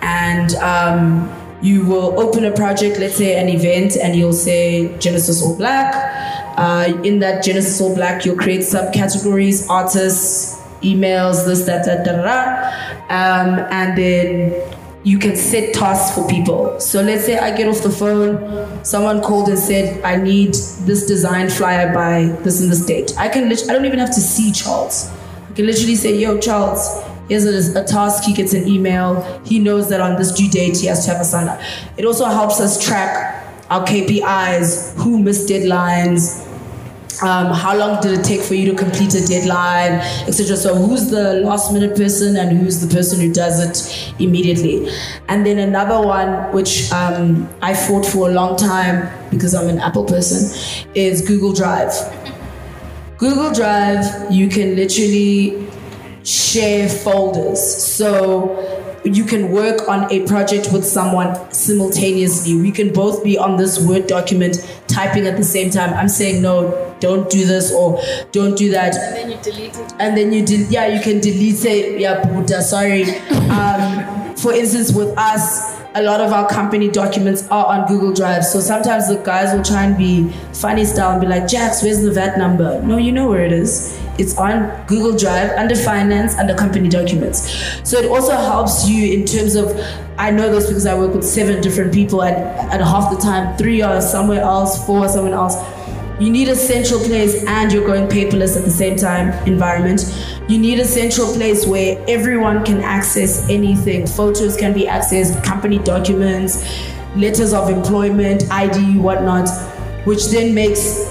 And 0.00 0.54
um, 0.56 1.28
you 1.62 1.84
will 1.86 2.18
open 2.20 2.44
a 2.44 2.52
project, 2.52 2.98
let's 2.98 3.16
say 3.16 3.38
an 3.40 3.48
event, 3.48 3.96
and 3.96 4.14
you'll 4.14 4.32
say 4.32 4.96
Genesis 4.98 5.42
All 5.42 5.56
Black. 5.56 5.94
Uh, 6.58 7.00
in 7.02 7.18
that 7.18 7.44
Genesis 7.44 7.80
All 7.80 7.94
Black, 7.94 8.24
you'll 8.24 8.36
create 8.36 8.60
subcategories, 8.60 9.68
artists, 9.68 10.60
emails, 10.82 11.44
this, 11.46 11.64
that, 11.64 11.84
that, 11.84 12.04
da, 12.04 12.12
da, 12.16 12.22
da. 12.22 12.86
Um, 13.08 13.66
and 13.70 13.96
then 13.96 14.76
you 15.04 15.18
can 15.18 15.36
set 15.36 15.72
tasks 15.72 16.16
for 16.16 16.26
people. 16.26 16.80
So 16.80 17.00
let's 17.00 17.24
say 17.24 17.38
I 17.38 17.56
get 17.56 17.68
off 17.68 17.82
the 17.82 17.90
phone, 17.90 18.84
someone 18.84 19.22
called 19.22 19.48
and 19.48 19.58
said, 19.58 20.02
I 20.02 20.16
need 20.16 20.50
this 20.50 21.06
design 21.06 21.48
flyer 21.48 21.94
by 21.94 22.24
this 22.42 22.60
and 22.60 22.70
this 22.70 22.84
date. 22.84 23.16
I 23.16 23.28
can, 23.28 23.44
I 23.44 23.72
don't 23.72 23.84
even 23.84 24.00
have 24.00 24.14
to 24.14 24.20
see 24.20 24.50
Charles. 24.50 25.10
I 25.48 25.52
can 25.54 25.66
literally 25.66 25.94
say, 25.94 26.18
yo, 26.18 26.40
Charles, 26.40 27.02
here's 27.28 27.44
a, 27.44 27.82
a 27.82 27.84
task, 27.84 28.24
he 28.24 28.32
gets 28.32 28.54
an 28.54 28.66
email, 28.66 29.22
he 29.44 29.58
knows 29.58 29.88
that 29.88 30.00
on 30.00 30.16
this 30.16 30.32
due 30.32 30.50
date 30.50 30.78
he 30.78 30.86
has 30.86 31.04
to 31.04 31.12
have 31.12 31.20
a 31.20 31.24
sign 31.24 31.48
up. 31.48 31.60
It 31.96 32.04
also 32.04 32.26
helps 32.26 32.60
us 32.60 32.84
track 32.84 33.44
our 33.70 33.84
KPIs, 33.84 34.94
who 35.02 35.18
missed 35.18 35.48
deadlines, 35.48 36.46
um, 37.22 37.52
how 37.52 37.76
long 37.76 38.00
did 38.02 38.18
it 38.18 38.24
take 38.24 38.42
for 38.42 38.54
you 38.54 38.70
to 38.70 38.76
complete 38.76 39.14
a 39.14 39.26
deadline, 39.26 40.00
etc. 40.28 40.56
So 40.56 40.74
who's 40.74 41.10
the 41.10 41.40
last 41.40 41.72
minute 41.72 41.96
person 41.96 42.36
and 42.36 42.58
who's 42.58 42.86
the 42.86 42.94
person 42.94 43.20
who 43.20 43.32
does 43.32 43.58
it 43.60 44.14
immediately? 44.20 44.88
And 45.28 45.46
then 45.46 45.58
another 45.58 46.06
one 46.06 46.52
which 46.52 46.92
um, 46.92 47.48
I 47.62 47.74
fought 47.74 48.04
for 48.04 48.28
a 48.28 48.32
long 48.32 48.56
time 48.56 49.10
because 49.30 49.54
I'm 49.54 49.68
an 49.68 49.78
Apple 49.78 50.04
person 50.04 50.58
is 50.94 51.26
Google 51.26 51.52
Drive. 51.52 51.92
Google 53.18 53.52
Drive, 53.52 54.30
you 54.30 54.48
can 54.48 54.76
literally 54.76 55.65
share 56.26 56.88
folders. 56.88 57.60
So 57.62 58.74
you 59.04 59.24
can 59.24 59.52
work 59.52 59.88
on 59.88 60.10
a 60.12 60.26
project 60.26 60.72
with 60.72 60.84
someone 60.84 61.52
simultaneously. 61.52 62.60
We 62.60 62.72
can 62.72 62.92
both 62.92 63.22
be 63.22 63.38
on 63.38 63.56
this 63.56 63.78
Word 63.80 64.08
document 64.08 64.58
typing 64.88 65.26
at 65.26 65.36
the 65.36 65.44
same 65.44 65.70
time. 65.70 65.94
I'm 65.94 66.08
saying, 66.08 66.42
no, 66.42 66.96
don't 66.98 67.30
do 67.30 67.46
this 67.46 67.72
or 67.72 68.00
don't 68.32 68.58
do 68.58 68.70
that. 68.72 68.96
And 68.96 69.16
then 69.16 69.30
you 69.30 69.38
delete 69.42 69.76
it. 69.76 69.92
And 70.00 70.16
then 70.16 70.32
you 70.32 70.44
del- 70.44 70.70
yeah, 70.70 70.86
you 70.88 71.00
can 71.00 71.20
delete 71.20 71.64
it. 71.64 72.00
Yeah, 72.00 72.24
Buddha, 72.24 72.62
sorry. 72.62 73.04
Um, 73.46 74.25
for 74.36 74.52
instance, 74.52 74.92
with 74.92 75.16
us, 75.18 75.76
a 75.94 76.02
lot 76.02 76.20
of 76.20 76.30
our 76.30 76.46
company 76.46 76.90
documents 76.90 77.48
are 77.48 77.66
on 77.66 77.88
Google 77.88 78.12
Drive. 78.12 78.44
So 78.44 78.60
sometimes 78.60 79.08
the 79.08 79.16
guys 79.16 79.56
will 79.56 79.64
try 79.64 79.84
and 79.84 79.96
be 79.96 80.30
funny 80.52 80.84
style 80.84 81.12
and 81.12 81.20
be 81.22 81.26
like, 81.26 81.48
Jax, 81.48 81.82
where's 81.82 82.02
the 82.02 82.12
VAT 82.12 82.36
number? 82.36 82.82
No, 82.82 82.98
you 82.98 83.12
know 83.12 83.30
where 83.30 83.44
it 83.44 83.52
is. 83.52 83.98
It's 84.18 84.36
on 84.36 84.84
Google 84.86 85.16
Drive 85.16 85.50
under 85.52 85.74
finance, 85.74 86.34
under 86.34 86.54
company 86.54 86.90
documents. 86.90 87.50
So 87.88 87.98
it 87.98 88.10
also 88.10 88.32
helps 88.32 88.86
you 88.86 89.18
in 89.18 89.24
terms 89.24 89.54
of, 89.54 89.74
I 90.18 90.30
know 90.30 90.52
this 90.52 90.66
because 90.66 90.84
I 90.84 90.98
work 90.98 91.14
with 91.14 91.24
seven 91.24 91.62
different 91.62 91.94
people 91.94 92.22
and 92.22 92.36
at 92.36 92.80
half 92.82 93.10
the 93.10 93.20
time, 93.20 93.56
three 93.56 93.80
are 93.80 94.00
somewhere 94.02 94.42
else, 94.42 94.84
four 94.84 95.00
are 95.00 95.08
somewhere 95.08 95.34
else. 95.34 95.56
You 96.18 96.30
need 96.30 96.48
a 96.48 96.56
central 96.56 96.98
place 97.00 97.44
and 97.44 97.70
you're 97.70 97.86
going 97.86 98.08
paperless 98.08 98.56
at 98.56 98.64
the 98.64 98.70
same 98.70 98.96
time 98.96 99.32
environment. 99.46 100.00
You 100.48 100.58
need 100.58 100.78
a 100.78 100.84
central 100.86 101.34
place 101.34 101.66
where 101.66 102.02
everyone 102.08 102.64
can 102.64 102.80
access 102.80 103.46
anything. 103.50 104.06
Photos 104.06 104.56
can 104.56 104.72
be 104.72 104.84
accessed, 104.84 105.44
company 105.44 105.78
documents, 105.78 106.64
letters 107.16 107.52
of 107.52 107.68
employment, 107.68 108.50
ID, 108.50 108.98
whatnot, 108.98 109.50
which 110.06 110.28
then 110.28 110.54
makes 110.54 111.04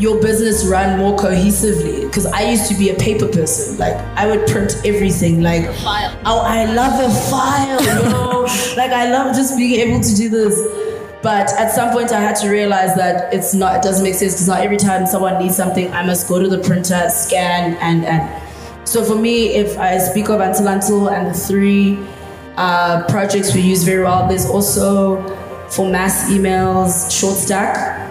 your 0.00 0.20
business 0.20 0.66
run 0.66 0.98
more 0.98 1.16
cohesively. 1.16 2.02
Because 2.02 2.26
I 2.26 2.50
used 2.50 2.68
to 2.68 2.74
be 2.74 2.90
a 2.90 2.94
paper 2.94 3.28
person. 3.28 3.78
Like 3.78 3.94
I 4.16 4.26
would 4.26 4.48
print 4.48 4.74
everything. 4.84 5.40
Like 5.40 5.72
file. 5.76 6.18
oh, 6.26 6.40
I 6.40 6.64
love 6.64 6.98
a 6.98 7.14
file, 7.30 8.42
like 8.76 8.90
I 8.90 9.08
love 9.08 9.36
just 9.36 9.56
being 9.56 9.78
able 9.88 10.02
to 10.02 10.14
do 10.16 10.28
this. 10.28 10.91
But 11.22 11.52
at 11.52 11.70
some 11.70 11.92
point, 11.92 12.10
I 12.10 12.20
had 12.20 12.34
to 12.36 12.48
realize 12.50 12.96
that 12.96 13.32
it's 13.32 13.54
not. 13.54 13.76
It 13.76 13.82
doesn't 13.82 14.02
make 14.02 14.14
sense 14.14 14.34
because 14.34 14.48
not 14.48 14.60
every 14.60 14.76
time 14.76 15.06
someone 15.06 15.38
needs 15.38 15.56
something, 15.56 15.92
I 15.92 16.04
must 16.04 16.28
go 16.28 16.42
to 16.42 16.48
the 16.48 16.58
printer, 16.58 17.08
scan, 17.10 17.76
and 17.80 18.04
and. 18.04 18.42
So 18.88 19.04
for 19.04 19.14
me, 19.14 19.54
if 19.54 19.78
I 19.78 19.98
speak 19.98 20.28
of 20.28 20.40
Until 20.40 20.66
Until 20.66 21.08
and 21.08 21.28
the 21.28 21.34
three 21.34 21.98
uh, 22.56 23.04
projects 23.08 23.54
we 23.54 23.60
use 23.60 23.84
very 23.84 24.02
well, 24.02 24.28
there's 24.28 24.46
also 24.46 25.22
for 25.68 25.88
mass 25.88 26.28
emails, 26.28 27.08
ShortStack. 27.08 28.10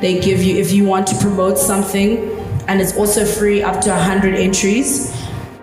They 0.00 0.18
give 0.18 0.42
you 0.42 0.56
if 0.56 0.72
you 0.72 0.84
want 0.84 1.06
to 1.08 1.18
promote 1.18 1.58
something, 1.58 2.30
and 2.66 2.80
it's 2.80 2.96
also 2.96 3.26
free 3.26 3.62
up 3.62 3.82
to 3.82 3.90
100 3.90 4.34
entries. 4.34 5.14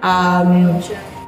Um, 0.04 0.84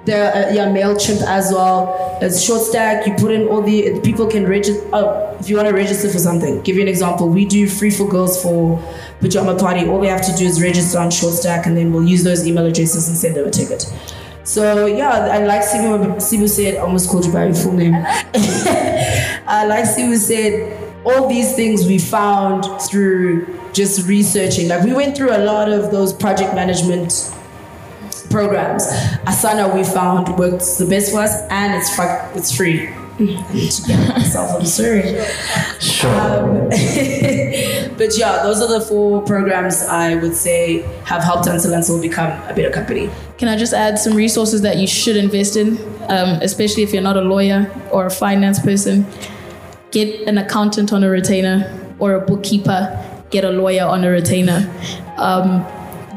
there, 0.06 0.32
uh, 0.34 0.54
yeah, 0.54 0.68
Mailchimp 0.68 1.24
as 1.28 1.52
well. 1.52 2.09
It's 2.22 2.48
ShortStack. 2.48 3.08
You 3.08 3.14
put 3.16 3.32
in 3.32 3.48
all 3.48 3.62
the 3.62 4.00
people 4.02 4.28
can 4.28 4.46
register. 4.48 4.88
Oh, 4.92 5.38
if 5.40 5.50
you 5.50 5.56
want 5.56 5.70
to 5.70 5.74
register 5.74 6.10
for 6.10 6.20
something, 6.20 6.62
give 6.62 6.76
you 6.76 6.82
an 6.82 6.88
example. 6.88 7.30
We 7.30 7.46
do 7.46 7.68
free 7.68 7.92
for 7.92 8.08
girls 8.08 8.42
for 8.42 8.78
pajama 9.22 9.58
party. 9.58 9.88
All 9.88 10.02
they 10.02 10.08
have 10.08 10.26
to 10.26 10.36
do 10.36 10.46
is 10.46 10.62
register 10.62 11.00
on 11.00 11.10
ShortStack, 11.10 11.66
and 11.66 11.78
then 11.78 11.94
we'll 11.94 12.04
use 12.04 12.24
those 12.24 12.46
email 12.46 12.66
addresses 12.66 13.08
and 13.08 13.18
send 13.18 13.36
them 13.36 13.48
a 13.48 13.52
ticket. 13.52 13.92
So 14.44 14.86
yeah, 14.86 15.12
I 15.12 15.46
like 15.46 15.62
Sibu. 15.62 16.16
Sibu 16.16 16.50
said, 16.50 16.76
I 16.76 16.80
almost 16.80 17.10
called 17.10 17.26
you 17.26 17.32
by 17.32 17.46
your 17.46 17.56
full 17.56 17.74
name. 17.74 17.94
uh, 17.94 19.66
like 19.68 19.86
Sibu 19.86 20.18
said, 20.18 20.90
all 21.06 21.30
these 21.30 21.56
things 21.56 21.86
we 21.86 22.00
found 22.00 22.66
through 22.82 23.60
just 23.74 24.08
researching. 24.08 24.68
Like 24.68 24.84
we 24.84 24.94
went 24.94 25.16
through 25.16 25.36
a 25.36 25.40
lot 25.46 25.72
of 25.72 25.92
those 25.92 26.14
project 26.14 26.54
management 26.54 27.34
programs. 28.30 28.88
Asana 29.26 29.74
we 29.74 29.84
found 29.84 30.38
works 30.38 30.78
the 30.78 30.86
best 30.86 31.12
for 31.12 31.20
us, 31.20 31.42
and 31.50 31.76
it's 31.76 31.96
fu- 31.96 32.38
it's 32.38 32.56
free. 32.56 32.90
I 33.20 33.54
need 33.54 34.10
myself 34.10 34.54
on 34.54 34.62
the 34.62 34.66
story. 34.66 35.04
Sure. 35.80 36.10
Um, 36.10 36.70
but 37.98 38.18
yeah, 38.18 38.44
those 38.44 38.62
are 38.62 38.80
the 38.80 38.86
four 38.88 39.22
programs 39.24 39.84
I 39.84 40.16
would 40.16 40.36
say 40.36 40.84
have 41.04 41.22
helped 41.22 41.48
Until 41.48 41.74
Until 41.74 42.02
become 42.02 42.32
a 42.50 42.54
better 42.54 42.70
company. 42.70 43.10
Can 43.38 43.50
I 43.50 43.58
just 43.58 43.74
add 43.74 44.00
some 44.00 44.16
resources 44.16 44.62
that 44.62 44.78
you 44.78 44.88
should 44.88 45.18
invest 45.18 45.58
in, 45.58 45.78
um, 46.10 46.40
especially 46.42 46.84
if 46.84 46.94
you're 46.94 47.04
not 47.04 47.18
a 47.18 47.22
lawyer 47.22 47.70
or 47.92 48.06
a 48.06 48.12
finance 48.12 48.60
person? 48.60 49.06
Get 49.92 50.28
an 50.28 50.38
accountant 50.38 50.94
on 50.94 51.04
a 51.04 51.10
retainer 51.10 51.76
or 52.00 52.14
a 52.14 52.22
bookkeeper, 52.22 53.04
get 53.32 53.44
a 53.44 53.50
lawyer 53.50 53.84
on 53.86 54.04
a 54.06 54.10
retainer. 54.10 54.74
Um, 55.18 55.66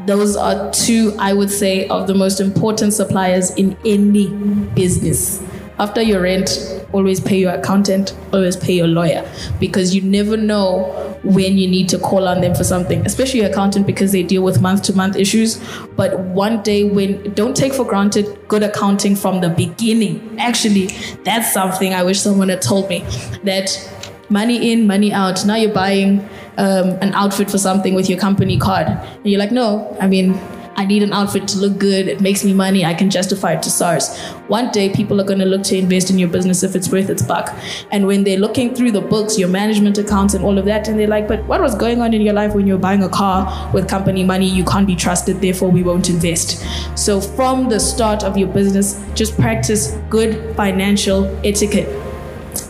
those 0.05 0.35
are 0.35 0.71
two, 0.71 1.13
I 1.19 1.33
would 1.33 1.51
say, 1.51 1.87
of 1.87 2.07
the 2.07 2.13
most 2.13 2.39
important 2.39 2.93
suppliers 2.93 3.51
in 3.55 3.77
any 3.85 4.29
business. 4.75 5.41
After 5.79 6.01
your 6.01 6.21
rent, 6.21 6.85
always 6.91 7.19
pay 7.19 7.39
your 7.39 7.51
accountant, 7.51 8.15
always 8.31 8.55
pay 8.55 8.73
your 8.73 8.87
lawyer 8.87 9.27
because 9.59 9.95
you 9.95 10.01
never 10.01 10.37
know 10.37 11.17
when 11.23 11.57
you 11.57 11.67
need 11.67 11.89
to 11.89 11.97
call 11.97 12.27
on 12.27 12.41
them 12.41 12.53
for 12.53 12.63
something, 12.63 13.03
especially 13.05 13.39
your 13.39 13.49
accountant 13.49 13.87
because 13.87 14.11
they 14.11 14.21
deal 14.23 14.43
with 14.43 14.61
month 14.61 14.83
to 14.83 14.93
month 14.93 15.15
issues. 15.15 15.57
But 15.95 16.19
one 16.19 16.61
day, 16.61 16.83
when 16.83 17.33
don't 17.33 17.55
take 17.55 17.73
for 17.73 17.85
granted 17.85 18.47
good 18.47 18.61
accounting 18.61 19.15
from 19.15 19.41
the 19.41 19.49
beginning. 19.49 20.37
Actually, 20.39 20.87
that's 21.23 21.51
something 21.51 21.93
I 21.93 22.03
wish 22.03 22.19
someone 22.19 22.49
had 22.49 22.61
told 22.61 22.87
me 22.89 22.99
that 23.43 23.89
money 24.29 24.71
in, 24.71 24.85
money 24.85 25.11
out. 25.11 25.45
Now 25.45 25.55
you're 25.55 25.73
buying 25.73 26.27
um, 26.57 26.89
an 27.01 27.13
outfit 27.13 27.49
for 27.49 27.57
something 27.57 27.93
with 27.93 28.09
your 28.09 28.19
company 28.19 28.57
card. 28.57 28.87
And 28.87 29.25
you're 29.25 29.39
like, 29.39 29.51
no, 29.51 29.95
I 29.99 30.07
mean, 30.07 30.39
I 30.75 30.85
need 30.85 31.03
an 31.03 31.13
outfit 31.13 31.47
to 31.49 31.57
look 31.57 31.77
good. 31.77 32.07
It 32.07 32.21
makes 32.21 32.43
me 32.43 32.53
money. 32.53 32.83
I 32.83 32.93
can 32.93 33.09
justify 33.09 33.53
it 33.53 33.63
to 33.63 33.69
SARS. 33.69 34.17
One 34.47 34.71
day, 34.71 34.89
people 34.89 35.21
are 35.21 35.23
going 35.23 35.39
to 35.39 35.45
look 35.45 35.63
to 35.63 35.77
invest 35.77 36.09
in 36.09 36.17
your 36.17 36.29
business 36.29 36.63
if 36.63 36.75
it's 36.75 36.89
worth 36.89 37.09
its 37.09 37.21
buck. 37.21 37.55
And 37.91 38.07
when 38.07 38.23
they're 38.23 38.39
looking 38.39 38.73
through 38.73 38.91
the 38.91 39.01
books, 39.01 39.37
your 39.37 39.49
management 39.49 39.97
accounts, 39.97 40.33
and 40.33 40.43
all 40.43 40.57
of 40.57 40.65
that, 40.65 40.87
and 40.87 40.99
they're 40.99 41.07
like, 41.07 41.27
but 41.27 41.43
what 41.45 41.61
was 41.61 41.75
going 41.75 42.01
on 42.01 42.13
in 42.13 42.21
your 42.21 42.33
life 42.33 42.55
when 42.55 42.65
you 42.65 42.73
were 42.73 42.79
buying 42.79 43.03
a 43.03 43.09
car 43.09 43.71
with 43.73 43.87
company 43.87 44.23
money? 44.23 44.49
You 44.49 44.63
can't 44.63 44.87
be 44.87 44.95
trusted, 44.95 45.41
therefore, 45.41 45.69
we 45.69 45.83
won't 45.83 46.09
invest. 46.09 46.65
So, 46.97 47.21
from 47.21 47.69
the 47.69 47.79
start 47.79 48.23
of 48.23 48.37
your 48.37 48.47
business, 48.47 49.01
just 49.13 49.37
practice 49.37 49.91
good 50.09 50.55
financial 50.55 51.25
etiquette 51.45 52.12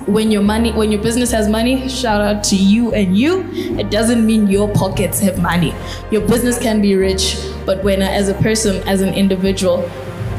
when 0.07 0.31
your 0.31 0.41
money 0.41 0.71
when 0.73 0.91
your 0.91 1.01
business 1.01 1.31
has 1.31 1.47
money 1.47 1.87
shout 1.87 2.21
out 2.21 2.43
to 2.43 2.55
you 2.55 2.93
and 2.93 3.17
you. 3.17 3.43
It 3.79 3.89
doesn't 3.89 4.25
mean 4.25 4.47
your 4.47 4.71
pockets 4.73 5.19
have 5.19 5.41
money. 5.41 5.73
Your 6.11 6.21
business 6.27 6.59
can 6.59 6.81
be 6.81 6.95
rich 6.95 7.37
but 7.65 7.83
when 7.83 8.01
uh, 8.01 8.05
as 8.05 8.29
a 8.29 8.33
person 8.35 8.85
as 8.87 9.01
an 9.01 9.13
individual 9.13 9.89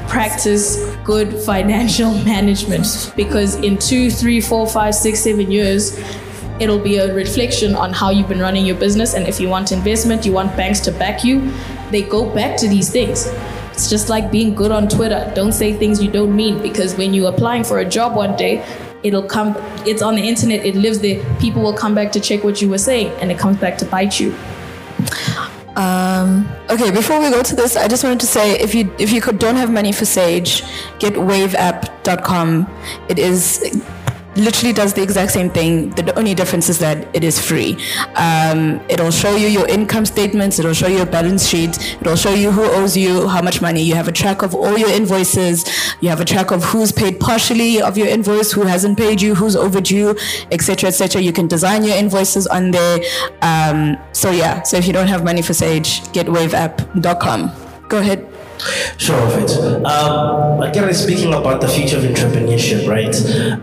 practice 0.09 0.95
good 1.05 1.33
financial 1.45 2.13
management 2.25 3.13
because 3.17 3.57
in 3.57 3.79
two 3.79 4.11
three 4.11 4.41
four 4.41 4.67
five 4.67 4.95
six 4.95 5.21
seven 5.21 5.51
years 5.51 5.99
it'll 6.61 6.79
be 6.79 6.99
a 6.99 7.13
reflection 7.15 7.75
on 7.75 7.93
how 7.93 8.11
you've 8.11 8.29
been 8.29 8.39
running 8.39 8.65
your 8.65 8.77
business. 8.77 9.15
And 9.15 9.27
if 9.27 9.41
you 9.41 9.49
want 9.49 9.73
investment 9.73 10.27
you 10.27 10.33
want 10.33 10.57
banks 10.57 10.81
to 10.81 10.93
back 10.93 11.25
you 11.25 11.53
they 11.91 12.03
go 12.03 12.33
back 12.35 12.57
to 12.59 12.69
these 12.69 12.91
things. 12.91 13.27
It's 13.75 13.91
just 13.91 14.09
like 14.09 14.31
being 14.31 14.55
good 14.55 14.71
on 14.71 14.89
Twitter. 14.89 15.33
Don't 15.35 15.51
say 15.53 15.73
things 15.73 16.01
you 16.01 16.11
don't 16.11 16.35
mean 16.35 16.63
because 16.63 16.95
when 16.95 17.13
you're 17.13 17.29
applying 17.33 17.65
for 17.65 17.81
a 17.81 17.85
job 17.85 18.15
one 18.15 18.37
day, 18.37 18.65
it'll 19.05 19.23
come, 19.23 19.55
it's 19.87 20.03
on 20.03 20.17
the 20.17 20.27
internet, 20.27 20.65
it 20.67 20.75
lives 20.75 20.99
there. 20.99 21.23
People 21.39 21.63
will 21.63 21.77
come 21.77 21.95
back 21.95 22.11
to 22.13 22.21
check 22.21 22.43
what 22.43 22.61
you 22.61 22.69
were 22.69 22.79
saying 22.79 23.09
and 23.21 23.31
it 23.31 23.39
comes 23.39 23.59
back 23.59 23.79
to 23.79 23.85
bite 23.85 24.19
you. 24.19 24.35
Um, 25.77 26.49
okay, 26.71 26.91
before 26.91 27.21
we 27.21 27.31
go 27.31 27.43
to 27.43 27.55
this, 27.57 27.77
I 27.77 27.89
just 27.89 28.05
wanted 28.05 28.21
to 28.21 28.27
say 28.27 28.53
if 28.61 28.75
you 28.75 28.95
if 28.99 29.13
you 29.13 29.21
could 29.21 29.39
don't 29.41 29.57
have 29.57 29.73
money 29.73 29.91
for 29.91 30.05
Sage, 30.05 30.63
get 31.01 31.15
waveapp.com. 31.15 32.71
It 33.09 33.19
is 33.19 33.85
literally 34.37 34.73
does 34.73 34.95
the 34.95 35.03
exact 35.03 35.33
same 35.33 35.51
thing. 35.51 35.91
The 35.91 36.17
only 36.19 36.35
difference 36.35 36.69
is 36.69 36.79
that 36.81 37.15
it 37.15 37.25
is 37.25 37.39
free. 37.41 37.77
Um, 38.17 38.81
it'll 38.89 39.11
show 39.11 39.37
you 39.37 39.49
your 39.49 39.67
income 39.69 40.07
statements. 40.07 40.59
It'll 40.59 40.75
show 40.75 40.87
you 40.87 40.99
your 40.99 41.07
balance 41.07 41.47
sheet. 41.47 41.97
It'll 42.01 42.17
show 42.17 42.35
you 42.35 42.51
who 42.51 42.65
owes 42.65 42.97
you 42.97 43.29
how 43.29 43.43
much 43.43 43.61
money. 43.61 43.83
You 43.83 43.95
have 43.95 44.09
a 44.09 44.13
track 44.13 44.43
of 44.43 44.55
all 44.55 44.77
your 44.77 44.91
invoices. 44.91 45.65
You 46.01 46.09
have 46.09 46.21
a 46.21 46.25
track 46.25 46.51
of 46.51 46.65
who's 46.65 46.93
paid 46.93 47.21
partially 47.21 47.81
of 47.81 47.97
your 47.97 48.09
invoice, 48.09 48.53
who 48.53 48.63
hasn't 48.63 48.99
paid 48.99 49.21
you, 49.21 49.35
who's 49.35 49.57
overdue, 49.57 50.17
etc., 50.51 50.89
etc. 50.89 51.23
You 51.23 51.33
can 51.33 51.47
design 51.47 51.85
your 51.85 51.97
invoices 51.97 52.47
on 52.47 52.71
there. 52.71 53.01
Um, 53.43 53.97
so 54.13 54.31
yeah. 54.31 54.63
So 54.63 54.77
if 54.77 54.87
you 54.87 54.93
don't 54.93 55.09
have 55.09 55.25
money 55.25 55.43
for 55.43 55.55
Sage, 55.55 56.11
get 56.13 56.27
waveapp.com. 56.27 57.53
Go 57.89 57.99
ahead. 57.99 58.34
Sure 58.97 59.19
of 59.19 59.37
it. 59.37 59.51
Um, 59.85 60.63
again, 60.63 60.93
speaking 60.95 61.35
about 61.35 61.61
the 61.61 61.69
future 61.69 61.99
of 61.99 62.05
entrepreneurship, 62.05 62.89
right? 62.89 63.15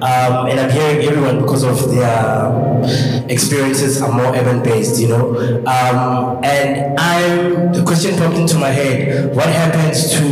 Um, 0.01 0.47
and 0.47 0.59
I'm 0.59 0.69
hearing 0.69 1.07
everyone 1.07 1.41
because 1.41 1.63
of 1.63 1.89
their 1.91 3.25
experiences 3.29 4.01
are 4.01 4.11
more 4.11 4.35
urban 4.35 4.61
based, 4.63 5.01
you 5.01 5.07
know. 5.09 5.35
Um, 5.65 6.43
and 6.43 6.99
I'm 6.99 7.73
the 7.73 7.83
question 7.83 8.17
popped 8.17 8.35
into 8.37 8.57
my 8.57 8.69
head: 8.69 9.35
What 9.35 9.47
happens 9.47 10.11
to 10.11 10.23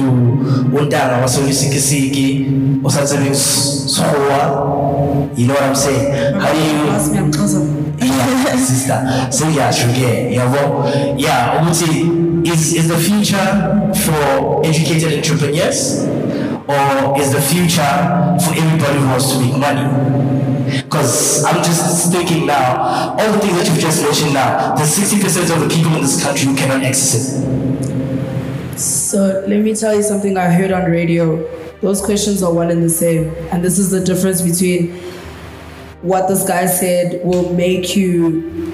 Undana 0.77 1.23
Wasolisikisiki 1.23 2.83
or 2.83 2.91
something 2.91 3.25
You 5.35 5.47
know 5.47 5.53
what 5.53 5.63
I'm 5.63 5.75
saying? 5.75 6.33
How 6.39 6.53
do 6.53 6.59
you? 6.59 6.85
Yeah, 8.01 8.55
sister. 8.55 9.31
So 9.31 9.47
yeah, 9.49 9.71
sure, 9.71 9.89
yeah, 9.91 10.29
yeah. 11.17 11.61
Ukuthi, 11.61 12.28
Is 12.45 12.73
is 12.73 12.87
the 12.87 12.97
future 12.97 13.37
for 14.05 14.65
educated 14.65 15.13
entrepreneurs, 15.13 16.05
or 16.67 17.19
is 17.19 17.31
the 17.31 17.41
future 17.41 17.93
for 18.43 18.53
everybody 18.55 18.99
who 18.99 19.07
wants 19.07 19.31
to 19.33 19.39
make 19.39 19.57
money? 19.57 19.85
Because 20.83 21.43
I'm 21.43 21.63
just 21.63 22.11
thinking 22.11 22.45
now, 22.45 23.15
all 23.17 23.31
the 23.33 23.39
things 23.39 23.57
that 23.57 23.67
you've 23.67 23.79
just 23.79 24.03
mentioned 24.03 24.33
now, 24.33 24.75
there's 24.75 24.95
60% 24.97 25.53
of 25.55 25.61
the 25.61 25.75
people 25.75 25.95
in 25.95 26.01
this 26.01 26.23
country 26.23 26.47
who 26.47 26.55
cannot 26.55 26.83
access 26.83 27.41
it. 27.41 28.79
So 28.79 29.43
let 29.47 29.59
me 29.61 29.75
tell 29.75 29.95
you 29.95 30.03
something 30.03 30.37
I 30.37 30.49
heard 30.49 30.71
on 30.71 30.89
radio. 30.89 31.43
Those 31.81 32.01
questions 32.01 32.43
are 32.43 32.53
one 32.53 32.69
and 32.69 32.83
the 32.83 32.89
same. 32.89 33.33
And 33.51 33.63
this 33.63 33.79
is 33.79 33.89
the 33.89 33.99
difference 34.03 34.41
between 34.41 34.95
what 36.01 36.27
this 36.27 36.47
guy 36.47 36.65
said 36.67 37.25
will 37.25 37.53
make 37.55 37.95
you 37.95 38.71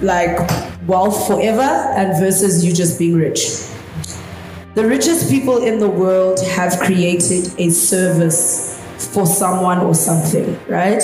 like 0.00 0.71
wealth 0.86 1.26
forever 1.26 1.60
and 1.60 2.18
versus 2.20 2.64
you 2.64 2.72
just 2.72 2.98
being 2.98 3.14
rich. 3.14 3.68
The 4.74 4.86
richest 4.86 5.30
people 5.30 5.62
in 5.62 5.78
the 5.78 5.88
world 5.88 6.40
have 6.40 6.78
created 6.80 7.52
a 7.58 7.70
service 7.70 8.72
for 9.12 9.26
someone 9.26 9.80
or 9.80 9.94
something, 9.94 10.58
right? 10.68 11.02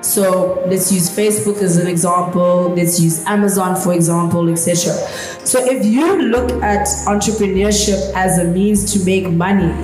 So 0.00 0.64
let's 0.66 0.90
use 0.90 1.10
Facebook 1.10 1.60
as 1.62 1.76
an 1.76 1.86
example, 1.86 2.72
let's 2.74 3.00
use 3.00 3.24
Amazon 3.26 3.76
for 3.76 3.92
example, 3.92 4.48
etc. 4.48 4.94
So 5.44 5.58
if 5.62 5.84
you 5.84 6.22
look 6.22 6.50
at 6.62 6.86
entrepreneurship 7.06 8.12
as 8.14 8.38
a 8.38 8.44
means 8.44 8.92
to 8.94 9.04
make 9.04 9.28
money, 9.30 9.74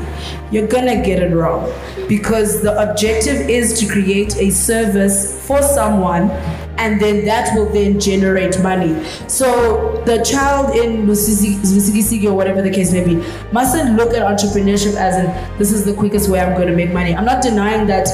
you're 0.50 0.68
gonna 0.68 1.04
get 1.04 1.22
it 1.22 1.34
wrong 1.34 1.70
because 2.08 2.62
the 2.62 2.90
objective 2.90 3.50
is 3.50 3.78
to 3.80 3.86
create 3.86 4.36
a 4.36 4.50
service 4.50 5.44
for 5.46 5.60
someone 5.60 6.30
and 6.78 7.00
then 7.00 7.24
that 7.24 7.56
will 7.56 7.66
then 7.66 7.98
generate 7.98 8.60
money. 8.62 9.04
So 9.28 10.02
the 10.06 10.22
child 10.24 10.76
in 10.76 11.06
Lusikisiki 11.06 12.24
or 12.24 12.34
whatever 12.34 12.62
the 12.62 12.70
case 12.70 12.92
may 12.92 13.04
be 13.04 13.16
mustn't 13.52 13.96
look 13.96 14.14
at 14.14 14.22
entrepreneurship 14.22 14.94
as 14.96 15.16
in 15.16 15.58
this 15.58 15.72
is 15.72 15.84
the 15.84 15.94
quickest 15.94 16.28
way 16.28 16.40
I'm 16.40 16.54
going 16.54 16.68
to 16.68 16.76
make 16.76 16.92
money. 16.92 17.14
I'm 17.14 17.24
not 17.24 17.42
denying 17.42 17.86
that 17.88 18.08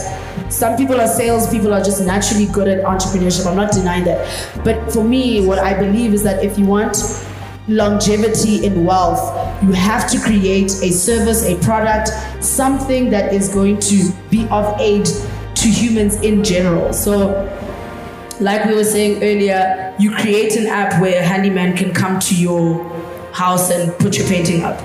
some 0.50 0.76
people 0.76 1.00
are 1.00 1.08
sales 1.08 1.50
people 1.50 1.72
are 1.72 1.82
just 1.82 2.04
naturally 2.04 2.46
good 2.46 2.68
at 2.68 2.84
entrepreneurship. 2.84 3.46
I'm 3.46 3.56
not 3.56 3.72
denying 3.72 4.04
that. 4.04 4.64
But 4.64 4.92
for 4.92 5.02
me, 5.02 5.46
what 5.46 5.58
I 5.58 5.78
believe 5.78 6.14
is 6.14 6.22
that 6.22 6.44
if 6.44 6.58
you 6.58 6.66
want 6.66 6.96
longevity 7.68 8.64
in 8.64 8.84
wealth, 8.84 9.20
you 9.62 9.72
have 9.72 10.10
to 10.10 10.20
create 10.20 10.70
a 10.82 10.90
service, 10.90 11.44
a 11.44 11.56
product, 11.62 12.08
something 12.42 13.10
that 13.10 13.32
is 13.32 13.48
going 13.48 13.78
to 13.80 14.12
be 14.30 14.46
of 14.48 14.78
aid 14.80 15.06
to 15.54 15.68
humans 15.68 16.16
in 16.22 16.42
general. 16.42 16.92
So 16.92 17.48
like 18.42 18.64
we 18.64 18.74
were 18.74 18.84
saying 18.84 19.22
earlier, 19.22 19.94
you 19.98 20.14
create 20.14 20.56
an 20.56 20.66
app 20.66 21.00
where 21.00 21.20
a 21.20 21.24
handyman 21.24 21.76
can 21.76 21.94
come 21.94 22.18
to 22.20 22.34
your 22.34 22.84
house 23.32 23.70
and 23.70 23.96
put 23.98 24.18
your 24.18 24.26
painting 24.26 24.62
up. 24.62 24.80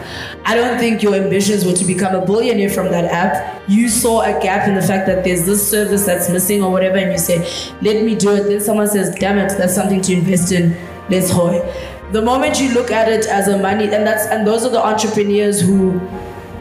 I 0.45 0.55
don't 0.55 0.77
think 0.77 1.03
your 1.03 1.15
ambitions 1.15 1.65
were 1.65 1.73
to 1.73 1.83
become 1.83 2.15
a 2.15 2.25
billionaire 2.25 2.69
from 2.69 2.89
that 2.91 3.05
app. 3.05 3.61
You 3.67 3.89
saw 3.89 4.21
a 4.21 4.39
gap 4.41 4.67
in 4.67 4.75
the 4.75 4.81
fact 4.81 5.05
that 5.07 5.23
there's 5.23 5.45
this 5.45 5.69
service 5.69 6.05
that's 6.05 6.29
missing 6.29 6.63
or 6.63 6.71
whatever, 6.71 6.97
and 6.97 7.11
you 7.11 7.17
say, 7.17 7.39
let 7.81 8.03
me 8.03 8.15
do 8.15 8.31
it. 8.31 8.43
Then 8.43 8.61
someone 8.61 8.87
says, 8.87 9.13
damn 9.15 9.37
it, 9.37 9.49
that's 9.57 9.75
something 9.75 10.01
to 10.01 10.13
invest 10.13 10.51
in. 10.51 10.77
Let's 11.09 11.29
hoy. 11.29 11.59
The 12.11 12.21
moment 12.21 12.61
you 12.61 12.73
look 12.73 12.91
at 12.91 13.09
it 13.09 13.25
as 13.25 13.49
a 13.49 13.57
money, 13.57 13.83
and 13.83 14.07
that's 14.07 14.25
and 14.27 14.47
those 14.47 14.63
are 14.63 14.69
the 14.69 14.85
entrepreneurs 14.85 15.59
who 15.59 15.99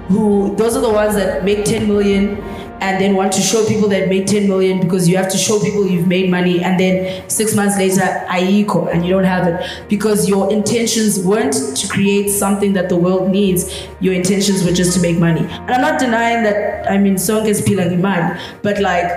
who 0.08 0.54
those 0.56 0.76
are 0.76 0.80
the 0.80 0.90
ones 0.90 1.14
that 1.14 1.44
make 1.44 1.64
10 1.64 1.86
million 1.86 2.36
and 2.80 3.00
then 3.00 3.14
want 3.14 3.32
to 3.32 3.40
show 3.40 3.66
people 3.66 3.88
that 3.88 4.08
made 4.08 4.26
10 4.26 4.48
million 4.48 4.80
because 4.80 5.08
you 5.08 5.16
have 5.16 5.30
to 5.30 5.38
show 5.38 5.60
people 5.60 5.86
you've 5.86 6.06
made 6.06 6.30
money 6.30 6.62
and 6.62 6.78
then 6.78 7.28
six 7.28 7.54
months 7.54 7.76
later 7.78 8.02
aiko 8.28 8.92
and 8.92 9.04
you 9.04 9.12
don't 9.12 9.24
have 9.24 9.46
it. 9.46 9.88
Because 9.88 10.28
your 10.28 10.52
intentions 10.52 11.18
weren't 11.24 11.76
to 11.76 11.88
create 11.88 12.28
something 12.28 12.72
that 12.74 12.88
the 12.88 12.96
world 12.96 13.30
needs. 13.30 13.86
Your 14.00 14.14
intentions 14.14 14.64
were 14.64 14.72
just 14.72 14.94
to 14.94 15.00
make 15.00 15.18
money. 15.18 15.40
And 15.40 15.70
i'm 15.70 15.80
not 15.80 15.98
denying 15.98 16.42
that 16.44 16.90
i 16.90 16.98
mean 16.98 17.18
song 17.18 17.46
is 17.46 17.62
pilang 17.62 17.98
man 18.00 18.40
but 18.62 18.80
like 18.80 19.10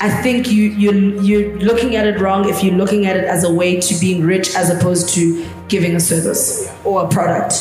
I 0.00 0.10
think 0.22 0.50
you 0.50 0.64
you 0.64 1.22
you're 1.22 1.56
looking 1.58 1.94
at 1.94 2.04
it 2.04 2.18
wrong 2.18 2.48
if 2.48 2.64
you're 2.64 2.74
looking 2.74 3.06
at 3.06 3.16
it 3.16 3.24
as 3.24 3.44
a 3.44 3.52
way 3.52 3.80
to 3.80 4.00
being 4.00 4.24
rich 4.24 4.56
as 4.56 4.70
opposed 4.70 5.14
to 5.14 5.46
giving 5.68 5.94
a 5.94 6.00
service 6.00 6.68
or 6.84 7.04
a 7.04 7.08
product. 7.08 7.52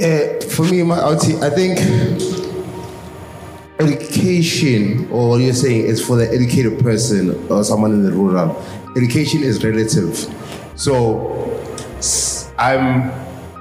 Uh, 0.00 0.40
for 0.48 0.64
me, 0.64 0.82
my, 0.82 0.98
I 0.98 1.50
think 1.50 1.78
education, 3.88 5.08
or 5.10 5.30
what 5.30 5.40
you're 5.40 5.52
saying, 5.52 5.86
is 5.86 6.04
for 6.04 6.16
the 6.16 6.30
educated 6.30 6.78
person 6.80 7.30
or 7.50 7.64
someone 7.64 7.92
in 7.92 8.04
the 8.04 8.12
rural. 8.12 8.62
Education 8.96 9.42
is 9.42 9.64
relative. 9.64 10.16
So, 10.74 11.38
I'm, 12.58 13.10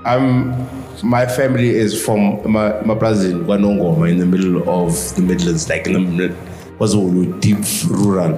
I'm, 0.06 0.68
my 1.04 1.26
family 1.26 1.70
is 1.70 2.04
from 2.04 2.42
my 2.50 2.80
my 2.82 2.94
brother's 2.94 3.26
in 3.26 3.46
Wanongoma, 3.46 4.10
in 4.12 4.18
the 4.18 4.26
middle 4.26 4.70
of 4.70 4.94
the 5.16 5.22
Midlands, 5.22 5.68
like 5.68 5.88
in 5.88 5.94
the 5.94 6.00
mid- 6.00 6.38
was 6.80 6.94
deep 7.40 7.58
rural. 7.90 8.36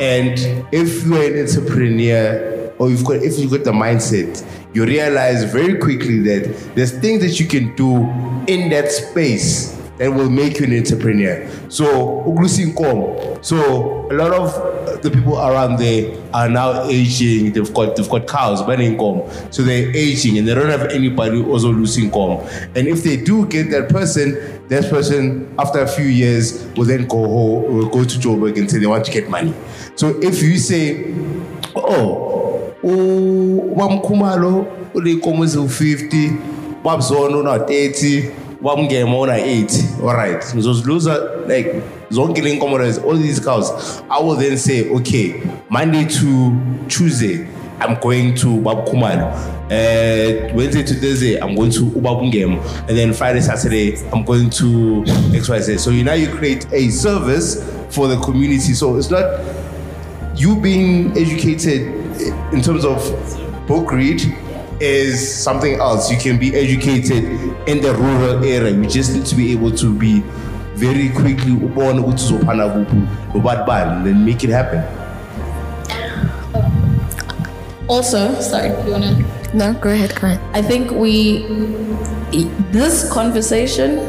And 0.00 0.38
if 0.72 1.04
you're 1.06 1.22
an 1.22 1.46
entrepreneur 1.46 2.72
or 2.78 2.90
you've 2.90 3.04
got 3.04 3.22
if 3.22 3.38
you've 3.38 3.50
got 3.50 3.64
the 3.64 3.72
mindset, 3.72 4.44
you 4.74 4.84
realize 4.84 5.44
very 5.44 5.78
quickly 5.78 6.20
that 6.20 6.74
there's 6.74 6.98
things 6.98 7.22
that 7.22 7.40
you 7.40 7.46
can 7.46 7.74
do 7.76 8.02
in 8.46 8.68
that 8.70 8.90
space 8.90 9.75
that 9.98 10.12
will 10.12 10.30
make 10.30 10.60
you 10.60 10.66
an 10.66 10.76
entrepreneur. 10.76 11.48
So. 11.68 12.22
So 13.42 14.10
a 14.10 14.14
lot 14.14 14.32
of 14.32 15.02
the 15.02 15.10
people 15.10 15.36
around 15.38 15.78
there 15.78 16.16
are 16.32 16.48
now 16.48 16.84
aging. 16.84 17.52
They've 17.52 17.72
got 17.72 17.96
they've 17.96 18.08
got 18.08 18.26
cows, 18.26 18.62
burning 18.62 18.92
income. 18.94 19.22
So 19.50 19.62
they're 19.62 19.94
aging 19.94 20.38
and 20.38 20.48
they 20.48 20.54
don't 20.54 20.70
have 20.70 20.86
anybody 20.90 21.42
also 21.42 21.72
losing 21.72 22.04
income. 22.06 22.46
And 22.74 22.88
if 22.88 23.02
they 23.04 23.16
do 23.16 23.46
get 23.46 23.70
that 23.70 23.88
person, 23.88 24.62
that 24.68 24.90
person 24.90 25.54
after 25.58 25.80
a 25.80 25.86
few 25.86 26.06
years 26.06 26.66
will 26.76 26.84
then 26.84 27.06
go 27.06 27.18
home, 27.18 27.76
will 27.76 27.88
go 27.88 28.04
to 28.04 28.18
Joburg 28.18 28.58
and 28.58 28.70
say 28.70 28.78
they 28.78 28.86
want 28.86 29.04
to 29.04 29.12
get 29.12 29.28
money. 29.30 29.54
So 29.94 30.18
if 30.20 30.42
you 30.42 30.58
say, 30.58 31.14
oh, 31.74 32.74
ubamkhumalo 32.82 34.66
uneyinkomo 34.94 35.44
eziwu-50 35.44 36.32
babzona 36.84 37.36
una-30 37.36 38.45
bamngema 38.60 39.20
una-80 39.20 40.08
alright. 40.08 40.54
Ngizoziluza 40.54 41.20
like 41.48 41.82
zonke 42.10 42.40
le 42.42 42.54
nkomo 42.54 42.76
all 42.76 43.18
these 43.18 43.40
cows. 43.40 44.02
I 44.10 44.22
will 44.22 44.36
then 44.36 44.56
say 44.56 44.90
okay 44.90 45.42
monday 45.68 46.04
to 46.04 46.52
tuesday 46.88 47.46
i'm 47.80 47.96
going 48.00 48.34
to 48.34 48.48
babkhumalo 48.60 49.56
uh, 49.66 50.54
Wednesday 50.54 50.84
to 50.84 50.94
Thursday, 50.94 51.36
I'm 51.40 51.56
going 51.56 51.72
to 51.72 51.80
Ubabungem, 51.86 52.60
and 52.88 52.96
then 52.96 53.12
Friday, 53.12 53.40
Saturday, 53.40 53.96
I'm 54.12 54.24
going 54.24 54.48
to 54.50 55.02
XYZ. 55.34 55.80
So 55.80 55.90
you 55.90 56.04
now 56.04 56.12
you 56.12 56.28
create 56.28 56.72
a 56.72 56.88
service 56.88 57.68
for 57.90 58.06
the 58.06 58.16
community. 58.20 58.74
So 58.74 58.96
it's 58.96 59.10
not 59.10 59.40
you 60.36 60.54
being 60.60 61.10
educated 61.18 61.88
in 62.52 62.62
terms 62.62 62.84
of 62.84 62.96
book 63.66 63.90
read 63.90 64.20
is 64.80 65.18
something 65.42 65.80
else. 65.80 66.10
You 66.10 66.18
can 66.18 66.38
be 66.38 66.54
educated 66.54 67.24
in 67.68 67.80
the 67.80 67.94
rural 67.94 68.44
area. 68.44 68.70
You 68.70 68.86
just 68.86 69.14
need 69.14 69.26
to 69.26 69.34
be 69.34 69.52
able 69.52 69.70
to 69.72 69.92
be 69.92 70.22
very 70.74 71.08
quickly 71.08 71.52
ubone 71.52 72.00
ukuthi 72.00 72.24
uzophana 72.24 72.68
kuphi 72.68 73.06
nobani 73.34 73.66
bani, 73.66 73.90
and 73.90 74.06
then 74.06 74.24
make 74.24 74.44
it 74.44 74.50
happen. 74.50 74.82
Also, 77.88 78.40
sorry, 78.40 78.68
you 78.84 78.92
wanna? 78.92 79.16
No, 79.54 79.72
go 79.74 79.90
ahead, 79.90 80.14
go 80.20 80.26
ahead. 80.26 80.40
I 80.52 80.60
think 80.60 80.90
we, 80.90 81.46
this 82.72 83.10
conversation, 83.10 84.00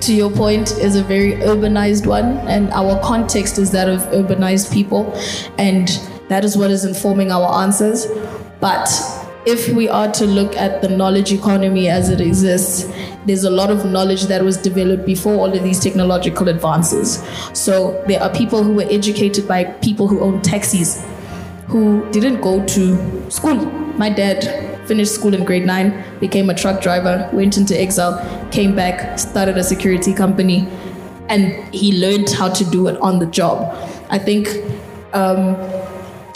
to 0.00 0.14
your 0.14 0.30
point, 0.30 0.70
is 0.78 0.96
a 0.96 1.02
very 1.02 1.32
urbanized 1.42 2.06
one, 2.06 2.38
and 2.48 2.70
our 2.72 2.98
context 3.02 3.58
is 3.58 3.70
that 3.72 3.88
of 3.88 4.00
urbanized 4.12 4.72
people, 4.72 5.12
and 5.58 5.88
that 6.28 6.44
is 6.44 6.56
what 6.56 6.70
is 6.70 6.84
informing 6.84 7.30
our 7.30 7.62
answers. 7.62 8.06
But 8.60 8.88
if 9.46 9.68
we 9.70 9.88
are 9.88 10.10
to 10.12 10.26
look 10.26 10.54
at 10.56 10.82
the 10.82 10.88
knowledge 10.88 11.32
economy 11.32 11.88
as 11.88 12.10
it 12.10 12.20
exists, 12.20 12.92
there's 13.26 13.44
a 13.44 13.50
lot 13.50 13.70
of 13.70 13.84
knowledge 13.84 14.24
that 14.24 14.44
was 14.44 14.56
developed 14.56 15.06
before 15.06 15.34
all 15.34 15.52
of 15.52 15.62
these 15.62 15.80
technological 15.80 16.48
advances. 16.48 17.24
So 17.54 18.02
there 18.06 18.22
are 18.22 18.30
people 18.30 18.62
who 18.62 18.74
were 18.74 18.86
educated 18.90 19.48
by 19.48 19.64
people 19.64 20.08
who 20.08 20.20
own 20.20 20.42
taxis 20.42 21.04
who 21.68 22.10
didn't 22.10 22.40
go 22.40 22.64
to 22.66 23.30
school. 23.30 23.54
My 23.96 24.10
dad 24.10 24.78
finished 24.86 25.14
school 25.14 25.34
in 25.34 25.44
grade 25.44 25.64
nine, 25.64 26.04
became 26.18 26.50
a 26.50 26.54
truck 26.54 26.82
driver, 26.82 27.30
went 27.32 27.56
into 27.56 27.80
exile, 27.80 28.18
came 28.50 28.74
back, 28.74 29.18
started 29.18 29.56
a 29.56 29.62
security 29.62 30.12
company, 30.12 30.68
and 31.28 31.72
he 31.72 31.92
learned 31.98 32.28
how 32.30 32.48
to 32.48 32.64
do 32.70 32.88
it 32.88 33.00
on 33.00 33.20
the 33.20 33.26
job. 33.26 33.72
I 34.10 34.18
think 34.18 34.48
um, 35.12 35.54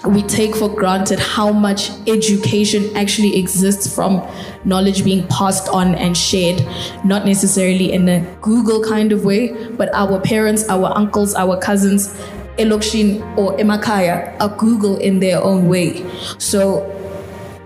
we 0.06 0.22
take 0.22 0.54
for 0.54 0.68
granted 0.68 1.18
how 1.18 1.50
much 1.50 1.90
education 2.06 2.94
actually 2.96 3.38
exists 3.38 3.92
from 3.92 4.22
knowledge 4.64 5.04
being 5.04 5.26
passed 5.28 5.68
on 5.68 5.94
and 5.94 6.16
shared, 6.16 6.64
not 7.04 7.24
necessarily 7.24 7.92
in 7.92 8.08
a 8.08 8.20
Google 8.40 8.82
kind 8.82 9.12
of 9.12 9.24
way, 9.24 9.68
but 9.70 9.92
our 9.94 10.20
parents, 10.20 10.68
our 10.68 10.92
uncles, 10.96 11.34
our 11.34 11.58
cousins, 11.58 12.14
Elokshin 12.58 13.20
or 13.36 13.56
Emakaya 13.56 14.38
are 14.40 14.56
Google 14.56 14.96
in 14.98 15.20
their 15.20 15.42
own 15.42 15.68
way. 15.68 16.04
So 16.38 16.90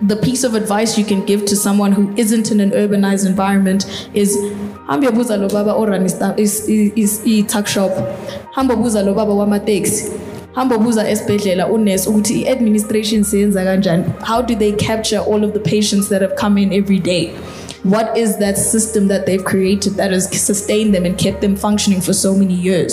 the 0.01 0.17
piece 0.17 0.45
of 0.45 0.55
advice 0.55 0.97
you 0.97 1.05
can 1.05 1.25
give 1.25 1.45
to 1.47 1.57
someone 1.57 1.93
who 1.93 2.15
isn't 2.17 2.51
in 2.51 2.61
an 2.61 2.71
urbanized 2.71 3.27
environment 3.27 4.09
is 4.15 4.37
hamba 4.87 5.11
buza 5.11 5.37
lo 5.37 5.49
baba 5.49 5.73
orun 5.73 6.05
is 6.39 6.69
is 6.69 7.23
i 7.27 7.43
tuck 7.43 7.67
shop 7.67 7.91
hamba 8.55 8.77
buza 8.77 9.05
lo 9.05 9.13
baba 9.13 9.33
wamateksi 9.35 10.28
hamba 10.59 10.79
buza 10.79 11.03
esibhedlela 11.13 11.67
unurse 11.77 12.09
ukuthi 12.11 12.35
i-administration 12.43 13.25
kanjani 13.53 14.05
how 14.31 14.43
do 14.43 14.55
they 14.63 14.73
capture 14.73 15.21
all 15.21 15.45
of 15.45 15.53
the 15.53 15.65
patients 15.75 16.09
that 16.09 16.23
have 16.23 16.35
come 16.35 16.63
in 16.63 16.73
every 16.73 16.99
day 16.99 17.31
what 17.85 18.19
is 18.19 18.39
that 18.39 18.57
system 18.57 19.09
that 19.09 19.27
they've 19.27 19.45
created 19.45 19.93
that 20.01 20.11
has 20.13 20.47
sustained 20.47 20.95
them 20.95 21.07
and 21.07 21.17
kept 21.17 21.41
them 21.41 21.57
functioning 21.57 22.01
for 22.01 22.15
so 22.15 22.35
many 22.35 22.55
years 22.55 22.93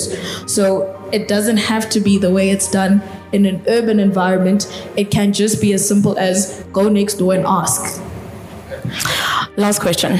so 0.55 0.65
it 1.11 1.27
doesn't 1.27 1.57
have 1.57 1.89
to 1.89 1.99
be 1.99 2.19
the 2.19 2.31
way 2.37 2.49
it's 2.55 2.71
done 2.71 3.01
in 3.31 3.45
an 3.45 3.61
urban 3.67 3.99
environment 3.99 4.67
it 4.95 5.11
can 5.11 5.33
just 5.33 5.61
be 5.61 5.73
as 5.73 5.87
simple 5.87 6.19
as 6.19 6.63
go 6.73 6.89
next 6.89 7.15
door 7.15 7.33
and 7.33 7.45
ask 7.47 8.01
Last 9.57 9.79
question. 9.79 10.17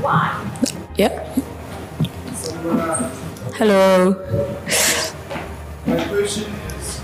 Why? 0.00 0.34
Yep. 0.96 1.26
Hello. 3.54 4.14
Question 6.28 6.52
is. 6.76 7.00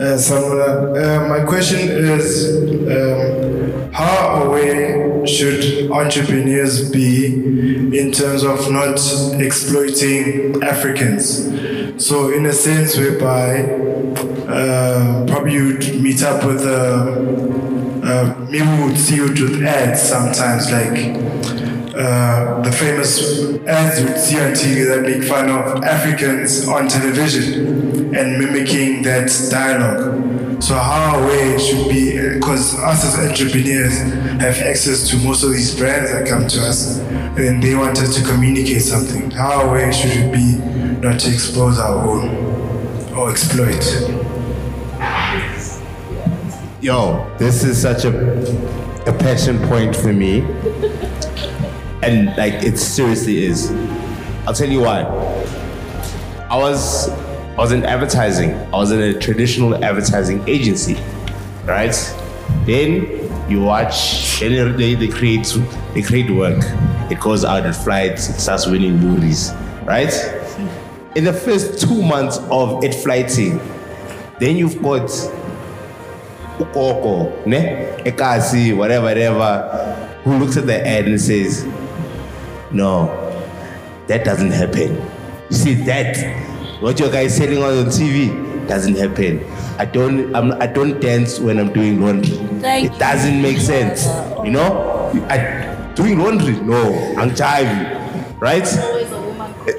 Uh, 0.00 0.16
uh, 0.56 1.28
my 1.28 1.44
question 1.44 1.80
is 1.86 2.56
um, 2.88 3.92
how 3.92 4.42
aware 4.42 5.26
should 5.26 5.90
entrepreneurs 5.90 6.90
be 6.90 7.26
in 7.98 8.10
terms 8.10 8.42
of 8.42 8.70
not 8.72 8.98
exploiting 9.38 10.62
Africans? 10.62 11.44
So 12.02 12.32
in 12.32 12.46
a 12.46 12.54
sense 12.54 12.96
whereby 12.96 13.60
uh, 14.48 15.26
probably 15.26 15.52
you'd 15.52 16.00
meet 16.02 16.22
up 16.22 16.42
with 16.42 16.64
uh, 16.64 17.66
uh, 18.02 18.34
maybe 18.50 18.66
we 18.66 18.84
would 18.84 18.96
see 18.96 19.16
you 19.16 19.28
with 19.28 19.62
ads 19.62 20.00
sometimes 20.00 20.72
like 20.72 21.55
uh, 21.96 22.60
the 22.60 22.70
famous 22.70 23.18
ads 23.66 24.00
on 24.00 24.52
TV 24.52 24.86
that 24.86 25.02
make 25.02 25.24
fun 25.24 25.48
of 25.48 25.82
Africans 25.82 26.68
on 26.68 26.88
television 26.88 28.14
and 28.14 28.38
mimicking 28.38 29.02
that 29.02 29.30
dialogue. 29.50 30.62
So 30.62 30.74
how 30.74 31.20
aware 31.20 31.58
should 31.58 31.88
be, 31.88 32.18
because 32.34 32.78
us 32.78 33.04
as 33.04 33.30
entrepreneurs 33.30 33.98
have 34.40 34.58
access 34.58 35.08
to 35.10 35.16
most 35.18 35.42
of 35.42 35.52
these 35.52 35.74
brands 35.78 36.10
that 36.12 36.28
come 36.28 36.46
to 36.48 36.60
us 36.66 36.98
and 36.98 37.62
they 37.62 37.74
want 37.74 37.98
us 37.98 38.14
to 38.16 38.24
communicate 38.24 38.82
something. 38.82 39.30
How 39.30 39.62
aware 39.62 39.92
should 39.92 40.12
it 40.12 40.32
be 40.32 40.58
not 41.00 41.20
to 41.20 41.32
expose 41.32 41.78
our 41.78 42.06
own 42.06 43.14
or 43.14 43.30
exploit? 43.30 43.84
Yo, 46.82 47.34
this 47.38 47.64
is 47.64 47.80
such 47.80 48.04
a, 48.04 48.12
a 49.06 49.12
passion 49.18 49.58
point 49.68 49.96
for 49.96 50.12
me. 50.12 50.42
And 52.06 52.36
like 52.36 52.62
it 52.62 52.78
seriously 52.78 53.44
is. 53.44 53.72
I'll 54.46 54.54
tell 54.54 54.68
you 54.68 54.80
why. 54.82 55.00
I 56.48 56.56
was 56.56 57.08
I 57.08 57.56
was 57.56 57.72
in 57.72 57.84
advertising. 57.84 58.54
I 58.54 58.76
was 58.76 58.92
in 58.92 59.00
a 59.00 59.18
traditional 59.18 59.84
advertising 59.84 60.46
agency. 60.48 60.94
Right? 61.64 61.94
Then 62.64 63.50
you 63.50 63.62
watch 63.62 64.38
then 64.38 64.76
they, 64.76 64.94
they 64.94 65.08
create 65.08 65.52
they 65.94 66.02
create 66.02 66.30
work. 66.30 66.62
It 67.10 67.18
goes 67.18 67.44
out, 67.44 67.66
it 67.66 67.72
flights, 67.72 68.28
it 68.28 68.38
starts 68.38 68.68
winning 68.68 68.98
movies. 68.98 69.52
Right? 69.82 70.14
In 71.16 71.24
the 71.24 71.32
first 71.32 71.80
two 71.80 72.02
months 72.02 72.38
of 72.52 72.84
it 72.84 72.94
flighting, 72.94 73.58
then 74.38 74.56
you've 74.56 74.80
got 74.80 75.08
ugogo, 76.58 77.44
ne, 77.46 77.96
ekasi, 78.04 78.76
whatever, 78.76 79.06
whatever, 79.06 80.20
who 80.22 80.38
looks 80.38 80.56
at 80.56 80.66
the 80.66 80.86
ad 80.86 81.06
and 81.06 81.20
says, 81.20 81.66
"No, 82.72 83.08
that 84.06 84.24
doesn't 84.24 84.50
happen." 84.50 85.00
You 85.50 85.56
see 85.56 85.74
that 85.84 86.16
what 86.80 86.98
your 86.98 87.10
guy 87.10 87.22
is 87.22 87.36
selling 87.36 87.62
on 87.62 87.86
TV 87.86 88.66
doesn't 88.66 88.96
happen. 88.96 89.44
I 89.78 89.84
don't, 89.84 90.34
I'm, 90.34 90.52
I 90.60 90.66
don't 90.66 91.00
dance 91.00 91.38
when 91.38 91.58
I'm 91.58 91.72
doing 91.72 92.00
laundry. 92.00 92.36
Thank 92.60 92.92
it 92.92 92.98
doesn't 92.98 93.40
make 93.40 93.58
sense. 93.58 94.06
You 94.44 94.50
know, 94.50 95.10
I, 95.28 95.92
doing 95.94 96.18
laundry, 96.18 96.60
no, 96.60 96.94
I'm 97.16 97.30
jiving, 97.30 98.40
right? 98.40 98.66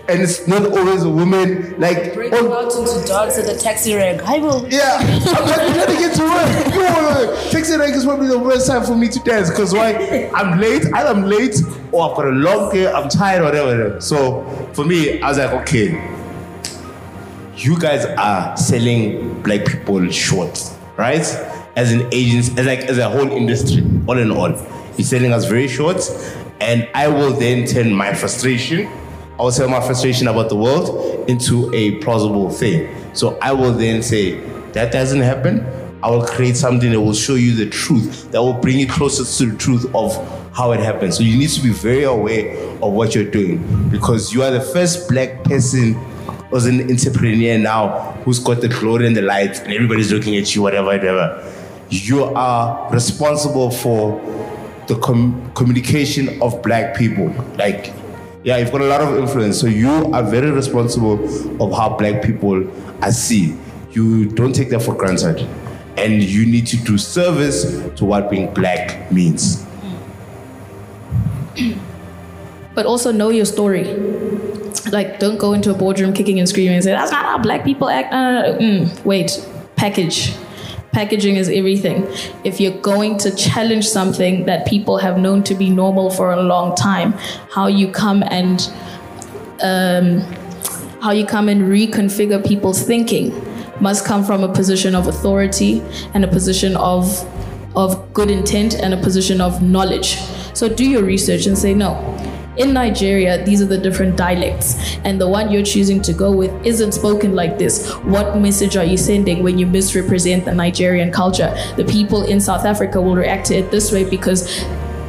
And 0.09 0.21
it's 0.21 0.47
not 0.47 0.65
always 0.65 1.03
a 1.03 1.09
woman. 1.09 1.79
Like 1.79 2.13
Bring 2.13 2.31
them 2.31 2.47
out 2.47 2.71
oh. 2.71 2.95
into 2.95 3.07
dogs 3.07 3.37
at 3.37 3.45
the 3.45 3.57
taxi 3.57 3.95
rank. 3.95 4.21
I 4.23 4.37
will. 4.39 4.67
Yeah, 4.67 4.97
I'm 5.01 5.21
I'm 5.23 5.73
trying 5.73 5.87
to 5.87 5.93
get 5.93 6.15
to 6.15 6.23
work. 6.23 6.75
No, 6.75 7.49
taxi 7.51 7.77
rank 7.77 7.95
is 7.95 8.03
probably 8.03 8.27
the 8.27 8.39
worst 8.39 8.67
time 8.67 8.83
for 8.83 8.95
me 8.95 9.07
to 9.07 9.19
dance 9.19 9.49
because 9.49 9.73
why? 9.73 10.29
I'm 10.33 10.59
late. 10.59 10.83
I'm 10.93 11.23
late 11.23 11.55
or 11.91 12.09
I've 12.09 12.15
got 12.15 12.25
a 12.27 12.31
long 12.31 12.73
day. 12.73 12.91
I'm 12.91 13.09
tired, 13.09 13.43
whatever. 13.43 13.67
whatever. 13.67 14.01
So 14.01 14.43
for 14.73 14.85
me, 14.85 15.21
I 15.21 15.29
was 15.29 15.37
like, 15.37 15.51
okay, 15.61 16.13
you 17.55 17.79
guys 17.79 18.05
are 18.05 18.55
selling 18.55 19.41
black 19.41 19.65
people 19.65 20.07
short, 20.09 20.73
right? 20.97 21.25
As 21.75 21.91
an 21.91 22.07
agency, 22.11 22.53
as 22.59 22.65
like 22.65 22.79
as 22.81 22.97
a 22.97 23.09
whole 23.09 23.31
industry, 23.31 23.83
all 24.07 24.17
in 24.17 24.31
all, 24.31 24.49
you're 24.49 25.05
selling 25.05 25.33
us 25.33 25.45
very 25.45 25.67
short, 25.67 25.97
and 26.59 26.87
I 26.93 27.07
will 27.07 27.33
then 27.33 27.67
turn 27.67 27.93
my 27.93 28.13
frustration. 28.13 28.87
I 29.39 29.43
will 29.43 29.51
sell 29.51 29.69
my 29.69 29.79
frustration 29.81 30.27
about 30.27 30.49
the 30.49 30.55
world 30.55 31.29
into 31.29 31.71
a 31.73 31.95
plausible 31.99 32.49
thing. 32.49 32.93
So 33.13 33.37
I 33.39 33.51
will 33.51 33.73
then 33.73 34.01
say 34.01 34.39
that 34.71 34.91
doesn't 34.91 35.21
happen. 35.21 35.65
I 36.01 36.09
will 36.09 36.25
create 36.25 36.55
something 36.55 36.91
that 36.91 37.01
will 37.01 37.13
show 37.13 37.35
you 37.35 37.53
the 37.55 37.69
truth, 37.69 38.31
that 38.31 38.41
will 38.41 38.53
bring 38.53 38.79
you 38.79 38.87
closer 38.87 39.23
to 39.23 39.51
the 39.51 39.57
truth 39.57 39.85
of 39.95 40.15
how 40.57 40.71
it 40.71 40.79
happens. 40.79 41.15
So 41.15 41.21
you 41.21 41.37
need 41.37 41.51
to 41.51 41.61
be 41.61 41.69
very 41.69 42.03
aware 42.03 42.57
of 42.81 42.91
what 42.93 43.13
you're 43.13 43.29
doing 43.29 43.89
because 43.89 44.33
you 44.33 44.41
are 44.41 44.49
the 44.49 44.59
first 44.59 45.07
black 45.07 45.43
person 45.43 45.93
who's 46.49 46.65
an 46.65 46.89
entrepreneur 46.89 47.59
now 47.59 48.13
who's 48.25 48.39
got 48.39 48.61
the 48.61 48.67
glory 48.67 49.05
and 49.05 49.15
the 49.15 49.21
light 49.21 49.59
and 49.59 49.71
everybody's 49.71 50.11
looking 50.11 50.35
at 50.35 50.55
you, 50.55 50.63
whatever, 50.63 50.87
whatever. 50.87 51.53
You 51.89 52.23
are 52.23 52.91
responsible 52.91 53.69
for 53.69 54.19
the 54.87 54.97
com- 54.99 55.51
communication 55.53 56.41
of 56.41 56.63
black 56.63 56.97
people. 56.97 57.27
Like, 57.55 57.93
yeah, 58.43 58.57
you've 58.57 58.71
got 58.71 58.81
a 58.81 58.87
lot 58.87 59.01
of 59.01 59.15
influence. 59.15 59.59
So 59.61 59.67
you 59.67 60.11
are 60.11 60.23
very 60.23 60.49
responsible 60.49 61.23
of 61.61 61.71
how 61.71 61.95
black 61.97 62.23
people 62.23 62.67
are 63.03 63.11
seen. 63.11 63.61
You 63.91 64.25
don't 64.31 64.53
take 64.53 64.69
that 64.71 64.79
for 64.79 64.95
granted. 64.95 65.47
And 65.97 66.23
you 66.23 66.47
need 66.47 66.65
to 66.67 66.77
do 66.77 66.97
service 66.97 67.63
to 67.97 68.05
what 68.05 68.31
being 68.31 68.51
black 68.55 69.11
means. 69.11 69.66
but 72.75 72.85
also 72.85 73.11
know 73.11 73.29
your 73.29 73.45
story. 73.45 73.85
Like, 74.91 75.19
don't 75.19 75.37
go 75.37 75.53
into 75.53 75.71
a 75.71 75.73
boardroom 75.73 76.13
kicking 76.13 76.39
and 76.39 76.47
screaming 76.47 76.75
and 76.75 76.83
say, 76.83 76.91
that's 76.91 77.11
not 77.11 77.25
how 77.25 77.37
black 77.37 77.63
people 77.65 77.89
act. 77.89 78.13
Uh, 78.13 78.57
mm, 78.59 79.05
wait, 79.05 79.45
package. 79.75 80.33
Packaging 80.91 81.35
is 81.35 81.49
everything. 81.49 82.07
If 82.43 82.59
you're 82.59 82.79
going 82.81 83.17
to 83.19 83.35
challenge 83.35 83.87
something 83.87 84.45
that 84.45 84.65
people 84.65 84.97
have 84.97 85.17
known 85.17 85.43
to 85.43 85.55
be 85.55 85.69
normal 85.69 86.09
for 86.09 86.31
a 86.31 86.41
long 86.41 86.75
time, 86.75 87.13
how 87.51 87.67
you 87.67 87.91
come 87.91 88.23
and 88.23 88.71
um, 89.61 90.21
how 91.01 91.11
you 91.11 91.25
come 91.25 91.49
and 91.49 91.63
reconfigure 91.63 92.45
people's 92.45 92.81
thinking 92.81 93.33
must 93.79 94.05
come 94.05 94.23
from 94.23 94.43
a 94.43 94.51
position 94.51 94.95
of 94.95 95.07
authority 95.07 95.81
and 96.13 96.23
a 96.23 96.27
position 96.27 96.75
of 96.77 97.25
of 97.75 98.11
good 98.13 98.31
intent 98.31 98.73
and 98.73 98.93
a 98.93 98.97
position 98.97 99.39
of 99.39 99.61
knowledge. 99.61 100.17
So 100.57 100.67
do 100.67 100.83
your 100.83 101.03
research 101.03 101.45
and 101.45 101.55
say 101.55 101.75
no. 101.75 101.93
In 102.57 102.73
Nigeria, 102.73 103.45
these 103.45 103.61
are 103.61 103.67
the 103.67 103.77
different 103.77 104.17
dialects, 104.17 104.97
and 105.05 105.21
the 105.21 105.29
one 105.29 105.51
you're 105.51 105.61
choosing 105.61 106.01
to 106.01 106.13
go 106.13 106.31
with 106.31 106.51
isn't 106.65 106.93
spoken 106.93 107.35
like 107.35 107.59
this. 107.59 107.87
What 107.97 108.35
message 108.39 108.75
are 108.75 108.83
you 108.83 108.97
sending 108.97 109.43
when 109.43 109.59
you 109.59 109.67
misrepresent 109.67 110.45
the 110.45 110.55
Nigerian 110.55 111.11
culture? 111.11 111.55
The 111.75 111.85
people 111.85 112.23
in 112.23 112.41
South 112.41 112.65
Africa 112.65 112.99
will 112.99 113.15
react 113.15 113.45
to 113.49 113.55
it 113.57 113.69
this 113.69 113.91
way 113.91 114.09
because 114.09 114.47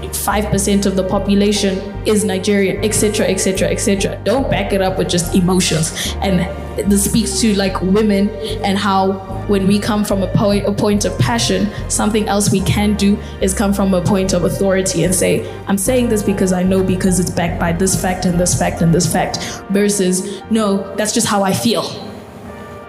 5% 0.03 0.85
of 0.85 0.97
the 0.97 1.05
population 1.09 1.79
is 2.07 2.25
Nigerian, 2.25 2.85
etc., 2.85 3.25
etc., 3.29 3.69
etc. 3.69 4.21
Don't 4.25 4.51
back 4.51 4.75
it 4.75 4.83
up 4.83 4.99
with 4.99 5.09
just 5.09 5.35
emotions. 5.35 6.13
And 6.21 6.41
this 6.87 7.05
speaks 7.05 7.41
to 7.41 7.55
like 7.55 7.81
women 7.81 8.29
and 8.65 8.79
how 8.79 9.13
when 9.49 9.67
we 9.67 9.79
come 9.79 10.05
from 10.05 10.23
a 10.23 10.29
point, 10.35 10.67
a 10.67 10.73
point 10.73 11.05
of 11.05 11.19
passion, 11.19 11.71
something 11.89 12.29
else 12.29 12.53
we 12.53 12.61
can 12.61 12.95
do 12.95 13.17
is 13.41 13.55
come 13.55 13.73
from 13.73 13.95
a 13.95 14.03
point 14.03 14.33
of 14.33 14.45
authority 14.45 15.05
and 15.05 15.15
say, 15.15 15.51
I'm 15.67 15.79
saying 15.79 16.11
this 16.11 16.23
because 16.23 16.53
I 16.53 16.63
know 16.63 16.83
because 16.83 17.19
it's 17.19 17.31
backed 17.31 17.59
by 17.59 17.73
this 17.73 18.01
fact 18.01 18.27
and 18.27 18.39
this 18.39 18.59
fact 18.59 18.83
and 18.83 18.95
this 18.95 19.11
fact, 19.11 19.39
versus, 19.71 20.43
no, 20.51 20.95
that's 20.97 21.13
just 21.13 21.27
how 21.27 21.43
I 21.43 21.53
feel. 21.53 21.83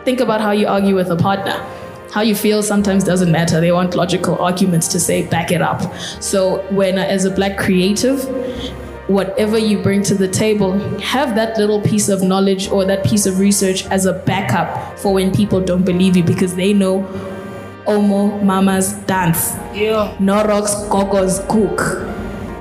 Think 0.03 0.19
about 0.19 0.41
how 0.41 0.51
you 0.51 0.67
argue 0.67 0.95
with 0.95 1.09
a 1.11 1.15
partner. 1.15 1.65
How 2.11 2.21
you 2.21 2.35
feel 2.35 2.63
sometimes 2.63 3.03
doesn't 3.03 3.31
matter. 3.31 3.61
They 3.61 3.71
want 3.71 3.95
logical 3.95 4.37
arguments 4.39 4.87
to 4.89 4.99
say, 4.99 5.27
back 5.27 5.51
it 5.51 5.61
up. 5.61 5.81
So, 6.21 6.65
when 6.71 6.97
as 6.97 7.25
a 7.25 7.29
black 7.31 7.57
creative, 7.57 8.19
whatever 9.09 9.57
you 9.57 9.81
bring 9.81 10.03
to 10.03 10.13
the 10.13 10.27
table, 10.27 10.77
have 10.99 11.35
that 11.35 11.57
little 11.57 11.81
piece 11.81 12.09
of 12.09 12.21
knowledge 12.21 12.69
or 12.69 12.85
that 12.85 13.03
piece 13.03 13.25
of 13.25 13.39
research 13.39 13.85
as 13.87 14.05
a 14.05 14.13
backup 14.13 14.97
for 14.99 15.13
when 15.13 15.33
people 15.33 15.59
don't 15.59 15.83
believe 15.83 16.15
you 16.15 16.23
because 16.23 16.55
they 16.55 16.73
know 16.73 17.01
Omo 17.87 18.41
Mama's 18.43 18.93
dance. 19.07 19.53
Yeah. 19.73 20.15
Norox 20.19 20.87
Gogo's 20.89 21.39
cook. 21.49 22.05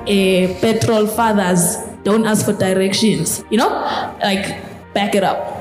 Eh, 0.07 0.59
petrol 0.59 1.05
fathers 1.05 1.77
don't 2.03 2.25
ask 2.25 2.45
for 2.45 2.53
directions. 2.53 3.43
You 3.51 3.59
know? 3.59 3.69
Like, 4.19 4.93
back 4.93 5.13
it 5.13 5.23
up. 5.23 5.57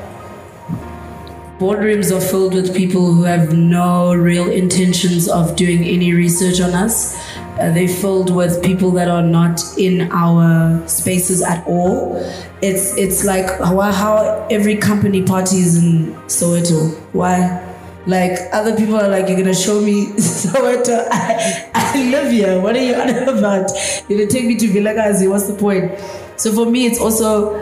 Boardrooms 1.59 2.17
are 2.17 2.21
filled 2.21 2.55
with 2.55 2.75
people 2.75 3.13
who 3.13 3.25
have 3.25 3.53
no 3.53 4.15
real 4.15 4.49
intentions 4.49 5.29
of 5.29 5.57
doing 5.57 5.85
any 5.85 6.15
research 6.15 6.61
on 6.61 6.71
us. 6.71 7.19
Uh, 7.59 7.73
they're 7.73 7.89
filled 7.89 8.35
with 8.35 8.63
people 8.63 8.91
that 8.93 9.09
are 9.09 9.23
not 9.23 9.61
in 9.77 10.11
our 10.13 10.87
spaces 10.87 11.43
at 11.43 11.67
all. 11.67 12.17
It's 12.63 12.97
it's 12.97 13.25
like 13.25 13.47
how, 13.59 13.81
how 13.81 14.47
every 14.51 14.77
company 14.77 15.23
parties 15.23 15.77
in 15.77 16.15
Soweto. 16.27 16.97
Why? 17.13 17.65
Like 18.07 18.39
other 18.53 18.77
people 18.77 18.97
are 18.97 19.09
like, 19.09 19.29
you're 19.29 19.37
gonna 19.37 19.55
show 19.55 19.81
me 19.81 20.07
Soweto. 20.17 21.07
I, 21.11 21.71
I 21.75 22.11
live 22.11 22.31
here. 22.31 22.61
What 22.61 22.77
are 22.77 22.83
you 22.83 22.95
on 22.95 23.09
about? 23.39 23.71
You're 24.09 24.21
gonna 24.21 24.31
take 24.31 24.47
me 24.47 24.57
to 24.57 24.67
Vilakazi. 24.69 25.29
What's 25.29 25.49
the 25.49 25.55
point? 25.55 25.99
So 26.37 26.53
for 26.53 26.71
me, 26.71 26.87
it's 26.87 27.01
also 27.01 27.59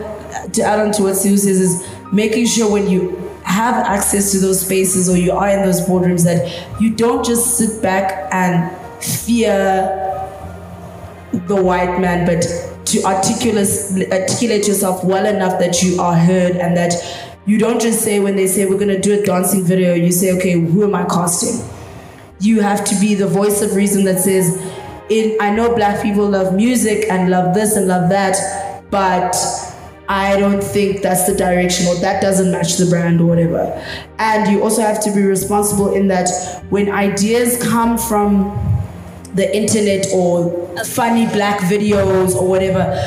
to 0.53 0.61
add 0.61 0.79
on 0.79 0.91
to 0.93 1.03
what 1.03 1.15
Sue 1.15 1.37
says 1.37 1.59
is 1.59 1.87
making 2.11 2.45
sure 2.45 2.71
when 2.71 2.87
you 2.87 3.27
have 3.43 3.75
access 3.85 4.31
to 4.33 4.39
those 4.39 4.61
spaces 4.61 5.09
or 5.09 5.17
you 5.17 5.31
are 5.31 5.49
in 5.49 5.63
those 5.63 5.81
boardrooms 5.81 6.23
that 6.25 6.81
you 6.81 6.93
don't 6.93 7.25
just 7.25 7.57
sit 7.57 7.81
back 7.81 8.27
and 8.31 8.69
fear 9.01 9.93
the 11.31 11.55
white 11.55 11.99
man, 11.99 12.25
but 12.25 12.41
to 12.85 13.03
articulate, 13.03 13.67
articulate 14.11 14.67
yourself 14.67 15.03
well 15.03 15.25
enough 15.25 15.59
that 15.59 15.81
you 15.81 15.99
are 16.01 16.15
heard 16.15 16.55
and 16.55 16.75
that 16.77 16.93
you 17.45 17.57
don't 17.57 17.81
just 17.81 18.01
say 18.01 18.19
when 18.19 18.35
they 18.35 18.47
say 18.47 18.65
we're 18.65 18.79
gonna 18.79 18.99
do 18.99 19.19
a 19.19 19.23
dancing 19.23 19.63
video, 19.63 19.93
you 19.93 20.11
say, 20.11 20.35
okay, 20.37 20.53
who 20.53 20.83
am 20.83 20.95
I 20.95 21.05
casting? 21.05 21.65
You 22.39 22.61
have 22.61 22.83
to 22.85 22.99
be 22.99 23.15
the 23.15 23.27
voice 23.27 23.61
of 23.61 23.75
reason 23.75 24.03
that 24.05 24.19
says, 24.19 24.55
in 25.09 25.37
I 25.39 25.55
know 25.55 25.73
black 25.75 26.03
people 26.03 26.29
love 26.29 26.53
music 26.53 27.05
and 27.09 27.29
love 27.29 27.53
this 27.53 27.75
and 27.75 27.87
love 27.87 28.09
that, 28.09 28.83
but 28.91 29.35
I 30.09 30.37
don't 30.39 30.63
think 30.63 31.01
that's 31.01 31.25
the 31.25 31.35
direction 31.35 31.87
or 31.87 31.95
that 31.95 32.21
doesn't 32.21 32.51
match 32.51 32.77
the 32.77 32.85
brand 32.85 33.19
or 33.19 33.25
whatever. 33.25 33.83
And 34.19 34.49
you 34.49 34.63
also 34.63 34.81
have 34.81 35.03
to 35.03 35.11
be 35.13 35.23
responsible 35.23 35.93
in 35.93 36.07
that 36.07 36.29
when 36.69 36.89
ideas 36.89 37.61
come 37.61 37.97
from 37.97 38.76
the 39.35 39.55
internet 39.55 40.07
or 40.13 40.67
funny 40.85 41.25
black 41.27 41.59
videos 41.61 42.35
or 42.35 42.47
whatever, 42.47 42.97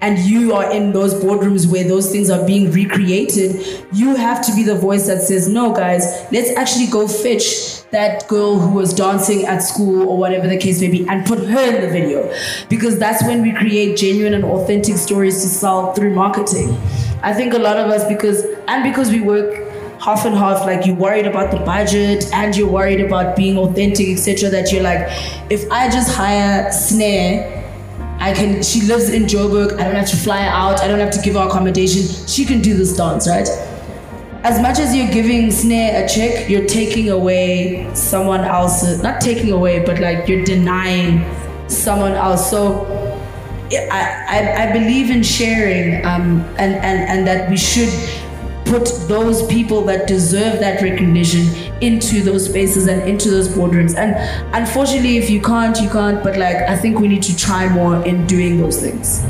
and 0.00 0.18
you 0.20 0.52
are 0.52 0.70
in 0.70 0.92
those 0.92 1.12
boardrooms 1.14 1.70
where 1.70 1.82
those 1.82 2.10
things 2.12 2.30
are 2.30 2.46
being 2.46 2.70
recreated, 2.70 3.84
you 3.92 4.14
have 4.14 4.44
to 4.46 4.54
be 4.54 4.62
the 4.62 4.74
voice 4.74 5.06
that 5.08 5.20
says, 5.22 5.48
no, 5.48 5.72
guys, 5.72 6.04
let's 6.30 6.56
actually 6.56 6.86
go 6.86 7.08
fetch 7.08 7.82
that 7.90 8.28
girl 8.28 8.58
who 8.58 8.76
was 8.76 8.94
dancing 8.94 9.44
at 9.46 9.58
school 9.58 10.08
or 10.08 10.16
whatever 10.16 10.46
the 10.46 10.56
case 10.56 10.80
may 10.80 10.88
be 10.88 11.08
and 11.08 11.26
put 11.26 11.40
her 11.40 11.74
in 11.74 11.82
the 11.82 11.88
video. 11.88 12.32
Because 12.68 12.98
that's 12.98 13.24
when 13.24 13.42
we 13.42 13.52
create 13.52 13.96
genuine 13.96 14.34
and 14.34 14.44
authentic 14.44 14.96
stories 14.98 15.42
to 15.42 15.48
sell 15.48 15.92
through 15.94 16.14
marketing. 16.14 16.70
I 17.22 17.34
think 17.34 17.54
a 17.54 17.58
lot 17.58 17.76
of 17.76 17.90
us, 17.90 18.06
because, 18.06 18.44
and 18.68 18.84
because 18.84 19.10
we 19.10 19.20
work 19.20 19.67
half 20.00 20.24
and 20.24 20.34
half 20.34 20.64
like 20.64 20.86
you're 20.86 20.94
worried 20.96 21.26
about 21.26 21.50
the 21.50 21.58
budget 21.58 22.32
and 22.32 22.56
you're 22.56 22.70
worried 22.70 23.00
about 23.00 23.36
being 23.36 23.58
authentic 23.58 24.08
etc 24.08 24.48
that 24.48 24.72
you're 24.72 24.82
like 24.82 25.00
if 25.50 25.70
i 25.70 25.88
just 25.90 26.14
hire 26.14 26.70
snare 26.72 27.58
I 28.20 28.32
can. 28.34 28.62
She 28.62 28.82
lives 28.82 29.10
in 29.10 29.24
Joburg. 29.24 29.74
I 29.74 29.84
don't 29.84 29.94
have 29.94 30.10
to 30.10 30.16
fly 30.16 30.42
out. 30.42 30.80
I 30.80 30.88
don't 30.88 30.98
have 30.98 31.12
to 31.12 31.20
give 31.20 31.34
her 31.34 31.46
accommodation. 31.46 32.02
She 32.26 32.44
can 32.44 32.60
do 32.60 32.74
this 32.74 32.96
dance, 32.96 33.28
right? 33.28 33.48
As 34.42 34.60
much 34.60 34.78
as 34.78 34.94
you're 34.94 35.10
giving 35.10 35.50
Snare 35.50 36.04
a 36.04 36.08
check, 36.08 36.48
you're 36.48 36.66
taking 36.66 37.10
away 37.10 37.88
someone 37.94 38.40
else's. 38.40 39.02
Not 39.02 39.20
taking 39.20 39.52
away, 39.52 39.84
but 39.84 40.00
like 40.00 40.26
you're 40.28 40.44
denying 40.44 41.24
someone 41.68 42.12
else. 42.12 42.50
So 42.50 42.86
I, 43.70 44.24
I, 44.28 44.68
I 44.68 44.72
believe 44.72 45.10
in 45.10 45.22
sharing, 45.22 46.04
um, 46.04 46.40
and, 46.58 46.74
and 46.74 47.08
and 47.08 47.26
that 47.26 47.50
we 47.50 47.56
should 47.56 47.92
put 48.68 48.86
those 49.08 49.46
people 49.46 49.82
that 49.86 50.06
deserve 50.06 50.60
that 50.60 50.82
recognition 50.82 51.46
into 51.80 52.22
those 52.22 52.46
spaces 52.46 52.86
and 52.86 53.08
into 53.08 53.30
those 53.30 53.48
boardrooms. 53.48 53.96
And 53.96 54.14
unfortunately, 54.54 55.16
if 55.16 55.30
you 55.30 55.40
can't, 55.40 55.78
you 55.80 55.88
can't. 55.88 56.22
But 56.22 56.36
like, 56.36 56.56
I 56.56 56.76
think 56.76 56.98
we 56.98 57.08
need 57.08 57.22
to 57.24 57.36
try 57.36 57.68
more 57.68 58.04
in 58.04 58.26
doing 58.26 58.58
those 58.58 58.80
things. 58.80 59.24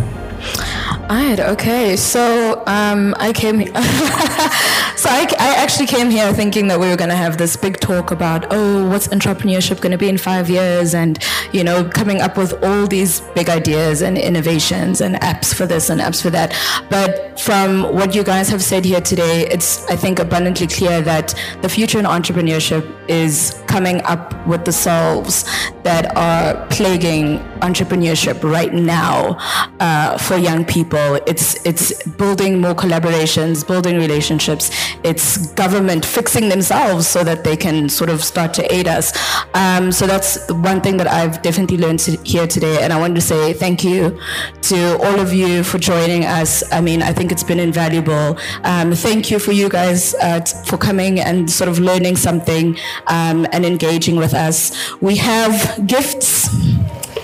Alright, 1.11 1.41
okay. 1.41 1.97
So 1.97 2.63
um, 2.67 3.15
I 3.19 3.33
came. 3.33 3.61
so 4.99 5.09
I, 5.09 5.29
I 5.39 5.55
actually 5.55 5.87
came 5.87 6.11
here 6.11 6.33
thinking 6.33 6.67
that 6.69 6.81
we 6.81 6.89
were 6.89 6.97
going 6.97 7.11
to 7.11 7.17
have 7.17 7.39
this 7.39 7.57
big 7.57 7.79
talk 7.79 8.11
about 8.11 8.53
oh, 8.53 8.89
what's 8.89 9.07
entrepreneurship 9.09 9.81
going 9.81 9.93
to 9.93 9.99
be 9.99 10.09
in 10.09 10.19
five 10.19 10.51
years, 10.51 10.93
and 10.93 11.23
you 11.53 11.63
know, 11.63 11.85
coming 11.85 12.21
up 12.21 12.37
with 12.37 12.53
all 12.65 12.87
these 12.89 13.21
big 13.37 13.49
ideas 13.49 14.03
and 14.03 14.19
innovations 14.19 15.01
and 15.01 15.15
apps 15.17 15.55
for 15.55 15.67
this 15.67 15.89
and 15.89 16.01
apps 16.01 16.21
for 16.21 16.31
that. 16.31 16.53
But 16.91 17.39
from 17.39 17.95
what 17.95 18.15
you 18.17 18.25
guys 18.25 18.49
have 18.49 18.63
said 18.63 18.85
here 18.85 19.01
today, 19.01 19.47
it's 19.49 19.87
I 19.89 19.95
think 19.95 20.19
abundantly 20.19 20.67
clear 20.67 21.01
that 21.03 21.33
the 21.63 21.69
future 21.69 22.01
in 22.01 22.05
entrepreneurship 22.05 22.85
is 23.09 23.63
coming 23.69 24.01
up 24.03 24.35
with 24.49 24.65
the 24.65 24.73
solves 24.73 25.45
that 25.85 26.17
are 26.17 26.67
plaguing 26.69 27.39
entrepreneurship 27.61 28.43
right 28.43 28.73
now 28.75 29.37
uh, 29.79 30.19
for 30.19 30.37
young 30.37 30.65
people. 30.65 31.21
It's 31.27 31.65
it's 31.65 32.03
building 32.09 32.61
more 32.61 32.75
collaborations, 32.75 33.67
building 33.67 33.97
relationships. 33.97 34.71
It's 35.05 35.53
government 35.55 36.05
fixing 36.05 36.49
themselves 36.49 37.07
so 37.07 37.25
that 37.25 37.45
they 37.45 37.57
can 37.57 37.89
sort 37.89 38.11
of 38.11 38.23
start 38.23 38.55
to 38.55 38.75
aid 38.75 38.89
us. 38.89 39.13
Um, 39.55 39.93
so 39.93 40.07
that's 40.07 40.51
one 40.51 40.81
thing 40.81 40.97
that 40.99 41.07
I've 41.07 41.43
definitely 41.43 41.79
learned 41.79 42.01
to, 42.01 42.13
here 42.25 42.47
today, 42.47 42.83
and 42.83 42.93
I 42.93 43.01
wanted 43.01 43.15
to 43.17 43.21
say 43.21 43.53
thank 43.53 43.85
you 43.85 44.19
to 44.63 44.99
all 44.99 45.21
of 45.21 45.33
you 45.33 45.63
for 45.63 45.79
joining 45.79 46.25
us. 46.25 46.63
I 46.73 46.81
mean, 46.81 47.03
I 47.03 47.13
think 47.13 47.33
it's 47.33 47.45
been 47.45 47.61
invaluable. 47.61 48.39
Um, 48.65 48.93
thank 48.93 49.31
you 49.31 49.39
for 49.39 49.53
you 49.53 49.69
guys 49.69 50.15
uh, 50.23 50.41
t- 50.41 50.57
for 50.67 50.77
coming 50.77 51.21
and 51.21 51.51
sort 51.51 51.69
of 51.69 51.79
learning 51.79 52.17
something 52.17 52.77
um, 53.07 53.47
and 53.53 53.65
engaging 53.65 54.17
with 54.17 54.35
us. 54.35 54.73
We 55.01 55.17
have 55.17 55.87
gifts 55.87 56.49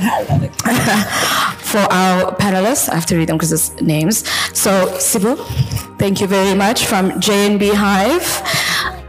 for 1.74 1.92
our 1.92 2.32
panelists. 2.36 2.88
I 2.88 2.94
have 2.94 3.06
to 3.06 3.16
read 3.16 3.28
them 3.28 3.36
because 3.36 3.52
it's 3.52 3.80
names. 3.80 4.18
So, 4.56 4.70
Sibu, 5.08 5.32
thank 5.98 6.20
you 6.20 6.28
very 6.28 6.56
much 6.56 6.86
from 6.86 7.10
JNB 7.26 7.74
Hive. 7.74 8.28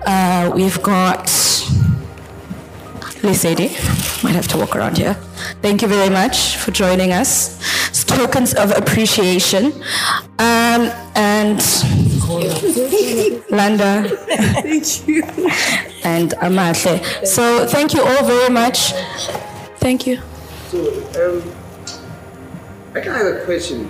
Uh, 0.04 0.52
we've 0.56 0.82
got 0.82 1.26
Lesedi. 3.22 3.70
Might 4.24 4.34
have 4.34 4.48
to 4.48 4.58
walk 4.58 4.76
around 4.76 4.98
here. 4.98 5.14
Thank 5.62 5.84
you 5.84 5.88
very 5.88 6.10
much 6.10 6.58
for 6.58 6.72
joining 6.72 7.12
us. 7.12 7.32
It's 7.90 8.04
tokens 8.04 8.56
of 8.56 8.72
appreciation. 8.72 9.66
Um, 10.40 10.90
and 11.14 11.62
Landa. 13.52 14.10
Thank 14.66 15.08
you. 15.08 15.22
And 16.04 16.32
Amatle. 16.42 16.98
So 17.28 17.68
thank 17.68 17.94
you 17.94 18.02
all 18.02 18.26
very 18.26 18.50
much. 18.50 18.92
Thank 19.78 20.08
you. 20.08 20.18
So, 20.72 20.80
um, 21.22 21.65
I 22.96 23.02
can 23.02 23.14
have 23.14 23.28
a 23.28 23.46
question. 23.46 23.90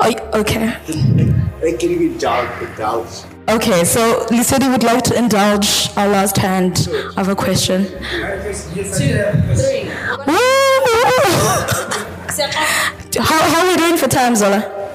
Oh, 0.00 0.30
okay. 0.40 0.76
Like, 1.64 1.78
can 1.80 1.90
you 1.92 2.10
indulge? 2.12 2.50
indulge? 2.60 3.22
Okay, 3.48 3.84
so 3.84 4.26
Lesedi 4.26 4.70
would 4.70 4.82
like 4.82 5.02
to 5.04 5.16
indulge 5.16 5.88
our 5.96 6.06
last 6.08 6.36
hand 6.36 6.86
of 7.16 7.28
a 7.28 7.34
question. 7.34 7.86
Two, 7.86 7.98
How, 13.22 13.48
how 13.48 13.64
are 13.64 13.68
we 13.70 13.76
doing 13.76 13.96
for 13.96 14.08
time, 14.08 14.34
Zola? 14.36 14.90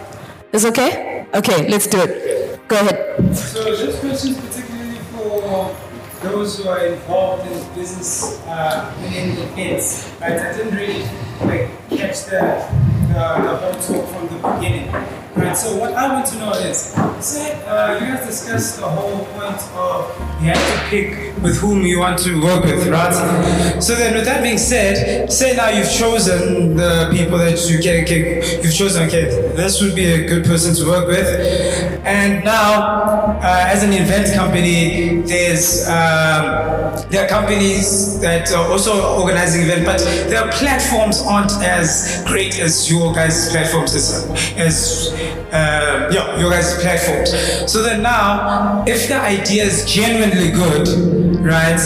Is 0.52 0.66
okay? 0.66 1.26
Okay, 1.34 1.68
let's 1.70 1.88
do 1.88 2.02
it. 2.02 2.60
Go 2.68 2.76
ahead. 2.76 3.36
So 3.36 3.64
this 3.76 4.00
question 4.00 4.32
is 4.34 4.38
particularly 4.38 5.00
for 5.12 5.76
those 6.22 6.58
who 6.60 6.68
are 6.70 6.86
involved 6.86 7.48
in 7.50 7.58
business 7.74 8.40
uh, 8.46 8.94
in 9.06 9.38
events. 9.38 10.12
Right? 10.22 10.34
I 10.34 10.54
didn't 10.56 10.76
really 10.76 11.02
like 11.42 11.70
catch 11.90 12.26
the, 12.26 12.62
the, 13.10 13.16
the 13.44 13.58
whole 13.58 13.74
talk 13.74 14.10
from 14.10 14.28
the 14.28 14.56
beginning. 14.56 14.94
Right. 15.36 15.56
So 15.56 15.78
what 15.78 15.94
I 15.94 16.12
want 16.12 16.26
to 16.28 16.40
know 16.40 16.52
is, 16.52 16.94
say 17.22 17.64
uh, 17.66 17.94
you 17.94 18.08
guys 18.08 18.26
discussed 18.26 18.80
the 18.80 18.88
whole 18.88 19.24
point 19.26 19.62
of 19.76 20.10
you 20.42 20.48
have 20.48 20.58
to 20.58 20.90
pick 20.90 21.38
with 21.42 21.58
whom 21.60 21.86
you 21.86 22.00
want 22.00 22.18
to 22.20 22.42
work 22.42 22.66
with, 22.66 22.88
right? 22.88 23.14
So 23.82 23.96
then, 23.96 24.16
with 24.16 24.26
that 24.26 24.42
being 24.42 24.58
said, 24.58 25.32
say 25.32 25.56
now 25.56 25.70
you've 25.70 25.92
chosen 25.92 26.76
the 26.76 27.10
people 27.12 27.38
that 27.38 27.70
you 27.70 27.80
can, 27.80 28.04
okay, 28.04 28.60
you've 28.62 28.74
chosen. 28.74 29.04
Okay, 29.08 29.26
this 29.56 29.82
would 29.82 29.96
be 29.96 30.06
a 30.06 30.28
good 30.28 30.44
person 30.46 30.74
to 30.76 30.86
work 30.86 31.08
with, 31.08 31.28
and 32.06 32.44
now 32.44 33.40
uh, 33.42 33.66
as 33.68 33.84
an 33.84 33.94
event 33.94 34.34
company, 34.34 35.22
there's 35.22 35.88
um, 35.88 37.08
there 37.10 37.24
are 37.24 37.30
companies 37.30 38.20
that 38.20 38.52
are 38.52 38.70
also 38.70 39.20
organizing 39.20 39.62
events, 39.64 39.86
but 39.86 40.30
their 40.30 40.52
platforms 40.54 41.22
aren't 41.22 41.54
as 41.64 42.24
great 42.26 42.60
as 42.60 42.92
your 43.00 43.14
guys' 43.14 43.50
platforms 43.50 43.96
as, 43.96 44.30
as 44.58 45.14
uh, 45.52 46.10
yeah, 46.12 46.38
your 46.40 46.52
guys' 46.52 46.80
platforms. 46.82 47.32
So 47.72 47.82
then 47.82 48.04
now, 48.04 48.84
if 48.86 49.08
the 49.08 49.20
idea 49.20 49.64
is 49.64 49.86
genuinely 49.86 50.52
good, 50.52 50.88
right? 51.40 51.80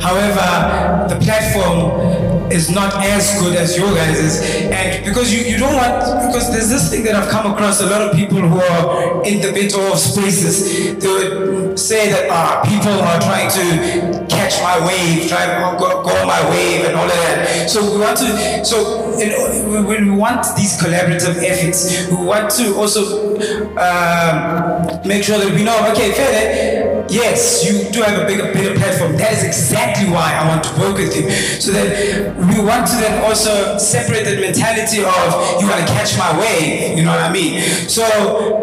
However, 0.00 1.08
the 1.12 1.18
platform 1.20 2.30
is 2.52 2.70
not 2.70 2.94
as 3.04 3.40
good 3.40 3.56
as 3.56 3.76
your 3.76 3.94
guys's, 3.94 4.42
and 4.70 5.04
because 5.04 5.32
you, 5.32 5.40
you 5.40 5.58
don't 5.58 5.74
want 5.74 6.26
because 6.26 6.50
there's 6.50 6.68
this 6.68 6.90
thing 6.90 7.04
that 7.04 7.14
I've 7.14 7.28
come 7.28 7.52
across 7.52 7.80
a 7.80 7.86
lot 7.86 8.02
of 8.02 8.16
people 8.16 8.38
who 8.38 8.60
are 8.60 9.24
in 9.24 9.40
the 9.40 9.52
bit 9.52 9.74
of 9.74 9.98
spaces. 9.98 10.96
They 10.98 11.08
would 11.08 11.78
say 11.78 12.10
that 12.10 12.28
ah, 12.30 12.62
people 12.64 12.92
are 12.92 13.20
trying 13.20 13.50
to 13.50 14.26
catch 14.28 14.60
my 14.62 14.84
wave, 14.86 15.28
try 15.28 15.46
to 15.46 15.78
go, 15.78 16.02
go 16.02 16.26
my 16.26 16.42
wave, 16.50 16.86
and 16.86 16.96
all 16.96 17.04
of 17.04 17.10
that. 17.10 17.70
So 17.70 17.92
we 17.92 18.00
want 18.00 18.18
to 18.18 18.64
so 18.64 19.18
in, 19.18 19.86
when 19.86 20.10
we 20.10 20.16
want 20.16 20.44
these 20.60 20.76
collaborative 20.76 21.40
efforts, 21.42 22.08
we 22.10 22.16
want 22.16 22.50
to 22.52 22.76
also 22.76 23.36
um, 23.80 25.00
make 25.08 25.24
sure 25.24 25.38
that 25.38 25.52
we 25.54 25.64
know, 25.64 25.76
okay, 25.92 26.12
Fede, 26.12 27.10
yes, 27.10 27.64
you 27.64 27.90
do 27.90 28.02
have 28.02 28.22
a 28.22 28.26
bigger, 28.26 28.52
bigger 28.52 28.74
platform. 28.76 29.16
That 29.16 29.32
is 29.32 29.42
exactly 29.44 30.10
why 30.10 30.36
I 30.36 30.46
want 30.48 30.64
to 30.64 30.72
work 30.78 30.96
with 30.98 31.16
you. 31.16 31.30
So 31.30 31.72
that 31.72 32.36
we 32.36 32.62
want 32.62 32.86
to 32.88 32.96
then 32.96 33.24
also 33.24 33.78
separate 33.78 34.24
the 34.24 34.36
mentality 34.40 35.00
of 35.00 35.28
you 35.60 35.66
want 35.66 35.80
to 35.80 35.88
catch 35.96 36.18
my 36.18 36.38
way, 36.38 36.94
you 36.94 37.02
know 37.04 37.10
what 37.10 37.20
I 37.20 37.32
mean? 37.32 37.60
So 37.88 38.04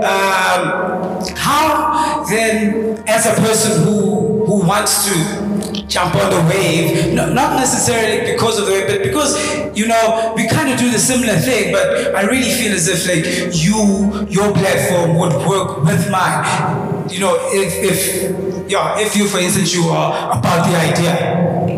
um, 0.05 1.25
how 1.35 2.23
then, 2.29 3.03
as 3.07 3.25
a 3.25 3.33
person 3.41 3.83
who 3.83 4.45
who 4.45 4.65
wants 4.65 5.05
to 5.09 5.46
jump 5.87 6.15
on 6.15 6.29
the 6.29 6.41
wave. 6.49 7.13
No, 7.13 7.31
not 7.33 7.55
necessarily 7.57 8.31
because 8.31 8.59
of 8.59 8.65
the 8.65 8.71
wave, 8.71 8.87
but 8.87 9.03
because 9.03 9.37
you 9.77 9.87
know 9.87 10.33
we 10.35 10.47
kind 10.47 10.71
of 10.71 10.79
do 10.79 10.89
the 10.89 10.99
similar 10.99 11.35
thing. 11.35 11.71
But 11.71 12.15
I 12.15 12.23
really 12.23 12.51
feel 12.51 12.73
as 12.73 12.87
if 12.87 13.07
like 13.07 13.55
you, 13.55 14.27
your 14.29 14.53
platform 14.53 15.17
would 15.17 15.33
work 15.47 15.83
with 15.83 16.09
mine. 16.11 17.09
You 17.09 17.19
know, 17.19 17.37
if 17.51 17.73
if 17.73 18.69
yeah, 18.69 18.99
if 18.99 19.15
you, 19.15 19.27
for 19.27 19.39
instance, 19.39 19.73
you 19.73 19.83
are 19.83 20.37
about 20.37 20.69
the 20.69 20.77
idea. 20.77 21.77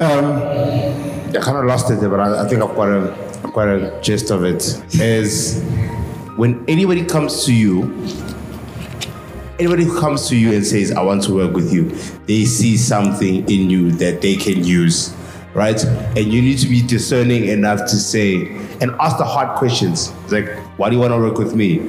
Um, 0.00 1.30
I 1.36 1.40
kind 1.40 1.58
of 1.58 1.66
lost 1.66 1.90
it 1.90 2.00
there, 2.00 2.08
but 2.08 2.20
I, 2.20 2.44
I 2.44 2.48
think 2.48 2.62
I've 2.62 2.74
got 2.74 2.88
a, 2.88 3.50
got 3.52 3.68
a 3.68 4.00
gist 4.00 4.30
of 4.30 4.44
it. 4.44 4.82
Is 4.94 5.62
when 6.36 6.64
anybody 6.66 7.04
comes 7.04 7.44
to 7.44 7.54
you, 7.54 7.82
anybody 9.60 9.84
who 9.84 10.00
comes 10.00 10.28
to 10.28 10.36
you 10.36 10.52
and 10.52 10.66
says, 10.66 10.90
"I 10.90 11.02
want 11.02 11.22
to 11.24 11.34
work 11.34 11.54
with 11.54 11.72
you," 11.72 11.92
they 12.26 12.44
see 12.44 12.76
something 12.76 13.48
in 13.48 13.70
you 13.70 13.92
that 13.92 14.22
they 14.22 14.34
can 14.34 14.64
use, 14.64 15.12
right? 15.54 15.82
And 16.16 16.32
you 16.32 16.40
need 16.40 16.58
to 16.58 16.66
be 16.66 16.80
discerning 16.82 17.44
enough 17.44 17.80
to 17.90 17.96
say 17.96 18.48
and 18.80 18.90
ask 18.98 19.18
the 19.18 19.24
hard 19.24 19.58
questions. 19.58 20.12
Like, 20.30 20.48
"Why 20.78 20.88
do 20.88 20.96
you 20.96 21.00
want 21.00 21.12
to 21.12 21.18
work 21.18 21.38
with 21.38 21.54
me?" 21.54 21.82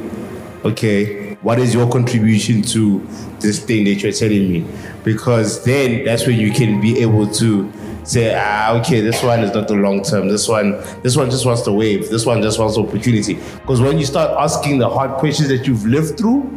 Okay, 0.65 1.37
what 1.41 1.57
is 1.59 1.73
your 1.73 1.89
contribution 1.89 2.61
to 2.61 3.01
this 3.39 3.59
thing 3.59 3.85
that 3.85 4.03
you're 4.03 4.11
telling 4.11 4.51
me? 4.51 4.65
Because 5.03 5.63
then 5.63 6.03
that's 6.05 6.27
when 6.27 6.37
you 6.37 6.51
can 6.51 6.79
be 6.81 6.99
able 6.99 7.25
to 7.41 7.71
say, 8.03 8.35
ah, 8.35 8.73
okay, 8.79 9.01
this 9.01 9.23
one 9.23 9.39
is 9.39 9.53
not 9.53 9.67
the 9.67 9.73
long 9.73 10.03
term. 10.03 10.27
This 10.27 10.47
one, 10.47 10.75
this 11.03 11.15
one 11.15 11.29
just 11.31 11.45
wants 11.45 11.63
the 11.63 11.73
wave. 11.73 12.09
This 12.09 12.25
one 12.25 12.41
just 12.41 12.59
wants 12.59 12.77
opportunity. 12.77 13.35
Because 13.61 13.81
when 13.81 13.97
you 13.97 14.05
start 14.05 14.31
asking 14.39 14.79
the 14.79 14.89
hard 14.89 15.11
questions 15.19 15.49
that 15.49 15.65
you've 15.65 15.85
lived 15.85 16.17
through, 16.17 16.49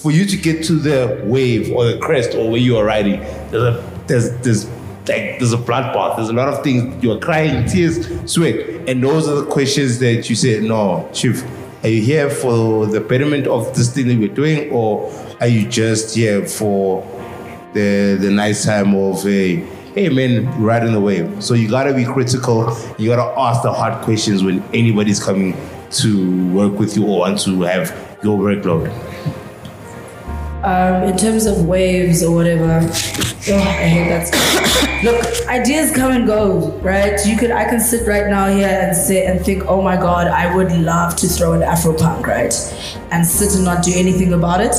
for 0.00 0.10
you 0.10 0.24
to 0.24 0.36
get 0.36 0.64
to 0.64 0.74
the 0.74 1.20
wave 1.24 1.72
or 1.72 1.84
the 1.84 1.98
crest 1.98 2.34
or 2.34 2.50
where 2.50 2.60
you 2.60 2.76
are 2.76 2.84
riding, 2.84 3.20
there's 3.50 3.62
a 3.62 4.02
there's 4.06 4.30
there's 4.40 4.66
like 5.08 5.38
there's 5.38 5.52
a 5.52 5.58
blood 5.58 5.92
bath. 5.92 6.16
There's 6.16 6.30
a 6.30 6.32
lot 6.32 6.48
of 6.48 6.62
things 6.64 7.02
you're 7.02 7.18
crying, 7.18 7.68
tears, 7.68 8.06
sweat, 8.30 8.88
and 8.88 9.02
those 9.02 9.28
are 9.28 9.36
the 9.36 9.46
questions 9.46 9.98
that 9.98 10.28
you 10.30 10.36
say, 10.36 10.60
no, 10.60 11.08
chief. 11.12 11.44
Are 11.82 11.88
you 11.88 12.02
here 12.02 12.28
for 12.28 12.86
the 12.86 13.00
betterment 13.00 13.46
of 13.46 13.74
this 13.74 13.94
thing 13.94 14.08
that 14.08 14.18
we're 14.18 14.34
doing, 14.34 14.70
or 14.70 15.10
are 15.40 15.46
you 15.46 15.68
just 15.68 16.14
here 16.14 16.46
for 16.46 17.02
the 17.74 18.18
the 18.20 18.30
nice 18.30 18.64
time 18.64 18.94
of 18.94 19.26
a 19.26 19.56
hey 19.94 20.08
man 20.08 20.62
riding 20.62 20.92
the 20.92 21.00
wave? 21.00 21.42
So 21.42 21.54
you 21.54 21.68
gotta 21.68 21.94
be 21.94 22.04
critical. 22.04 22.76
You 22.98 23.10
gotta 23.10 23.38
ask 23.38 23.62
the 23.62 23.72
hard 23.72 24.02
questions 24.04 24.42
when 24.42 24.62
anybody's 24.74 25.22
coming 25.22 25.56
to 25.92 26.52
work 26.52 26.78
with 26.78 26.96
you 26.96 27.06
or 27.06 27.20
want 27.20 27.40
to 27.40 27.62
have 27.62 28.18
your 28.22 28.38
workload. 28.38 28.90
Um, 30.62 31.04
in 31.04 31.16
terms 31.16 31.46
of 31.46 31.66
waves 31.66 32.22
or 32.22 32.34
whatever, 32.34 32.80
oh, 32.82 33.56
I 33.56 33.88
hate 33.88 34.08
that. 34.10 35.00
Look, 35.02 35.48
ideas 35.48 35.90
come 35.90 36.12
and 36.12 36.26
go, 36.26 36.72
right? 36.82 37.18
You 37.24 37.38
could, 37.38 37.50
I 37.50 37.64
can 37.64 37.80
sit 37.80 38.06
right 38.06 38.26
now 38.26 38.46
here 38.48 38.68
and 38.68 38.94
sit 38.94 39.24
and 39.24 39.42
think, 39.42 39.64
oh 39.66 39.80
my 39.80 39.96
god, 39.96 40.26
I 40.26 40.54
would 40.54 40.70
love 40.72 41.16
to 41.16 41.26
throw 41.28 41.54
an 41.54 41.62
Afropunk, 41.62 42.26
right? 42.26 42.52
And 43.10 43.26
sit 43.26 43.54
and 43.54 43.64
not 43.64 43.82
do 43.82 43.92
anything 43.96 44.34
about 44.34 44.60
it, 44.60 44.74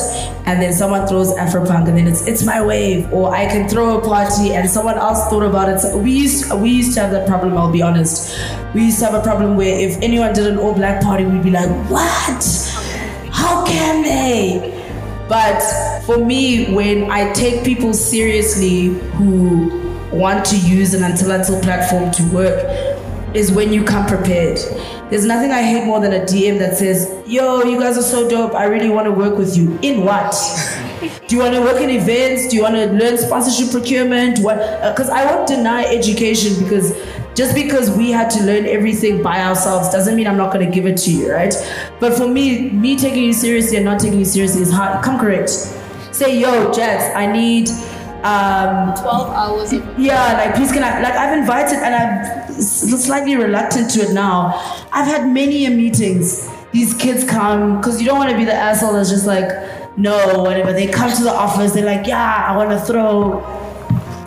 and 0.45 0.61
then 0.61 0.71
someone 0.71 1.07
throws 1.07 1.33
Afropunk, 1.33 1.87
and 1.87 1.97
then 1.97 2.07
it's 2.07 2.27
it's 2.27 2.45
my 2.45 2.63
wave. 2.63 3.11
Or 3.11 3.33
I 3.33 3.47
can 3.47 3.67
throw 3.67 3.97
a 3.97 4.01
party 4.01 4.53
and 4.53 4.69
someone 4.69 4.99
else 4.99 5.27
thought 5.31 5.43
about 5.43 5.67
it. 5.67 5.79
So 5.79 5.97
we 5.97 6.11
used 6.11 6.53
we 6.53 6.69
used 6.69 6.93
to 6.93 6.99
have 7.01 7.11
that 7.11 7.27
problem. 7.27 7.57
I'll 7.57 7.71
be 7.71 7.81
honest. 7.81 8.37
We 8.75 8.85
used 8.85 8.99
to 8.99 9.05
have 9.05 9.15
a 9.15 9.23
problem 9.23 9.57
where 9.57 9.79
if 9.79 9.97
anyone 10.03 10.33
did 10.33 10.45
an 10.45 10.59
all 10.59 10.75
black 10.75 11.01
party, 11.01 11.25
we'd 11.25 11.43
be 11.43 11.49
like, 11.49 11.69
what? 11.89 12.70
How 15.31 15.39
can 15.39 15.59
they? 15.59 15.61
But 15.61 16.03
for 16.05 16.23
me, 16.23 16.73
when 16.73 17.09
I 17.11 17.31
take 17.33 17.63
people 17.63 17.93
seriously 17.93 18.87
who 19.15 19.69
want 20.11 20.45
to 20.45 20.57
use 20.57 20.93
an 20.93 21.03
Until 21.03 21.31
Until 21.31 21.61
platform 21.61 22.11
to 22.11 22.23
work, 22.33 22.91
is 23.35 23.51
when 23.51 23.71
you 23.71 23.83
come 23.83 24.05
prepared. 24.07 24.57
There's 25.09 25.25
nothing 25.25 25.51
I 25.51 25.61
hate 25.61 25.85
more 25.85 25.99
than 25.99 26.13
a 26.13 26.25
DM 26.25 26.59
that 26.59 26.77
says, 26.77 27.09
Yo, 27.25 27.63
you 27.63 27.79
guys 27.79 27.97
are 27.97 28.01
so 28.01 28.29
dope. 28.29 28.53
I 28.53 28.65
really 28.65 28.89
want 28.89 29.05
to 29.05 29.11
work 29.11 29.37
with 29.37 29.55
you. 29.55 29.77
In 29.81 30.03
what? 30.03 30.35
Do 31.27 31.35
you 31.35 31.41
want 31.41 31.55
to 31.55 31.61
work 31.61 31.81
in 31.81 31.89
events? 31.89 32.49
Do 32.49 32.57
you 32.57 32.63
want 32.63 32.75
to 32.75 32.87
learn 32.87 33.17
sponsorship 33.17 33.71
procurement? 33.71 34.39
What? 34.39 34.59
Uh, 34.59 34.91
because 34.91 35.09
I 35.09 35.33
won't 35.33 35.47
deny 35.47 35.83
education 35.85 36.61
because 36.63 36.91
just 37.35 37.55
because 37.55 37.89
we 37.91 38.11
had 38.11 38.29
to 38.31 38.43
learn 38.43 38.65
everything 38.65 39.23
by 39.23 39.41
ourselves 39.41 39.89
doesn't 39.89 40.15
mean 40.15 40.27
I'm 40.27 40.37
not 40.37 40.53
going 40.53 40.65
to 40.65 40.71
give 40.71 40.85
it 40.85 40.97
to 40.99 41.11
you, 41.11 41.31
right? 41.31 41.53
But 41.99 42.13
for 42.13 42.27
me, 42.27 42.69
me 42.69 42.97
taking 42.97 43.23
you 43.23 43.33
seriously 43.33 43.77
and 43.77 43.85
not 43.85 43.99
taking 43.99 44.19
you 44.19 44.25
seriously 44.25 44.61
is 44.61 44.71
hard. 44.71 45.03
Come 45.03 45.19
correct. 45.19 45.49
Say, 46.11 46.39
yo, 46.39 46.73
Jess, 46.73 47.15
I 47.15 47.31
need 47.31 47.69
um 48.23 48.93
12 49.01 49.29
hours 49.33 49.73
of 49.73 49.99
yeah 49.99 50.33
like 50.33 50.53
please 50.53 50.71
can 50.71 50.83
i 50.83 51.01
like 51.01 51.15
i've 51.15 51.35
invited 51.35 51.79
and 51.79 51.95
i'm 51.95 52.53
slightly 52.61 53.35
reluctant 53.35 53.89
to 53.89 53.99
it 54.01 54.13
now 54.13 54.53
i've 54.91 55.07
had 55.07 55.27
many 55.27 55.65
a 55.65 55.71
meetings 55.71 56.47
these 56.71 56.93
kids 56.93 57.23
come 57.23 57.77
because 57.77 57.99
you 57.99 58.05
don't 58.05 58.19
want 58.19 58.29
to 58.29 58.37
be 58.37 58.45
the 58.45 58.53
asshole 58.53 58.93
that's 58.93 59.09
just 59.09 59.25
like 59.25 59.49
no 59.97 60.43
whatever 60.43 60.71
they 60.71 60.85
come 60.85 61.11
to 61.11 61.23
the 61.23 61.31
office 61.31 61.73
they're 61.73 61.83
like 61.83 62.05
yeah 62.05 62.45
i 62.47 62.55
want 62.55 62.69
to 62.69 62.79
throw 62.81 63.39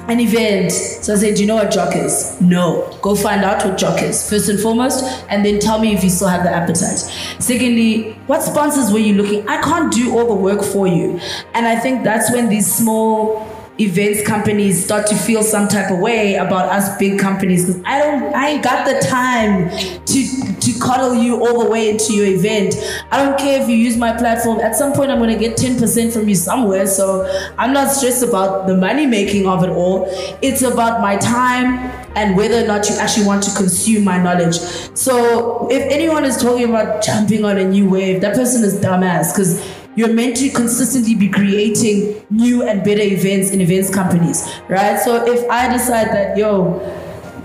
an 0.08 0.20
event. 0.20 0.72
So 0.72 1.14
I 1.14 1.16
said, 1.16 1.34
Do 1.36 1.42
you 1.42 1.46
know 1.46 1.56
what 1.56 1.70
JOC 1.70 2.04
is? 2.04 2.40
No. 2.40 2.96
Go 3.00 3.14
find 3.14 3.42
out 3.42 3.64
what 3.64 3.78
JOC 3.78 4.02
is, 4.02 4.28
first 4.28 4.48
and 4.48 4.60
foremost, 4.60 5.04
and 5.28 5.44
then 5.44 5.60
tell 5.60 5.78
me 5.78 5.94
if 5.94 6.04
you 6.04 6.10
still 6.10 6.28
have 6.28 6.42
the 6.42 6.50
appetite. 6.50 6.98
Secondly, 7.38 8.12
what 8.26 8.42
sponsors 8.42 8.92
were 8.92 8.98
you 8.98 9.14
looking? 9.14 9.46
I 9.48 9.60
can't 9.62 9.92
do 9.92 10.16
all 10.18 10.26
the 10.26 10.34
work 10.34 10.62
for 10.62 10.86
you. 10.86 11.20
And 11.54 11.66
I 11.66 11.76
think 11.76 12.04
that's 12.04 12.30
when 12.32 12.48
these 12.48 12.72
small 12.72 13.53
events 13.80 14.24
companies 14.24 14.84
start 14.84 15.06
to 15.08 15.16
feel 15.16 15.42
some 15.42 15.66
type 15.66 15.90
of 15.90 15.98
way 15.98 16.36
about 16.36 16.68
us 16.68 16.96
big 16.96 17.18
companies 17.18 17.66
because 17.66 17.82
I 17.84 17.98
don't 17.98 18.34
I 18.34 18.48
ain't 18.50 18.62
got 18.62 18.86
the 18.86 19.00
time 19.06 19.68
to 20.06 20.60
to 20.60 20.78
coddle 20.78 21.14
you 21.14 21.44
all 21.44 21.62
the 21.62 21.68
way 21.68 21.90
into 21.90 22.14
your 22.14 22.26
event. 22.26 22.74
I 23.10 23.22
don't 23.22 23.38
care 23.38 23.60
if 23.60 23.68
you 23.68 23.76
use 23.76 23.96
my 23.96 24.16
platform. 24.16 24.60
At 24.60 24.76
some 24.76 24.92
point 24.92 25.10
I'm 25.10 25.18
gonna 25.18 25.38
get 25.38 25.56
10% 25.56 26.12
from 26.12 26.28
you 26.28 26.34
somewhere. 26.34 26.86
So 26.86 27.26
I'm 27.58 27.72
not 27.72 27.90
stressed 27.90 28.22
about 28.22 28.66
the 28.66 28.76
money 28.76 29.06
making 29.06 29.46
of 29.46 29.64
it 29.64 29.70
all. 29.70 30.06
It's 30.40 30.62
about 30.62 31.00
my 31.00 31.16
time 31.16 31.90
and 32.16 32.36
whether 32.36 32.64
or 32.64 32.66
not 32.66 32.88
you 32.88 32.96
actually 32.96 33.26
want 33.26 33.42
to 33.42 33.54
consume 33.56 34.04
my 34.04 34.22
knowledge. 34.22 34.58
So 34.96 35.68
if 35.70 35.82
anyone 35.92 36.24
is 36.24 36.36
talking 36.36 36.68
about 36.68 37.02
jumping 37.02 37.44
on 37.44 37.58
a 37.58 37.64
new 37.68 37.90
wave, 37.90 38.20
that 38.20 38.34
person 38.34 38.62
is 38.62 38.80
dumbass 38.80 39.32
because 39.32 39.83
you're 39.96 40.12
meant 40.12 40.36
to 40.36 40.50
consistently 40.50 41.14
be 41.14 41.28
creating 41.28 42.24
new 42.30 42.62
and 42.62 42.84
better 42.84 43.02
events 43.02 43.50
in 43.50 43.60
events 43.60 43.90
companies, 43.90 44.46
right? 44.68 44.98
So 44.98 45.26
if 45.26 45.48
I 45.48 45.72
decide 45.72 46.08
that, 46.08 46.36
yo, 46.36 46.80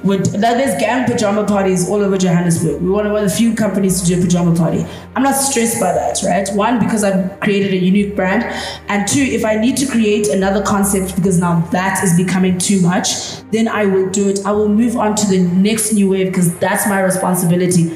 that 0.03 0.57
there's 0.57 0.79
gang 0.79 1.05
pajama 1.05 1.45
parties 1.45 1.89
all 1.89 2.01
over 2.01 2.17
Johannesburg. 2.17 2.81
We 2.81 2.89
want 2.89 3.09
one 3.09 3.23
of 3.23 3.29
the 3.29 3.35
few 3.35 3.53
companies 3.53 4.01
to 4.01 4.07
do 4.07 4.19
a 4.19 4.21
pajama 4.21 4.55
party. 4.55 4.85
I'm 5.15 5.23
not 5.23 5.33
stressed 5.33 5.79
by 5.79 5.91
that, 5.91 6.21
right? 6.23 6.47
One, 6.55 6.79
because 6.79 7.03
I've 7.03 7.37
created 7.41 7.73
a 7.73 7.77
unique 7.77 8.15
brand. 8.15 8.43
And 8.87 9.07
two, 9.07 9.21
if 9.21 9.43
I 9.43 9.55
need 9.55 9.75
to 9.77 9.85
create 9.87 10.29
another 10.29 10.63
concept 10.63 11.15
because 11.15 11.39
now 11.39 11.59
that 11.71 12.01
is 12.03 12.15
becoming 12.15 12.57
too 12.57 12.81
much, 12.81 13.41
then 13.51 13.67
I 13.67 13.85
will 13.85 14.09
do 14.09 14.29
it. 14.29 14.45
I 14.45 14.51
will 14.53 14.69
move 14.69 14.95
on 14.95 15.15
to 15.15 15.27
the 15.27 15.39
next 15.39 15.91
new 15.91 16.09
wave 16.09 16.27
because 16.27 16.57
that's 16.59 16.87
my 16.87 17.01
responsibility 17.01 17.93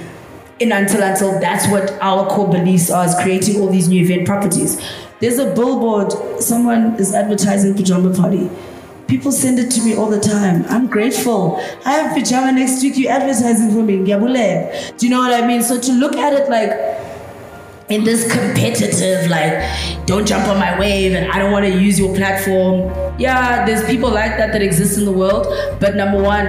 in 0.60 0.72
Until 0.72 1.02
Until 1.02 1.40
that's 1.40 1.68
what 1.68 1.92
our 2.02 2.28
core 2.30 2.50
beliefs 2.50 2.90
are 2.90 3.06
is 3.06 3.16
creating 3.22 3.60
all 3.60 3.70
these 3.70 3.88
new 3.88 4.04
event 4.04 4.26
properties. 4.26 4.82
There's 5.20 5.40
a 5.40 5.54
billboard, 5.54 6.42
someone 6.42 6.96
is 6.96 7.14
advertising 7.14 7.76
pajama 7.76 8.14
party. 8.16 8.50
People 9.08 9.32
send 9.32 9.60
it 9.60 9.70
to 9.72 9.82
me 9.84 9.96
all 9.96 10.10
the 10.10 10.20
time. 10.20 10.66
I'm 10.70 10.88
grateful. 10.88 11.58
I 11.86 11.92
have 11.94 12.16
pajama 12.16 12.52
next 12.52 12.82
week, 12.82 12.98
you 12.98 13.08
advertising 13.08 13.72
for 13.72 13.84
me. 13.84 13.98
Do 14.04 15.06
you 15.06 15.10
know 15.10 15.20
what 15.20 15.34
I 15.34 15.46
mean? 15.46 15.62
So 15.62 15.80
to 15.80 15.92
look 15.92 16.16
at 16.16 16.34
it 16.34 16.50
like 16.50 16.72
in 17.90 18.04
this 18.04 18.30
competitive, 18.32 19.30
like, 19.30 20.06
don't 20.06 20.26
jump 20.28 20.48
on 20.48 20.58
my 20.58 20.78
wave 20.80 21.14
and 21.14 21.32
I 21.32 21.40
don't 21.40 21.52
want 21.52 21.66
to 21.66 21.72
use 21.72 22.00
your 22.00 22.16
platform. 22.16 22.92
Yeah, 23.20 23.66
there's 23.66 23.86
people 23.86 24.10
like 24.10 24.38
that 24.38 24.52
that 24.54 24.62
exist 24.62 24.98
in 24.98 25.06
the 25.06 25.12
world. 25.12 25.48
But 25.80 25.96
number 25.96 26.22
one, 26.22 26.46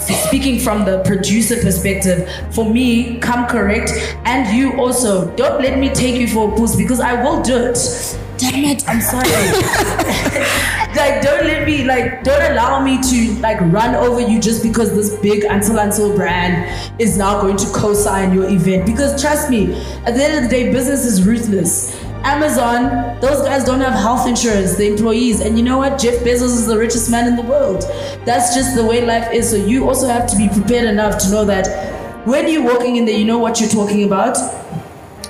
speaking 0.00 0.58
from 0.58 0.84
the 0.84 1.02
producer 1.04 1.56
perspective, 1.60 2.28
for 2.50 2.68
me, 2.68 3.18
come 3.18 3.46
correct. 3.46 3.90
And 4.24 4.56
you 4.56 4.78
also, 4.80 5.34
don't 5.36 5.60
let 5.62 5.78
me 5.78 5.90
take 5.90 6.20
you 6.20 6.28
for 6.28 6.52
a 6.52 6.56
boost 6.56 6.78
because 6.78 7.00
I 7.00 7.22
will 7.22 7.42
do 7.42 7.56
it. 7.56 8.18
Damn 8.36 8.64
it, 8.64 8.88
I'm 8.88 9.00
sorry. 9.00 9.28
like, 10.96 11.22
don't 11.22 11.46
let 11.46 11.66
me, 11.66 11.84
like, 11.84 12.24
don't 12.24 12.52
allow 12.52 12.82
me 12.82 13.00
to, 13.00 13.40
like, 13.40 13.60
run 13.72 13.94
over 13.94 14.20
you 14.20 14.40
just 14.40 14.62
because 14.62 14.94
this 14.94 15.16
big 15.20 15.44
Until 15.44 15.78
Until 15.78 16.16
brand 16.16 17.00
is 17.00 17.16
now 17.16 17.40
going 17.40 17.56
to 17.56 17.66
co 17.72 17.94
sign 17.94 18.34
your 18.34 18.48
event. 18.48 18.86
Because 18.86 19.20
trust 19.20 19.50
me, 19.50 19.74
at 20.04 20.14
the 20.14 20.24
end 20.24 20.36
of 20.36 20.42
the 20.44 20.48
day, 20.48 20.72
business 20.72 21.04
is 21.04 21.24
ruthless. 21.24 22.03
Amazon, 22.24 23.20
those 23.20 23.42
guys 23.42 23.64
don't 23.64 23.80
have 23.80 23.92
health 23.92 24.26
insurance, 24.26 24.76
the 24.76 24.86
employees. 24.86 25.40
And 25.40 25.58
you 25.58 25.64
know 25.64 25.78
what? 25.78 25.98
Jeff 26.00 26.22
Bezos 26.24 26.54
is 26.56 26.66
the 26.66 26.78
richest 26.78 27.10
man 27.10 27.28
in 27.28 27.36
the 27.36 27.42
world. 27.42 27.82
That's 28.24 28.54
just 28.54 28.74
the 28.74 28.84
way 28.84 29.04
life 29.04 29.32
is. 29.32 29.50
So 29.50 29.56
you 29.56 29.86
also 29.88 30.08
have 30.08 30.26
to 30.30 30.36
be 30.36 30.48
prepared 30.48 30.86
enough 30.88 31.18
to 31.18 31.30
know 31.30 31.44
that 31.44 32.26
when 32.26 32.48
you're 32.48 32.64
walking 32.64 32.96
in 32.96 33.04
there, 33.04 33.18
you 33.18 33.26
know 33.26 33.38
what 33.38 33.60
you're 33.60 33.68
talking 33.68 34.04
about, 34.04 34.38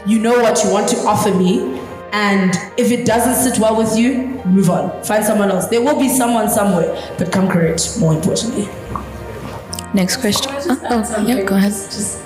you 0.06 0.20
know 0.20 0.38
what 0.40 0.62
you 0.62 0.70
want 0.70 0.88
to 0.90 0.98
offer 0.98 1.34
me, 1.34 1.80
And 2.14 2.56
if 2.76 2.92
it 2.92 3.04
doesn't 3.06 3.34
sit 3.34 3.60
well 3.60 3.76
with 3.76 3.98
you, 3.98 4.40
move 4.44 4.70
on. 4.70 5.02
Find 5.02 5.24
someone 5.24 5.50
else. 5.50 5.66
There 5.66 5.82
will 5.82 5.98
be 5.98 6.08
someone 6.08 6.48
somewhere, 6.48 6.94
but 7.18 7.32
come 7.32 7.48
correct, 7.48 7.98
more 7.98 8.14
importantly. 8.14 8.68
Next 9.92 10.18
question. 10.18 10.52
Oh, 10.54 11.02
oh, 11.16 11.26
yeah, 11.26 11.42
go 11.42 11.56
ahead. 11.56 11.72
Just 11.72 12.22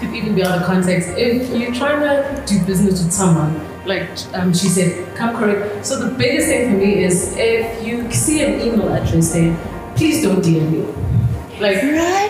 could 0.00 0.12
even 0.12 0.34
be 0.34 0.42
out 0.42 0.58
of 0.58 0.66
context. 0.66 1.10
If 1.10 1.56
you're 1.56 1.72
trying 1.72 2.00
to 2.00 2.44
do 2.52 2.64
business 2.66 3.00
with 3.00 3.12
someone, 3.12 3.54
like 3.86 4.08
um, 4.34 4.52
she 4.52 4.68
said, 4.68 5.14
come 5.16 5.36
correct. 5.36 5.86
So 5.86 5.98
the 6.08 6.16
biggest 6.16 6.48
thing 6.48 6.70
for 6.70 6.76
me 6.76 7.04
is 7.04 7.34
if 7.36 7.86
you 7.86 8.10
see 8.10 8.42
an 8.42 8.60
email 8.60 8.88
address 8.92 9.32
there, 9.32 9.56
please 9.96 10.22
don't 10.22 10.42
DM 10.44 10.70
me. 10.70 11.15
Like, 11.60 11.80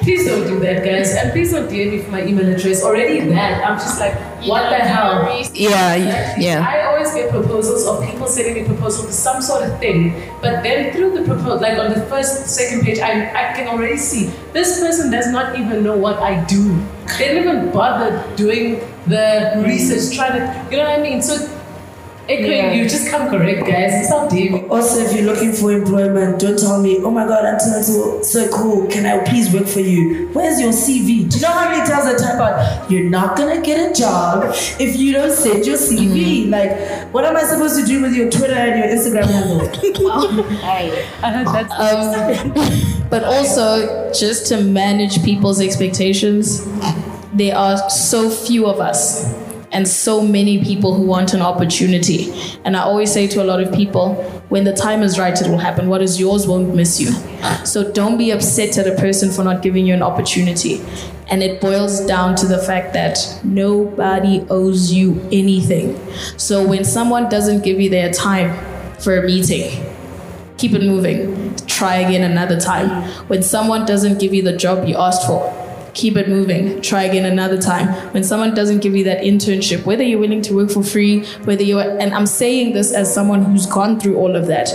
please 0.03 0.25
don't 0.27 0.47
do 0.47 0.61
that, 0.61 0.85
guys. 0.85 1.15
And 1.17 1.33
please 1.33 1.51
don't 1.53 1.69
DM 1.69 1.91
me 1.93 1.99
for 2.03 2.11
my 2.13 2.23
email 2.25 2.49
address. 2.49 2.85
Already 2.85 3.21
that, 3.31 3.65
I'm 3.67 3.77
just 3.77 3.99
like, 3.99 4.15
what 4.47 4.71
the 4.71 4.77
hell? 4.77 5.27
Yeah, 5.53 5.97
Like, 5.99 6.39
yeah. 6.39 6.63
I 6.67 6.87
always 6.87 7.13
get 7.13 7.31
proposals 7.31 7.87
of 7.87 8.05
people 8.05 8.29
sending 8.29 8.55
me 8.55 8.65
proposals 8.65 9.07
for 9.07 9.13
some 9.13 9.43
sort 9.43 9.65
of 9.65 9.79
thing, 9.81 10.15
but 10.41 10.63
then 10.63 10.93
through 10.93 11.19
the 11.19 11.25
proposal, 11.25 11.61
like 11.61 11.79
on 11.79 11.91
the 11.93 12.03
first, 12.07 12.47
second 12.47 12.83
page, 12.85 12.99
I, 13.01 13.27
I 13.31 13.53
can 13.55 13.67
already 13.69 13.97
see 13.97 14.27
this 14.53 14.79
person 14.81 15.11
does 15.11 15.29
not 15.33 15.59
even 15.59 15.83
know 15.83 15.97
what 15.97 16.19
I 16.19 16.45
do. 16.45 16.79
They 17.19 17.29
didn't 17.35 17.43
even 17.49 17.73
bother 17.73 18.23
doing 18.37 18.79
the 19.07 19.63
research, 19.65 20.15
trying 20.17 20.39
to, 20.39 20.71
you 20.71 20.77
know 20.79 20.85
what 20.89 20.99
I 21.01 21.03
mean? 21.03 21.21
So, 21.23 21.35
Ekwe, 21.35 21.56
Yeah. 22.29 22.73
you 22.73 22.89
just 22.89 23.09
come 23.09 23.29
correct, 23.29 23.67
guys. 23.67 24.07
Stop 24.07 24.31
DMing. 24.31 24.69
Also, 24.69 25.01
if 25.01 25.15
you're 25.15 25.25
looking 25.25 25.53
for 25.53 25.73
employment, 25.73 26.41
don't 26.41 26.59
tell 26.59 26.83
me, 26.83 26.99
oh 26.99 27.11
my 27.11 27.27
god, 27.27 27.45
Antonio, 27.45 27.83
so, 27.83 28.23
so 28.23 28.49
cool. 28.49 28.87
Can 28.89 29.07
I 29.07 29.25
please 29.25 29.53
work 29.53 29.67
for 29.67 29.81
you? 29.81 30.29
Where's 30.33 30.61
your 30.61 30.73
CV? 30.73 31.31
Do 31.31 31.37
you 31.37 31.43
know 31.43 31.53
how 31.53 31.71
many 31.71 31.89
times 31.89 32.07
I 32.07 32.17
type 32.17 32.41
out, 32.41 32.91
you're 32.91 33.09
not 33.09 33.37
gonna 33.37 33.63
get 33.63 33.91
a 33.91 33.95
job 33.95 34.45
if 34.81 34.97
you 34.97 35.13
don't 35.13 35.31
send 35.31 35.65
your 35.67 35.77
CV? 35.77 36.51
Like, 36.51 37.13
what 37.13 37.25
am 37.25 37.37
I 37.37 37.43
supposed 37.45 37.79
to 37.79 37.87
do 37.87 38.03
with 38.03 38.15
your 38.15 38.31
Twitter 38.31 38.55
and 38.55 38.79
your 38.79 38.89
Instagram 38.89 39.27
handle? 39.27 39.67
Um, 41.27 43.07
but 43.11 43.25
also, 43.25 44.13
just 44.13 44.47
to 44.49 44.61
manage 44.63 45.23
people's 45.25 45.61
expectations, 45.61 46.67
there 47.33 47.57
are 47.57 47.91
so 47.91 48.31
few 48.31 48.67
of 48.67 48.81
us 48.81 49.46
and 49.73 49.87
so 49.87 50.21
many 50.21 50.63
people 50.63 50.95
who 50.95 51.03
want 51.03 51.35
an 51.35 51.43
opportunity. 51.43 52.33
And 52.65 52.77
I 52.77 52.81
always 52.81 53.13
say 53.13 53.27
to 53.29 53.43
a 53.43 53.45
lot 53.45 53.61
of 53.61 53.73
people, 53.73 54.15
when 54.49 54.65
the 54.65 54.73
time 54.73 55.03
is 55.03 55.19
right, 55.19 55.41
it 55.41 55.49
will 55.49 55.59
happen. 55.59 55.89
What 55.89 56.03
is 56.03 56.21
yours 56.21 56.47
won't 56.47 56.75
miss 56.75 57.01
you. 57.01 57.11
So 57.65 57.93
don't 57.93 58.17
be 58.17 58.31
upset 58.31 58.79
at 58.79 58.87
a 58.87 58.95
person 58.95 59.31
for 59.31 59.43
not 59.43 59.63
giving 59.63 59.87
you 59.87 59.95
an 59.95 60.03
opportunity. 60.03 60.81
And 61.29 61.43
it 61.43 61.61
boils 61.61 62.01
down 62.07 62.37
to 62.37 62.47
the 62.47 62.59
fact 62.59 62.93
that 62.93 63.19
nobody 63.43 64.47
owes 64.49 64.93
you 64.93 65.21
anything. 65.33 65.99
So 66.37 66.67
when 66.67 66.85
someone 66.85 67.29
doesn't 67.29 67.65
give 67.65 67.81
you 67.81 67.91
their 67.91 68.13
time 68.13 68.57
for 69.01 69.17
a 69.19 69.23
meeting, 69.23 69.85
keep 70.57 70.73
it 70.73 70.83
moving. 70.83 71.57
Try 71.67 71.97
again 71.97 72.23
another 72.23 72.61
time. 72.61 73.11
When 73.29 73.43
someone 73.43 73.85
doesn't 73.85 74.21
give 74.21 74.33
you 74.33 74.43
the 74.43 74.57
job 74.57 74.87
you 74.87 74.97
asked 74.97 75.27
for, 75.27 75.66
keep 75.97 76.17
it 76.17 76.29
moving. 76.29 76.81
Try 76.83 77.05
again 77.05 77.25
another 77.25 77.61
time. 77.61 77.89
When 78.13 78.23
someone 78.23 78.55
doesn't 78.55 78.81
give 78.81 78.95
you 78.95 79.05
that 79.05 79.23
internship, 79.23 79.85
whether 79.85 80.05
you're 80.05 80.21
willing 80.21 80.43
to 80.43 80.55
work 80.55 80.71
for 80.71 80.85
free, 80.85 81.25
whether 81.45 81.63
you're, 81.65 81.81
and 81.81 82.15
I'm 82.15 82.27
saying 82.27 82.75
this 82.75 82.93
as 82.93 83.13
someone 83.13 83.43
who's 83.45 83.67
gone 83.67 83.99
through 83.99 84.17
all 84.17 84.37
of 84.37 84.47
that. 84.47 84.69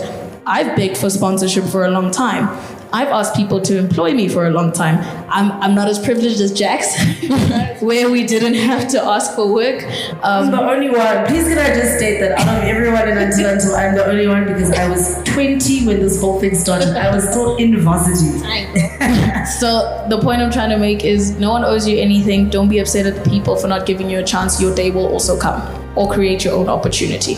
I've 0.45 0.75
begged 0.75 0.97
for 0.97 1.09
sponsorship 1.09 1.63
for 1.65 1.85
a 1.85 1.91
long 1.91 2.09
time. 2.09 2.49
I've 2.93 3.07
asked 3.07 3.35
people 3.35 3.61
to 3.61 3.77
employ 3.77 4.13
me 4.13 4.27
for 4.27 4.47
a 4.47 4.49
long 4.49 4.73
time. 4.73 4.99
I'm, 5.29 5.51
I'm 5.61 5.73
not 5.73 5.87
as 5.87 5.97
privileged 5.97 6.41
as 6.41 6.51
Jax, 6.51 6.93
where 7.81 8.09
we 8.11 8.27
didn't 8.27 8.55
have 8.55 8.89
to 8.89 9.01
ask 9.01 9.33
for 9.33 9.51
work. 9.51 9.83
Um, 10.23 10.45
I'm 10.45 10.51
the 10.51 10.61
only 10.61 10.89
one. 10.89 11.25
Please 11.27 11.47
can 11.47 11.57
I 11.57 11.73
just 11.73 11.97
state 11.97 12.19
that 12.19 12.37
out 12.37 12.57
of 12.57 12.63
everyone 12.65 13.07
in 13.07 13.17
Until 13.17 13.49
Until, 13.49 13.75
I'm 13.75 13.95
the 13.95 14.05
only 14.05 14.27
one 14.27 14.45
because 14.45 14.71
I 14.71 14.89
was 14.89 15.23
20 15.23 15.85
when 15.87 15.99
this 16.01 16.19
whole 16.19 16.39
thing 16.39 16.53
started. 16.55 16.97
I 16.97 17.13
was 17.15 17.27
still 17.29 17.55
in 17.55 17.79
varsity. 17.79 18.39
so 19.59 20.05
the 20.09 20.19
point 20.21 20.41
I'm 20.41 20.51
trying 20.51 20.71
to 20.71 20.77
make 20.77 21.05
is 21.05 21.31
no 21.39 21.51
one 21.51 21.63
owes 21.63 21.87
you 21.87 21.97
anything. 21.97 22.49
Don't 22.49 22.67
be 22.67 22.79
upset 22.79 23.05
at 23.05 23.23
the 23.23 23.29
people 23.29 23.55
for 23.55 23.67
not 23.67 23.85
giving 23.85 24.09
you 24.09 24.19
a 24.19 24.23
chance. 24.23 24.61
Your 24.61 24.75
day 24.75 24.91
will 24.91 25.07
also 25.07 25.39
come. 25.39 25.61
Or 25.95 26.09
create 26.09 26.43
your 26.45 26.55
own 26.55 26.69
opportunity. 26.69 27.35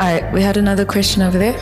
All 0.00 0.10
right, 0.12 0.32
we 0.32 0.42
had 0.42 0.56
another 0.56 0.84
question 0.84 1.22
over 1.22 1.38
there. 1.38 1.58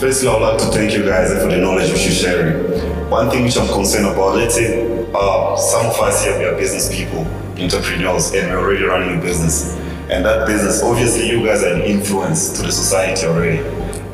Firstly, 0.00 0.28
I 0.28 0.34
would 0.34 0.42
like 0.42 0.58
to 0.58 0.66
thank 0.66 0.92
you 0.92 1.04
guys 1.04 1.32
for 1.32 1.48
the 1.48 1.56
knowledge 1.56 1.90
which 1.90 2.04
you're 2.04 2.12
sharing. 2.12 3.08
One 3.08 3.30
thing 3.30 3.44
which 3.44 3.56
I'm 3.56 3.66
concerned 3.66 4.04
about, 4.06 4.36
let's 4.36 4.54
say 4.54 4.84
uh, 5.14 5.56
some 5.56 5.86
of 5.86 5.98
us 6.00 6.22
here, 6.22 6.38
we 6.38 6.44
are 6.44 6.54
business 6.54 6.94
people, 6.94 7.20
entrepreneurs, 7.58 8.34
and 8.34 8.50
we're 8.50 8.58
already 8.58 8.84
running 8.84 9.18
a 9.18 9.22
business. 9.22 9.74
And 10.10 10.22
that 10.26 10.46
business, 10.46 10.82
obviously, 10.82 11.30
you 11.30 11.42
guys 11.46 11.62
are 11.62 11.72
an 11.72 11.80
influence 11.80 12.52
to 12.58 12.62
the 12.62 12.72
society 12.72 13.26
already. 13.26 13.58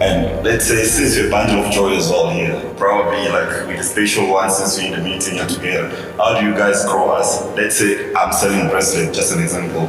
And 0.00 0.44
let's 0.44 0.66
say, 0.66 0.84
since 0.84 1.16
you're 1.16 1.26
a 1.26 1.30
bundle 1.30 1.64
of 1.64 1.72
joy 1.72 1.96
as 1.96 2.08
well 2.10 2.30
here, 2.30 2.54
probably 2.76 3.28
like 3.28 3.66
with 3.66 3.80
a 3.80 3.82
special 3.82 4.30
one, 4.30 4.50
since 4.52 4.78
we're 4.78 4.94
in 4.94 5.02
the 5.02 5.08
meeting 5.08 5.34
here 5.34 5.46
together, 5.48 6.14
how 6.16 6.38
do 6.40 6.46
you 6.46 6.54
guys 6.54 6.84
grow 6.84 7.10
us? 7.10 7.44
Let's 7.56 7.76
say 7.76 8.14
I'm 8.14 8.32
selling 8.32 8.68
bracelet, 8.68 9.12
just 9.12 9.34
an 9.34 9.42
example. 9.42 9.86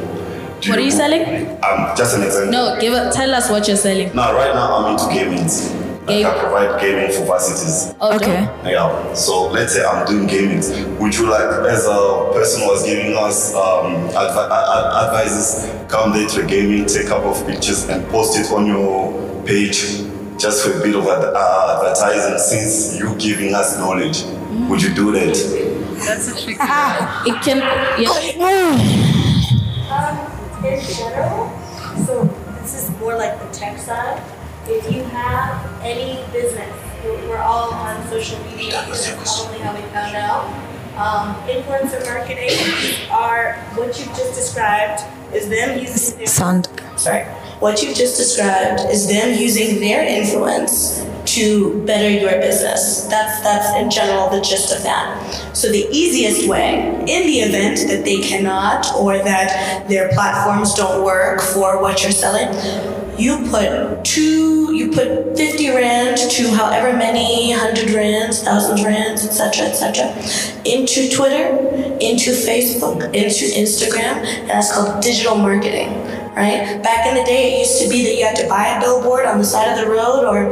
Do 0.60 0.70
What 0.70 0.78
are 0.78 0.82
you 0.82 0.90
selling? 0.90 1.22
Um, 1.62 1.94
just 1.96 2.16
an 2.16 2.24
example. 2.24 2.50
No, 2.50 2.80
give 2.80 2.94
it. 2.94 3.12
Tell 3.12 3.32
us 3.32 3.48
what 3.48 3.68
you're 3.68 3.76
selling. 3.76 4.14
Now, 4.14 4.34
right 4.34 4.52
now, 4.54 4.76
I'm 4.76 4.92
into 4.92 5.14
gaming. 5.14 5.83
Like 6.06 6.26
I 6.26 6.38
provide 6.38 6.80
gaming 6.80 7.10
for 7.12 7.24
varsities. 7.24 7.94
Oh, 8.00 8.14
Okay. 8.16 8.42
Yeah. 8.70 9.14
So 9.14 9.48
let's 9.50 9.72
say 9.72 9.84
I'm 9.84 10.04
doing 10.06 10.26
gaming. 10.26 10.60
Would 10.98 11.14
you 11.16 11.26
like, 11.30 11.42
as 11.70 11.86
a 11.86 12.30
person 12.32 12.60
who 12.62 12.68
was 12.68 12.84
giving 12.84 13.16
us 13.16 13.54
um, 13.54 14.08
advi- 14.10 14.50
ad- 14.50 15.06
advices, 15.08 15.70
come 15.88 16.12
there 16.12 16.28
to 16.28 16.42
the 16.42 16.46
gaming, 16.46 16.84
take 16.86 17.06
a 17.06 17.08
couple 17.08 17.30
of 17.30 17.46
pictures 17.46 17.88
and 17.88 18.06
post 18.08 18.38
it 18.38 18.52
on 18.52 18.66
your 18.66 19.12
page, 19.44 20.02
just 20.38 20.64
for 20.66 20.78
a 20.78 20.82
bit 20.82 20.94
of 20.94 21.04
ad- 21.06 21.32
uh, 21.34 21.80
advertising. 21.80 22.38
Since 22.38 22.98
you 22.98 23.14
giving 23.16 23.54
us 23.54 23.78
knowledge, 23.78 24.24
would 24.68 24.82
you 24.82 24.92
do 24.94 25.10
that? 25.12 25.34
That's 26.04 26.28
a 26.28 26.32
tricky 26.34 26.58
It 26.60 27.42
can. 27.42 27.58
Yeah. 27.98 28.10
Um, 29.90 30.64
in 30.64 30.80
general, 30.80 31.50
so 32.06 32.24
this 32.60 32.74
is 32.74 32.90
more 32.98 33.14
like 33.16 33.38
the 33.40 33.46
tech 33.58 33.78
side. 33.78 34.20
If 34.66 34.94
you 34.94 35.02
have 35.04 35.82
any 35.82 36.24
business, 36.32 36.72
we're 37.04 37.28
we're 37.28 37.42
all 37.42 37.74
on 37.74 38.06
social 38.08 38.42
media. 38.44 38.72
That's 38.72 39.10
probably 39.12 39.58
how 39.58 39.74
we 39.74 39.82
found 39.92 40.16
out. 40.16 40.46
Um, 40.96 41.34
influencer 41.48 42.02
marketing 42.06 42.56
are 43.10 43.54
what 43.74 43.98
you 43.98 44.06
just 44.06 44.34
described 44.34 45.02
is 45.34 45.48
them 45.50 45.78
using 45.78 46.16
their 46.16 46.26
Sound. 46.26 46.68
Sorry. 46.96 47.24
What 47.58 47.82
you 47.82 47.94
just 47.94 48.16
described 48.16 48.80
is 48.90 49.08
them 49.08 49.38
using 49.38 49.80
their 49.80 50.02
influence 50.02 51.04
to 51.34 51.84
better 51.84 52.08
your 52.08 52.30
business. 52.40 53.04
That's 53.08 53.42
that's 53.42 53.76
in 53.76 53.90
general 53.90 54.30
the 54.30 54.40
gist 54.40 54.74
of 54.74 54.82
that. 54.82 55.54
So 55.54 55.68
the 55.68 55.88
easiest 55.90 56.48
way, 56.48 56.88
in 57.00 57.26
the 57.26 57.40
event 57.40 57.88
that 57.88 58.04
they 58.04 58.20
cannot 58.20 58.94
or 58.94 59.18
that 59.18 59.88
their 59.88 60.08
platforms 60.12 60.74
don't 60.74 61.04
work 61.04 61.40
for 61.40 61.82
what 61.82 62.02
you're 62.02 62.12
selling, 62.12 62.48
you 63.18 63.48
put 63.50 64.04
two, 64.04 64.74
you 64.74 64.90
put 64.90 65.36
50 65.36 65.70
rand 65.70 66.16
to 66.16 66.50
however 66.50 66.96
many 66.96 67.52
hundred 67.52 67.90
rands, 67.90 68.42
thousand 68.42 68.84
rands, 68.84 69.24
etc., 69.24 69.66
etc., 69.66 70.10
into 70.64 71.08
Twitter, 71.14 71.56
into 72.00 72.30
Facebook, 72.30 73.04
into 73.14 73.44
Instagram, 73.54 74.24
and 74.24 74.50
that's 74.50 74.74
called 74.74 75.02
digital 75.02 75.36
marketing, 75.36 75.90
right? 76.34 76.80
Back 76.82 77.06
in 77.06 77.14
the 77.14 77.24
day, 77.24 77.54
it 77.54 77.58
used 77.60 77.82
to 77.82 77.88
be 77.88 78.04
that 78.04 78.16
you 78.16 78.24
had 78.24 78.36
to 78.36 78.48
buy 78.48 78.76
a 78.76 78.80
billboard 78.80 79.26
on 79.26 79.38
the 79.38 79.44
side 79.44 79.78
of 79.78 79.84
the 79.84 79.90
road 79.90 80.24
or 80.24 80.50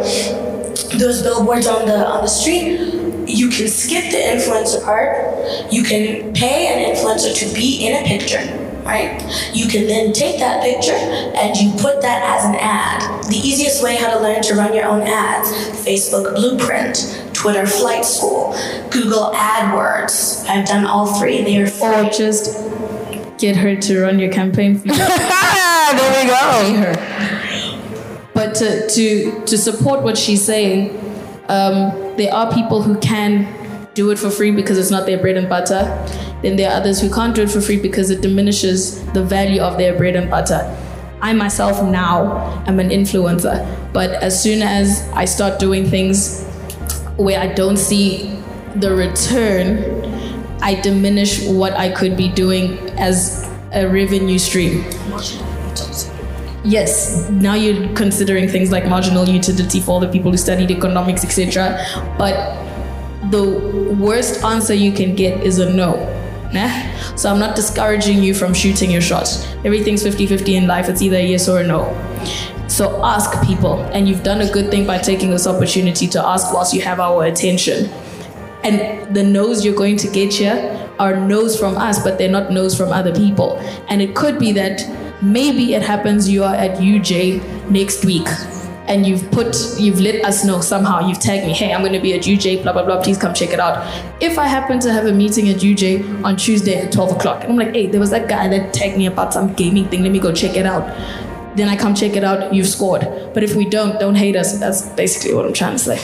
those 0.98 1.22
billboards 1.22 1.66
on 1.66 1.86
the 1.86 2.06
on 2.06 2.22
the 2.22 2.28
street. 2.28 2.78
You 3.26 3.48
can 3.48 3.68
skip 3.68 4.10
the 4.10 4.18
influencer 4.18 4.84
part. 4.84 5.72
You 5.72 5.82
can 5.82 6.32
pay 6.32 6.66
an 6.68 6.94
influencer 6.94 7.34
to 7.38 7.54
be 7.54 7.86
in 7.86 8.02
a 8.02 8.06
picture, 8.06 8.40
right? 8.84 9.22
You 9.52 9.68
can 9.68 9.86
then 9.86 10.12
take 10.12 10.38
that 10.38 10.62
picture 10.62 10.92
and 10.92 11.56
you 11.56 11.72
put 11.72 12.02
that 12.02 12.22
as 12.36 12.44
an 12.44 12.56
ad. 12.56 13.24
The 13.24 13.36
easiest 13.36 13.82
way 13.82 13.96
how 13.96 14.12
to 14.12 14.20
learn 14.20 14.42
to 14.42 14.54
run 14.54 14.74
your 14.74 14.86
own 14.86 15.02
ads: 15.02 15.48
Facebook 15.84 16.34
Blueprint, 16.34 17.30
Twitter 17.32 17.66
Flight 17.66 18.04
School, 18.04 18.52
Google 18.90 19.32
AdWords. 19.34 20.46
I've 20.48 20.66
done 20.66 20.84
all 20.84 21.18
three. 21.18 21.42
They 21.42 21.60
are 21.60 21.66
free. 21.66 21.88
Or 21.88 22.10
just 22.10 22.56
get 23.38 23.56
her 23.56 23.74
to 23.76 24.00
run 24.00 24.18
your 24.18 24.32
campaign 24.32 24.78
for 24.78 24.88
you. 24.88 24.94
there 24.96 26.24
we 26.24 26.30
go. 26.30 26.58
Pay 26.62 26.74
her. 26.74 28.28
But 28.34 28.54
to, 28.56 28.88
to, 28.88 29.44
to 29.46 29.58
support 29.58 30.02
what 30.02 30.16
she's 30.16 30.44
saying, 30.44 30.90
um, 31.48 32.16
there 32.16 32.32
are 32.32 32.52
people 32.52 32.82
who 32.82 32.98
can 32.98 33.46
do 33.94 34.10
it 34.10 34.18
for 34.18 34.30
free 34.30 34.50
because 34.50 34.78
it's 34.78 34.90
not 34.90 35.06
their 35.06 35.18
bread 35.18 35.36
and 35.36 35.48
butter. 35.48 35.84
Then 36.42 36.56
there 36.56 36.70
are 36.70 36.76
others 36.76 37.00
who 37.00 37.10
can't 37.10 37.34
do 37.34 37.42
it 37.42 37.50
for 37.50 37.60
free 37.60 37.80
because 37.80 38.10
it 38.10 38.20
diminishes 38.20 39.02
the 39.12 39.22
value 39.22 39.60
of 39.60 39.78
their 39.78 39.96
bread 39.96 40.16
and 40.16 40.28
butter. 40.28 40.76
I 41.20 41.32
myself 41.32 41.82
now 41.88 42.64
am 42.66 42.80
an 42.80 42.90
influencer, 42.90 43.64
but 43.92 44.10
as 44.10 44.42
soon 44.42 44.60
as 44.60 45.08
I 45.14 45.24
start 45.24 45.60
doing 45.60 45.86
things 45.86 46.44
where 47.16 47.38
I 47.38 47.46
don't 47.46 47.76
see 47.76 48.36
the 48.74 48.92
return, 48.92 50.02
I 50.60 50.80
diminish 50.80 51.46
what 51.46 51.74
I 51.74 51.90
could 51.90 52.16
be 52.16 52.28
doing 52.28 52.78
as 52.98 53.48
a 53.72 53.86
revenue 53.86 54.38
stream. 54.38 54.84
Yes, 56.64 57.28
now 57.30 57.54
you're 57.54 57.94
considering 57.94 58.48
things 58.48 58.70
like 58.70 58.86
marginal 58.86 59.28
utility 59.28 59.80
for 59.80 60.00
the 60.00 60.08
people 60.08 60.30
who 60.30 60.36
studied 60.36 60.70
economics, 60.70 61.24
etc. 61.24 61.84
But 62.18 62.34
the 63.30 63.96
worst 63.98 64.44
answer 64.44 64.74
you 64.74 64.92
can 64.92 65.14
get 65.14 65.42
is 65.44 65.58
a 65.58 65.72
no. 65.72 65.94
So 67.16 67.30
I'm 67.30 67.38
not 67.38 67.56
discouraging 67.56 68.22
you 68.22 68.34
from 68.34 68.54
shooting 68.54 68.90
your 68.90 69.00
shot. 69.00 69.28
Everything's 69.64 70.02
50 70.02 70.26
50 70.26 70.56
in 70.56 70.66
life, 70.66 70.88
it's 70.88 71.02
either 71.02 71.20
yes 71.20 71.48
or 71.48 71.62
no. 71.64 71.90
So 72.68 73.04
ask 73.04 73.44
people, 73.44 73.80
and 73.92 74.08
you've 74.08 74.22
done 74.22 74.40
a 74.40 74.50
good 74.50 74.70
thing 74.70 74.86
by 74.86 74.98
taking 74.98 75.30
this 75.30 75.46
opportunity 75.46 76.06
to 76.08 76.24
ask 76.24 76.52
whilst 76.52 76.72
you 76.72 76.80
have 76.82 77.00
our 77.00 77.24
attention. 77.24 77.90
And 78.64 79.14
the 79.14 79.22
no's 79.22 79.64
you're 79.64 79.74
going 79.74 79.96
to 79.98 80.08
get 80.08 80.32
here 80.32 80.90
are 80.98 81.16
no's 81.16 81.58
from 81.58 81.76
us, 81.76 82.02
but 82.02 82.16
they're 82.16 82.30
not 82.30 82.52
no's 82.52 82.76
from 82.76 82.92
other 82.92 83.14
people. 83.14 83.58
And 83.88 84.00
it 84.00 84.14
could 84.14 84.38
be 84.38 84.52
that 84.52 84.82
maybe 85.20 85.74
it 85.74 85.82
happens 85.82 86.28
you 86.28 86.44
are 86.44 86.54
at 86.54 86.78
UJ 86.78 87.70
next 87.70 88.04
week 88.04 88.28
and 88.88 89.06
you've 89.06 89.30
put 89.30 89.56
you've 89.78 90.00
let 90.00 90.24
us 90.24 90.44
know 90.44 90.60
somehow 90.60 91.06
you've 91.06 91.18
tagged 91.20 91.46
me 91.46 91.52
hey 91.52 91.72
i'm 91.72 91.80
going 91.80 91.92
to 91.92 92.00
be 92.00 92.14
at 92.14 92.22
uj 92.22 92.62
blah 92.62 92.72
blah 92.72 92.84
blah 92.84 93.00
please 93.02 93.18
come 93.18 93.32
check 93.32 93.50
it 93.50 93.60
out. 93.60 93.86
If 94.20 94.38
i 94.38 94.46
happen 94.46 94.80
to 94.80 94.92
have 94.92 95.06
a 95.06 95.12
meeting 95.12 95.48
at 95.48 95.56
uj 95.56 96.24
on 96.24 96.36
tuesday 96.36 96.76
at 96.80 96.92
12 96.92 97.12
o'clock 97.12 97.42
and 97.42 97.52
i'm 97.52 97.58
like 97.58 97.74
hey 97.74 97.86
there 97.86 98.00
was 98.00 98.10
that 98.10 98.28
guy 98.28 98.48
that 98.48 98.72
tagged 98.74 98.96
me 98.96 99.06
about 99.06 99.32
some 99.32 99.52
gaming 99.54 99.88
thing 99.88 100.02
let 100.02 100.12
me 100.12 100.18
go 100.18 100.32
check 100.32 100.56
it 100.56 100.66
out. 100.66 100.82
Then 101.54 101.68
i 101.68 101.76
come 101.76 101.94
check 101.94 102.16
it 102.16 102.24
out 102.24 102.54
you've 102.54 102.66
scored. 102.66 103.02
But 103.34 103.42
if 103.42 103.54
we 103.54 103.68
don't 103.68 104.00
don't 104.00 104.14
hate 104.14 104.36
us. 104.36 104.58
That's 104.58 104.88
basically 104.90 105.34
what 105.34 105.44
i'm 105.44 105.52
trying 105.52 105.72
to 105.72 105.78
say. 105.78 105.98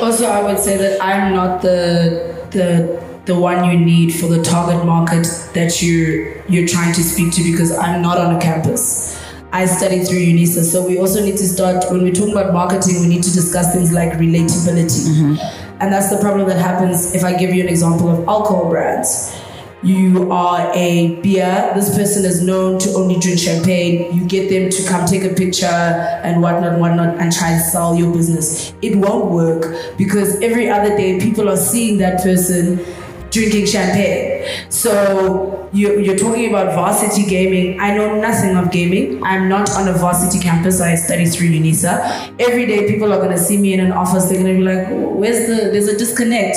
Also, 0.00 0.26
I 0.26 0.42
would 0.42 0.58
say 0.58 0.76
that 0.76 1.00
I'm 1.00 1.32
not 1.34 1.62
the 1.62 2.36
the 2.50 2.98
the 3.26 3.38
one 3.38 3.64
you 3.70 3.78
need 3.78 4.10
for 4.12 4.26
the 4.26 4.42
target 4.42 4.84
market 4.84 5.26
that 5.54 5.82
you 5.82 6.42
you're 6.48 6.66
trying 6.66 6.92
to 6.94 7.02
speak 7.02 7.32
to 7.34 7.42
because 7.42 7.76
I'm 7.76 8.02
not 8.02 8.18
on 8.18 8.34
a 8.34 8.40
campus. 8.40 9.22
I 9.52 9.64
studied 9.64 10.06
through 10.06 10.18
UNISA, 10.18 10.64
so 10.64 10.86
we 10.86 10.98
also 10.98 11.24
need 11.24 11.38
to 11.38 11.48
start 11.48 11.90
when 11.90 12.02
we 12.02 12.12
talk 12.12 12.28
about 12.28 12.52
marketing. 12.52 13.00
We 13.00 13.08
need 13.08 13.22
to 13.22 13.32
discuss 13.32 13.72
things 13.72 13.92
like 13.92 14.12
relatability, 14.12 15.08
mm-hmm. 15.08 15.80
and 15.80 15.92
that's 15.92 16.10
the 16.10 16.18
problem 16.18 16.48
that 16.48 16.58
happens. 16.58 17.14
If 17.14 17.24
I 17.24 17.36
give 17.36 17.54
you 17.54 17.62
an 17.62 17.68
example 17.68 18.10
of 18.10 18.28
alcohol 18.28 18.68
brands, 18.68 19.34
you 19.82 20.30
are 20.32 20.70
a 20.74 21.20
beer. 21.22 21.72
This 21.74 21.96
person 21.96 22.24
is 22.24 22.42
known 22.42 22.78
to 22.80 22.90
only 22.90 23.18
drink 23.18 23.38
champagne. 23.38 24.14
You 24.14 24.26
get 24.26 24.50
them 24.50 24.70
to 24.70 24.88
come 24.88 25.06
take 25.06 25.24
a 25.24 25.34
picture 25.34 25.66
and 25.66 26.42
whatnot, 26.42 26.78
whatnot, 26.78 27.16
and 27.18 27.32
try 27.32 27.52
and 27.52 27.62
sell 27.62 27.94
your 27.94 28.12
business. 28.12 28.74
It 28.82 28.96
won't 28.96 29.30
work 29.30 29.96
because 29.96 30.40
every 30.42 30.68
other 30.68 30.96
day 30.96 31.20
people 31.20 31.48
are 31.48 31.56
seeing 31.56 31.98
that 31.98 32.22
person 32.22 32.84
drinking 33.30 33.66
champagne. 33.66 34.70
So 34.70 35.68
you, 35.72 36.00
you're 36.00 36.16
talking 36.16 36.48
about 36.48 36.74
varsity 36.74 37.28
gaming. 37.28 37.80
I 37.80 37.94
know 37.96 38.20
nothing 38.20 38.56
of 38.56 38.70
gaming. 38.70 39.22
I'm 39.22 39.48
not 39.48 39.70
on 39.70 39.88
a 39.88 39.92
varsity 39.92 40.40
campus. 40.40 40.80
I 40.80 40.94
study 40.94 41.26
through 41.26 41.48
UNISA. 41.48 42.34
Every 42.38 42.66
day 42.66 42.88
people 42.88 43.12
are 43.12 43.18
going 43.18 43.32
to 43.32 43.38
see 43.38 43.58
me 43.58 43.74
in 43.74 43.80
an 43.80 43.92
office. 43.92 44.28
They're 44.28 44.42
going 44.42 44.54
to 44.54 44.58
be 44.58 44.64
like, 44.64 44.86
where's 44.90 45.46
the, 45.46 45.70
there's 45.70 45.88
a 45.88 45.98
disconnect, 45.98 46.56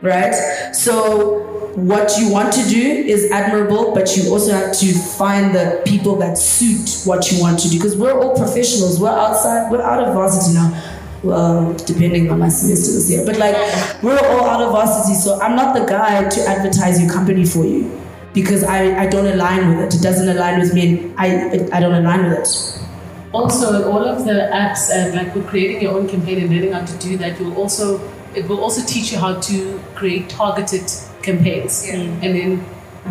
right? 0.00 0.34
So 0.74 1.58
what 1.76 2.12
you 2.18 2.32
want 2.32 2.52
to 2.54 2.68
do 2.68 2.80
is 2.80 3.30
admirable, 3.30 3.94
but 3.94 4.16
you 4.16 4.30
also 4.32 4.52
have 4.52 4.76
to 4.78 4.92
find 4.92 5.54
the 5.54 5.82
people 5.86 6.16
that 6.16 6.36
suit 6.36 7.06
what 7.06 7.30
you 7.30 7.40
want 7.40 7.60
to 7.60 7.68
do. 7.68 7.78
Because 7.78 7.96
we're 7.96 8.18
all 8.18 8.36
professionals. 8.36 8.98
We're 9.00 9.10
outside. 9.10 9.70
We're 9.70 9.82
out 9.82 10.02
of 10.02 10.14
varsity 10.14 10.54
now. 10.54 10.99
Well, 11.22 11.74
depending 11.74 12.30
on 12.30 12.38
my 12.38 12.48
semester 12.48 12.92
this 12.92 13.10
year, 13.10 13.26
but 13.26 13.36
like 13.36 13.54
we're 14.02 14.18
all 14.18 14.48
out 14.48 14.62
of 14.62 14.72
varsity, 14.72 15.14
so 15.14 15.38
I'm 15.40 15.54
not 15.54 15.74
the 15.78 15.84
guy 15.84 16.26
to 16.26 16.40
advertise 16.46 16.98
your 17.02 17.12
company 17.12 17.44
for 17.44 17.66
you 17.66 18.00
because 18.32 18.64
I, 18.64 19.02
I 19.02 19.06
don't 19.06 19.26
align 19.26 19.68
with 19.68 19.80
it. 19.84 20.00
It 20.00 20.02
doesn't 20.02 20.28
align 20.34 20.60
with 20.60 20.72
me, 20.72 20.82
and 20.88 21.14
I 21.18 21.68
I 21.76 21.80
don't 21.80 21.94
align 21.94 22.24
with 22.24 22.38
it. 22.38 22.86
Also, 23.32 23.90
all 23.90 24.02
of 24.02 24.24
the 24.24 24.48
apps 24.50 24.90
and 24.90 25.14
like 25.14 25.34
with 25.34 25.46
creating 25.46 25.82
your 25.82 25.92
own 25.92 26.08
campaign 26.08 26.40
and 26.40 26.50
learning 26.50 26.72
how 26.72 26.86
to 26.86 26.96
do 26.98 27.18
that, 27.18 27.38
you'll 27.38 27.54
also 27.54 28.00
it 28.34 28.48
will 28.48 28.60
also 28.60 28.82
teach 28.86 29.12
you 29.12 29.18
how 29.18 29.38
to 29.40 29.78
create 29.94 30.30
targeted 30.30 30.90
campaigns, 31.22 31.86
and 31.86 32.22
then 32.22 32.64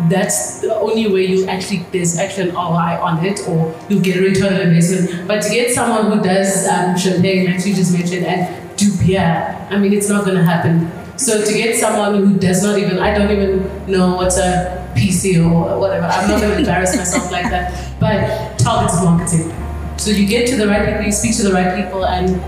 that's 0.08 0.60
the 0.60 0.74
only 0.74 1.12
way 1.12 1.26
you 1.26 1.46
actually 1.46 1.84
there's 1.90 2.16
actually 2.18 2.50
an 2.50 2.54
ROI 2.54 3.00
on 3.02 3.24
it, 3.24 3.40
or 3.48 3.74
you 3.88 4.00
get 4.00 4.18
a 4.18 4.20
return 4.22 4.54
on 4.54 4.60
investment. 4.60 5.26
But 5.26 5.42
to 5.42 5.50
get 5.50 5.74
someone 5.74 6.10
who 6.10 6.22
does 6.22 6.66
um, 6.68 6.96
champagne, 6.96 7.46
like 7.46 7.64
you 7.66 7.74
just 7.74 7.92
mentioned, 7.92 8.26
and 8.26 8.78
do 8.78 8.86
beer, 8.98 9.66
I 9.70 9.78
mean, 9.78 9.92
it's 9.92 10.08
not 10.08 10.24
going 10.24 10.36
to 10.36 10.44
happen. 10.44 10.90
So 11.18 11.44
to 11.44 11.52
get 11.52 11.76
someone 11.76 12.14
who 12.14 12.38
does 12.38 12.62
not 12.62 12.78
even, 12.78 12.98
I 12.98 13.16
don't 13.16 13.30
even 13.30 13.86
know 13.86 14.14
what's 14.16 14.38
a 14.38 14.90
PC 14.96 15.44
or 15.44 15.78
whatever. 15.78 16.06
I'm 16.06 16.30
not 16.30 16.40
going 16.40 16.52
to 16.52 16.58
embarrass 16.58 16.96
myself 16.96 17.30
like 17.30 17.50
that. 17.50 18.00
But 18.00 18.58
targeted 18.58 19.04
marketing. 19.04 19.52
So 19.98 20.10
you 20.10 20.26
get 20.26 20.48
to 20.48 20.56
the 20.56 20.66
right 20.66 20.88
people, 20.88 21.02
you 21.02 21.12
speak 21.12 21.36
to 21.36 21.42
the 21.42 21.52
right 21.52 21.76
people, 21.76 22.06
and 22.06 22.40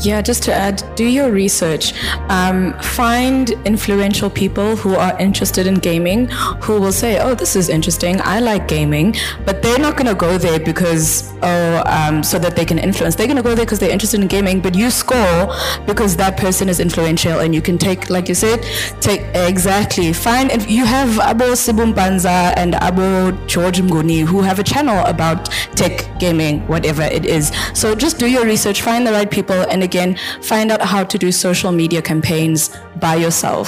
Yeah, 0.00 0.22
just 0.22 0.44
to 0.44 0.54
add, 0.54 0.82
do 0.94 1.04
your 1.04 1.32
research. 1.32 1.92
Um, 2.28 2.72
find 2.80 3.50
influential 3.64 4.30
people 4.30 4.76
who 4.76 4.94
are 4.94 5.18
interested 5.18 5.66
in 5.66 5.74
gaming 5.74 6.28
who 6.62 6.80
will 6.80 6.92
say, 6.92 7.18
oh, 7.20 7.34
this 7.34 7.56
is 7.56 7.68
interesting. 7.68 8.20
I 8.22 8.38
like 8.38 8.68
gaming. 8.68 9.16
But 9.44 9.60
they're 9.60 9.80
not 9.80 9.96
going 9.96 10.06
to 10.06 10.14
go 10.14 10.38
there 10.38 10.60
because, 10.60 11.32
oh, 11.42 11.82
um, 11.86 12.22
so 12.22 12.38
that 12.38 12.54
they 12.54 12.64
can 12.64 12.78
influence. 12.78 13.16
They're 13.16 13.26
going 13.26 13.36
to 13.36 13.42
go 13.42 13.56
there 13.56 13.64
because 13.64 13.80
they're 13.80 13.90
interested 13.90 14.20
in 14.20 14.28
gaming. 14.28 14.60
But 14.60 14.76
you 14.76 14.88
score 14.88 15.52
because 15.84 16.16
that 16.16 16.36
person 16.36 16.68
is 16.68 16.78
influential 16.78 17.40
and 17.40 17.52
you 17.52 17.60
can 17.60 17.78
take, 17.78 18.08
like 18.08 18.28
you 18.28 18.36
said, 18.36 18.62
take 19.00 19.22
exactly. 19.34 20.12
Find, 20.12 20.52
and 20.52 20.68
you 20.70 20.84
have 20.84 21.08
Abo 21.18 21.52
Sibu 21.52 21.92
Mabena 21.92 22.54
and 22.56 22.74
Abo 22.74 23.34
George 23.48 23.80
Mgoni 23.80 24.24
who 24.24 24.42
have 24.42 24.60
a 24.60 24.62
channel 24.62 25.04
about 25.06 25.46
tech, 25.74 26.06
gaming, 26.20 26.60
whatever 26.68 27.02
it 27.02 27.26
is. 27.26 27.50
So 27.74 27.96
just 27.96 28.18
do 28.18 28.28
your 28.30 28.44
research, 28.44 28.80
find 28.92 29.06
the 29.06 29.12
right 29.12 29.30
people, 29.30 29.60
and 29.72 29.82
again, 29.82 30.18
find 30.42 30.70
out 30.70 30.82
how 30.82 31.02
to 31.02 31.16
do 31.16 31.32
social 31.32 31.72
media 31.72 32.02
campaigns 32.02 32.70
by 33.00 33.14
yourself. 33.14 33.66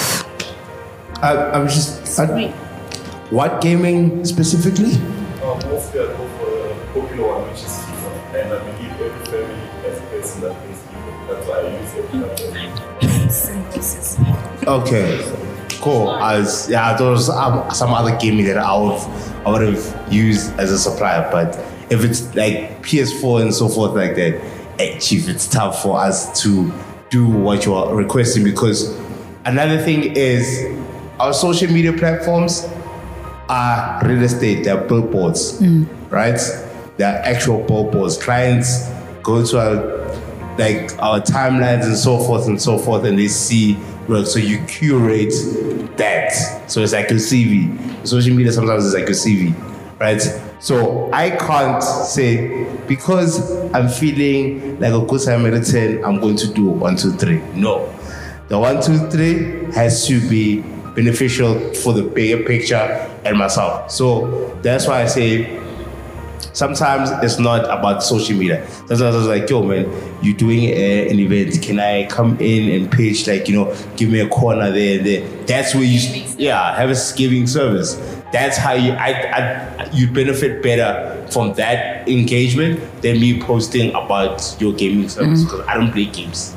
I, 1.23 1.31
I 1.57 1.59
was 1.61 1.75
just. 1.75 2.21
I, 2.21 2.51
what 3.31 3.63
gaming 3.63 4.23
specifically? 4.27 4.93
Um, 5.41 5.59
mostly 5.73 6.01
I 6.01 6.07
go 6.19 6.29
for 6.37 6.51
the 6.51 6.75
popular 6.93 7.27
one, 7.27 7.41
which 7.49 7.63
is 7.69 7.75
FIFA. 7.87 8.11
And 8.39 8.53
I 8.53 8.59
believe 8.69 8.95
every 9.01 9.25
family 9.33 9.65
has 9.85 9.97
a 9.99 10.05
person 10.13 10.37
that 10.43 10.53
plays 10.61 10.81
FIFA. 10.89 11.13
That's 11.29 11.45
why 11.49 11.57
I 11.57 11.67
use 11.81 11.93
every 12.01 12.21
Okay, 14.77 15.09
cool. 15.81 16.05
As 16.17 16.69
yeah, 16.69 16.97
there 16.99 17.11
was 17.11 17.31
um, 17.31 17.71
some 17.73 17.95
other 17.95 18.15
gaming 18.19 18.45
that 18.45 18.59
I 18.59 18.77
would 18.77 19.01
I 19.47 19.49
would 19.53 19.63
have 19.73 20.13
used 20.13 20.53
as 20.61 20.71
a 20.71 20.79
supplier, 20.79 21.27
but 21.33 21.57
if 21.91 22.05
it's 22.05 22.23
like 22.35 22.83
PS4 22.83 23.43
and 23.43 23.55
so 23.55 23.69
forth 23.69 23.95
like 23.95 24.17
that, 24.17 24.35
chief, 24.79 25.29
it's 25.29 25.47
tough 25.47 25.83
for 25.83 25.99
us 25.99 26.43
to 26.43 26.73
do 27.11 27.27
what 27.29 27.65
you 27.65 27.75
are 27.75 27.95
requesting 27.95 28.45
because 28.45 28.99
another 29.45 29.79
thing 29.79 30.17
is 30.17 30.77
our 31.21 31.33
social 31.33 31.73
media 31.73 31.93
platforms 31.93 32.69
are 33.49 34.01
real 34.07 34.23
estate. 34.23 34.65
They're 34.65 34.81
billboards, 34.81 35.61
mm. 35.61 35.87
right? 36.11 36.41
They're 36.97 37.23
actual 37.25 37.63
billboards. 37.63 38.23
Clients 38.23 38.89
go 39.23 39.45
to 39.45 39.59
our 39.59 40.05
like 40.57 40.97
our 41.01 41.21
timelines 41.21 41.85
and 41.85 41.97
so 41.97 42.19
forth 42.19 42.47
and 42.47 42.61
so 42.61 42.79
forth, 42.79 43.05
and 43.05 43.19
they 43.19 43.29
see. 43.29 43.79
Well, 44.09 44.27
so 44.27 44.39
you 44.39 44.63
curate 44.67 45.33
that. 45.97 46.65
So 46.71 46.83
it's 46.83 46.93
like 46.93 47.11
a 47.11 47.15
CV. 47.15 48.07
Social 48.07 48.35
media 48.35 48.53
sometimes 48.53 48.85
is 48.85 48.93
like 48.93 49.09
a 49.09 49.13
CV, 49.13 49.55
right? 49.99 50.21
So 50.61 51.11
I 51.13 51.31
can't 51.31 51.83
say 51.83 52.65
because 52.87 53.51
I'm 53.73 53.89
feeling 53.89 54.81
like 54.81 54.93
a 54.93 55.05
good 55.05 55.23
time 55.23 55.47
at 55.47 55.55
a 55.55 55.65
10, 55.65 56.05
I'm 56.05 56.21
going 56.21 56.37
to 56.37 56.53
do 56.53 56.67
one, 56.67 56.97
two, 56.97 57.13
three. 57.13 57.39
No. 57.55 57.93
The 58.49 58.59
one, 58.59 58.83
two, 58.83 58.99
three 59.11 59.73
has 59.73 60.07
to 60.07 60.21
be 60.29 60.61
beneficial 60.95 61.75
for 61.75 61.93
the 61.93 62.03
bigger 62.03 62.45
picture 62.45 62.77
and 63.25 63.39
myself. 63.39 63.91
So 63.91 64.57
that's 64.63 64.87
why 64.87 65.03
I 65.03 65.07
say 65.07 65.61
sometimes 66.53 67.11
it's 67.23 67.39
not 67.39 67.65
about 67.65 68.03
social 68.03 68.37
media. 68.37 68.67
Sometimes 68.69 69.03
I 69.03 69.11
was 69.11 69.27
like, 69.27 69.51
yo, 69.51 69.63
man, 69.63 69.91
you're 70.23 70.37
doing 70.37 70.65
a, 70.65 71.11
an 71.11 71.19
event. 71.19 71.61
Can 71.63 71.79
I 71.79 72.07
come 72.07 72.39
in 72.39 72.81
and 72.81 72.91
pitch, 72.91 73.27
like, 73.27 73.49
you 73.49 73.57
know, 73.57 73.77
give 73.97 74.11
me 74.11 74.21
a 74.21 74.29
corner 74.29 74.71
there 74.71 74.99
and 74.99 75.07
there? 75.07 75.29
That's 75.47 75.75
where 75.75 75.85
you, 75.85 76.25
yeah, 76.39 76.75
have 76.77 76.91
a 76.91 76.97
giving 77.17 77.47
service. 77.47 77.97
That's 78.35 78.57
how 78.57 78.73
you, 78.73 78.91
I, 78.95 79.13
I, 79.13 79.91
you 79.93 80.11
benefit 80.11 80.61
better 80.61 81.25
from 81.31 81.55
that 81.55 82.09
engagement 82.09 82.81
than 83.01 83.21
me 83.21 83.41
posting 83.41 83.91
about 83.91 84.57
your 84.59 84.73
gaming 84.73 85.09
service 85.09 85.45
because 85.45 85.61
I 85.69 85.75
don't 85.75 85.93
play 85.93 86.07
games. 86.07 86.57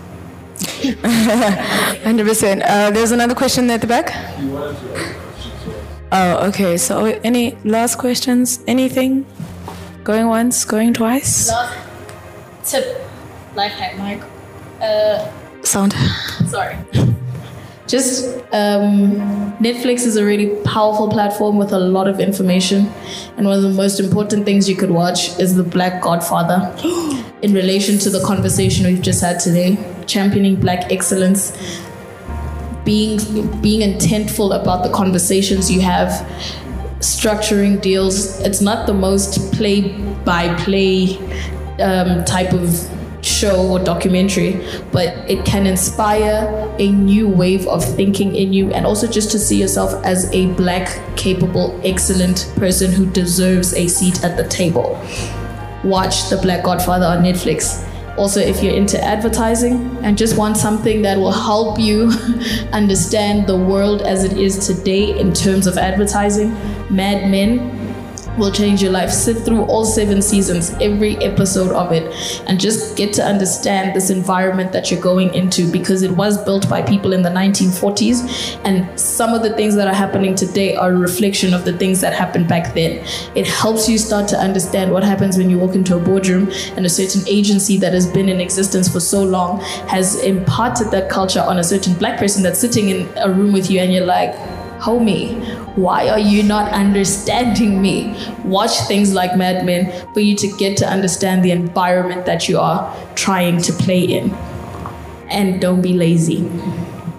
100%. 0.57 2.63
Uh, 2.65 2.89
there's 2.89 3.11
another 3.11 3.35
question 3.35 3.69
at 3.69 3.81
the 3.81 3.85
back. 3.85 4.11
Oh, 6.11 6.47
okay. 6.47 6.77
So, 6.77 7.05
any 7.23 7.55
last 7.63 7.97
questions? 7.97 8.59
Anything? 8.65 9.27
Going 10.03 10.25
once, 10.25 10.65
going 10.65 10.95
twice? 10.95 11.47
Last 11.47 11.77
tip, 12.63 13.07
life 13.53 13.73
hack, 13.73 13.99
Mike. 13.99 14.23
Uh, 14.81 15.31
Sound. 15.61 15.93
sorry. 16.47 16.75
Just 17.87 18.25
um, 18.53 19.15
Netflix 19.59 20.05
is 20.05 20.17
a 20.17 20.25
really 20.25 20.61
powerful 20.63 21.09
platform 21.09 21.57
with 21.57 21.71
a 21.71 21.79
lot 21.79 22.07
of 22.07 22.19
information, 22.19 22.87
and 23.37 23.47
one 23.47 23.55
of 23.55 23.63
the 23.63 23.71
most 23.71 23.99
important 23.99 24.45
things 24.45 24.69
you 24.69 24.75
could 24.75 24.91
watch 24.91 25.39
is 25.39 25.55
The 25.55 25.63
Black 25.63 26.01
Godfather. 26.01 26.75
In 27.41 27.53
relation 27.53 27.99
to 27.99 28.09
the 28.09 28.23
conversation 28.25 28.87
we've 28.87 29.01
just 29.01 29.21
had 29.21 29.39
today, 29.39 29.77
championing 30.07 30.55
black 30.55 30.91
excellence, 30.91 31.55
being 32.83 33.19
being 33.61 33.81
intentful 33.81 34.59
about 34.59 34.83
the 34.83 34.91
conversations 34.91 35.71
you 35.71 35.81
have, 35.81 36.09
structuring 36.99 37.79
deals. 37.79 38.39
It's 38.41 38.59
not 38.59 38.87
the 38.87 38.93
most 38.93 39.53
play 39.53 39.91
by 40.25 40.53
play 40.55 41.17
um, 41.79 42.25
type 42.25 42.53
of 42.53 42.69
show 43.27 43.67
or 43.67 43.79
documentary, 43.79 44.65
but 44.91 45.09
it 45.29 45.45
can 45.45 45.67
inspire 45.67 46.73
a 46.79 46.91
new 46.91 47.27
wave 47.27 47.67
of 47.67 47.83
thinking 47.83 48.35
in 48.35 48.53
you 48.53 48.71
and 48.73 48.85
also 48.85 49.07
just 49.07 49.31
to 49.31 49.39
see 49.39 49.59
yourself 49.59 49.93
as 50.05 50.31
a 50.33 50.47
black, 50.53 50.99
capable, 51.17 51.79
excellent 51.83 52.51
person 52.55 52.91
who 52.91 53.05
deserves 53.11 53.73
a 53.73 53.87
seat 53.87 54.23
at 54.23 54.37
the 54.37 54.47
table. 54.47 54.99
Watch 55.83 56.29
The 56.29 56.37
Black 56.37 56.63
Godfather 56.63 57.05
on 57.05 57.23
Netflix. 57.23 57.83
Also, 58.17 58.39
if 58.39 58.63
you're 58.63 58.75
into 58.75 59.01
advertising 59.03 59.95
and 60.01 60.17
just 60.17 60.37
want 60.37 60.57
something 60.57 61.03
that 61.03 61.19
will 61.19 61.31
help 61.31 61.79
you 61.79 62.11
understand 62.73 63.45
the 63.45 63.55
world 63.55 64.01
as 64.01 64.23
it 64.23 64.37
is 64.37 64.65
today 64.65 65.17
in 65.19 65.31
terms 65.33 65.67
of 65.67 65.77
advertising, 65.77 66.51
Mad 66.89 67.29
Men 67.29 67.76
will 68.37 68.51
change 68.51 68.81
your 68.81 68.91
life. 68.91 69.09
Sit 69.09 69.37
through 69.37 69.63
all 69.65 69.85
seven 69.85 70.21
seasons, 70.21 70.73
every 70.81 71.17
episode 71.17 71.71
of 71.71 71.91
it, 71.91 72.13
and 72.47 72.59
just 72.59 72.95
get 72.97 73.13
to 73.13 73.23
understand 73.23 73.95
this 73.95 74.09
environment 74.09 74.71
that 74.71 74.91
you're 74.91 75.01
going 75.01 75.33
into 75.33 75.71
because 75.71 76.01
it 76.01 76.11
was 76.11 76.43
built 76.43 76.69
by 76.69 76.81
people 76.81 77.13
in 77.13 77.21
the 77.21 77.29
1940s. 77.29 78.59
And 78.63 78.99
some 78.99 79.33
of 79.33 79.43
the 79.43 79.53
things 79.55 79.75
that 79.75 79.87
are 79.87 79.93
happening 79.93 80.35
today 80.35 80.75
are 80.75 80.91
a 80.91 80.97
reflection 80.97 81.53
of 81.53 81.65
the 81.65 81.77
things 81.77 82.01
that 82.01 82.13
happened 82.13 82.47
back 82.47 82.73
then. 82.73 83.05
It 83.35 83.47
helps 83.47 83.89
you 83.89 83.97
start 83.97 84.27
to 84.29 84.37
understand 84.37 84.91
what 84.91 85.03
happens 85.03 85.37
when 85.37 85.49
you 85.49 85.57
walk 85.59 85.75
into 85.75 85.95
a 85.95 85.99
boardroom 85.99 86.51
and 86.75 86.85
a 86.85 86.89
certain 86.89 87.27
agency 87.27 87.77
that 87.77 87.93
has 87.93 88.07
been 88.07 88.29
in 88.29 88.39
existence 88.39 88.87
for 88.91 88.99
so 88.99 89.23
long 89.23 89.61
has 89.87 90.23
imparted 90.23 90.91
that 90.91 91.09
culture 91.09 91.41
on 91.41 91.57
a 91.57 91.63
certain 91.63 91.93
black 91.95 92.19
person 92.19 92.43
that's 92.43 92.59
sitting 92.59 92.89
in 92.89 93.09
a 93.17 93.31
room 93.31 93.51
with 93.51 93.69
you, 93.69 93.79
and 93.79 93.93
you're 93.93 94.05
like, 94.05 94.33
homie, 94.79 95.66
why 95.77 96.09
are 96.09 96.19
you 96.19 96.41
not 96.41 96.73
understanding 96.73 97.79
me? 97.79 98.17
Watch 98.43 98.75
things 98.87 99.13
like 99.13 99.37
Mad 99.37 99.63
Men 99.63 100.11
for 100.11 100.21
you 100.21 100.35
to 100.35 100.47
get 100.57 100.75
to 100.77 100.87
understand 100.87 101.45
the 101.45 101.51
environment 101.51 102.25
that 102.25 102.49
you 102.49 102.59
are 102.59 102.91
trying 103.13 103.61
to 103.61 103.73
play 103.73 104.01
in. 104.01 104.31
And 105.29 105.61
don't 105.61 105.83
be 105.83 105.93
lazy. 105.93 106.49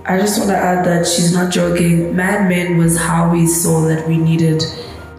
I 0.04 0.18
just 0.18 0.38
want 0.38 0.50
to 0.50 0.56
add 0.56 0.84
that 0.86 1.06
she's 1.06 1.32
not 1.32 1.52
joking. 1.52 2.16
Mad 2.16 2.48
Men 2.48 2.78
was 2.78 2.98
how 2.98 3.30
we 3.30 3.46
saw 3.46 3.82
that 3.82 4.08
we 4.08 4.16
needed. 4.16 4.64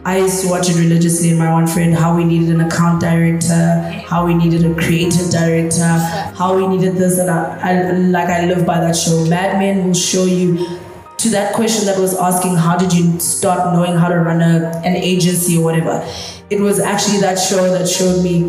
I 0.04 0.18
used 0.18 0.42
to 0.44 0.50
watch 0.50 0.70
it 0.70 0.76
religiously, 0.76 1.34
my 1.34 1.52
one 1.54 1.68
friend, 1.68 1.94
how 1.94 2.18
we 2.18 2.26
needed 2.26 2.50
an 2.50 2.62
account 2.62 3.00
director, 3.00 3.82
how 4.06 4.26
we 4.26 4.34
needed 4.34 4.66
a 4.66 4.74
creative 4.74 5.30
director, 5.30 5.88
how 6.36 6.58
we 6.58 6.68
needed 6.68 6.96
this, 6.96 7.20
and 7.20 7.30
I, 7.30 7.60
I 7.62 7.92
like 7.92 8.28
I 8.28 8.48
live 8.48 8.66
by 8.66 8.80
that 8.80 8.96
show. 8.96 9.24
Mad 9.26 9.60
Men 9.60 9.86
will 9.86 9.94
show 9.94 10.26
you 10.26 10.80
to 11.20 11.30
that 11.30 11.54
question 11.54 11.86
that 11.86 11.98
was 12.00 12.18
asking 12.18 12.56
how 12.56 12.78
did 12.78 12.92
you 12.94 13.20
start 13.20 13.74
knowing 13.74 13.96
how 13.96 14.08
to 14.08 14.16
run 14.16 14.42
a, 14.42 14.72
an 14.86 14.96
agency 14.96 15.58
or 15.58 15.64
whatever 15.64 16.06
it 16.50 16.60
was 16.60 16.80
actually 16.80 17.20
that 17.20 17.36
show 17.36 17.72
that 17.72 17.88
showed 17.88 18.24
me 18.24 18.44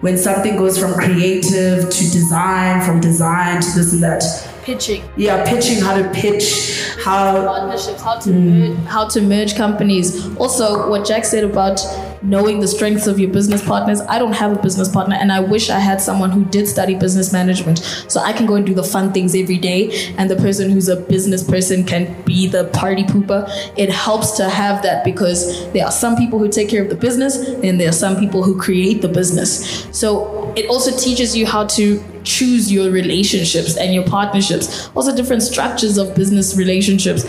when 0.00 0.18
something 0.18 0.56
goes 0.56 0.78
from 0.78 0.92
creative 0.94 1.88
to 1.90 2.04
design 2.10 2.84
from 2.84 3.00
design 3.00 3.60
to 3.60 3.68
this 3.76 3.92
and 3.92 4.02
that 4.02 4.22
Pitching. 4.62 5.02
yeah 5.16 5.44
pitching 5.46 5.82
how 5.82 5.94
to 5.96 6.08
pitch 6.12 6.74
how 7.04 7.44
partnerships, 7.44 8.00
how 8.00 8.18
to 8.18 8.30
merge, 8.32 8.78
how 8.86 9.06
to 9.06 9.20
merge 9.20 9.54
companies. 9.56 10.34
Also, 10.36 10.88
what 10.88 11.06
Jack 11.06 11.26
said 11.26 11.44
about 11.44 11.78
knowing 12.24 12.60
the 12.60 12.68
strengths 12.68 13.06
of 13.06 13.18
your 13.20 13.30
business 13.30 13.64
partners. 13.64 14.00
I 14.02 14.18
don't 14.18 14.32
have 14.32 14.52
a 14.52 14.60
business 14.60 14.88
partner, 14.88 15.16
and 15.16 15.30
I 15.30 15.40
wish 15.40 15.70
I 15.70 15.78
had 15.78 16.00
someone 16.00 16.30
who 16.30 16.44
did 16.46 16.66
study 16.66 16.94
business 16.94 17.32
management, 17.32 17.78
so 18.08 18.20
I 18.20 18.32
can 18.32 18.46
go 18.46 18.54
and 18.54 18.66
do 18.66 18.74
the 18.74 18.82
fun 18.82 19.12
things 19.12 19.34
every 19.34 19.58
day, 19.58 20.12
and 20.16 20.30
the 20.30 20.36
person 20.36 20.70
who's 20.70 20.88
a 20.88 20.96
business 20.96 21.42
person 21.42 21.84
can 21.84 22.22
be 22.24 22.46
the 22.46 22.64
party 22.64 23.04
pooper. 23.04 23.48
It 23.76 23.90
helps 23.90 24.32
to 24.32 24.48
have 24.48 24.82
that 24.82 25.04
because 25.04 25.70
there 25.72 25.84
are 25.84 25.92
some 25.92 26.16
people 26.16 26.38
who 26.38 26.48
take 26.48 26.68
care 26.68 26.82
of 26.82 26.88
the 26.88 26.96
business, 26.96 27.36
and 27.36 27.80
there 27.80 27.88
are 27.88 27.92
some 27.92 28.16
people 28.16 28.42
who 28.42 28.58
create 28.58 29.02
the 29.02 29.08
business. 29.08 29.86
So 29.96 30.43
it 30.56 30.68
also 30.70 30.96
teaches 30.96 31.36
you 31.36 31.46
how 31.46 31.66
to 31.66 32.02
choose 32.24 32.72
your 32.72 32.90
relationships 32.90 33.76
and 33.76 33.92
your 33.92 34.04
partnerships. 34.04 34.88
Also 34.94 35.14
different 35.14 35.42
structures 35.42 35.98
of 35.98 36.14
business 36.14 36.56
relationships. 36.56 37.24